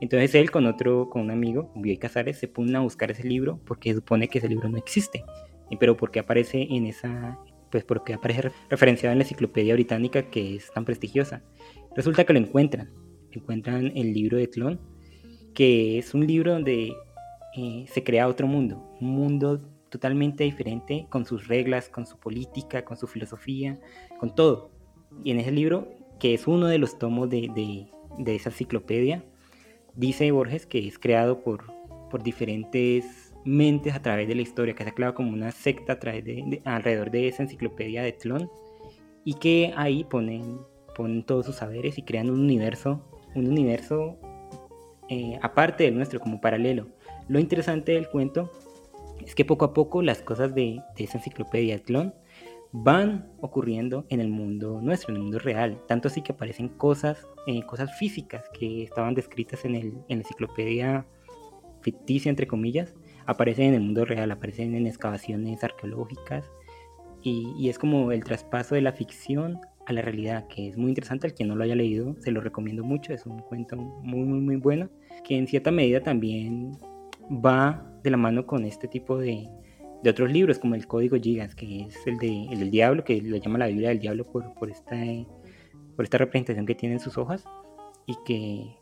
Entonces 0.01 0.35
él 0.35 0.51
con 0.51 0.67
otro, 0.67 1.11
con 1.11 1.23
un 1.23 1.31
amigo, 1.31 1.71
Bioy 1.77 1.99
Casares, 1.99 2.39
se 2.39 2.49
pone 2.49 2.77
a 2.77 2.81
buscar 2.81 3.11
ese 3.11 3.25
libro 3.25 3.61
porque 3.65 3.95
supone 3.95 4.29
que 4.29 4.39
ese 4.39 4.49
libro 4.49 4.69
no 4.69 4.79
existe. 4.79 5.25
Pero 5.79 5.97
porque 5.97 6.19
aparece 6.19 6.67
en 6.71 6.87
esa, 6.87 7.39
pues 7.71 7.85
porque 7.85 8.15
aparece 8.15 8.51
referenciado 8.69 9.13
en 9.13 9.19
la 9.19 9.25
enciclopedia 9.25 9.75
británica 9.75 10.31
que 10.31 10.57
es 10.57 10.71
tan 10.73 10.85
prestigiosa. 10.85 11.43
Resulta 11.95 12.25
que 12.25 12.33
lo 12.33 12.39
encuentran, 12.39 12.91
encuentran 13.31 13.93
el 13.95 14.13
libro 14.13 14.37
de 14.37 14.49
Clon, 14.49 14.81
que 15.55 15.99
es 15.99 16.15
un 16.15 16.27
libro 16.27 16.53
donde 16.53 16.93
eh, 17.57 17.85
se 17.89 18.05
crea 18.05 18.29
otro 18.29 18.47
mundo, 18.47 18.97
un 19.01 19.11
mundo 19.11 19.61
totalmente 19.89 20.45
diferente 20.45 21.07
con 21.11 21.27
sus 21.27 21.49
reglas, 21.49 21.89
con 21.89 22.07
su 22.07 22.19
política, 22.19 22.85
con 22.85 22.97
su 22.97 23.07
filosofía, 23.07 23.79
con 24.19 24.35
todo. 24.35 24.71
Y 25.25 25.33
en 25.33 25.41
ese 25.41 25.51
libro, 25.51 25.89
que 26.19 26.35
es 26.35 26.47
uno 26.47 26.67
de 26.67 26.79
los 26.79 26.99
tomos 26.99 27.29
de, 27.29 27.89
de, 28.19 28.35
esa 28.35 28.51
enciclopedia, 28.51 29.25
dice 29.97 30.31
Borges 30.31 30.67
que 30.67 30.87
es 30.87 30.99
creado 30.99 31.43
por, 31.43 31.73
por 32.09 32.23
diferentes 32.23 33.30
mentes 33.45 33.95
a 33.95 34.03
través 34.03 34.29
de 34.29 34.35
la 34.35 34.43
historia, 34.43 34.75
que 34.75 34.85
se 34.85 34.91
ha 34.91 34.95
creado 34.95 35.15
como 35.15 35.33
una 35.33 35.51
secta 35.51 35.95
de, 35.97 36.61
alrededor 36.65 37.11
de 37.11 37.29
esa 37.29 37.43
enciclopedia 37.43 38.03
de 38.03 38.13
Tlón, 38.13 38.51
y 39.25 39.35
que 39.35 39.73
ahí 39.77 40.05
ponen, 40.05 40.59
ponen 40.95 41.25
todos 41.25 41.47
sus 41.47 41.57
saberes 41.57 41.99
y 41.99 42.03
crean 42.03 42.31
un 42.31 42.41
universo, 42.41 43.05
un 43.35 43.47
universo 43.47 44.19
eh, 45.09 45.39
aparte 45.43 45.85
del 45.85 45.97
nuestro, 45.97 46.21
como 46.21 46.41
paralelo. 46.41 46.89
Lo 47.29 47.39
interesante 47.39 47.93
del 47.93 48.09
cuento 48.09 48.51
es 49.25 49.35
que 49.35 49.45
poco 49.45 49.65
a 49.65 49.75
poco 49.75 50.03
las 50.03 50.23
cosas 50.23 50.55
de, 50.55 50.81
esa 50.97 51.19
enciclopedia 51.19 51.77
de 51.77 51.83
clon 51.83 52.15
van 52.73 53.29
ocurriendo 53.41 54.07
en 54.09 54.21
el 54.21 54.29
mundo 54.29 54.81
nuestro, 54.81 55.11
en 55.11 55.17
el 55.17 55.23
mundo 55.23 55.39
real. 55.39 55.83
Tanto 55.89 56.09
así 56.09 56.23
que 56.23 56.33
aparecen 56.33 56.69
cosas, 56.69 57.27
eh, 57.47 57.63
cosas 57.67 57.97
físicas 57.99 58.45
que 58.59 58.85
estaban 58.85 59.15
descritas 59.15 59.65
en, 59.65 59.75
el, 59.75 59.87
en 60.09 60.19
la 60.19 60.23
enciclopedia 60.23 61.07
ficticia, 61.83 62.31
entre 62.31 62.47
comillas, 62.47 62.95
aparecen 63.27 63.67
en 63.67 63.75
el 63.75 63.81
mundo 63.81 64.05
real, 64.05 64.31
aparecen 64.31 64.75
en 64.75 64.87
excavaciones 64.87 65.63
arqueológicas. 65.65 66.51
Y, 67.23 67.55
y, 67.59 67.69
es 67.69 67.79
como 67.79 68.13
el 68.13 68.25
traspaso 68.25 68.75
de 68.75 68.81
la 68.81 68.93
ficción 68.93 69.61
a 69.87 69.93
la 69.93 70.01
realidad, 70.03 70.47
que 70.49 70.69
es 70.69 70.77
muy 70.77 70.89
interesante. 70.89 71.27
Al 71.27 71.35
quien 71.35 71.49
no 71.49 71.57
lo 71.57 71.65
haya 71.65 71.75
leído, 71.75 72.17
se 72.21 72.31
lo 72.31 72.41
recomiendo 72.41 72.83
mucho. 72.83 73.13
Es 73.13 73.27
un 73.27 73.41
cuento 73.41 73.77
muy, 73.77 74.21
muy, 74.21 74.41
muy 74.41 74.57
bueno, 74.57 74.89
que 75.25 75.37
en 75.37 75.47
cierta 75.47 75.71
medida 75.71 76.01
también 76.01 76.73
va 77.31 77.87
de 78.03 78.11
la 78.11 78.17
mano 78.17 78.47
con 78.47 78.65
este 78.65 78.89
tipo 78.89 79.19
de, 79.19 79.49
de 80.03 80.11
otros 80.11 80.31
libros, 80.31 80.59
como 80.59 80.75
el 80.75 80.87
Código 80.87 81.17
Gigas, 81.17 81.55
que 81.55 81.83
es 81.83 82.07
el, 82.07 82.19
de, 82.19 82.45
el 82.51 82.61
del 82.61 82.71
diablo, 82.71 83.05
que 83.05 83.21
lo 83.21 83.37
llama 83.37 83.59
la 83.59 83.67
Biblia 83.67 83.91
del 83.91 83.99
diablo 83.99 84.27
por, 84.27 84.55
por, 84.55 84.71
esta, 84.71 84.97
por 85.97 86.05
esta 86.05 86.19
representación 86.19 86.67
que 86.67 86.75
tiene 86.75 86.95
en 86.95 87.01
sus 87.01 87.19
hojas, 87.19 87.45
y 88.07 88.17
que 88.25 88.80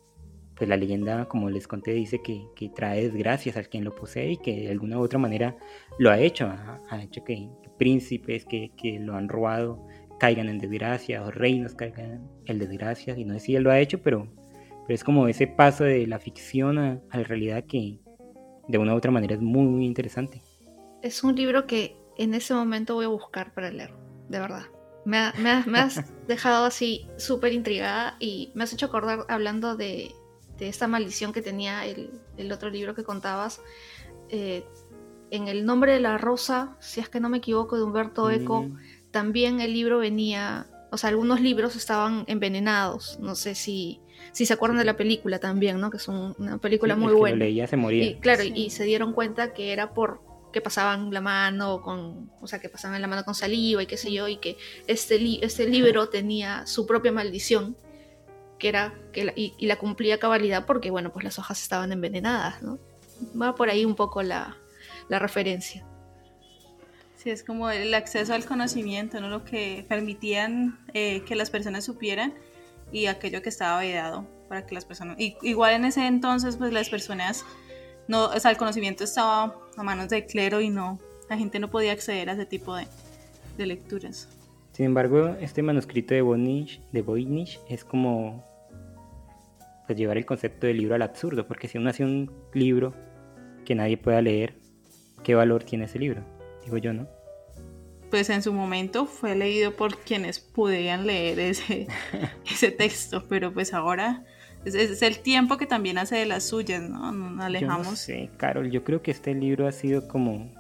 pues 0.58 0.68
la 0.68 0.76
leyenda, 0.76 1.26
como 1.26 1.48
les 1.48 1.68
conté, 1.68 1.92
dice 1.92 2.20
que, 2.20 2.48
que, 2.56 2.68
trae 2.68 3.04
desgracias 3.04 3.56
al 3.56 3.68
quien 3.68 3.84
lo 3.84 3.94
posee 3.94 4.32
y 4.32 4.36
que 4.38 4.62
de 4.62 4.70
alguna 4.70 4.98
u 4.98 5.02
otra 5.02 5.20
manera 5.20 5.56
lo 5.98 6.10
ha 6.10 6.18
hecho, 6.18 6.46
ha, 6.46 7.02
hecho 7.02 7.22
que, 7.22 7.48
príncipes 7.78 8.44
que, 8.44 8.72
que, 8.76 8.98
lo 8.98 9.14
han 9.14 9.28
robado 9.28 9.86
caigan 10.18 10.48
en 10.48 10.58
desgracia 10.58 11.22
o 11.22 11.30
reinos 11.30 11.76
caigan 11.76 12.28
en 12.46 12.58
desgracia, 12.58 13.16
y 13.16 13.24
no 13.24 13.34
sé 13.34 13.40
si 13.40 13.54
él 13.54 13.62
lo 13.62 13.70
ha 13.70 13.78
hecho, 13.78 14.02
pero, 14.02 14.26
pero 14.82 14.94
es 14.94 15.04
como 15.04 15.28
ese 15.28 15.46
paso 15.46 15.84
de 15.84 16.08
la 16.08 16.18
ficción 16.18 16.76
a, 16.78 17.00
a 17.10 17.18
la 17.18 17.24
realidad 17.24 17.64
que, 17.64 18.00
de 18.66 18.78
una 18.78 18.94
u 18.94 18.96
otra 18.96 19.12
manera 19.12 19.34
es 19.34 19.40
muy, 19.40 19.64
muy 19.64 19.86
interesante. 19.86 20.42
Es 21.02 21.22
un 21.22 21.36
libro 21.36 21.66
que 21.68 21.96
en 22.16 22.34
ese 22.34 22.52
momento 22.52 22.94
voy 22.94 23.04
a 23.04 23.08
buscar 23.08 23.54
para 23.54 23.70
leer, 23.70 23.94
de 24.28 24.40
verdad. 24.40 24.64
Me, 25.04 25.32
me, 25.38 25.78
has 25.78 26.04
dejado 26.26 26.66
así 26.66 27.08
súper 27.16 27.52
intrigada 27.52 28.16
y 28.18 28.50
me 28.54 28.64
has 28.64 28.72
hecho 28.72 28.86
acordar 28.86 29.20
hablando 29.28 29.76
de, 29.76 30.10
de 30.58 30.68
esta 30.68 30.88
maldición 30.88 31.32
que 31.32 31.42
tenía 31.42 31.86
el, 31.86 32.10
el 32.36 32.52
otro 32.52 32.70
libro 32.70 32.94
que 32.94 33.04
contabas. 33.04 33.60
Eh, 34.28 34.64
en 35.30 35.48
El 35.48 35.66
nombre 35.66 35.92
de 35.92 36.00
la 36.00 36.16
rosa, 36.16 36.76
si 36.80 37.00
es 37.00 37.08
que 37.08 37.20
no 37.20 37.28
me 37.28 37.38
equivoco, 37.38 37.76
de 37.76 37.82
Humberto 37.82 38.30
Eco, 38.30 38.62
mm. 38.62 38.78
también 39.10 39.60
el 39.60 39.74
libro 39.74 39.98
venía, 39.98 40.66
o 40.90 40.96
sea, 40.96 41.10
algunos 41.10 41.40
libros 41.40 41.76
estaban 41.76 42.24
envenenados. 42.28 43.18
No 43.20 43.34
sé 43.34 43.54
si, 43.54 44.00
si 44.32 44.46
se 44.46 44.54
acuerdan 44.54 44.78
de 44.78 44.84
la 44.84 44.96
película 44.96 45.38
también, 45.38 45.80
¿no? 45.80 45.90
Que 45.90 45.98
es 45.98 46.08
una 46.08 46.58
película 46.58 46.96
muy 46.96 47.12
buena. 47.12 47.36
Lo 47.36 47.44
leía 47.44 47.66
se 47.66 47.76
moría. 47.76 48.04
Y, 48.04 48.14
claro, 48.20 48.42
y 48.42 48.70
se 48.70 48.84
dieron 48.84 49.12
cuenta 49.12 49.52
que 49.52 49.72
era 49.72 49.92
por 49.92 50.22
que 50.52 50.62
pasaban 50.62 51.12
la 51.12 51.20
mano 51.20 51.82
con, 51.82 52.30
o 52.40 52.46
sea, 52.46 52.58
que 52.58 52.70
pasaban 52.70 53.00
la 53.02 53.06
mano 53.06 53.22
con 53.22 53.34
saliva 53.34 53.82
y 53.82 53.86
qué 53.86 53.98
sé 53.98 54.10
yo, 54.10 54.28
y 54.28 54.38
que 54.38 54.56
este, 54.86 55.44
este 55.44 55.68
libro 55.68 56.08
tenía 56.08 56.66
su 56.66 56.86
propia 56.86 57.12
maldición, 57.12 57.76
que 58.58 58.68
era, 58.68 58.94
que 59.12 59.24
la, 59.24 59.32
y, 59.34 59.54
la 59.66 59.76
cumplía 59.76 60.18
cabalidad 60.18 60.66
porque, 60.66 60.90
bueno, 60.90 61.12
pues 61.12 61.24
las 61.24 61.38
hojas 61.38 61.62
estaban 61.62 61.92
envenenadas, 61.92 62.62
¿no? 62.62 62.78
Va 63.40 63.54
por 63.54 63.70
ahí 63.70 63.84
un 63.84 63.94
poco 63.94 64.22
la, 64.22 64.56
la 65.08 65.18
referencia. 65.18 65.84
Sí, 67.16 67.30
es 67.30 67.42
como 67.42 67.70
el 67.70 67.92
acceso 67.94 68.34
al 68.34 68.44
conocimiento, 68.44 69.20
¿no? 69.20 69.28
Lo 69.28 69.44
que 69.44 69.84
permitían 69.88 70.78
eh, 70.94 71.22
que 71.24 71.34
las 71.34 71.50
personas 71.50 71.84
supieran 71.84 72.34
y 72.92 73.06
aquello 73.06 73.42
que 73.42 73.48
estaba 73.48 73.80
vedado 73.80 74.26
para 74.48 74.64
que 74.64 74.74
las 74.74 74.84
personas, 74.84 75.16
igual 75.18 75.74
en 75.74 75.84
ese 75.84 76.06
entonces 76.06 76.56
pues 76.56 76.72
las 76.72 76.88
personas, 76.88 77.44
no, 78.06 78.26
o 78.26 78.40
sea, 78.40 78.50
el 78.50 78.56
conocimiento 78.56 79.04
estaba 79.04 79.56
a 79.76 79.82
manos 79.82 80.08
del 80.08 80.26
clero 80.26 80.60
y 80.60 80.70
no, 80.70 80.98
la 81.28 81.36
gente 81.36 81.58
no 81.58 81.68
podía 81.68 81.92
acceder 81.92 82.30
a 82.30 82.32
ese 82.32 82.46
tipo 82.46 82.74
de, 82.74 82.86
de 83.58 83.66
lecturas. 83.66 84.28
Sin 84.72 84.86
embargo, 84.86 85.36
este 85.40 85.60
manuscrito 85.60 86.14
de 86.14 86.22
Voynich, 86.22 86.80
de 86.92 87.02
Voynich 87.02 87.60
es 87.68 87.84
como 87.84 88.47
pues, 89.88 89.98
llevar 89.98 90.16
el 90.18 90.24
concepto 90.24 90.68
del 90.68 90.76
libro 90.76 90.94
al 90.94 91.02
absurdo, 91.02 91.48
porque 91.48 91.66
si 91.66 91.78
uno 91.78 91.90
hace 91.90 92.04
un 92.04 92.30
libro 92.54 92.94
que 93.64 93.74
nadie 93.74 93.96
pueda 93.96 94.22
leer, 94.22 94.54
¿qué 95.24 95.34
valor 95.34 95.64
tiene 95.64 95.86
ese 95.86 95.98
libro? 95.98 96.22
Digo 96.64 96.78
yo, 96.78 96.92
¿no? 96.92 97.08
pues 98.10 98.30
en 98.30 98.42
su 98.42 98.52
momento 98.52 99.06
fue 99.06 99.36
leído 99.36 99.76
por 99.76 99.98
quienes 99.98 100.40
podían 100.40 101.06
leer 101.06 101.38
ese, 101.38 101.86
ese 102.50 102.70
texto, 102.70 103.24
pero 103.28 103.52
pues 103.52 103.74
ahora 103.74 104.24
es, 104.64 105.02
el 105.02 105.18
tiempo 105.20 105.56
que 105.56 105.66
también 105.66 105.98
hace 105.98 106.16
de 106.16 106.26
las 106.26 106.44
suyas, 106.44 106.82
¿no? 106.82 107.12
Nos 107.12 107.44
alejamos. 107.44 107.84
Yo 107.84 107.90
no 107.90 107.96
sé, 107.96 108.30
Carol, 108.36 108.70
yo 108.70 108.84
creo 108.84 109.02
que 109.02 109.10
este 109.10 109.34
libro 109.34 109.66
ha 109.66 109.72
sido 109.72 110.08
como, 110.08 110.52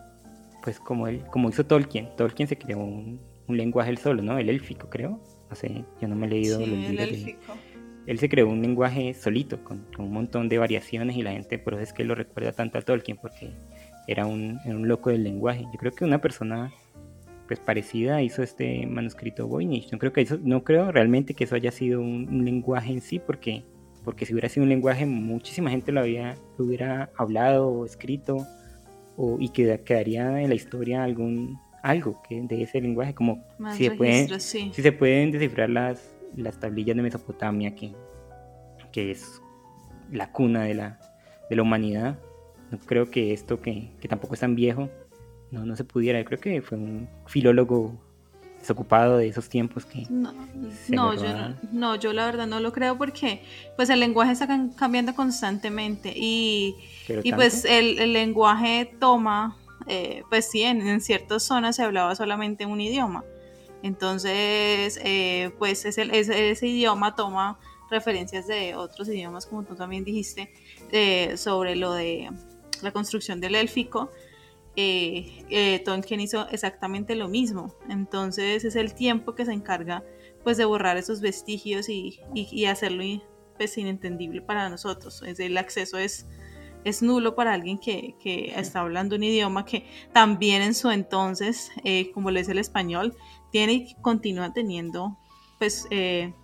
pues 0.62 0.78
como 0.78 1.08
él, 1.08 1.24
como 1.30 1.48
hizo 1.48 1.66
Tolkien. 1.66 2.08
Tolkien 2.16 2.48
se 2.48 2.56
creó 2.56 2.78
un, 2.78 3.20
lenguaje 3.48 3.90
él 3.90 3.98
solo, 3.98 4.22
¿no? 4.22 4.38
El 4.38 4.50
élfico, 4.50 4.90
creo. 4.90 5.20
No 5.48 5.56
sé, 5.56 5.84
yo 6.00 6.08
no 6.08 6.14
me 6.14 6.26
he 6.26 6.30
leído 6.30 6.60
los 6.60 6.68
libros. 6.68 6.90
El 6.90 6.98
élfico. 6.98 7.54
Él 8.08 8.18
se 8.18 8.30
creó 8.30 8.48
un 8.48 8.62
lenguaje 8.62 9.12
solito, 9.12 9.62
con, 9.62 9.84
un 9.98 10.10
montón 10.10 10.48
de 10.48 10.56
variaciones 10.56 11.14
y 11.18 11.22
la 11.22 11.32
gente 11.32 11.58
por 11.58 11.74
eso 11.74 11.82
es 11.82 11.92
que 11.92 12.04
lo 12.04 12.14
recuerda 12.14 12.52
tanto 12.52 12.78
a 12.78 12.80
Tolkien, 12.80 13.18
porque 13.18 13.50
era 14.06 14.24
un, 14.24 14.58
era 14.64 14.74
un 14.74 14.88
loco 14.88 15.10
del 15.10 15.24
lenguaje. 15.24 15.66
Yo 15.70 15.78
creo 15.78 15.92
que 15.92 16.06
una 16.06 16.18
persona 16.18 16.72
pues 17.46 17.60
parecida 17.60 18.22
hizo 18.22 18.42
este 18.42 18.86
manuscrito 18.86 19.46
Voynich. 19.46 19.92
No 19.92 19.98
creo 19.98 20.14
que 20.14 20.22
eso, 20.22 20.38
no 20.42 20.64
creo 20.64 20.90
realmente 20.90 21.34
que 21.34 21.44
eso 21.44 21.54
haya 21.54 21.70
sido 21.70 22.00
un, 22.00 22.46
lenguaje 22.46 22.92
en 22.92 23.02
sí, 23.02 23.18
porque, 23.18 23.62
porque 24.04 24.24
si 24.24 24.32
hubiera 24.32 24.48
sido 24.48 24.64
un 24.64 24.70
lenguaje, 24.70 25.04
muchísima 25.04 25.68
gente 25.68 25.92
lo 25.92 26.00
había, 26.00 26.34
hubiera 26.56 27.10
hablado 27.14 27.68
o 27.68 27.84
escrito, 27.84 28.38
o, 29.18 29.36
y 29.38 29.50
que 29.50 29.82
quedaría 29.84 30.40
en 30.40 30.48
la 30.48 30.54
historia 30.54 31.04
algún 31.04 31.58
algo 31.82 32.22
que 32.26 32.40
de 32.40 32.62
ese 32.62 32.80
lenguaje, 32.80 33.14
como 33.14 33.44
si 33.76 33.84
se, 33.84 33.90
pueden, 33.90 34.40
si 34.40 34.70
se 34.70 34.92
pueden 34.92 35.30
descifrar 35.30 35.68
las, 35.68 36.17
las 36.36 36.58
tablillas 36.60 36.96
de 36.96 37.02
Mesopotamia, 37.02 37.74
que, 37.74 37.92
que 38.92 39.10
es 39.10 39.42
la 40.10 40.32
cuna 40.32 40.64
de 40.64 40.74
la, 40.74 41.00
de 41.50 41.56
la 41.56 41.62
humanidad. 41.62 42.18
No 42.70 42.78
creo 42.78 43.10
que 43.10 43.32
esto, 43.32 43.60
que, 43.60 43.90
que 44.00 44.08
tampoco 44.08 44.34
es 44.34 44.40
tan 44.40 44.54
viejo, 44.54 44.88
no, 45.50 45.64
no 45.64 45.76
se 45.76 45.84
pudiera. 45.84 46.22
Creo 46.24 46.40
que 46.40 46.62
fue 46.62 46.78
un 46.78 47.08
filólogo 47.26 47.98
desocupado 48.58 49.18
de 49.18 49.28
esos 49.28 49.48
tiempos 49.48 49.84
que 49.84 50.06
no, 50.10 50.32
no 50.88 51.14
yo 51.14 51.54
no, 51.72 51.96
yo 51.96 52.12
la 52.12 52.26
verdad 52.26 52.46
no 52.46 52.60
lo 52.60 52.72
creo 52.72 52.98
porque 52.98 53.42
pues 53.76 53.88
el 53.88 54.00
lenguaje 54.00 54.32
está 54.32 54.48
cambiando 54.76 55.14
constantemente 55.14 56.12
y, 56.14 56.74
y 57.22 57.32
pues 57.32 57.64
el, 57.64 57.98
el, 57.98 58.12
lenguaje 58.12 58.92
toma 58.98 59.56
eh, 59.86 60.22
pues 60.28 60.50
sí 60.50 60.62
en, 60.62 61.00
ciertas 61.00 61.44
zonas 61.44 61.76
se 61.76 61.82
hablaba 61.82 62.14
solamente 62.14 62.66
un 62.66 62.80
idioma 62.80 63.24
entonces 63.82 64.98
eh, 65.02 65.50
pues 65.58 65.84
ese, 65.84 66.66
idioma 66.66 67.14
toma 67.14 67.58
referencias 67.90 68.46
de 68.46 68.74
otros 68.74 69.08
idiomas 69.08 69.46
como 69.46 69.62
tú 69.64 69.74
también 69.74 70.04
dijiste 70.04 70.52
eh, 70.92 71.36
sobre 71.36 71.76
lo 71.76 71.92
de 71.92 72.30
la 72.82 72.92
construcción 72.92 73.40
del 73.40 73.54
élfico 73.54 74.10
eh, 74.80 75.44
eh, 75.50 75.80
Tolkien 75.80 76.20
hizo 76.20 76.48
exactamente 76.50 77.16
lo 77.16 77.26
mismo. 77.26 77.74
Entonces 77.88 78.64
es 78.64 78.76
el 78.76 78.94
tiempo 78.94 79.34
que 79.34 79.44
se 79.44 79.52
encarga 79.52 80.04
pues 80.44 80.56
de 80.56 80.64
borrar 80.64 80.96
esos 80.96 81.20
vestigios 81.20 81.88
y, 81.88 82.20
y, 82.32 82.66
hacerlo 82.66 83.02
pues, 83.56 83.76
inentendible 83.76 84.40
para 84.40 84.68
nosotros. 84.68 85.20
Es, 85.26 85.40
el 85.40 85.58
acceso 85.58 85.98
es, 85.98 86.26
es 86.88 87.02
nulo 87.02 87.34
para 87.34 87.52
alguien 87.52 87.78
que, 87.78 88.16
que, 88.20 88.52
está 88.56 88.80
hablando 88.80 89.16
un 89.16 89.22
idioma 89.22 89.64
que 89.64 89.86
también 90.12 90.62
en 90.62 90.74
su 90.74 90.90
entonces, 90.90 91.70
eh, 91.84 92.10
como 92.12 92.30
lo 92.30 92.38
es 92.38 92.48
el 92.48 92.58
español, 92.58 93.16
tiene 93.50 93.72
y 93.72 93.94
continúa 94.00 94.52
teniendo 94.52 95.18
pues 95.58 95.86
eh, 95.90 96.34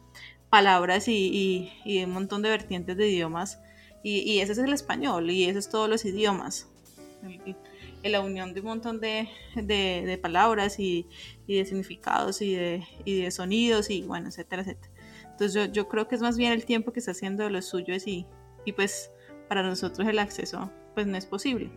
palabras 0.51 1.09
y, 1.09 1.73
y, 1.85 2.05
un 2.05 2.13
montón 2.13 2.43
de 2.43 2.51
vertientes 2.51 2.97
de 2.97 3.09
idiomas. 3.09 3.61
Y, 4.03 4.41
ese 4.41 4.53
es 4.53 4.59
el 4.59 4.73
español 4.73 5.31
y 5.31 5.45
ese 5.45 5.59
es 5.59 5.71
todos 5.71 5.89
los 5.89 6.05
idiomas 6.05 6.69
la 8.03 8.21
unión 8.21 8.53
de 8.53 8.61
un 8.61 8.67
montón 8.67 9.01
de, 9.01 9.29
de, 9.57 10.19
palabras 10.21 10.79
y, 10.79 11.07
y, 11.47 11.57
de 11.57 11.65
significados 11.65 12.43
y 12.43 12.55
de, 12.55 12.85
y 13.07 13.23
de, 13.23 13.31
sonidos 13.31 13.89
y 13.89 14.03
bueno, 14.03 14.29
etcétera, 14.29 14.61
etcétera. 14.63 14.93
Entonces 15.31 15.55
yo, 15.55 15.65
yo, 15.73 15.89
creo 15.89 16.07
que 16.07 16.15
es 16.15 16.21
más 16.21 16.37
bien 16.37 16.53
el 16.53 16.67
tiempo 16.67 16.93
que 16.93 17.01
está 17.01 17.13
haciendo 17.13 17.45
de 17.45 17.51
lo 17.51 17.63
suyo 17.63 17.95
y, 17.95 18.27
y 18.65 18.73
pues 18.73 19.11
para 19.49 19.63
nosotros 19.63 20.07
el 20.09 20.19
acceso 20.19 20.71
pues 20.95 21.07
no 21.07 21.17
es 21.17 21.27
posible. 21.27 21.71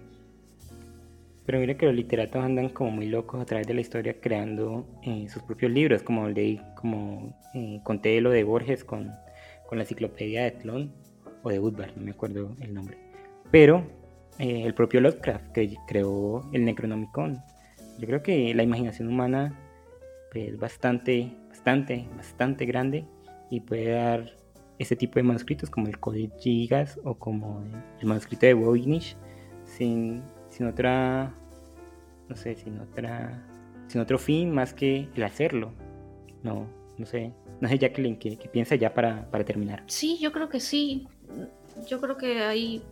Pero 1.46 1.60
mire 1.60 1.78
que 1.78 1.86
los 1.86 1.96
literatos 1.96 2.44
andan 2.44 2.70
como 2.70 2.92
muy 2.92 3.08
locos 3.08 3.42
a 3.42 3.46
través 3.46 3.66
de 3.68 3.74
la 3.74 3.82
historia 3.82 4.20
creando 4.20 4.86
eh, 5.04 5.28
sus 5.30 5.44
propios 5.44 5.72
libros, 5.72 6.04
como 6.04 6.28
leí, 6.28 6.62
como 6.76 7.40
eh, 7.54 7.80
conté 7.84 8.20
lo 8.20 8.32
de 8.32 8.44
Borges 8.44 8.84
con, 8.84 9.14
con 9.66 9.78
la 9.78 9.86
enciclopedia 9.86 10.44
de 10.44 10.52
Tlon 10.52 10.94
o 11.44 11.50
de 11.50 11.60
Woodward, 11.60 11.96
no 11.96 12.04
me 12.04 12.12
acuerdo 12.12 12.56
el 12.60 12.74
nombre. 12.74 12.98
Pero 13.50 13.86
eh, 14.40 14.64
el 14.66 14.74
propio 14.74 15.02
Lovecraft 15.02 15.52
que 15.52 15.76
creó 15.88 16.48
el 16.54 16.64
Necronomicon. 16.66 17.42
Yo 17.98 18.06
creo 18.06 18.22
que 18.22 18.54
la 18.54 18.62
imaginación 18.62 19.08
humana 19.08 19.58
pues, 20.32 20.50
es 20.50 20.60
bastante, 20.60 21.32
bastante, 21.50 22.06
bastante 22.16 22.66
grande 22.66 23.06
y 23.50 23.62
puede 23.62 23.92
dar 23.92 24.38
ese 24.80 24.96
tipo 24.96 25.16
de 25.16 25.24
manuscritos 25.24 25.70
como 25.70 25.88
el 25.88 26.00
Codex 26.00 26.34
Gigas 26.42 27.00
o 27.04 27.16
como 27.16 27.64
el 28.00 28.08
manuscrito 28.08 28.46
de 28.46 28.54
Voynich 28.54 29.18
sin, 29.66 30.24
sin 30.50 30.68
otra, 30.68 31.34
no 32.30 32.36
sé, 32.36 32.56
sin 32.56 32.80
otra, 32.80 33.44
sin 33.88 34.02
otro 34.02 34.18
fin 34.18 34.52
más 34.52 34.74
que 34.74 35.10
el 35.16 35.24
hacerlo. 35.24 35.74
No, 36.44 36.68
no 36.98 37.06
sé, 37.06 37.34
no 37.60 37.68
sé 37.68 37.78
Jacqueline, 37.78 38.18
¿qué, 38.18 38.38
qué 38.38 38.48
piensa 38.48 38.76
ya 38.76 38.94
para, 38.94 39.30
para 39.32 39.44
terminar? 39.44 39.84
Sí, 39.88 40.18
yo 40.20 40.32
creo 40.32 40.50
que 40.50 40.60
sí. 40.60 41.08
Yo 41.88 42.00
creo 42.00 42.18
que 42.18 42.44
hay 42.44 42.84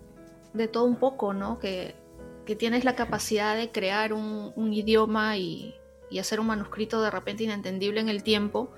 de 0.53 0.67
todo 0.67 0.85
un 0.85 0.97
poco, 0.97 1.33
¿no? 1.33 1.59
Que, 1.59 1.95
que 2.45 2.55
tienes 2.55 2.83
la 2.83 2.95
capacidad 2.95 3.55
de 3.55 3.71
crear 3.71 4.13
un, 4.13 4.53
un 4.55 4.73
idioma 4.73 5.37
y, 5.37 5.75
y, 6.09 6.19
hacer 6.19 6.39
un 6.39 6.47
manuscrito 6.47 7.01
de 7.01 7.11
repente 7.11 7.43
inentendible 7.43 7.99
en 7.99 8.09
el 8.09 8.23
tiempo 8.23 8.71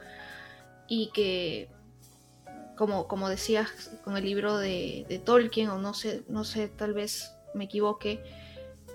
y 0.88 1.12
que, 1.14 1.70
como, 2.78 3.08
como 3.08 3.30
decías 3.30 3.92
con 4.04 4.16
el 4.16 4.24
libro 4.24 4.58
de, 4.58 5.06
de 5.10 5.20
Tolkien, 5.20 5.70
o 5.70 5.78
no 5.80 5.94
sé, 5.94 6.24
no 6.28 6.44
sé, 6.44 6.68
tal 6.70 6.94
vez 6.94 7.34
me 7.54 7.66
equivoque, 7.66 8.24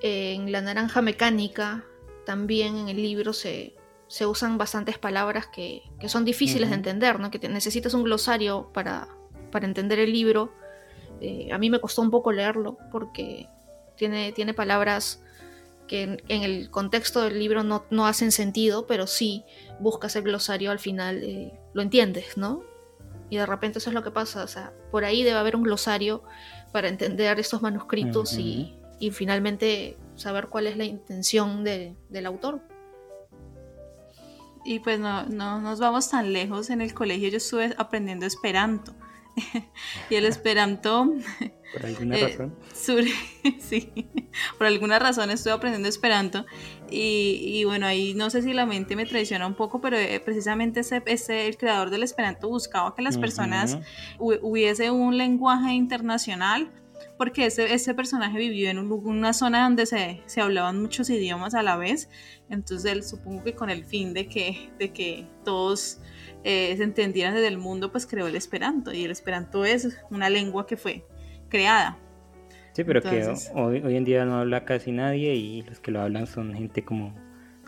en 0.00 0.50
La 0.50 0.60
Naranja 0.60 1.02
Mecánica 1.02 1.84
también 2.26 2.76
en 2.76 2.88
el 2.88 2.96
libro 2.96 3.32
se, 3.32 3.74
se 4.08 4.26
usan 4.26 4.58
bastantes 4.58 4.98
palabras 4.98 5.46
que, 5.46 5.82
que 6.00 6.08
son 6.08 6.24
difíciles 6.24 6.62
uh 6.62 6.66
-huh. 6.66 6.70
de 6.70 6.76
entender, 6.76 7.20
¿no? 7.20 7.30
que 7.30 7.38
te, 7.38 7.48
necesitas 7.48 7.94
un 7.94 8.02
glosario 8.02 8.70
para, 8.72 9.08
para 9.50 9.66
entender 9.66 9.98
el 9.98 10.12
libro 10.12 10.52
eh, 11.22 11.52
a 11.52 11.58
mí 11.58 11.70
me 11.70 11.80
costó 11.80 12.02
un 12.02 12.10
poco 12.10 12.32
leerlo 12.32 12.78
porque 12.90 13.48
tiene, 13.96 14.32
tiene 14.32 14.54
palabras 14.54 15.22
que 15.86 16.02
en, 16.02 16.22
en, 16.26 16.42
el 16.42 16.68
contexto 16.68 17.22
del 17.22 17.38
libro 17.38 17.62
no, 17.62 17.84
no, 17.90 18.06
hacen 18.08 18.32
sentido, 18.32 18.88
pero 18.88 19.06
sí 19.06 19.44
buscas 19.78 20.16
el 20.16 20.24
glosario 20.24 20.72
al 20.72 20.80
final, 20.80 21.22
eh, 21.22 21.52
lo 21.74 21.82
entiendes, 21.82 22.36
¿no? 22.36 22.64
Y 23.32 23.36
de 23.36 23.46
repente 23.46 23.78
eso 23.78 23.88
es 23.88 23.94
lo 23.94 24.02
que 24.02 24.10
pasa, 24.10 24.44
o 24.44 24.46
sea, 24.46 24.74
por 24.90 25.06
ahí 25.06 25.22
debe 25.22 25.38
haber 25.38 25.56
un 25.56 25.62
glosario 25.62 26.22
para 26.70 26.88
entender 26.88 27.40
estos 27.40 27.62
manuscritos 27.62 28.34
uh 28.34 28.36
-huh. 28.36 28.40
y, 28.40 28.76
y, 28.98 29.10
finalmente 29.10 29.96
saber 30.16 30.48
cuál 30.48 30.66
es 30.66 30.76
la 30.76 30.84
intención 30.84 31.64
de, 31.64 31.96
del 32.10 32.26
autor. 32.26 32.60
Y 34.66 34.80
pues 34.80 35.00
no, 35.00 35.22
no 35.22 35.62
nos 35.62 35.80
vamos 35.80 36.10
tan 36.10 36.34
lejos, 36.34 36.68
en 36.68 36.82
el 36.82 36.92
colegio 36.92 37.30
yo 37.30 37.38
estuve 37.38 37.74
aprendiendo 37.78 38.26
esperanto 38.26 38.94
y 40.10 40.14
el 40.14 40.26
esperanto 40.26 41.10
por 41.72 41.86
alguna 41.86 42.18
eh, 42.18 42.28
razón 42.28 42.54
sur, 42.74 43.02
sí 43.60 44.10
por 44.58 44.66
alguna 44.66 44.98
razón 44.98 45.30
estoy 45.30 45.52
aprendiendo 45.52 45.88
esperanto 45.88 46.44
y, 46.92 47.58
y, 47.58 47.64
bueno 47.64 47.86
ahí 47.86 48.14
no 48.14 48.30
sé 48.30 48.42
si 48.42 48.52
la 48.52 48.66
mente 48.66 48.96
me 48.96 49.06
traiciona 49.06 49.46
un 49.46 49.54
poco 49.54 49.80
pero 49.80 49.96
eh, 49.96 50.20
precisamente 50.24 50.80
ese, 50.80 51.02
ese, 51.06 51.46
el 51.48 51.56
creador 51.56 51.90
del 51.90 52.02
esperanto 52.02 52.48
buscaba 52.48 52.94
que 52.94 53.02
las 53.02 53.16
uh 53.16 53.18
-huh. 53.18 53.22
personas 53.22 53.78
hubiese 54.18 54.90
un 54.90 55.16
lenguaje 55.16 55.72
internacional 55.72 56.70
porque 57.16 57.46
ese, 57.46 57.72
ese 57.72 57.94
personaje 57.94 58.38
vivió 58.38 58.70
en 58.70 58.78
un, 58.78 58.90
una 58.92 59.32
zona 59.32 59.64
donde 59.64 59.86
se, 59.86 60.22
se, 60.26 60.40
hablaban 60.40 60.80
muchos 60.80 61.10
idiomas 61.10 61.54
a 61.54 61.62
la 61.62 61.76
vez, 61.76 62.08
entonces 62.48 62.90
él 62.90 63.04
supongo 63.04 63.44
que 63.44 63.54
con 63.54 63.70
el 63.70 63.84
fin 63.84 64.12
de 64.14 64.28
que, 64.28 64.70
de 64.78 64.92
que 64.92 65.26
todos 65.44 66.00
eh, 66.44 66.74
se 66.76 66.82
entendieran 66.82 67.34
desde 67.34 67.48
el 67.48 67.58
mundo, 67.58 67.92
pues 67.92 68.06
creó 68.06 68.26
el 68.26 68.36
esperanto, 68.36 68.92
y 68.92 69.04
el 69.04 69.10
esperanto 69.10 69.64
es 69.64 69.96
una 70.10 70.30
lengua 70.30 70.66
que 70.66 70.76
fue 70.76 71.04
creada. 71.48 71.98
Sí, 72.72 72.84
pero 72.84 73.00
entonces, 73.00 73.50
que 73.50 73.60
hoy, 73.60 73.82
hoy 73.84 73.96
en 73.96 74.04
día 74.04 74.24
no 74.24 74.38
habla 74.38 74.64
casi 74.64 74.92
nadie 74.92 75.34
y 75.34 75.62
los 75.62 75.80
que 75.80 75.90
lo 75.90 76.00
hablan 76.00 76.26
son 76.26 76.54
gente 76.54 76.84
como... 76.84 77.14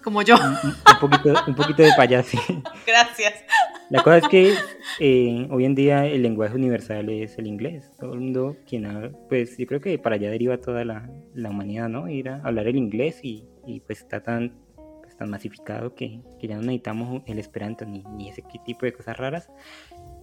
Como 0.03 0.23
yo. 0.23 0.37
Un, 0.37 0.69
un 0.71 1.01
poquito, 1.01 1.35
un 1.47 1.55
poquito 1.55 1.83
de 1.83 1.91
payaso. 1.97 2.39
Gracias. 2.87 3.45
La 3.91 4.03
cosa 4.03 4.19
es 4.19 4.29
que 4.29 4.55
eh, 4.99 5.47
hoy 5.51 5.65
en 5.67 5.75
día 5.75 6.07
el 6.07 6.23
lenguaje 6.23 6.55
universal 6.55 7.09
es 7.11 7.39
el 7.39 7.47
inglés. 7.47 7.91
Todo 7.99 8.15
el 8.15 8.21
mundo, 8.21 8.57
quien 8.67 8.87
habla, 8.87 9.13
pues 9.29 9.59
yo 9.59 9.67
creo 9.67 9.81
que 9.81 9.99
para 9.99 10.17
allá 10.17 10.31
deriva 10.31 10.59
toda 10.59 10.85
la, 10.85 11.11
la 11.35 11.51
humanidad, 11.51 11.89
¿no? 11.89 12.09
Ir 12.09 12.31
a 12.31 12.41
hablar 12.43 12.67
el 12.67 12.77
inglés 12.77 13.21
y, 13.23 13.47
y 13.67 13.81
pues 13.81 14.01
está 14.01 14.23
tan, 14.23 14.55
pues, 15.03 15.17
tan 15.17 15.29
masificado 15.29 15.95
que, 15.95 16.21
que, 16.41 16.49
ya 16.49 16.57
no 16.57 16.63
necesitamos 16.63 17.23
el 17.27 17.39
esperanto 17.39 17.85
ni, 17.85 18.03
ni 18.17 18.31
ese 18.31 18.43
tipo 18.65 18.87
de 18.87 18.95
cosas 18.95 19.17
raras. 19.19 19.51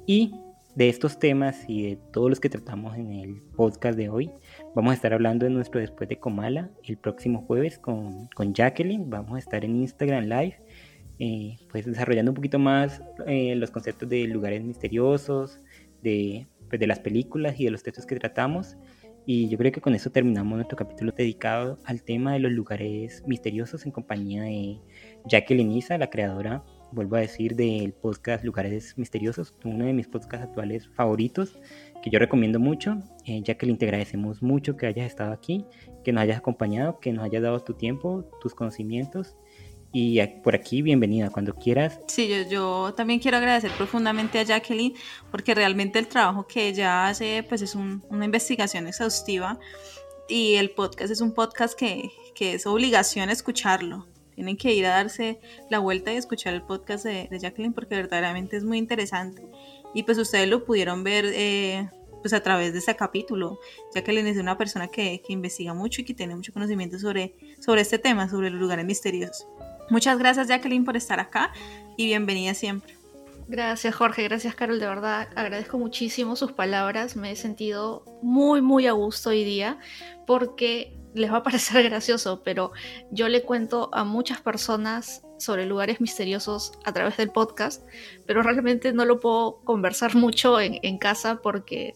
Y 0.08 0.34
de 0.76 0.90
estos 0.90 1.20
temas 1.20 1.64
y 1.68 1.84
de 1.84 1.96
todos 2.12 2.30
los 2.30 2.40
que 2.40 2.50
tratamos 2.50 2.98
en 2.98 3.12
el 3.12 3.42
podcast 3.56 3.98
de 3.98 4.10
hoy, 4.10 4.32
vamos 4.76 4.92
a 4.92 4.96
estar 4.96 5.14
hablando 5.14 5.46
de 5.46 5.52
nuestro 5.52 5.80
después 5.80 6.10
de 6.10 6.20
Comala 6.20 6.70
el 6.84 6.98
próximo 6.98 7.44
jueves 7.46 7.80
con, 7.80 8.28
con 8.36 8.54
Jacqueline. 8.54 9.10
Vamos 9.10 9.36
a 9.36 9.40
estar 9.40 9.64
en 9.66 9.76
Instagram 9.76 10.26
Live 10.26 10.58
eh, 11.24 11.56
pues 11.70 11.86
desarrollando 11.86 12.32
un 12.32 12.36
poquito 12.36 12.58
más 12.58 13.00
eh, 13.28 13.54
los 13.56 13.70
conceptos 13.70 14.10
de 14.10 14.26
lugares 14.26 14.64
misteriosos, 14.64 15.60
de, 16.02 16.48
pues 16.68 16.80
de 16.80 16.88
las 16.88 17.00
películas 17.00 17.60
y 17.60 17.66
de 17.66 17.70
los 17.70 17.84
textos 17.84 18.08
que 18.08 18.16
tratamos. 18.16 18.76
Y 19.28 19.48
yo 19.48 19.60
creo 19.60 19.72
que 19.72 19.82
con 19.82 19.94
eso 19.94 20.10
terminamos 20.10 20.56
nuestro 20.56 20.76
capítulo 20.76 21.12
dedicado 21.12 21.78
al 21.86 22.02
tema 22.02 22.34
de 22.34 22.40
los 22.40 22.52
lugares 22.52 23.24
misteriosos 23.28 23.86
en 23.86 23.92
compañía 23.92 24.42
de 24.42 24.80
Jacqueline 25.26 25.72
Isa, 25.74 26.00
la 26.00 26.10
creadora, 26.10 26.64
vuelvo 26.92 27.18
a 27.18 27.20
decir, 27.20 27.56
del 27.56 27.94
podcast 27.94 28.44
Lugares 28.44 28.98
Misteriosos, 28.98 29.54
uno 29.64 29.86
de 29.86 29.94
mis 29.94 30.08
podcasts 30.08 30.48
actuales 30.48 30.90
favoritos, 30.96 31.60
que 32.02 32.10
yo 32.10 32.20
recomiendo 32.20 32.60
mucho. 32.60 33.02
Eh, 33.26 33.42
Jacqueline, 33.44 33.78
te 33.78 33.86
agradecemos 33.86 34.42
mucho 34.42 34.78
que 34.78 34.88
hayas 34.88 35.06
estado 35.06 35.32
aquí, 35.32 35.66
que 36.04 36.12
nos 36.12 36.24
hayas 36.24 36.38
acompañado, 36.38 37.00
que 37.00 37.12
nos 37.14 37.24
hayas 37.24 37.42
dado 37.44 37.60
tu 37.60 37.74
tiempo, 37.74 38.26
tus 38.42 38.54
conocimientos 38.56 39.36
y 39.94 40.26
por 40.42 40.56
aquí, 40.56 40.82
bienvenida 40.82 41.30
cuando 41.30 41.54
quieras. 41.54 42.00
Sí, 42.08 42.30
yo, 42.30 42.50
yo, 42.50 42.94
también 42.94 43.20
quiero 43.20 43.38
agradecer 43.38 43.72
profundamente 43.72 44.40
a 44.40 44.44
Jacqueline 44.44 44.94
porque 45.30 45.54
realmente 45.54 46.00
el 46.00 46.08
trabajo 46.08 46.48
que 46.48 46.70
ella 46.70 47.08
hace 47.08 47.44
pues 47.48 47.62
es 47.62 47.76
un, 47.76 48.04
una 48.10 48.26
investigación 48.26 48.88
exhaustiva 48.88 49.60
y 50.30 50.56
el 50.56 50.72
podcast 50.72 51.12
es 51.12 51.20
un 51.20 51.34
podcast 51.34 51.78
que, 51.78 52.10
que, 52.36 52.54
es 52.54 52.66
obligación 52.66 53.30
escucharlo. 53.30 54.08
Tienen 54.34 54.56
que 54.56 54.74
ir 54.74 54.86
a 54.86 54.92
darse 54.92 55.42
la 55.70 55.80
vuelta 55.80 56.14
y 56.14 56.16
escuchar 56.16 56.54
el 56.54 56.62
podcast 56.62 57.06
de 57.06 57.28
Jacqueline 57.38 57.74
porque 57.74 57.96
verdaderamente 57.96 58.56
es 58.56 58.64
muy 58.64 58.78
interesante 58.78 59.44
y 59.94 60.04
pues 60.04 60.18
ustedes 60.18 60.48
lo 60.48 60.64
pudieron 60.66 61.04
ver 61.04 61.26
eh, 61.26 61.90
pues 62.22 62.34
a 62.34 62.42
través 62.42 62.74
de 62.74 62.80
este 62.80 62.96
capítulo. 62.96 63.60
Jacqueline 63.94 64.28
es 64.28 64.38
una 64.38 64.58
persona 64.58 64.88
que, 64.88 65.22
que 65.26 65.34
investiga 65.34 65.74
mucho 65.74 66.02
y 66.02 66.06
que 66.06 66.14
tiene 66.14 66.36
mucho 66.36 66.54
conocimiento 66.54 67.00
sobre, 67.00 67.36
sobre 67.60 67.82
este 67.82 68.00
tema, 68.00 68.30
sobre 68.30 68.50
los 68.50 68.60
lugares 68.60 68.86
misteriosos. 68.86 69.48
Muchas 69.90 70.18
gracias 70.18 70.48
Jacqueline 70.48 70.86
por 70.86 70.96
estar 70.96 71.20
acá 71.20 71.52
y 71.98 72.06
bienvenida 72.06 72.54
siempre. 72.54 72.96
Gracias 73.48 73.94
Jorge, 73.96 74.24
gracias 74.24 74.56
Carol, 74.56 74.80
de 74.80 74.88
verdad 74.88 75.28
agradezco 75.36 75.78
muchísimo 75.78 76.38
sus 76.38 76.54
palabras, 76.54 77.18
me 77.18 77.32
he 77.32 77.36
sentido 77.36 78.06
muy 78.22 78.62
muy 78.62 78.88
a 78.88 78.94
gusto 78.94 79.32
hoy 79.32 79.44
día 79.44 79.78
porque 80.26 80.98
les 81.14 81.32
va 81.32 81.38
a 81.38 81.44
parecer 81.44 81.84
gracioso, 81.90 82.42
pero 82.44 82.72
yo 83.12 83.28
le 83.28 83.44
cuento 83.44 83.90
a 83.92 84.06
muchas 84.06 84.40
personas 84.40 85.24
sobre 85.42 85.66
lugares 85.66 86.00
misteriosos 86.00 86.74
a 86.84 86.94
través 86.94 87.18
del 87.18 87.32
podcast, 87.32 87.84
pero 88.26 88.44
realmente 88.44 88.94
no 88.94 89.06
lo 89.06 89.20
puedo 89.20 89.58
conversar 89.64 90.16
mucho 90.16 90.60
en, 90.60 90.98
casa 90.98 91.42
porque 91.42 91.96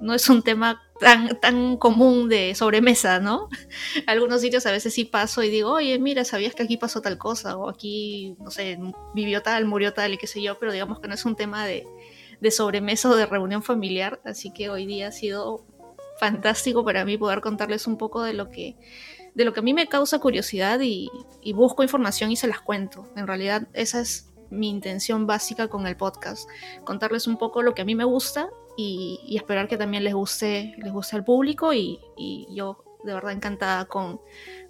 no 0.00 0.14
es 0.14 0.28
un 0.28 0.42
tema 0.42 0.82
tan, 1.00 1.40
tan 1.40 1.76
común 1.78 2.28
de 2.28 2.54
sobremesa, 2.54 3.18
¿no? 3.18 3.48
Algunos 4.06 4.42
sitios 4.42 4.66
a 4.66 4.72
veces 4.72 4.92
sí 4.92 5.04
paso 5.04 5.42
y 5.42 5.48
digo, 5.48 5.72
oye, 5.72 5.98
mira, 5.98 6.24
¿sabías 6.24 6.54
que 6.54 6.64
aquí 6.64 6.76
pasó 6.76 7.00
tal 7.00 7.18
cosa? 7.18 7.56
O 7.56 7.68
aquí, 7.68 8.36
no 8.40 8.50
sé, 8.50 8.78
vivió 9.14 9.42
tal, 9.42 9.64
murió 9.64 9.94
tal 9.94 10.12
y 10.12 10.18
qué 10.18 10.26
sé 10.26 10.42
yo, 10.42 10.58
pero 10.58 10.72
digamos 10.72 11.00
que 11.00 11.08
no 11.08 11.14
es 11.14 11.24
un 11.24 11.34
tema 11.34 11.64
de, 11.64 11.86
de 12.40 12.50
sobremesa 12.50 13.08
o 13.08 13.16
de 13.16 13.26
reunión 13.26 13.62
familiar, 13.62 14.20
así 14.24 14.52
que 14.52 14.68
hoy 14.68 14.84
día 14.84 15.08
ha 15.08 15.12
sido 15.12 15.64
fantástico 16.18 16.84
para 16.84 17.04
mí 17.04 17.16
poder 17.16 17.40
contarles 17.40 17.86
un 17.86 17.96
poco 17.96 18.22
de 18.22 18.34
lo 18.34 18.50
que, 18.50 18.76
de 19.34 19.44
lo 19.44 19.52
que 19.52 19.60
a 19.60 19.62
mí 19.62 19.74
me 19.74 19.86
causa 19.86 20.18
curiosidad 20.18 20.80
y, 20.82 21.10
busco 21.54 21.82
información 21.82 22.30
y 22.30 22.36
se 22.36 22.46
las 22.46 22.60
cuento. 22.60 23.06
En 23.16 23.26
realidad 23.26 23.68
esa 23.72 24.00
es 24.00 24.30
mi 24.50 24.68
intención 24.68 25.26
básica 25.26 25.68
con 25.68 25.86
el 25.86 25.96
podcast, 25.96 26.48
contarles 26.84 27.26
un 27.26 27.38
poco 27.38 27.62
lo 27.62 27.74
que 27.74 27.82
a 27.82 27.84
mí 27.84 27.94
me 27.94 28.04
gusta 28.04 28.50
y, 28.76 29.34
esperar 29.36 29.68
que 29.68 29.76
también 29.76 30.04
les 30.04 30.14
guste, 30.14 30.74
les 30.78 30.92
guste 30.92 31.16
al 31.16 31.24
público 31.24 31.72
y, 31.72 32.00
yo 32.50 32.84
de 33.04 33.14
verdad 33.14 33.32
encantada 33.32 33.86
con, 33.86 34.20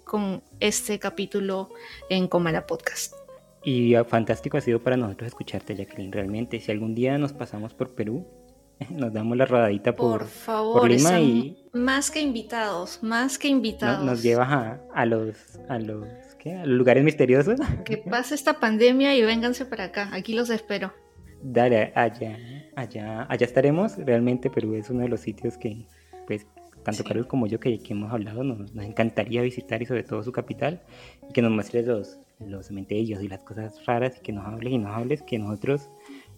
con 0.05 0.41
este 0.59 0.97
capítulo 0.97 1.69
en 2.09 2.27
Comala 2.27 2.65
Podcast. 2.65 3.13
Y 3.63 3.93
fantástico 4.07 4.57
ha 4.57 4.61
sido 4.61 4.81
para 4.83 4.97
nosotros 4.97 5.27
escucharte, 5.27 5.75
Jacqueline. 5.75 6.11
Realmente, 6.11 6.59
si 6.59 6.71
algún 6.71 6.95
día 6.95 7.17
nos 7.17 7.31
pasamos 7.31 7.73
por 7.73 7.91
Perú, 7.91 8.27
nos 8.89 9.13
damos 9.13 9.37
la 9.37 9.45
rodadita 9.45 9.95
por, 9.95 10.19
Por 10.19 10.27
favor, 10.27 10.89
Lima 10.89 10.95
están 10.97 11.21
y- 11.21 11.57
más 11.73 12.11
que 12.11 12.21
invitados, 12.21 12.99
más 13.01 13.37
que 13.37 13.49
no- 13.49 13.55
invitados. 13.57 14.03
nos 14.05 14.21
llevas 14.23 14.49
a, 14.51 14.79
a 14.93 15.05
los 15.05 15.35
a 15.69 15.79
los 15.79 16.05
¿qué? 16.39 16.55
a 16.55 16.65
los 16.65 16.77
lugares 16.77 17.03
misteriosos. 17.03 17.59
Que 17.85 17.97
pase 17.97 18.35
esta 18.35 18.59
pandemia 18.59 19.15
y 19.15 19.21
vénganse 19.23 19.65
para 19.65 19.85
acá, 19.85 20.09
aquí 20.13 20.33
los 20.33 20.49
espero. 20.49 20.91
Dale, 21.41 21.91
allá, 21.95 22.37
allá, 22.75 23.25
allá 23.29 23.45
estaremos. 23.45 23.97
Realmente 23.97 24.49
Perú 24.49 24.75
es 24.75 24.89
uno 24.89 25.01
de 25.01 25.09
los 25.09 25.19
sitios 25.19 25.57
que, 25.57 25.87
pues, 26.25 26.47
tanto 26.83 27.03
Sí. 27.03 27.07
Carol 27.07 27.27
como 27.27 27.47
yo 27.47 27.59
que, 27.59 27.79
que 27.79 27.93
hemos 27.93 28.11
hablado, 28.13 28.43
nos, 28.43 28.73
nos 28.73 28.85
encantaría 28.85 29.41
visitar 29.41 29.81
y 29.81 29.85
sobre 29.85 30.03
todo 30.03 30.23
su 30.23 30.31
capital 30.31 30.81
y 31.29 31.33
que 31.33 31.41
nos 31.41 31.51
muestres 31.51 31.85
los, 31.87 32.19
los 32.39 32.67
cementerios 32.67 33.21
y 33.23 33.27
las 33.27 33.39
cosas 33.43 33.85
raras 33.85 34.17
y 34.17 34.21
que 34.21 34.31
nos 34.33 34.45
hables 34.45 34.71
y 34.73 34.77
nos 34.77 34.95
hables 34.95 35.21
que 35.21 35.37
nosotros 35.39 35.89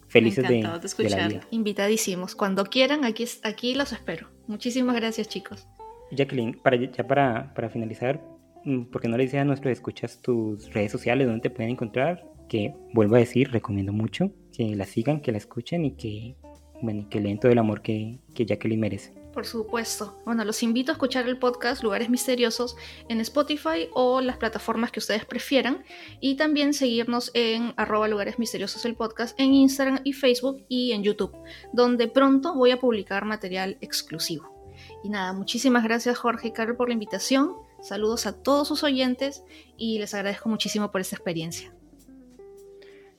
felices 0.08 0.48
de, 0.48 0.62
de 0.62 0.86
escuchar. 0.86 1.40
Invitadísimos, 1.50 2.34
cuando 2.34 2.64
quieran, 2.64 3.04
aquí, 3.04 3.24
aquí 3.42 3.74
los 3.74 3.92
espero. 3.92 4.28
Muchísimas 4.46 4.96
gracias 4.96 5.28
chicos. 5.28 5.66
Jacqueline, 6.10 6.54
para, 6.62 6.76
ya 6.76 7.06
para, 7.06 7.52
para 7.54 7.68
finalizar, 7.68 8.22
mm, 8.64 8.84
¿por 8.84 9.00
qué 9.00 9.08
no 9.08 9.16
le 9.16 9.24
dices 9.24 9.40
a 9.40 9.44
nuestros 9.44 9.72
escuchas 9.72 10.20
tus 10.22 10.72
redes 10.72 10.92
sociales 10.92 11.26
donde 11.26 11.42
te 11.42 11.50
pueden 11.50 11.72
encontrar? 11.72 12.24
Que 12.48 12.74
vuelvo 12.92 13.16
a 13.16 13.18
decir, 13.18 13.50
recomiendo 13.50 13.92
mucho 13.92 14.30
que 14.52 14.76
la 14.76 14.84
sigan, 14.84 15.20
que 15.20 15.32
la 15.32 15.38
escuchen 15.38 15.84
y 15.84 15.96
que, 15.96 16.36
bueno, 16.80 17.08
que 17.08 17.20
leen 17.20 17.40
todo 17.40 17.50
el 17.50 17.58
amor 17.58 17.82
que, 17.82 18.20
que 18.34 18.46
Jacqueline 18.46 18.80
merece. 18.80 19.12
Por 19.36 19.44
supuesto. 19.44 20.16
Bueno, 20.24 20.46
los 20.46 20.62
invito 20.62 20.90
a 20.90 20.94
escuchar 20.94 21.28
el 21.28 21.38
podcast 21.38 21.82
Lugares 21.82 22.08
Misteriosos 22.08 22.74
en 23.10 23.20
Spotify 23.20 23.90
o 23.92 24.22
las 24.22 24.38
plataformas 24.38 24.90
que 24.90 24.98
ustedes 24.98 25.26
prefieran. 25.26 25.84
Y 26.20 26.36
también 26.36 26.72
seguirnos 26.72 27.32
en 27.34 27.74
arroba 27.76 28.08
Lugares 28.08 28.38
Misteriosos 28.38 28.86
el 28.86 28.94
podcast 28.94 29.38
en 29.38 29.52
Instagram 29.52 30.00
y 30.04 30.14
Facebook 30.14 30.64
y 30.70 30.92
en 30.92 31.02
YouTube, 31.02 31.36
donde 31.74 32.08
pronto 32.08 32.54
voy 32.54 32.70
a 32.70 32.80
publicar 32.80 33.26
material 33.26 33.76
exclusivo. 33.82 34.72
Y 35.04 35.10
nada, 35.10 35.34
muchísimas 35.34 35.84
gracias 35.84 36.16
Jorge 36.16 36.48
y 36.48 36.52
Carol 36.52 36.78
por 36.78 36.88
la 36.88 36.94
invitación. 36.94 37.52
Saludos 37.82 38.24
a 38.24 38.42
todos 38.42 38.66
sus 38.66 38.84
oyentes 38.84 39.44
y 39.76 39.98
les 39.98 40.14
agradezco 40.14 40.48
muchísimo 40.48 40.90
por 40.90 41.02
esta 41.02 41.16
experiencia. 41.16 41.74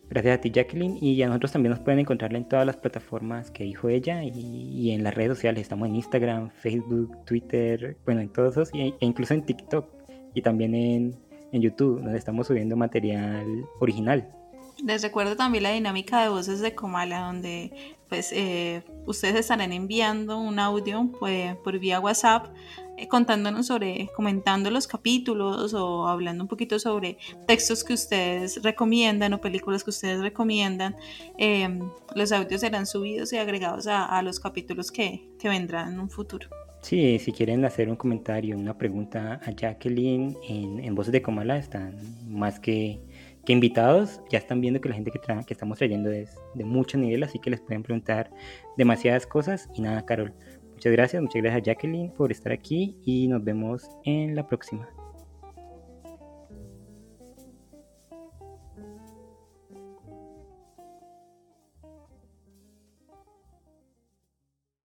Gracias 0.10 0.38
a 0.38 0.42
ti, 0.42 0.52
Jacqueline. 0.52 0.98
Y 1.02 1.22
a 1.22 1.28
nosotros 1.28 1.52
también 1.52 1.72
nos 1.72 1.80
pueden 1.80 2.00
encontrarla 2.00 2.38
en 2.38 2.48
todas 2.48 2.66
las 2.66 2.78
plataformas 2.78 3.52
que 3.52 3.64
dijo 3.64 3.90
ella 3.90 4.24
y, 4.24 4.92
en 4.92 5.04
las 5.04 5.14
redes 5.14 5.38
sociales. 5.38 5.62
Estamos 5.62 5.88
en 5.90 5.96
Instagram, 5.96 6.50
Facebook, 6.52 7.26
Twitter, 7.26 7.98
bueno, 8.06 8.22
en 8.22 8.30
todos 8.30 8.54
esos, 8.54 8.70
e 8.74 8.94
incluso 9.00 9.34
en 9.34 9.46
TikTok 9.46 9.86
y 10.34 10.42
también 10.42 10.76
en, 10.76 11.16
en 11.52 11.62
YouTube, 11.62 12.02
donde 12.02 12.18
estamos 12.18 12.48
subiendo 12.48 12.76
material 12.76 13.46
original. 13.80 14.30
Les 14.86 15.02
recuerdo 15.02 15.36
también 15.36 15.64
la 15.64 15.72
dinámica 15.72 16.22
de 16.22 16.30
voces 16.30 16.60
de 16.60 16.76
Comala, 16.76 17.22
donde 17.22 17.98
pues 18.10 18.32
eh, 18.32 18.84
ustedes 19.06 19.36
estarán 19.36 19.72
enviando 19.72 20.40
un 20.40 20.60
audio 20.60 21.10
pues, 21.20 21.56
por 21.58 21.80
vía 21.80 22.00
WhatsApp 22.00 22.48
contándonos 23.10 23.68
sobre, 23.68 24.10
comentando 24.16 24.72
los 24.72 24.88
capítulos 24.88 25.74
o 25.74 26.08
hablando 26.08 26.44
un 26.44 26.48
poquito 26.48 26.80
sobre 26.80 27.18
textos 27.46 27.84
que 27.84 27.94
ustedes 27.94 28.64
recomiendan 28.64 29.34
o 29.34 29.42
películas 29.42 29.84
que 29.84 29.92
ustedes 29.92 30.22
recomiendan. 30.22 30.96
Eh, 31.38 31.80
los 32.16 32.32
audios 32.32 32.62
serán 32.62 32.88
subidos 32.88 33.32
y 33.34 33.38
agregados 33.38 33.86
a, 33.88 34.06
a 34.06 34.22
los 34.22 34.40
capítulos 34.40 34.92
que, 34.92 35.30
que 35.40 35.50
vendrán 35.50 35.94
en 35.94 36.00
un 36.00 36.10
futuro. 36.10 36.48
Sí, 36.82 37.20
si 37.20 37.32
quieren 37.32 37.66
hacer 37.66 37.90
un 37.90 37.96
comentario, 37.96 38.56
una 38.56 38.78
pregunta 38.78 39.42
a 39.44 39.52
Jacqueline 39.52 40.38
en, 40.48 40.80
en 40.80 40.96
Voces 40.96 41.12
de 41.12 41.22
Comala, 41.22 41.58
están 41.58 41.98
más 42.30 42.60
que, 42.60 43.02
que 43.46 43.52
invitados. 43.52 44.22
Ya 44.30 44.38
están 44.38 44.62
viendo 44.62 44.80
que 44.80 44.88
la 44.88 44.96
gente 44.96 45.12
que, 45.12 45.20
tra- 45.20 45.44
que 45.44 45.54
estamos 45.54 45.80
trayendo 45.80 46.12
es 46.12 46.38
de 46.54 46.64
mucho 46.64 46.98
nivel, 46.98 47.24
así 47.24 47.40
que 47.40 47.50
les 47.50 47.62
pueden 47.62 47.84
preguntar 47.84 48.32
demasiadas 48.78 49.26
cosas. 49.26 49.68
Y 49.76 49.82
nada, 49.82 50.06
Carol, 50.06 50.34
muchas 50.78 50.92
gracias, 50.92 51.22
muchas 51.24 51.42
gracias 51.42 51.64
Jacqueline 51.64 52.12
por 52.12 52.32
estar 52.32 52.52
aquí 52.52 52.96
y 53.04 53.28
nos 53.28 53.44
vemos 53.44 53.90
en 54.06 54.36
la 54.36 54.48
próxima. 54.48 54.88